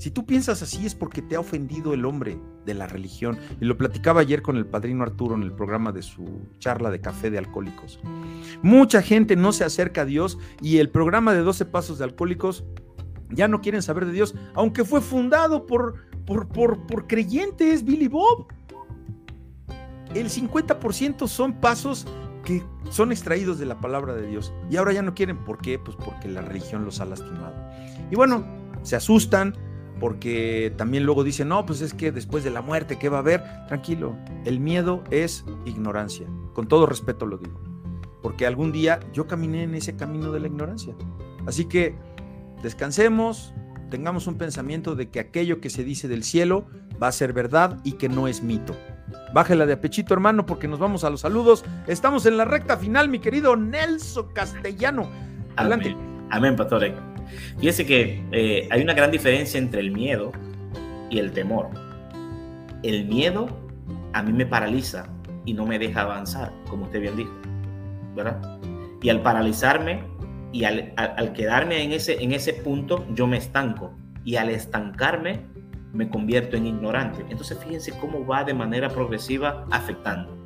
si 0.00 0.10
tú 0.10 0.24
piensas 0.24 0.62
así 0.62 0.86
es 0.86 0.94
porque 0.94 1.22
te 1.22 1.36
ha 1.36 1.40
ofendido 1.40 1.92
el 1.92 2.04
hombre 2.04 2.38
de 2.64 2.74
la 2.74 2.86
religión. 2.86 3.38
Y 3.60 3.64
lo 3.64 3.76
platicaba 3.76 4.20
ayer 4.20 4.42
con 4.42 4.56
el 4.56 4.66
padrino 4.66 5.02
Arturo 5.02 5.34
en 5.34 5.42
el 5.42 5.52
programa 5.52 5.92
de 5.92 6.02
su 6.02 6.24
charla 6.58 6.90
de 6.90 7.00
café 7.00 7.30
de 7.30 7.38
alcohólicos. 7.38 8.00
Mucha 8.62 9.02
gente 9.02 9.36
no 9.36 9.52
se 9.52 9.64
acerca 9.64 10.02
a 10.02 10.04
Dios 10.06 10.38
y 10.62 10.78
el 10.78 10.88
programa 10.88 11.34
de 11.34 11.40
12 11.40 11.66
pasos 11.66 11.98
de 11.98 12.04
alcohólicos 12.04 12.64
ya 13.30 13.48
no 13.48 13.60
quieren 13.60 13.82
saber 13.82 14.06
de 14.06 14.12
Dios, 14.12 14.34
aunque 14.54 14.84
fue 14.84 15.00
fundado 15.00 15.66
por, 15.66 16.06
por, 16.26 16.48
por, 16.48 17.06
creyentes, 17.06 17.84
Billy 17.84 18.08
Bob. 18.08 18.46
El 20.14 20.28
50% 20.28 21.28
son 21.28 21.54
pasos 21.54 22.06
que 22.44 22.64
son 22.90 23.12
extraídos 23.12 23.58
de 23.58 23.66
la 23.66 23.80
palabra 23.80 24.14
de 24.14 24.26
Dios. 24.26 24.52
Y 24.70 24.76
ahora 24.76 24.92
ya 24.92 25.02
no 25.02 25.14
quieren. 25.14 25.38
¿Por 25.44 25.58
qué? 25.58 25.78
Pues 25.78 25.96
porque 25.96 26.28
la 26.28 26.40
religión 26.40 26.84
los 26.84 27.00
ha 27.00 27.04
lastimado. 27.04 27.54
Y 28.10 28.16
bueno, 28.16 28.44
se 28.82 28.96
asustan, 28.96 29.54
porque 30.00 30.72
también 30.76 31.04
luego 31.04 31.22
dicen, 31.22 31.48
no, 31.48 31.64
pues 31.66 31.82
es 31.82 31.94
que 31.94 32.10
después 32.10 32.42
de 32.42 32.50
la 32.50 32.62
muerte, 32.62 32.98
¿qué 32.98 33.08
va 33.08 33.18
a 33.18 33.20
haber? 33.20 33.42
Tranquilo, 33.68 34.16
el 34.44 34.58
miedo 34.58 35.04
es 35.10 35.44
ignorancia, 35.66 36.26
con 36.54 36.66
todo 36.66 36.86
respeto 36.86 37.26
lo 37.26 37.36
digo, 37.36 37.60
porque 38.22 38.46
algún 38.46 38.72
día 38.72 38.98
yo 39.12 39.26
caminé 39.26 39.62
en 39.62 39.74
ese 39.74 39.96
camino 39.96 40.32
de 40.32 40.40
la 40.40 40.46
ignorancia. 40.48 40.94
Así 41.46 41.66
que 41.66 41.94
descansemos, 42.62 43.52
tengamos 43.90 44.26
un 44.26 44.38
pensamiento 44.38 44.94
de 44.94 45.10
que 45.10 45.20
aquello 45.20 45.60
que 45.60 45.70
se 45.70 45.84
dice 45.84 46.08
del 46.08 46.24
cielo 46.24 46.66
va 47.02 47.08
a 47.08 47.12
ser 47.12 47.32
verdad 47.32 47.78
y 47.84 47.92
que 47.92 48.08
no 48.08 48.28
es 48.28 48.42
mito. 48.42 48.76
Bájela 49.32 49.66
de 49.66 49.74
apechito, 49.74 50.14
hermano, 50.14 50.46
porque 50.46 50.68
nos 50.68 50.78
vamos 50.78 51.04
a 51.04 51.10
los 51.10 51.20
saludos. 51.20 51.64
Estamos 51.86 52.26
en 52.26 52.36
la 52.36 52.44
recta 52.44 52.76
final, 52.76 53.08
mi 53.08 53.18
querido 53.18 53.56
Nelson 53.56 54.32
Castellano. 54.32 55.08
Adelante. 55.56 55.90
Amén, 55.90 56.26
Amén 56.30 56.56
pastor. 56.56 56.82
Fíjese 57.58 57.86
que 57.86 58.24
eh, 58.32 58.68
hay 58.70 58.82
una 58.82 58.94
gran 58.94 59.10
diferencia 59.10 59.58
entre 59.58 59.80
el 59.80 59.90
miedo 59.90 60.32
y 61.10 61.18
el 61.18 61.32
temor. 61.32 61.68
El 62.82 63.06
miedo 63.06 63.48
a 64.12 64.22
mí 64.22 64.32
me 64.32 64.46
paraliza 64.46 65.06
y 65.44 65.54
no 65.54 65.66
me 65.66 65.78
deja 65.78 66.02
avanzar, 66.02 66.52
como 66.68 66.84
usted 66.84 67.00
bien 67.00 67.16
dijo, 67.16 67.32
¿verdad? 68.14 68.58
Y 69.02 69.08
al 69.08 69.22
paralizarme 69.22 70.04
y 70.52 70.64
al, 70.64 71.32
quedarme 71.34 71.82
en 71.82 71.92
ese, 71.92 72.22
en 72.22 72.32
ese 72.32 72.54
punto, 72.54 73.06
yo 73.14 73.26
me 73.26 73.36
estanco. 73.36 73.94
Y 74.24 74.36
al 74.36 74.50
estancarme, 74.50 75.46
me 75.92 76.08
convierto 76.08 76.56
en 76.56 76.66
ignorante. 76.66 77.24
Entonces 77.28 77.58
fíjense 77.58 77.92
cómo 77.98 78.26
va 78.26 78.44
de 78.44 78.54
manera 78.54 78.88
progresiva 78.88 79.66
afectando. 79.70 80.36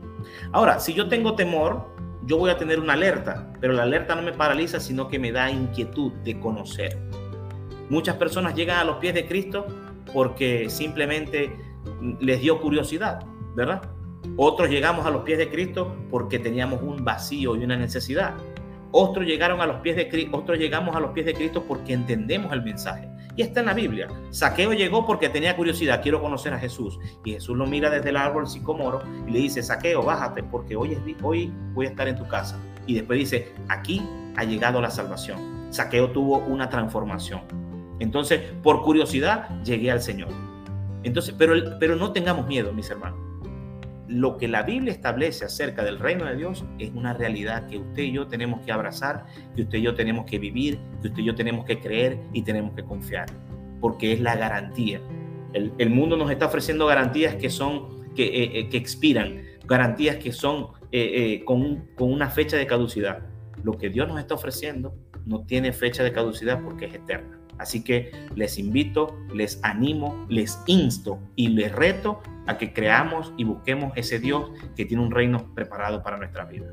Ahora, 0.52 0.78
si 0.80 0.94
yo 0.94 1.08
tengo 1.08 1.34
temor, 1.34 1.94
yo 2.26 2.38
voy 2.38 2.50
a 2.50 2.56
tener 2.56 2.80
una 2.80 2.94
alerta, 2.94 3.52
pero 3.60 3.74
la 3.74 3.82
alerta 3.82 4.14
no 4.14 4.22
me 4.22 4.32
paraliza, 4.32 4.80
sino 4.80 5.08
que 5.08 5.18
me 5.18 5.32
da 5.32 5.50
inquietud 5.50 6.12
de 6.24 6.38
conocer. 6.40 6.98
Muchas 7.90 8.16
personas 8.16 8.54
llegan 8.54 8.78
a 8.78 8.84
los 8.84 8.96
pies 8.96 9.14
de 9.14 9.26
Cristo 9.26 9.66
porque 10.12 10.70
simplemente 10.70 11.54
les 12.20 12.40
dio 12.40 12.60
curiosidad, 12.60 13.24
¿verdad? 13.54 13.82
Otros 14.36 14.70
llegamos 14.70 15.04
a 15.04 15.10
los 15.10 15.22
pies 15.22 15.38
de 15.38 15.50
Cristo 15.50 15.94
porque 16.10 16.38
teníamos 16.38 16.82
un 16.82 17.04
vacío 17.04 17.56
y 17.56 17.64
una 17.64 17.76
necesidad. 17.76 18.34
Otros 18.96 19.26
llegaron 19.26 19.60
a 19.60 19.66
los 19.66 19.80
pies 19.80 19.96
de 19.96 20.08
Cristo, 20.08 20.36
otros 20.36 20.56
llegamos 20.56 20.94
a 20.94 21.00
los 21.00 21.10
pies 21.10 21.26
de 21.26 21.34
Cristo 21.34 21.64
porque 21.66 21.92
entendemos 21.92 22.52
el 22.52 22.62
mensaje. 22.62 23.08
Y 23.34 23.42
está 23.42 23.58
en 23.58 23.66
la 23.66 23.74
Biblia. 23.74 24.06
Saqueo 24.30 24.72
llegó 24.72 25.04
porque 25.04 25.28
tenía 25.28 25.56
curiosidad, 25.56 26.00
quiero 26.00 26.22
conocer 26.22 26.54
a 26.54 26.60
Jesús. 26.60 27.00
Y 27.24 27.32
Jesús 27.32 27.56
lo 27.56 27.66
mira 27.66 27.90
desde 27.90 28.10
el 28.10 28.16
árbol 28.16 28.46
sicomoro 28.46 29.02
y 29.26 29.32
le 29.32 29.40
dice, 29.40 29.64
Saqueo, 29.64 30.04
bájate 30.04 30.44
porque 30.44 30.76
hoy, 30.76 30.92
es, 30.92 31.00
hoy 31.24 31.52
voy 31.72 31.86
a 31.86 31.88
estar 31.88 32.06
en 32.06 32.14
tu 32.14 32.28
casa. 32.28 32.56
Y 32.86 32.94
después 32.94 33.18
dice, 33.18 33.52
aquí 33.68 34.00
ha 34.36 34.44
llegado 34.44 34.80
la 34.80 34.90
salvación. 34.90 35.66
Saqueo 35.70 36.12
tuvo 36.12 36.38
una 36.38 36.68
transformación. 36.68 37.40
Entonces, 37.98 38.42
por 38.62 38.82
curiosidad, 38.82 39.60
llegué 39.64 39.90
al 39.90 40.02
Señor. 40.02 40.28
Entonces, 41.02 41.34
pero, 41.36 41.54
pero 41.80 41.96
no 41.96 42.12
tengamos 42.12 42.46
miedo, 42.46 42.72
mis 42.72 42.88
hermanos. 42.90 43.23
Lo 44.08 44.36
que 44.36 44.48
la 44.48 44.62
Biblia 44.62 44.92
establece 44.92 45.44
acerca 45.44 45.82
del 45.82 45.98
reino 45.98 46.26
de 46.26 46.36
Dios 46.36 46.64
es 46.78 46.90
una 46.90 47.14
realidad 47.14 47.66
que 47.66 47.78
usted 47.78 48.02
y 48.02 48.12
yo 48.12 48.26
tenemos 48.26 48.60
que 48.64 48.72
abrazar, 48.72 49.24
que 49.56 49.62
usted 49.62 49.78
y 49.78 49.82
yo 49.82 49.94
tenemos 49.94 50.26
que 50.26 50.38
vivir, 50.38 50.78
que 51.00 51.08
usted 51.08 51.22
y 51.22 51.24
yo 51.24 51.34
tenemos 51.34 51.64
que 51.64 51.80
creer 51.80 52.18
y 52.32 52.42
tenemos 52.42 52.74
que 52.74 52.84
confiar, 52.84 53.26
porque 53.80 54.12
es 54.12 54.20
la 54.20 54.36
garantía. 54.36 55.00
El, 55.52 55.90
mundo 55.90 56.16
nos 56.16 56.30
está 56.30 56.46
ofreciendo 56.46 56.86
garantías 56.86 57.36
que 57.36 57.48
son, 57.48 58.12
que, 58.14 58.24
eh, 58.24 58.60
eh 58.60 58.68
expiran, 58.72 59.42
garantías 59.66 60.16
que 60.16 60.32
son 60.32 60.68
eh, 60.90 61.42
con, 61.44 61.86
con 61.94 62.12
una 62.12 62.28
fecha 62.28 62.56
de 62.56 62.66
caducidad. 62.66 63.20
Lo 63.62 63.72
que 63.72 63.88
Dios 63.88 64.08
nos 64.08 64.18
está 64.18 64.34
ofreciendo 64.34 64.94
no 65.24 65.46
tiene 65.46 65.72
fecha 65.72 66.02
de 66.02 66.12
caducidad 66.12 66.60
porque 66.62 66.86
es 66.86 66.94
eterna. 66.94 67.38
Así 67.58 67.82
que 67.82 68.10
les 68.34 68.58
invito, 68.58 69.16
les 69.32 69.60
animo, 69.62 70.26
les 70.28 70.58
insto 70.66 71.18
y 71.36 71.48
les 71.48 71.72
reto 71.72 72.20
a 72.46 72.58
que 72.58 72.72
creamos 72.72 73.32
y 73.36 73.44
busquemos 73.44 73.92
ese 73.96 74.18
Dios 74.18 74.50
que 74.76 74.84
tiene 74.84 75.02
un 75.02 75.10
reino 75.10 75.54
preparado 75.54 76.02
para 76.02 76.16
nuestra 76.16 76.44
vida. 76.44 76.66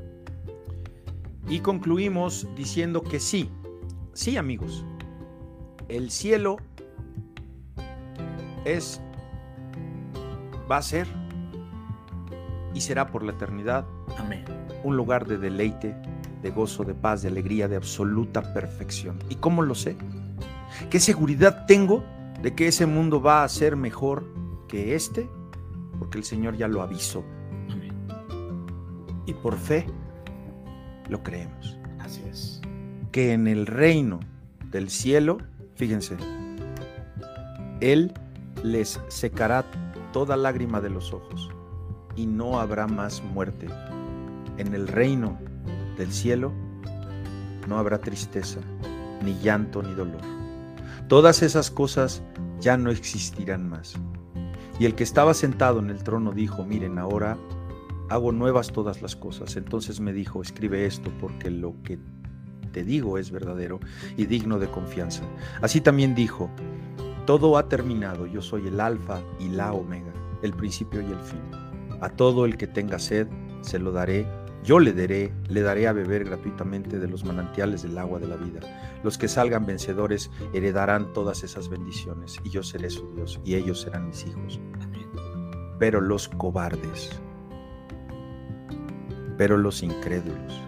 Y 1.48 1.60
concluimos 1.60 2.48
diciendo 2.56 3.02
que 3.02 3.20
sí, 3.20 3.50
sí 4.12 4.36
amigos, 4.36 4.84
el 5.88 6.10
cielo 6.10 6.56
es, 8.64 9.00
va 10.70 10.78
a 10.78 10.82
ser 10.82 11.06
y 12.74 12.80
será 12.80 13.06
por 13.06 13.22
la 13.22 13.32
eternidad. 13.32 13.84
Amén. 14.18 14.44
Un 14.84 14.96
lugar 14.96 15.26
de 15.26 15.38
deleite, 15.38 15.94
de 16.42 16.50
gozo, 16.50 16.84
de 16.84 16.94
paz, 16.94 17.22
de 17.22 17.28
alegría, 17.28 17.68
de 17.68 17.76
absoluta 17.76 18.54
perfección. 18.54 19.18
¿Y 19.28 19.36
cómo 19.36 19.62
lo 19.62 19.74
sé? 19.74 19.96
¿Qué 20.90 21.00
seguridad 21.00 21.66
tengo 21.66 22.04
de 22.40 22.54
que 22.54 22.68
ese 22.68 22.86
mundo 22.86 23.20
va 23.20 23.44
a 23.44 23.48
ser 23.48 23.76
mejor 23.76 24.24
que 24.68 24.94
este? 24.94 25.28
Porque 25.98 26.18
el 26.18 26.24
Señor 26.24 26.56
ya 26.56 26.68
lo 26.68 26.82
avisó. 26.82 27.24
Amén. 27.70 27.92
Y 29.26 29.34
por 29.34 29.56
fe 29.56 29.86
lo 31.08 31.22
creemos. 31.22 31.78
Así 32.00 32.22
es. 32.28 32.60
Que 33.10 33.32
en 33.32 33.46
el 33.46 33.66
reino 33.66 34.20
del 34.70 34.88
cielo, 34.88 35.38
fíjense, 35.74 36.16
Él 37.80 38.12
les 38.64 39.00
secará 39.08 39.64
toda 40.12 40.36
lágrima 40.36 40.80
de 40.80 40.90
los 40.90 41.12
ojos 41.12 41.50
y 42.16 42.26
no 42.26 42.60
habrá 42.60 42.86
más 42.86 43.22
muerte. 43.22 43.68
En 44.58 44.74
el 44.74 44.88
reino 44.88 45.38
del 45.96 46.12
cielo 46.12 46.52
no 47.68 47.78
habrá 47.78 47.98
tristeza, 47.98 48.60
ni 49.22 49.38
llanto, 49.38 49.82
ni 49.82 49.94
dolor 49.94 50.41
Todas 51.12 51.42
esas 51.42 51.70
cosas 51.70 52.22
ya 52.58 52.78
no 52.78 52.90
existirán 52.90 53.68
más. 53.68 53.96
Y 54.78 54.86
el 54.86 54.94
que 54.94 55.04
estaba 55.04 55.34
sentado 55.34 55.78
en 55.78 55.90
el 55.90 56.02
trono 56.02 56.32
dijo, 56.32 56.64
miren, 56.64 56.98
ahora 56.98 57.36
hago 58.08 58.32
nuevas 58.32 58.72
todas 58.72 59.02
las 59.02 59.14
cosas. 59.14 59.56
Entonces 59.56 60.00
me 60.00 60.14
dijo, 60.14 60.40
escribe 60.40 60.86
esto 60.86 61.12
porque 61.20 61.50
lo 61.50 61.74
que 61.82 61.98
te 62.72 62.82
digo 62.82 63.18
es 63.18 63.30
verdadero 63.30 63.78
y 64.16 64.24
digno 64.24 64.58
de 64.58 64.70
confianza. 64.70 65.22
Así 65.60 65.82
también 65.82 66.14
dijo, 66.14 66.48
todo 67.26 67.58
ha 67.58 67.68
terminado, 67.68 68.26
yo 68.26 68.40
soy 68.40 68.68
el 68.68 68.80
alfa 68.80 69.20
y 69.38 69.50
la 69.50 69.74
omega, 69.74 70.14
el 70.42 70.54
principio 70.54 71.02
y 71.02 71.12
el 71.12 71.20
fin. 71.20 71.42
A 72.00 72.08
todo 72.08 72.46
el 72.46 72.56
que 72.56 72.68
tenga 72.68 72.98
sed, 72.98 73.28
se 73.60 73.78
lo 73.78 73.92
daré 73.92 74.26
yo 74.64 74.78
le 74.78 74.92
daré, 74.92 75.32
le 75.48 75.60
daré 75.62 75.88
a 75.88 75.92
beber 75.92 76.24
gratuitamente 76.24 76.98
de 76.98 77.08
los 77.08 77.24
manantiales 77.24 77.82
del 77.82 77.98
agua 77.98 78.20
de 78.20 78.28
la 78.28 78.36
vida. 78.36 78.60
Los 79.02 79.18
que 79.18 79.26
salgan 79.26 79.66
vencedores 79.66 80.30
heredarán 80.52 81.12
todas 81.12 81.42
esas 81.42 81.68
bendiciones, 81.68 82.38
y 82.44 82.50
yo 82.50 82.62
seré 82.62 82.88
su 82.90 83.12
Dios, 83.14 83.40
y 83.44 83.56
ellos 83.56 83.80
serán 83.80 84.06
mis 84.06 84.24
hijos. 84.24 84.60
Pero 85.80 86.00
los 86.00 86.28
cobardes, 86.28 87.10
pero 89.36 89.56
los 89.56 89.82
incrédulos, 89.82 90.62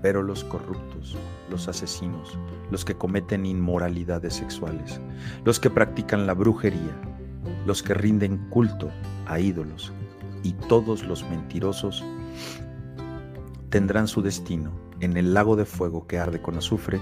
pero 0.00 0.22
los 0.22 0.42
corruptos, 0.44 1.18
los 1.50 1.68
asesinos, 1.68 2.38
los 2.70 2.86
que 2.86 2.94
cometen 2.94 3.44
inmoralidades 3.44 4.32
sexuales, 4.32 4.98
los 5.44 5.60
que 5.60 5.68
practican 5.68 6.26
la 6.26 6.32
brujería, 6.32 6.98
los 7.66 7.82
que 7.82 7.92
rinden 7.92 8.38
culto 8.48 8.90
a 9.26 9.38
ídolos, 9.38 9.92
y 10.42 10.54
todos 10.54 11.04
los 11.04 11.22
mentirosos 11.28 12.02
tendrán 13.72 14.06
su 14.06 14.20
destino 14.20 14.70
en 15.00 15.16
el 15.16 15.32
lago 15.32 15.56
de 15.56 15.64
fuego 15.64 16.06
que 16.06 16.18
arde 16.18 16.40
con 16.42 16.56
azufre. 16.56 17.00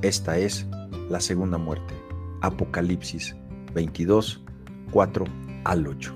Esta 0.00 0.38
es 0.38 0.66
la 1.10 1.20
segunda 1.20 1.58
muerte. 1.58 1.92
Apocalipsis 2.40 3.36
22, 3.74 4.42
4 4.92 5.24
al 5.64 5.86
8. 5.88 6.14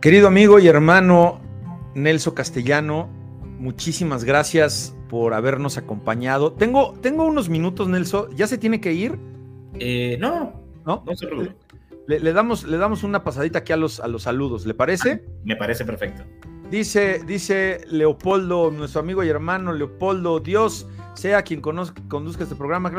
Querido 0.00 0.28
amigo 0.28 0.60
y 0.60 0.68
hermano 0.68 1.40
Nelson 1.96 2.34
Castellano, 2.34 3.08
muchísimas 3.58 4.22
gracias 4.22 4.94
por 5.08 5.34
habernos 5.34 5.78
acompañado. 5.78 6.52
Tengo, 6.52 6.94
tengo 7.02 7.24
unos 7.24 7.48
minutos, 7.48 7.88
Nelson. 7.88 8.36
¿Ya 8.36 8.46
se 8.46 8.56
tiene 8.56 8.80
que 8.80 8.92
ir? 8.92 9.18
Eh, 9.80 10.16
no, 10.20 10.62
no, 10.86 11.02
no 11.04 11.16
se 11.16 11.26
preocupe. 11.26 11.56
Le, 12.06 12.20
le, 12.20 12.32
damos, 12.32 12.62
le 12.62 12.78
damos 12.78 13.02
una 13.02 13.24
pasadita 13.24 13.58
aquí 13.58 13.72
a 13.72 13.76
los, 13.76 13.98
a 13.98 14.06
los 14.06 14.22
saludos, 14.22 14.64
¿le 14.64 14.74
parece? 14.74 15.24
Me 15.44 15.56
parece 15.56 15.84
perfecto. 15.84 16.22
Dice, 16.70 17.22
dice 17.24 17.80
Leopoldo, 17.86 18.70
nuestro 18.70 19.00
amigo 19.00 19.24
y 19.24 19.28
hermano 19.28 19.72
Leopoldo, 19.72 20.38
Dios 20.38 20.86
sea 21.14 21.42
quien 21.42 21.62
conozca, 21.62 22.02
conduzca 22.08 22.42
este 22.42 22.54
programa. 22.54 22.92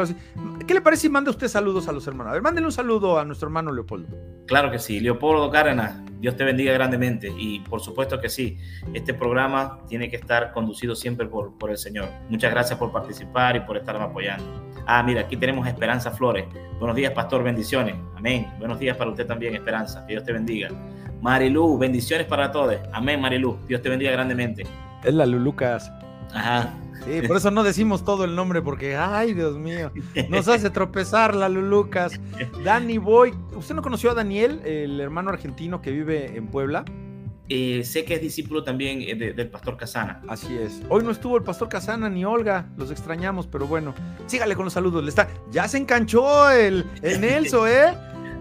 ¿Qué 0.65 0.73
le 0.73 0.81
parece 0.81 1.03
si 1.03 1.09
manda 1.09 1.29
usted 1.29 1.47
saludos 1.47 1.87
a 1.87 1.91
los 1.91 2.05
hermanos? 2.07 2.31
A 2.31 2.33
ver, 2.33 2.41
mándenle 2.41 2.65
un 2.65 2.71
saludo 2.71 3.19
a 3.19 3.25
nuestro 3.25 3.47
hermano 3.47 3.71
Leopoldo. 3.71 4.09
Claro 4.47 4.71
que 4.71 4.79
sí, 4.79 4.99
Leopoldo 4.99 5.51
Cárdenas, 5.51 6.01
Dios 6.19 6.35
te 6.35 6.43
bendiga 6.43 6.73
grandemente 6.73 7.31
y 7.37 7.59
por 7.59 7.79
supuesto 7.79 8.19
que 8.19 8.27
sí, 8.27 8.57
este 8.95 9.13
programa 9.13 9.79
tiene 9.87 10.09
que 10.09 10.15
estar 10.15 10.51
conducido 10.51 10.95
siempre 10.95 11.27
por, 11.27 11.55
por 11.59 11.69
el 11.69 11.77
Señor. 11.77 12.09
Muchas 12.27 12.51
gracias 12.51 12.79
por 12.79 12.91
participar 12.91 13.55
y 13.55 13.59
por 13.59 13.77
estarme 13.77 14.03
apoyando. 14.03 14.71
Ah, 14.87 15.03
mira, 15.03 15.21
aquí 15.21 15.37
tenemos 15.37 15.67
Esperanza 15.67 16.09
Flores. 16.09 16.45
Buenos 16.79 16.95
días, 16.95 17.13
pastor, 17.13 17.43
bendiciones. 17.43 17.95
Amén. 18.17 18.51
Buenos 18.57 18.79
días 18.79 18.97
para 18.97 19.11
usted 19.11 19.27
también, 19.27 19.53
Esperanza. 19.53 20.03
Que 20.07 20.13
Dios 20.13 20.23
te 20.23 20.33
bendiga. 20.33 20.69
Marilu, 21.21 21.77
bendiciones 21.77 22.27
para 22.27 22.51
todos. 22.51 22.75
Amén, 22.93 23.19
Marilu. 23.19 23.57
Dios 23.67 23.81
te 23.81 23.89
bendiga 23.89 24.11
grandemente. 24.11 24.65
Es 25.03 25.13
la 25.13 25.25
Lulucas. 25.25 25.91
Ajá. 26.33 26.73
Sí, 27.05 27.21
por 27.27 27.37
eso 27.37 27.49
no 27.49 27.63
decimos 27.63 28.03
todo 28.03 28.25
el 28.25 28.35
nombre, 28.35 28.61
porque, 28.61 28.95
ay, 28.95 29.33
Dios 29.33 29.57
mío, 29.57 29.91
nos 30.29 30.47
hace 30.47 30.69
tropezar 30.69 31.33
la 31.33 31.47
Lulucas. 31.49 32.19
Dani 32.63 32.97
Boy, 32.97 33.33
¿usted 33.55 33.75
no 33.75 33.81
conoció 33.81 34.11
a 34.11 34.13
Daniel, 34.13 34.61
el 34.65 34.99
hermano 34.99 35.29
argentino 35.29 35.81
que 35.81 35.91
vive 35.91 36.35
en 36.35 36.47
Puebla? 36.47 36.83
Eh, 37.51 37.83
sé 37.83 38.05
que 38.05 38.13
es 38.13 38.21
discípulo 38.21 38.63
también 38.63 39.01
eh, 39.01 39.15
de, 39.15 39.33
del 39.33 39.49
pastor 39.49 39.75
Casana. 39.75 40.21
Así 40.27 40.55
es. 40.55 40.83
Hoy 40.87 41.03
no 41.03 41.09
estuvo 41.09 41.35
el 41.35 41.43
pastor 41.43 41.67
Casana 41.67 42.07
ni 42.07 42.23
Olga, 42.23 42.67
los 42.77 42.91
extrañamos, 42.91 43.47
pero 43.47 43.65
bueno, 43.65 43.95
sígale 44.27 44.55
con 44.55 44.65
los 44.65 44.73
saludos. 44.73 45.03
Le 45.03 45.09
está, 45.09 45.27
ya 45.49 45.67
se 45.67 45.79
enganchó 45.79 46.51
el, 46.51 46.85
el 47.01 47.19
Nelson, 47.19 47.67
¿eh? 47.67 47.93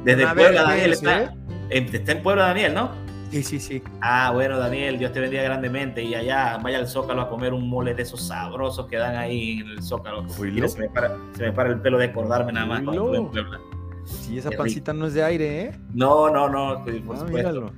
Desde 0.04 0.26
Puebla, 0.34 0.62
Daniel. 0.62 0.98
¿eh? 1.06 1.28
Está 1.70 2.12
en 2.12 2.22
Puebla, 2.22 2.44
Daniel, 2.46 2.74
¿no? 2.74 2.90
Sí, 3.30 3.42
sí, 3.42 3.60
sí. 3.60 3.82
Ah, 4.00 4.30
bueno, 4.32 4.58
Daniel, 4.58 4.98
Dios 4.98 5.12
te 5.12 5.20
bendiga 5.20 5.42
grandemente. 5.42 6.02
Y 6.02 6.14
allá 6.14 6.58
vaya 6.62 6.78
al 6.78 6.88
Zócalo 6.88 7.22
a 7.22 7.28
comer 7.28 7.52
un 7.52 7.68
mole 7.68 7.94
de 7.94 8.02
esos 8.02 8.26
sabrosos 8.26 8.86
que 8.86 8.96
dan 8.96 9.16
ahí 9.16 9.60
en 9.60 9.68
el 9.68 9.82
Zócalo. 9.82 10.24
Mira, 10.40 10.68
se, 10.68 10.78
me 10.80 10.88
para, 10.88 11.16
se, 11.36 11.42
me 11.42 11.52
para, 11.52 11.70
el 11.70 11.80
pelo 11.80 11.98
de 11.98 12.06
acordarme 12.06 12.52
nada 12.52 12.66
más 12.66 12.82
cuando 12.82 13.14
en 13.14 13.28
Puebla. 13.28 13.60
Sí, 14.04 14.38
esa 14.38 14.50
pancita 14.50 14.94
no 14.94 15.06
es 15.06 15.14
de 15.14 15.22
aire, 15.22 15.60
¿eh? 15.62 15.78
No, 15.92 16.30
no, 16.30 16.48
no, 16.48 16.84
por 16.84 17.16
ah, 17.16 17.20
supuesto. 17.20 17.72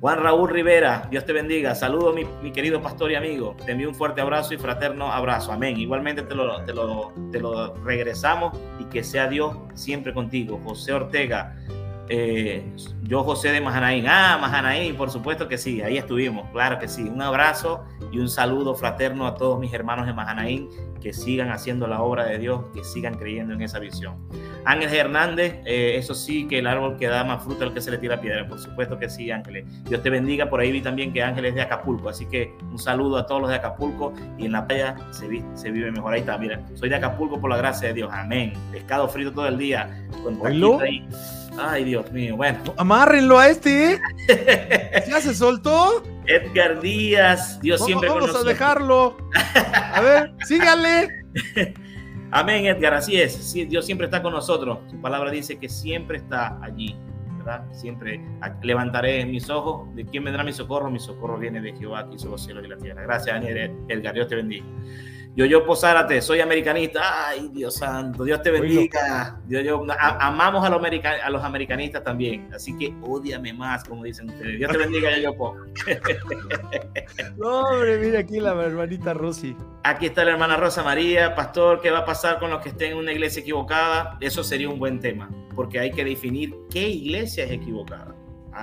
Juan 0.00 0.22
Raúl 0.22 0.50
Rivera, 0.50 1.08
Dios 1.10 1.24
te 1.24 1.32
bendiga. 1.32 1.74
Saludo, 1.74 2.12
mi, 2.12 2.24
mi, 2.42 2.52
querido 2.52 2.82
pastor 2.82 3.12
y 3.12 3.14
amigo. 3.14 3.56
Te 3.64 3.72
envío 3.72 3.88
un 3.88 3.94
fuerte 3.94 4.20
abrazo 4.20 4.52
y 4.52 4.58
fraterno 4.58 5.10
abrazo. 5.10 5.52
Amén. 5.52 5.78
Igualmente 5.78 6.22
te 6.22 6.34
lo, 6.34 6.62
te 6.64 6.74
lo, 6.74 7.14
te 7.32 7.40
lo 7.40 7.74
regresamos 7.76 8.58
y 8.78 8.84
que 8.84 9.02
sea 9.02 9.26
Dios 9.26 9.56
siempre 9.74 10.12
contigo. 10.12 10.60
José 10.64 10.92
Ortega, 10.92 11.56
eh, 12.08 12.64
yo 13.02 13.22
José 13.24 13.52
de 13.52 13.60
Mahanaín. 13.60 14.06
Ah, 14.08 14.38
Mahanaín, 14.40 14.96
por 14.96 15.10
supuesto 15.10 15.48
que 15.48 15.58
sí, 15.58 15.82
ahí 15.82 15.96
estuvimos, 15.96 16.48
claro 16.50 16.78
que 16.78 16.88
sí. 16.88 17.02
Un 17.02 17.22
abrazo 17.22 17.84
y 18.12 18.18
un 18.18 18.28
saludo 18.28 18.74
fraterno 18.74 19.26
a 19.26 19.34
todos 19.34 19.58
mis 19.58 19.72
hermanos 19.72 20.06
de 20.06 20.12
Mahanaín 20.12 20.68
que 21.00 21.12
sigan 21.12 21.50
haciendo 21.50 21.86
la 21.86 22.02
obra 22.02 22.24
de 22.24 22.38
Dios, 22.38 22.64
que 22.74 22.82
sigan 22.82 23.14
creyendo 23.14 23.54
en 23.54 23.62
esa 23.62 23.78
visión. 23.78 24.16
Ángel 24.64 24.92
Hernández, 24.92 25.60
eh, 25.64 25.94
eso 25.96 26.14
sí, 26.14 26.48
que 26.48 26.58
el 26.58 26.66
árbol 26.66 26.96
que 26.96 27.06
da 27.06 27.22
más 27.22 27.44
fruta 27.44 27.64
al 27.64 27.72
que 27.72 27.80
se 27.80 27.90
le 27.92 27.98
tira 27.98 28.20
piedra, 28.20 28.48
por 28.48 28.58
supuesto 28.58 28.98
que 28.98 29.08
sí, 29.08 29.30
Ángeles. 29.30 29.66
Dios 29.84 30.02
te 30.02 30.10
bendiga, 30.10 30.50
por 30.50 30.60
ahí 30.60 30.72
vi 30.72 30.80
también 30.80 31.12
que 31.12 31.22
Ángeles 31.22 31.50
es 31.50 31.54
de 31.54 31.62
Acapulco, 31.62 32.08
así 32.08 32.26
que 32.26 32.52
un 32.72 32.78
saludo 32.78 33.18
a 33.18 33.26
todos 33.26 33.42
los 33.42 33.50
de 33.50 33.56
Acapulco 33.56 34.12
y 34.36 34.46
en 34.46 34.52
la 34.52 34.66
playa 34.66 34.96
se, 35.10 35.44
se 35.54 35.70
vive 35.70 35.92
mejor. 35.92 36.14
Ahí 36.14 36.20
está, 36.20 36.36
mira, 36.38 36.60
soy 36.74 36.88
de 36.88 36.96
Acapulco 36.96 37.40
por 37.40 37.50
la 37.50 37.56
gracia 37.56 37.88
de 37.88 37.94
Dios, 37.94 38.10
amén. 38.12 38.52
Pescado 38.72 39.08
frito 39.08 39.32
todo 39.32 39.46
el 39.46 39.58
día, 39.58 40.08
con 40.24 40.44
ahí. 40.44 41.06
Ay, 41.58 41.84
Dios 41.84 42.10
mío, 42.12 42.36
bueno. 42.36 42.58
Amárrenlo 42.76 43.38
a 43.38 43.48
este, 43.48 43.94
¿eh? 43.94 44.00
¿Ya 45.08 45.20
se 45.20 45.34
soltó? 45.34 46.02
Edgar 46.26 46.80
Díaz, 46.80 47.60
Dios 47.60 47.84
siempre 47.84 48.08
Vamos 48.08 48.34
a 48.34 48.42
dejarlo. 48.42 49.16
A 49.94 50.00
ver, 50.00 50.34
sígale. 50.44 51.08
Amén, 52.30 52.66
Edgar, 52.66 52.94
así 52.94 53.20
es. 53.20 53.52
Dios 53.52 53.86
siempre 53.86 54.06
está 54.06 54.22
con 54.22 54.32
nosotros. 54.32 54.78
Su 54.90 55.00
palabra 55.00 55.30
dice 55.30 55.58
que 55.58 55.68
siempre 55.68 56.18
está 56.18 56.58
allí, 56.62 56.96
¿verdad? 57.38 57.64
Siempre 57.72 58.20
levantaré 58.62 59.24
mis 59.24 59.48
ojos. 59.48 59.94
¿De 59.94 60.04
quién 60.04 60.24
vendrá 60.24 60.42
mi 60.42 60.52
socorro? 60.52 60.90
Mi 60.90 60.98
socorro 60.98 61.38
viene 61.38 61.60
de 61.60 61.74
Jehová 61.76 62.08
que 62.08 62.16
hizo 62.16 62.28
los 62.28 62.44
cielos 62.44 62.64
y 62.64 62.68
la 62.68 62.76
tierra. 62.76 63.02
Gracias, 63.02 63.34
Daniel 63.34 63.76
Edgar. 63.88 64.14
Dios 64.14 64.28
te 64.28 64.34
bendiga. 64.34 64.66
Yo, 65.36 65.44
yo 65.44 65.66
Posárate, 65.66 66.22
soy 66.22 66.40
americanista. 66.40 67.28
Ay, 67.28 67.50
Dios 67.52 67.74
santo, 67.74 68.24
Dios 68.24 68.40
te 68.40 68.50
bendiga. 68.50 69.38
Yo, 69.46 69.60
yo, 69.60 69.84
amamos 69.98 70.64
a 70.64 70.70
los, 70.70 70.82
a 71.22 71.28
los 71.28 71.44
americanistas 71.44 72.02
también. 72.02 72.48
Así 72.54 72.74
que 72.78 72.94
odiame 73.02 73.52
más, 73.52 73.84
como 73.84 74.04
dicen 74.04 74.30
ustedes. 74.30 74.56
Dios 74.56 74.72
te 74.72 74.78
bendiga, 74.78 75.14
yo, 75.18 75.24
yo, 75.24 75.36
po. 75.36 75.56
No, 77.36 77.60
hombre, 77.60 77.98
mira 77.98 78.20
aquí 78.20 78.40
la 78.40 78.52
hermanita 78.52 79.12
Rosy. 79.12 79.54
Aquí 79.84 80.06
está 80.06 80.24
la 80.24 80.30
hermana 80.30 80.56
Rosa 80.56 80.82
María. 80.82 81.34
Pastor, 81.34 81.82
¿qué 81.82 81.90
va 81.90 81.98
a 81.98 82.04
pasar 82.06 82.38
con 82.38 82.50
los 82.50 82.62
que 82.62 82.70
estén 82.70 82.92
en 82.92 82.98
una 82.98 83.12
iglesia 83.12 83.40
equivocada? 83.40 84.16
Eso 84.20 84.42
sería 84.42 84.70
un 84.70 84.78
buen 84.78 85.00
tema, 85.00 85.28
porque 85.54 85.78
hay 85.78 85.90
que 85.90 86.02
definir 86.02 86.54
qué 86.70 86.88
iglesia 86.88 87.44
es 87.44 87.50
equivocada. 87.50 88.14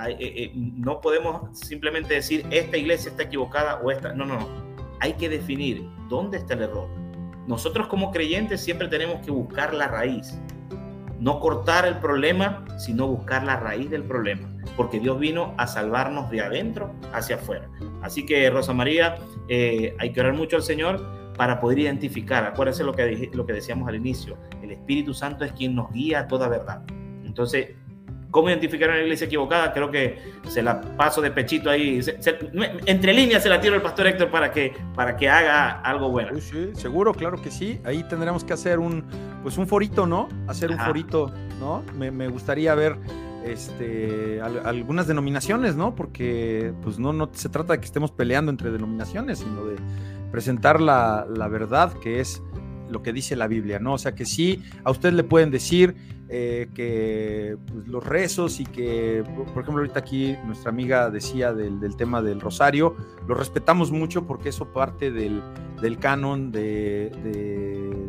Eh, 0.08 0.16
eh, 0.18 0.52
no 0.54 1.00
podemos 1.00 1.56
simplemente 1.56 2.14
decir 2.14 2.44
esta 2.50 2.76
iglesia 2.76 3.12
está 3.12 3.22
equivocada 3.22 3.76
o 3.76 3.92
esta. 3.92 4.12
No, 4.12 4.24
no, 4.24 4.40
no 4.40 4.73
hay 5.04 5.12
que 5.12 5.28
definir 5.28 5.86
dónde 6.08 6.38
está 6.38 6.54
el 6.54 6.62
error. 6.62 6.88
Nosotros 7.46 7.88
como 7.88 8.10
creyentes 8.10 8.62
siempre 8.62 8.88
tenemos 8.88 9.20
que 9.20 9.30
buscar 9.30 9.74
la 9.74 9.86
raíz. 9.86 10.40
No 11.20 11.40
cortar 11.40 11.86
el 11.86 11.98
problema, 11.98 12.64
sino 12.78 13.06
buscar 13.06 13.44
la 13.44 13.56
raíz 13.56 13.90
del 13.90 14.04
problema. 14.04 14.50
Porque 14.78 14.98
Dios 14.98 15.20
vino 15.20 15.52
a 15.58 15.66
salvarnos 15.66 16.30
de 16.30 16.40
adentro 16.40 16.94
hacia 17.12 17.36
afuera. 17.36 17.68
Así 18.00 18.24
que, 18.24 18.48
Rosa 18.48 18.72
María, 18.72 19.16
eh, 19.50 19.94
hay 19.98 20.10
que 20.10 20.20
orar 20.20 20.32
mucho 20.32 20.56
al 20.56 20.62
Señor 20.62 21.34
para 21.36 21.60
poder 21.60 21.80
identificar. 21.80 22.42
Acuérdense 22.44 22.82
lo 22.82 22.94
que, 22.94 23.28
lo 23.34 23.44
que 23.44 23.52
decíamos 23.52 23.86
al 23.86 23.96
inicio. 23.96 24.38
El 24.62 24.70
Espíritu 24.70 25.12
Santo 25.12 25.44
es 25.44 25.52
quien 25.52 25.74
nos 25.74 25.92
guía 25.92 26.20
a 26.20 26.28
toda 26.28 26.48
verdad. 26.48 26.82
Entonces, 27.26 27.76
cómo 28.34 28.48
identificar 28.48 28.90
una 28.90 29.00
iglesia 29.00 29.26
equivocada, 29.26 29.72
creo 29.72 29.92
que 29.92 30.18
se 30.48 30.60
la 30.60 30.80
paso 30.80 31.22
de 31.22 31.30
pechito 31.30 31.70
ahí. 31.70 32.00
entre 32.84 33.14
líneas 33.14 33.44
se 33.44 33.48
la 33.48 33.60
tiro 33.60 33.76
el 33.76 33.80
pastor 33.80 34.08
Héctor 34.08 34.28
para 34.28 34.50
que, 34.50 34.74
para 34.92 35.16
que 35.16 35.30
haga 35.30 35.80
algo 35.82 36.10
bueno. 36.10 36.40
Sí, 36.40 36.70
seguro, 36.74 37.14
claro 37.14 37.40
que 37.40 37.52
sí. 37.52 37.80
Ahí 37.84 38.02
tendremos 38.08 38.42
que 38.42 38.52
hacer 38.52 38.80
un, 38.80 39.04
pues 39.44 39.56
un 39.56 39.68
forito, 39.68 40.04
¿no? 40.04 40.28
Hacer 40.48 40.72
un 40.72 40.78
forito, 40.80 41.32
¿no? 41.60 41.84
Me, 41.96 42.26
gustaría 42.26 42.74
ver 42.74 42.96
este, 43.44 44.40
algunas 44.42 45.06
denominaciones, 45.06 45.76
¿no? 45.76 45.94
Porque 45.94 46.72
pues 46.82 46.98
no, 46.98 47.12
no 47.12 47.30
se 47.32 47.48
trata 47.48 47.74
de 47.74 47.78
que 47.78 47.86
estemos 47.86 48.10
peleando 48.10 48.50
entre 48.50 48.72
denominaciones, 48.72 49.38
sino 49.38 49.64
de 49.64 49.76
presentar 50.32 50.80
la, 50.80 51.24
la 51.32 51.46
verdad 51.46 51.92
que 52.02 52.18
es 52.18 52.42
lo 52.94 53.02
que 53.02 53.12
dice 53.12 53.36
la 53.36 53.48
Biblia, 53.48 53.78
¿no? 53.78 53.94
O 53.94 53.98
sea 53.98 54.14
que 54.14 54.24
sí, 54.24 54.62
a 54.84 54.90
usted 54.90 55.12
le 55.12 55.24
pueden 55.24 55.50
decir 55.50 55.94
eh, 56.30 56.68
que 56.74 57.58
pues, 57.66 57.86
los 57.86 58.02
rezos 58.02 58.58
y 58.60 58.64
que, 58.64 59.22
por 59.52 59.62
ejemplo, 59.62 59.82
ahorita 59.82 59.98
aquí 59.98 60.36
nuestra 60.46 60.70
amiga 60.70 61.10
decía 61.10 61.52
del, 61.52 61.96
tema 61.96 62.22
del 62.22 62.40
rosario, 62.40 62.96
lo 63.28 63.34
respetamos 63.34 63.90
mucho 63.90 64.26
porque 64.26 64.48
eso 64.48 64.72
parte 64.72 65.10
del, 65.10 65.42
canon 66.00 66.50
de, 66.50 67.12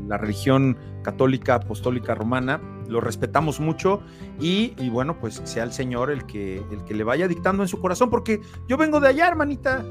la 0.07 0.17
religión 0.17 0.77
católica 1.03 1.55
apostólica 1.55 2.15
romana, 2.15 2.61
lo 2.87 3.01
respetamos 3.01 3.59
mucho 3.59 4.01
y, 4.39 4.73
bueno, 4.89 5.19
pues 5.19 5.41
sea 5.43 5.63
el 5.63 5.73
Señor 5.73 6.09
el 6.09 6.25
que, 6.25 6.63
el 6.71 6.85
que 6.85 6.93
le 6.93 7.03
vaya 7.03 7.27
dictando 7.27 7.63
en 7.63 7.69
su 7.69 7.81
corazón, 7.81 8.09
porque 8.09 8.39
yo 8.67 8.77
vengo 8.77 8.99
de 8.99 9.09
allá, 9.09 9.27
hermanita. 9.27 9.83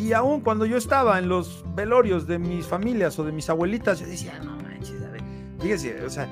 Y 0.00 0.14
aún 0.14 0.40
cuando 0.40 0.64
yo 0.64 0.78
estaba 0.78 1.18
en 1.18 1.28
los 1.28 1.62
velorios 1.74 2.26
de 2.26 2.38
mis 2.38 2.66
familias 2.66 3.18
o 3.18 3.24
de 3.24 3.32
mis 3.32 3.50
abuelitas, 3.50 4.00
yo 4.00 4.06
decía, 4.06 4.40
no 4.42 4.56
manches, 4.56 5.02
a 5.02 5.10
ver, 5.10 5.20
fíjese, 5.60 6.02
o 6.02 6.08
sea, 6.08 6.26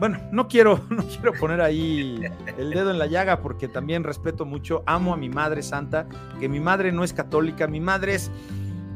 bueno, 0.00 0.18
no 0.32 0.48
quiero, 0.48 0.80
no 0.88 1.04
quiero 1.04 1.34
poner 1.34 1.60
ahí 1.60 2.22
el 2.56 2.70
dedo 2.70 2.90
en 2.90 2.98
la 2.98 3.06
llaga 3.06 3.42
porque 3.42 3.68
también 3.68 4.04
respeto 4.04 4.46
mucho, 4.46 4.82
amo 4.86 5.12
a 5.12 5.18
mi 5.18 5.28
madre 5.28 5.62
santa, 5.62 6.06
que 6.40 6.48
mi 6.48 6.60
madre 6.60 6.92
no 6.92 7.04
es 7.04 7.12
católica, 7.12 7.66
mi 7.66 7.78
madre 7.78 8.14
es 8.14 8.30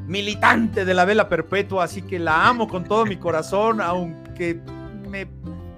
militante 0.06 0.86
de 0.86 0.94
la 0.94 1.04
vela 1.04 1.28
perpetua, 1.28 1.84
así 1.84 2.00
que 2.00 2.18
la 2.18 2.48
amo 2.48 2.66
con 2.66 2.84
todo 2.84 3.04
mi 3.04 3.18
corazón, 3.18 3.82
aunque 3.82 4.58
me 5.06 5.26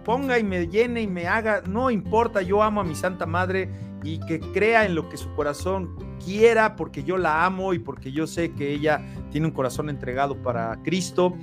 ponga 0.05 0.39
y 0.39 0.45
me 0.45 0.69
llene 0.69 1.03
y 1.03 1.09
me 1.09 1.27
haga, 1.27 1.63
no 1.67 1.91
importa, 1.91 2.43
yo 2.43 2.63
amo 2.63 2.81
a 2.81 2.85
mi 2.85 2.95
santa 2.95 3.27
madre 3.27 3.69
y 4.03 4.19
que 4.21 4.41
crea 4.41 4.85
en 4.85 4.95
lo 4.95 5.09
que 5.09 5.17
su 5.17 5.33
corazón 5.35 5.97
quiera, 6.25 6.77
porque 6.77 7.05
yo 7.05 7.17
la 7.17 7.45
amo 7.45 7.75
y 7.75 7.79
porque 7.79 8.13
yo 8.13 8.27
sé 8.27 8.53
que 8.53 8.73
ella 8.73 9.05
tiene 9.31 9.47
un 9.47 9.53
corazón 9.53 9.89
entregado 9.91 10.37
para 10.43 10.81
Cristo 10.83 11.35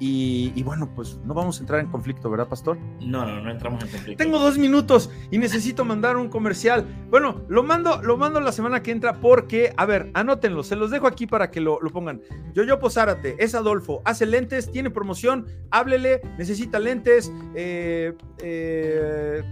y, 0.00 0.62
bueno, 0.64 0.90
pues 0.94 1.18
no 1.24 1.34
vamos 1.34 1.58
a 1.58 1.60
entrar 1.60 1.80
en 1.80 1.86
conflicto, 1.86 2.28
¿verdad, 2.28 2.48
Pastor? 2.48 2.76
No, 3.00 3.24
no, 3.24 3.40
no 3.40 3.50
entramos 3.50 3.82
en 3.84 3.90
conflicto. 3.90 4.22
Tengo 4.22 4.38
dos 4.38 4.58
minutos 4.58 5.08
y 5.30 5.38
necesito 5.38 5.84
mandar 5.84 6.16
un 6.16 6.28
comercial. 6.28 6.84
Bueno, 7.10 7.42
lo 7.48 7.62
mando, 7.62 8.02
lo 8.02 8.16
mando 8.16 8.40
la 8.40 8.52
semana 8.52 8.82
que 8.82 8.90
entra 8.90 9.20
porque, 9.20 9.72
a 9.76 9.86
ver, 9.86 10.10
anótenlo, 10.12 10.62
se 10.62 10.76
los 10.76 10.90
dejo 10.90 11.06
aquí 11.06 11.26
para 11.26 11.50
que 11.50 11.60
lo, 11.60 11.78
lo 11.80 11.90
pongan. 11.90 12.20
Yo, 12.52 12.64
yo 12.64 12.78
Posárate, 12.78 13.36
es 13.38 13.54
Adolfo, 13.54 14.02
hace 14.04 14.26
lentes, 14.26 14.70
tiene 14.70 14.90
promoción, 14.90 15.46
háblele, 15.70 16.20
necesita 16.36 16.78
lentes, 16.78 17.32
eh, 17.54 18.14
eh, 18.42 19.42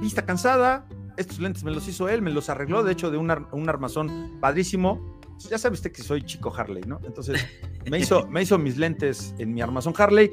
vista 0.00 0.24
cansada. 0.24 0.86
Estos 1.18 1.38
lentes 1.40 1.64
me 1.64 1.70
los 1.72 1.86
hizo 1.88 2.08
él, 2.08 2.22
me 2.22 2.30
los 2.30 2.48
arregló, 2.48 2.82
de 2.82 2.92
hecho, 2.92 3.10
de 3.10 3.18
un, 3.18 3.30
un 3.52 3.68
armazón 3.68 4.38
padrísimo 4.40 5.18
ya 5.46 5.58
sabe 5.58 5.74
usted 5.74 5.92
que 5.92 6.02
soy 6.02 6.22
chico 6.22 6.52
Harley, 6.56 6.82
¿no? 6.86 7.00
Entonces 7.04 7.44
me 7.88 7.98
hizo, 7.98 8.26
me 8.30 8.42
hizo 8.42 8.58
mis 8.58 8.76
lentes 8.76 9.34
en 9.38 9.54
mi 9.54 9.60
armazón 9.60 9.94
Harley. 9.96 10.32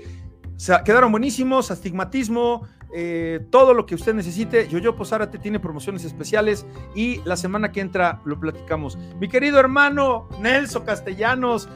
quedaron 0.83 1.11
buenísimos, 1.11 1.69
astigmatismo, 1.69 2.67
eh, 2.93 3.45
todo 3.51 3.73
lo 3.73 3.85
que 3.85 3.95
usted 3.95 4.13
necesite. 4.13 4.67
Yo-Yo 4.67 4.95
Posárate 4.95 5.37
tiene 5.37 5.59
promociones 5.59 6.03
especiales 6.05 6.65
y 6.95 7.21
la 7.25 7.37
semana 7.37 7.71
que 7.71 7.81
entra 7.81 8.21
lo 8.25 8.39
platicamos. 8.39 8.97
Mi 9.19 9.27
querido 9.27 9.59
hermano 9.59 10.27
Nelson 10.41 10.85
Castellanos, 10.85 11.69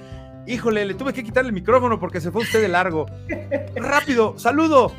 híjole, 0.47 0.85
le 0.85 0.93
tuve 0.95 1.13
que 1.13 1.23
quitar 1.23 1.45
el 1.45 1.53
micrófono 1.53 1.99
porque 1.99 2.21
se 2.21 2.31
fue 2.31 2.41
usted 2.41 2.61
de 2.61 2.69
largo. 2.69 3.05
Rápido, 3.75 4.37
saludo, 4.37 4.91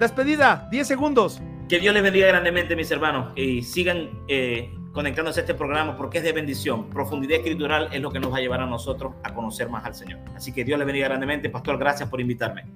despedida, 0.00 0.68
10 0.70 0.86
segundos. 0.86 1.42
Que 1.68 1.80
Dios 1.80 1.94
les 1.94 2.02
bendiga 2.02 2.26
grandemente, 2.26 2.76
mis 2.76 2.90
hermanos, 2.90 3.32
y 3.36 3.62
sigan 3.62 4.10
eh, 4.28 4.70
conectándose 4.92 5.40
a 5.40 5.42
este 5.42 5.54
programa 5.54 5.96
porque 5.96 6.18
es 6.18 6.24
de 6.24 6.32
bendición. 6.32 6.90
Profundidad 6.90 7.38
escritural 7.38 7.88
es 7.90 8.02
lo 8.02 8.10
que 8.10 8.20
nos 8.20 8.32
va 8.32 8.36
a 8.36 8.40
llevar 8.40 8.60
a 8.60 8.66
nosotros 8.66 9.14
a 9.22 9.32
conocer 9.32 9.70
más 9.70 9.84
al 9.84 9.94
Señor. 9.94 10.20
Así 10.36 10.52
que 10.52 10.62
Dios 10.62 10.78
le 10.78 10.84
bendiga 10.84 11.08
grandemente. 11.08 11.48
Pastor, 11.48 11.78
gracias 11.78 12.08
por 12.08 12.20
invitarme. 12.20 12.66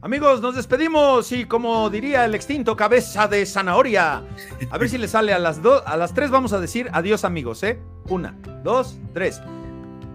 Amigos, 0.00 0.40
nos 0.40 0.56
despedimos 0.56 1.30
y 1.32 1.44
como 1.44 1.90
diría 1.90 2.24
el 2.24 2.34
extinto 2.34 2.76
cabeza 2.76 3.26
de 3.28 3.44
zanahoria, 3.44 4.22
a 4.70 4.78
ver 4.78 4.88
si 4.88 4.98
le 4.98 5.08
sale 5.08 5.32
a 5.32 5.38
las 5.38 5.60
dos, 5.60 5.82
a 5.86 5.96
las 5.96 6.14
tres 6.14 6.30
vamos 6.30 6.52
a 6.52 6.60
decir 6.60 6.88
adiós 6.92 7.24
amigos, 7.24 7.62
¿eh? 7.64 7.80
Una, 8.08 8.36
dos, 8.62 8.98
tres. 9.12 9.40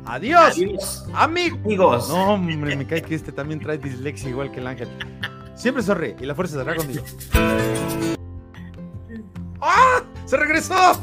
Adiós, 0.05 1.05
amigos. 1.13 2.09
No, 2.09 2.33
hombre, 2.33 2.75
me 2.75 2.85
cae 2.85 3.01
que 3.01 3.15
este 3.15 3.31
también 3.31 3.59
trae 3.59 3.77
dislexia 3.77 4.29
igual 4.29 4.51
que 4.51 4.59
el 4.59 4.67
ángel. 4.67 4.89
Siempre 5.63 5.81
sonríe 5.81 6.17
y 6.19 6.25
la 6.25 6.35
fuerza 6.35 6.59
estará 6.59 6.75
conmigo. 6.75 7.05
¡Ah! 9.61 10.03
¡Se 10.25 10.35
regresó! 10.35 10.99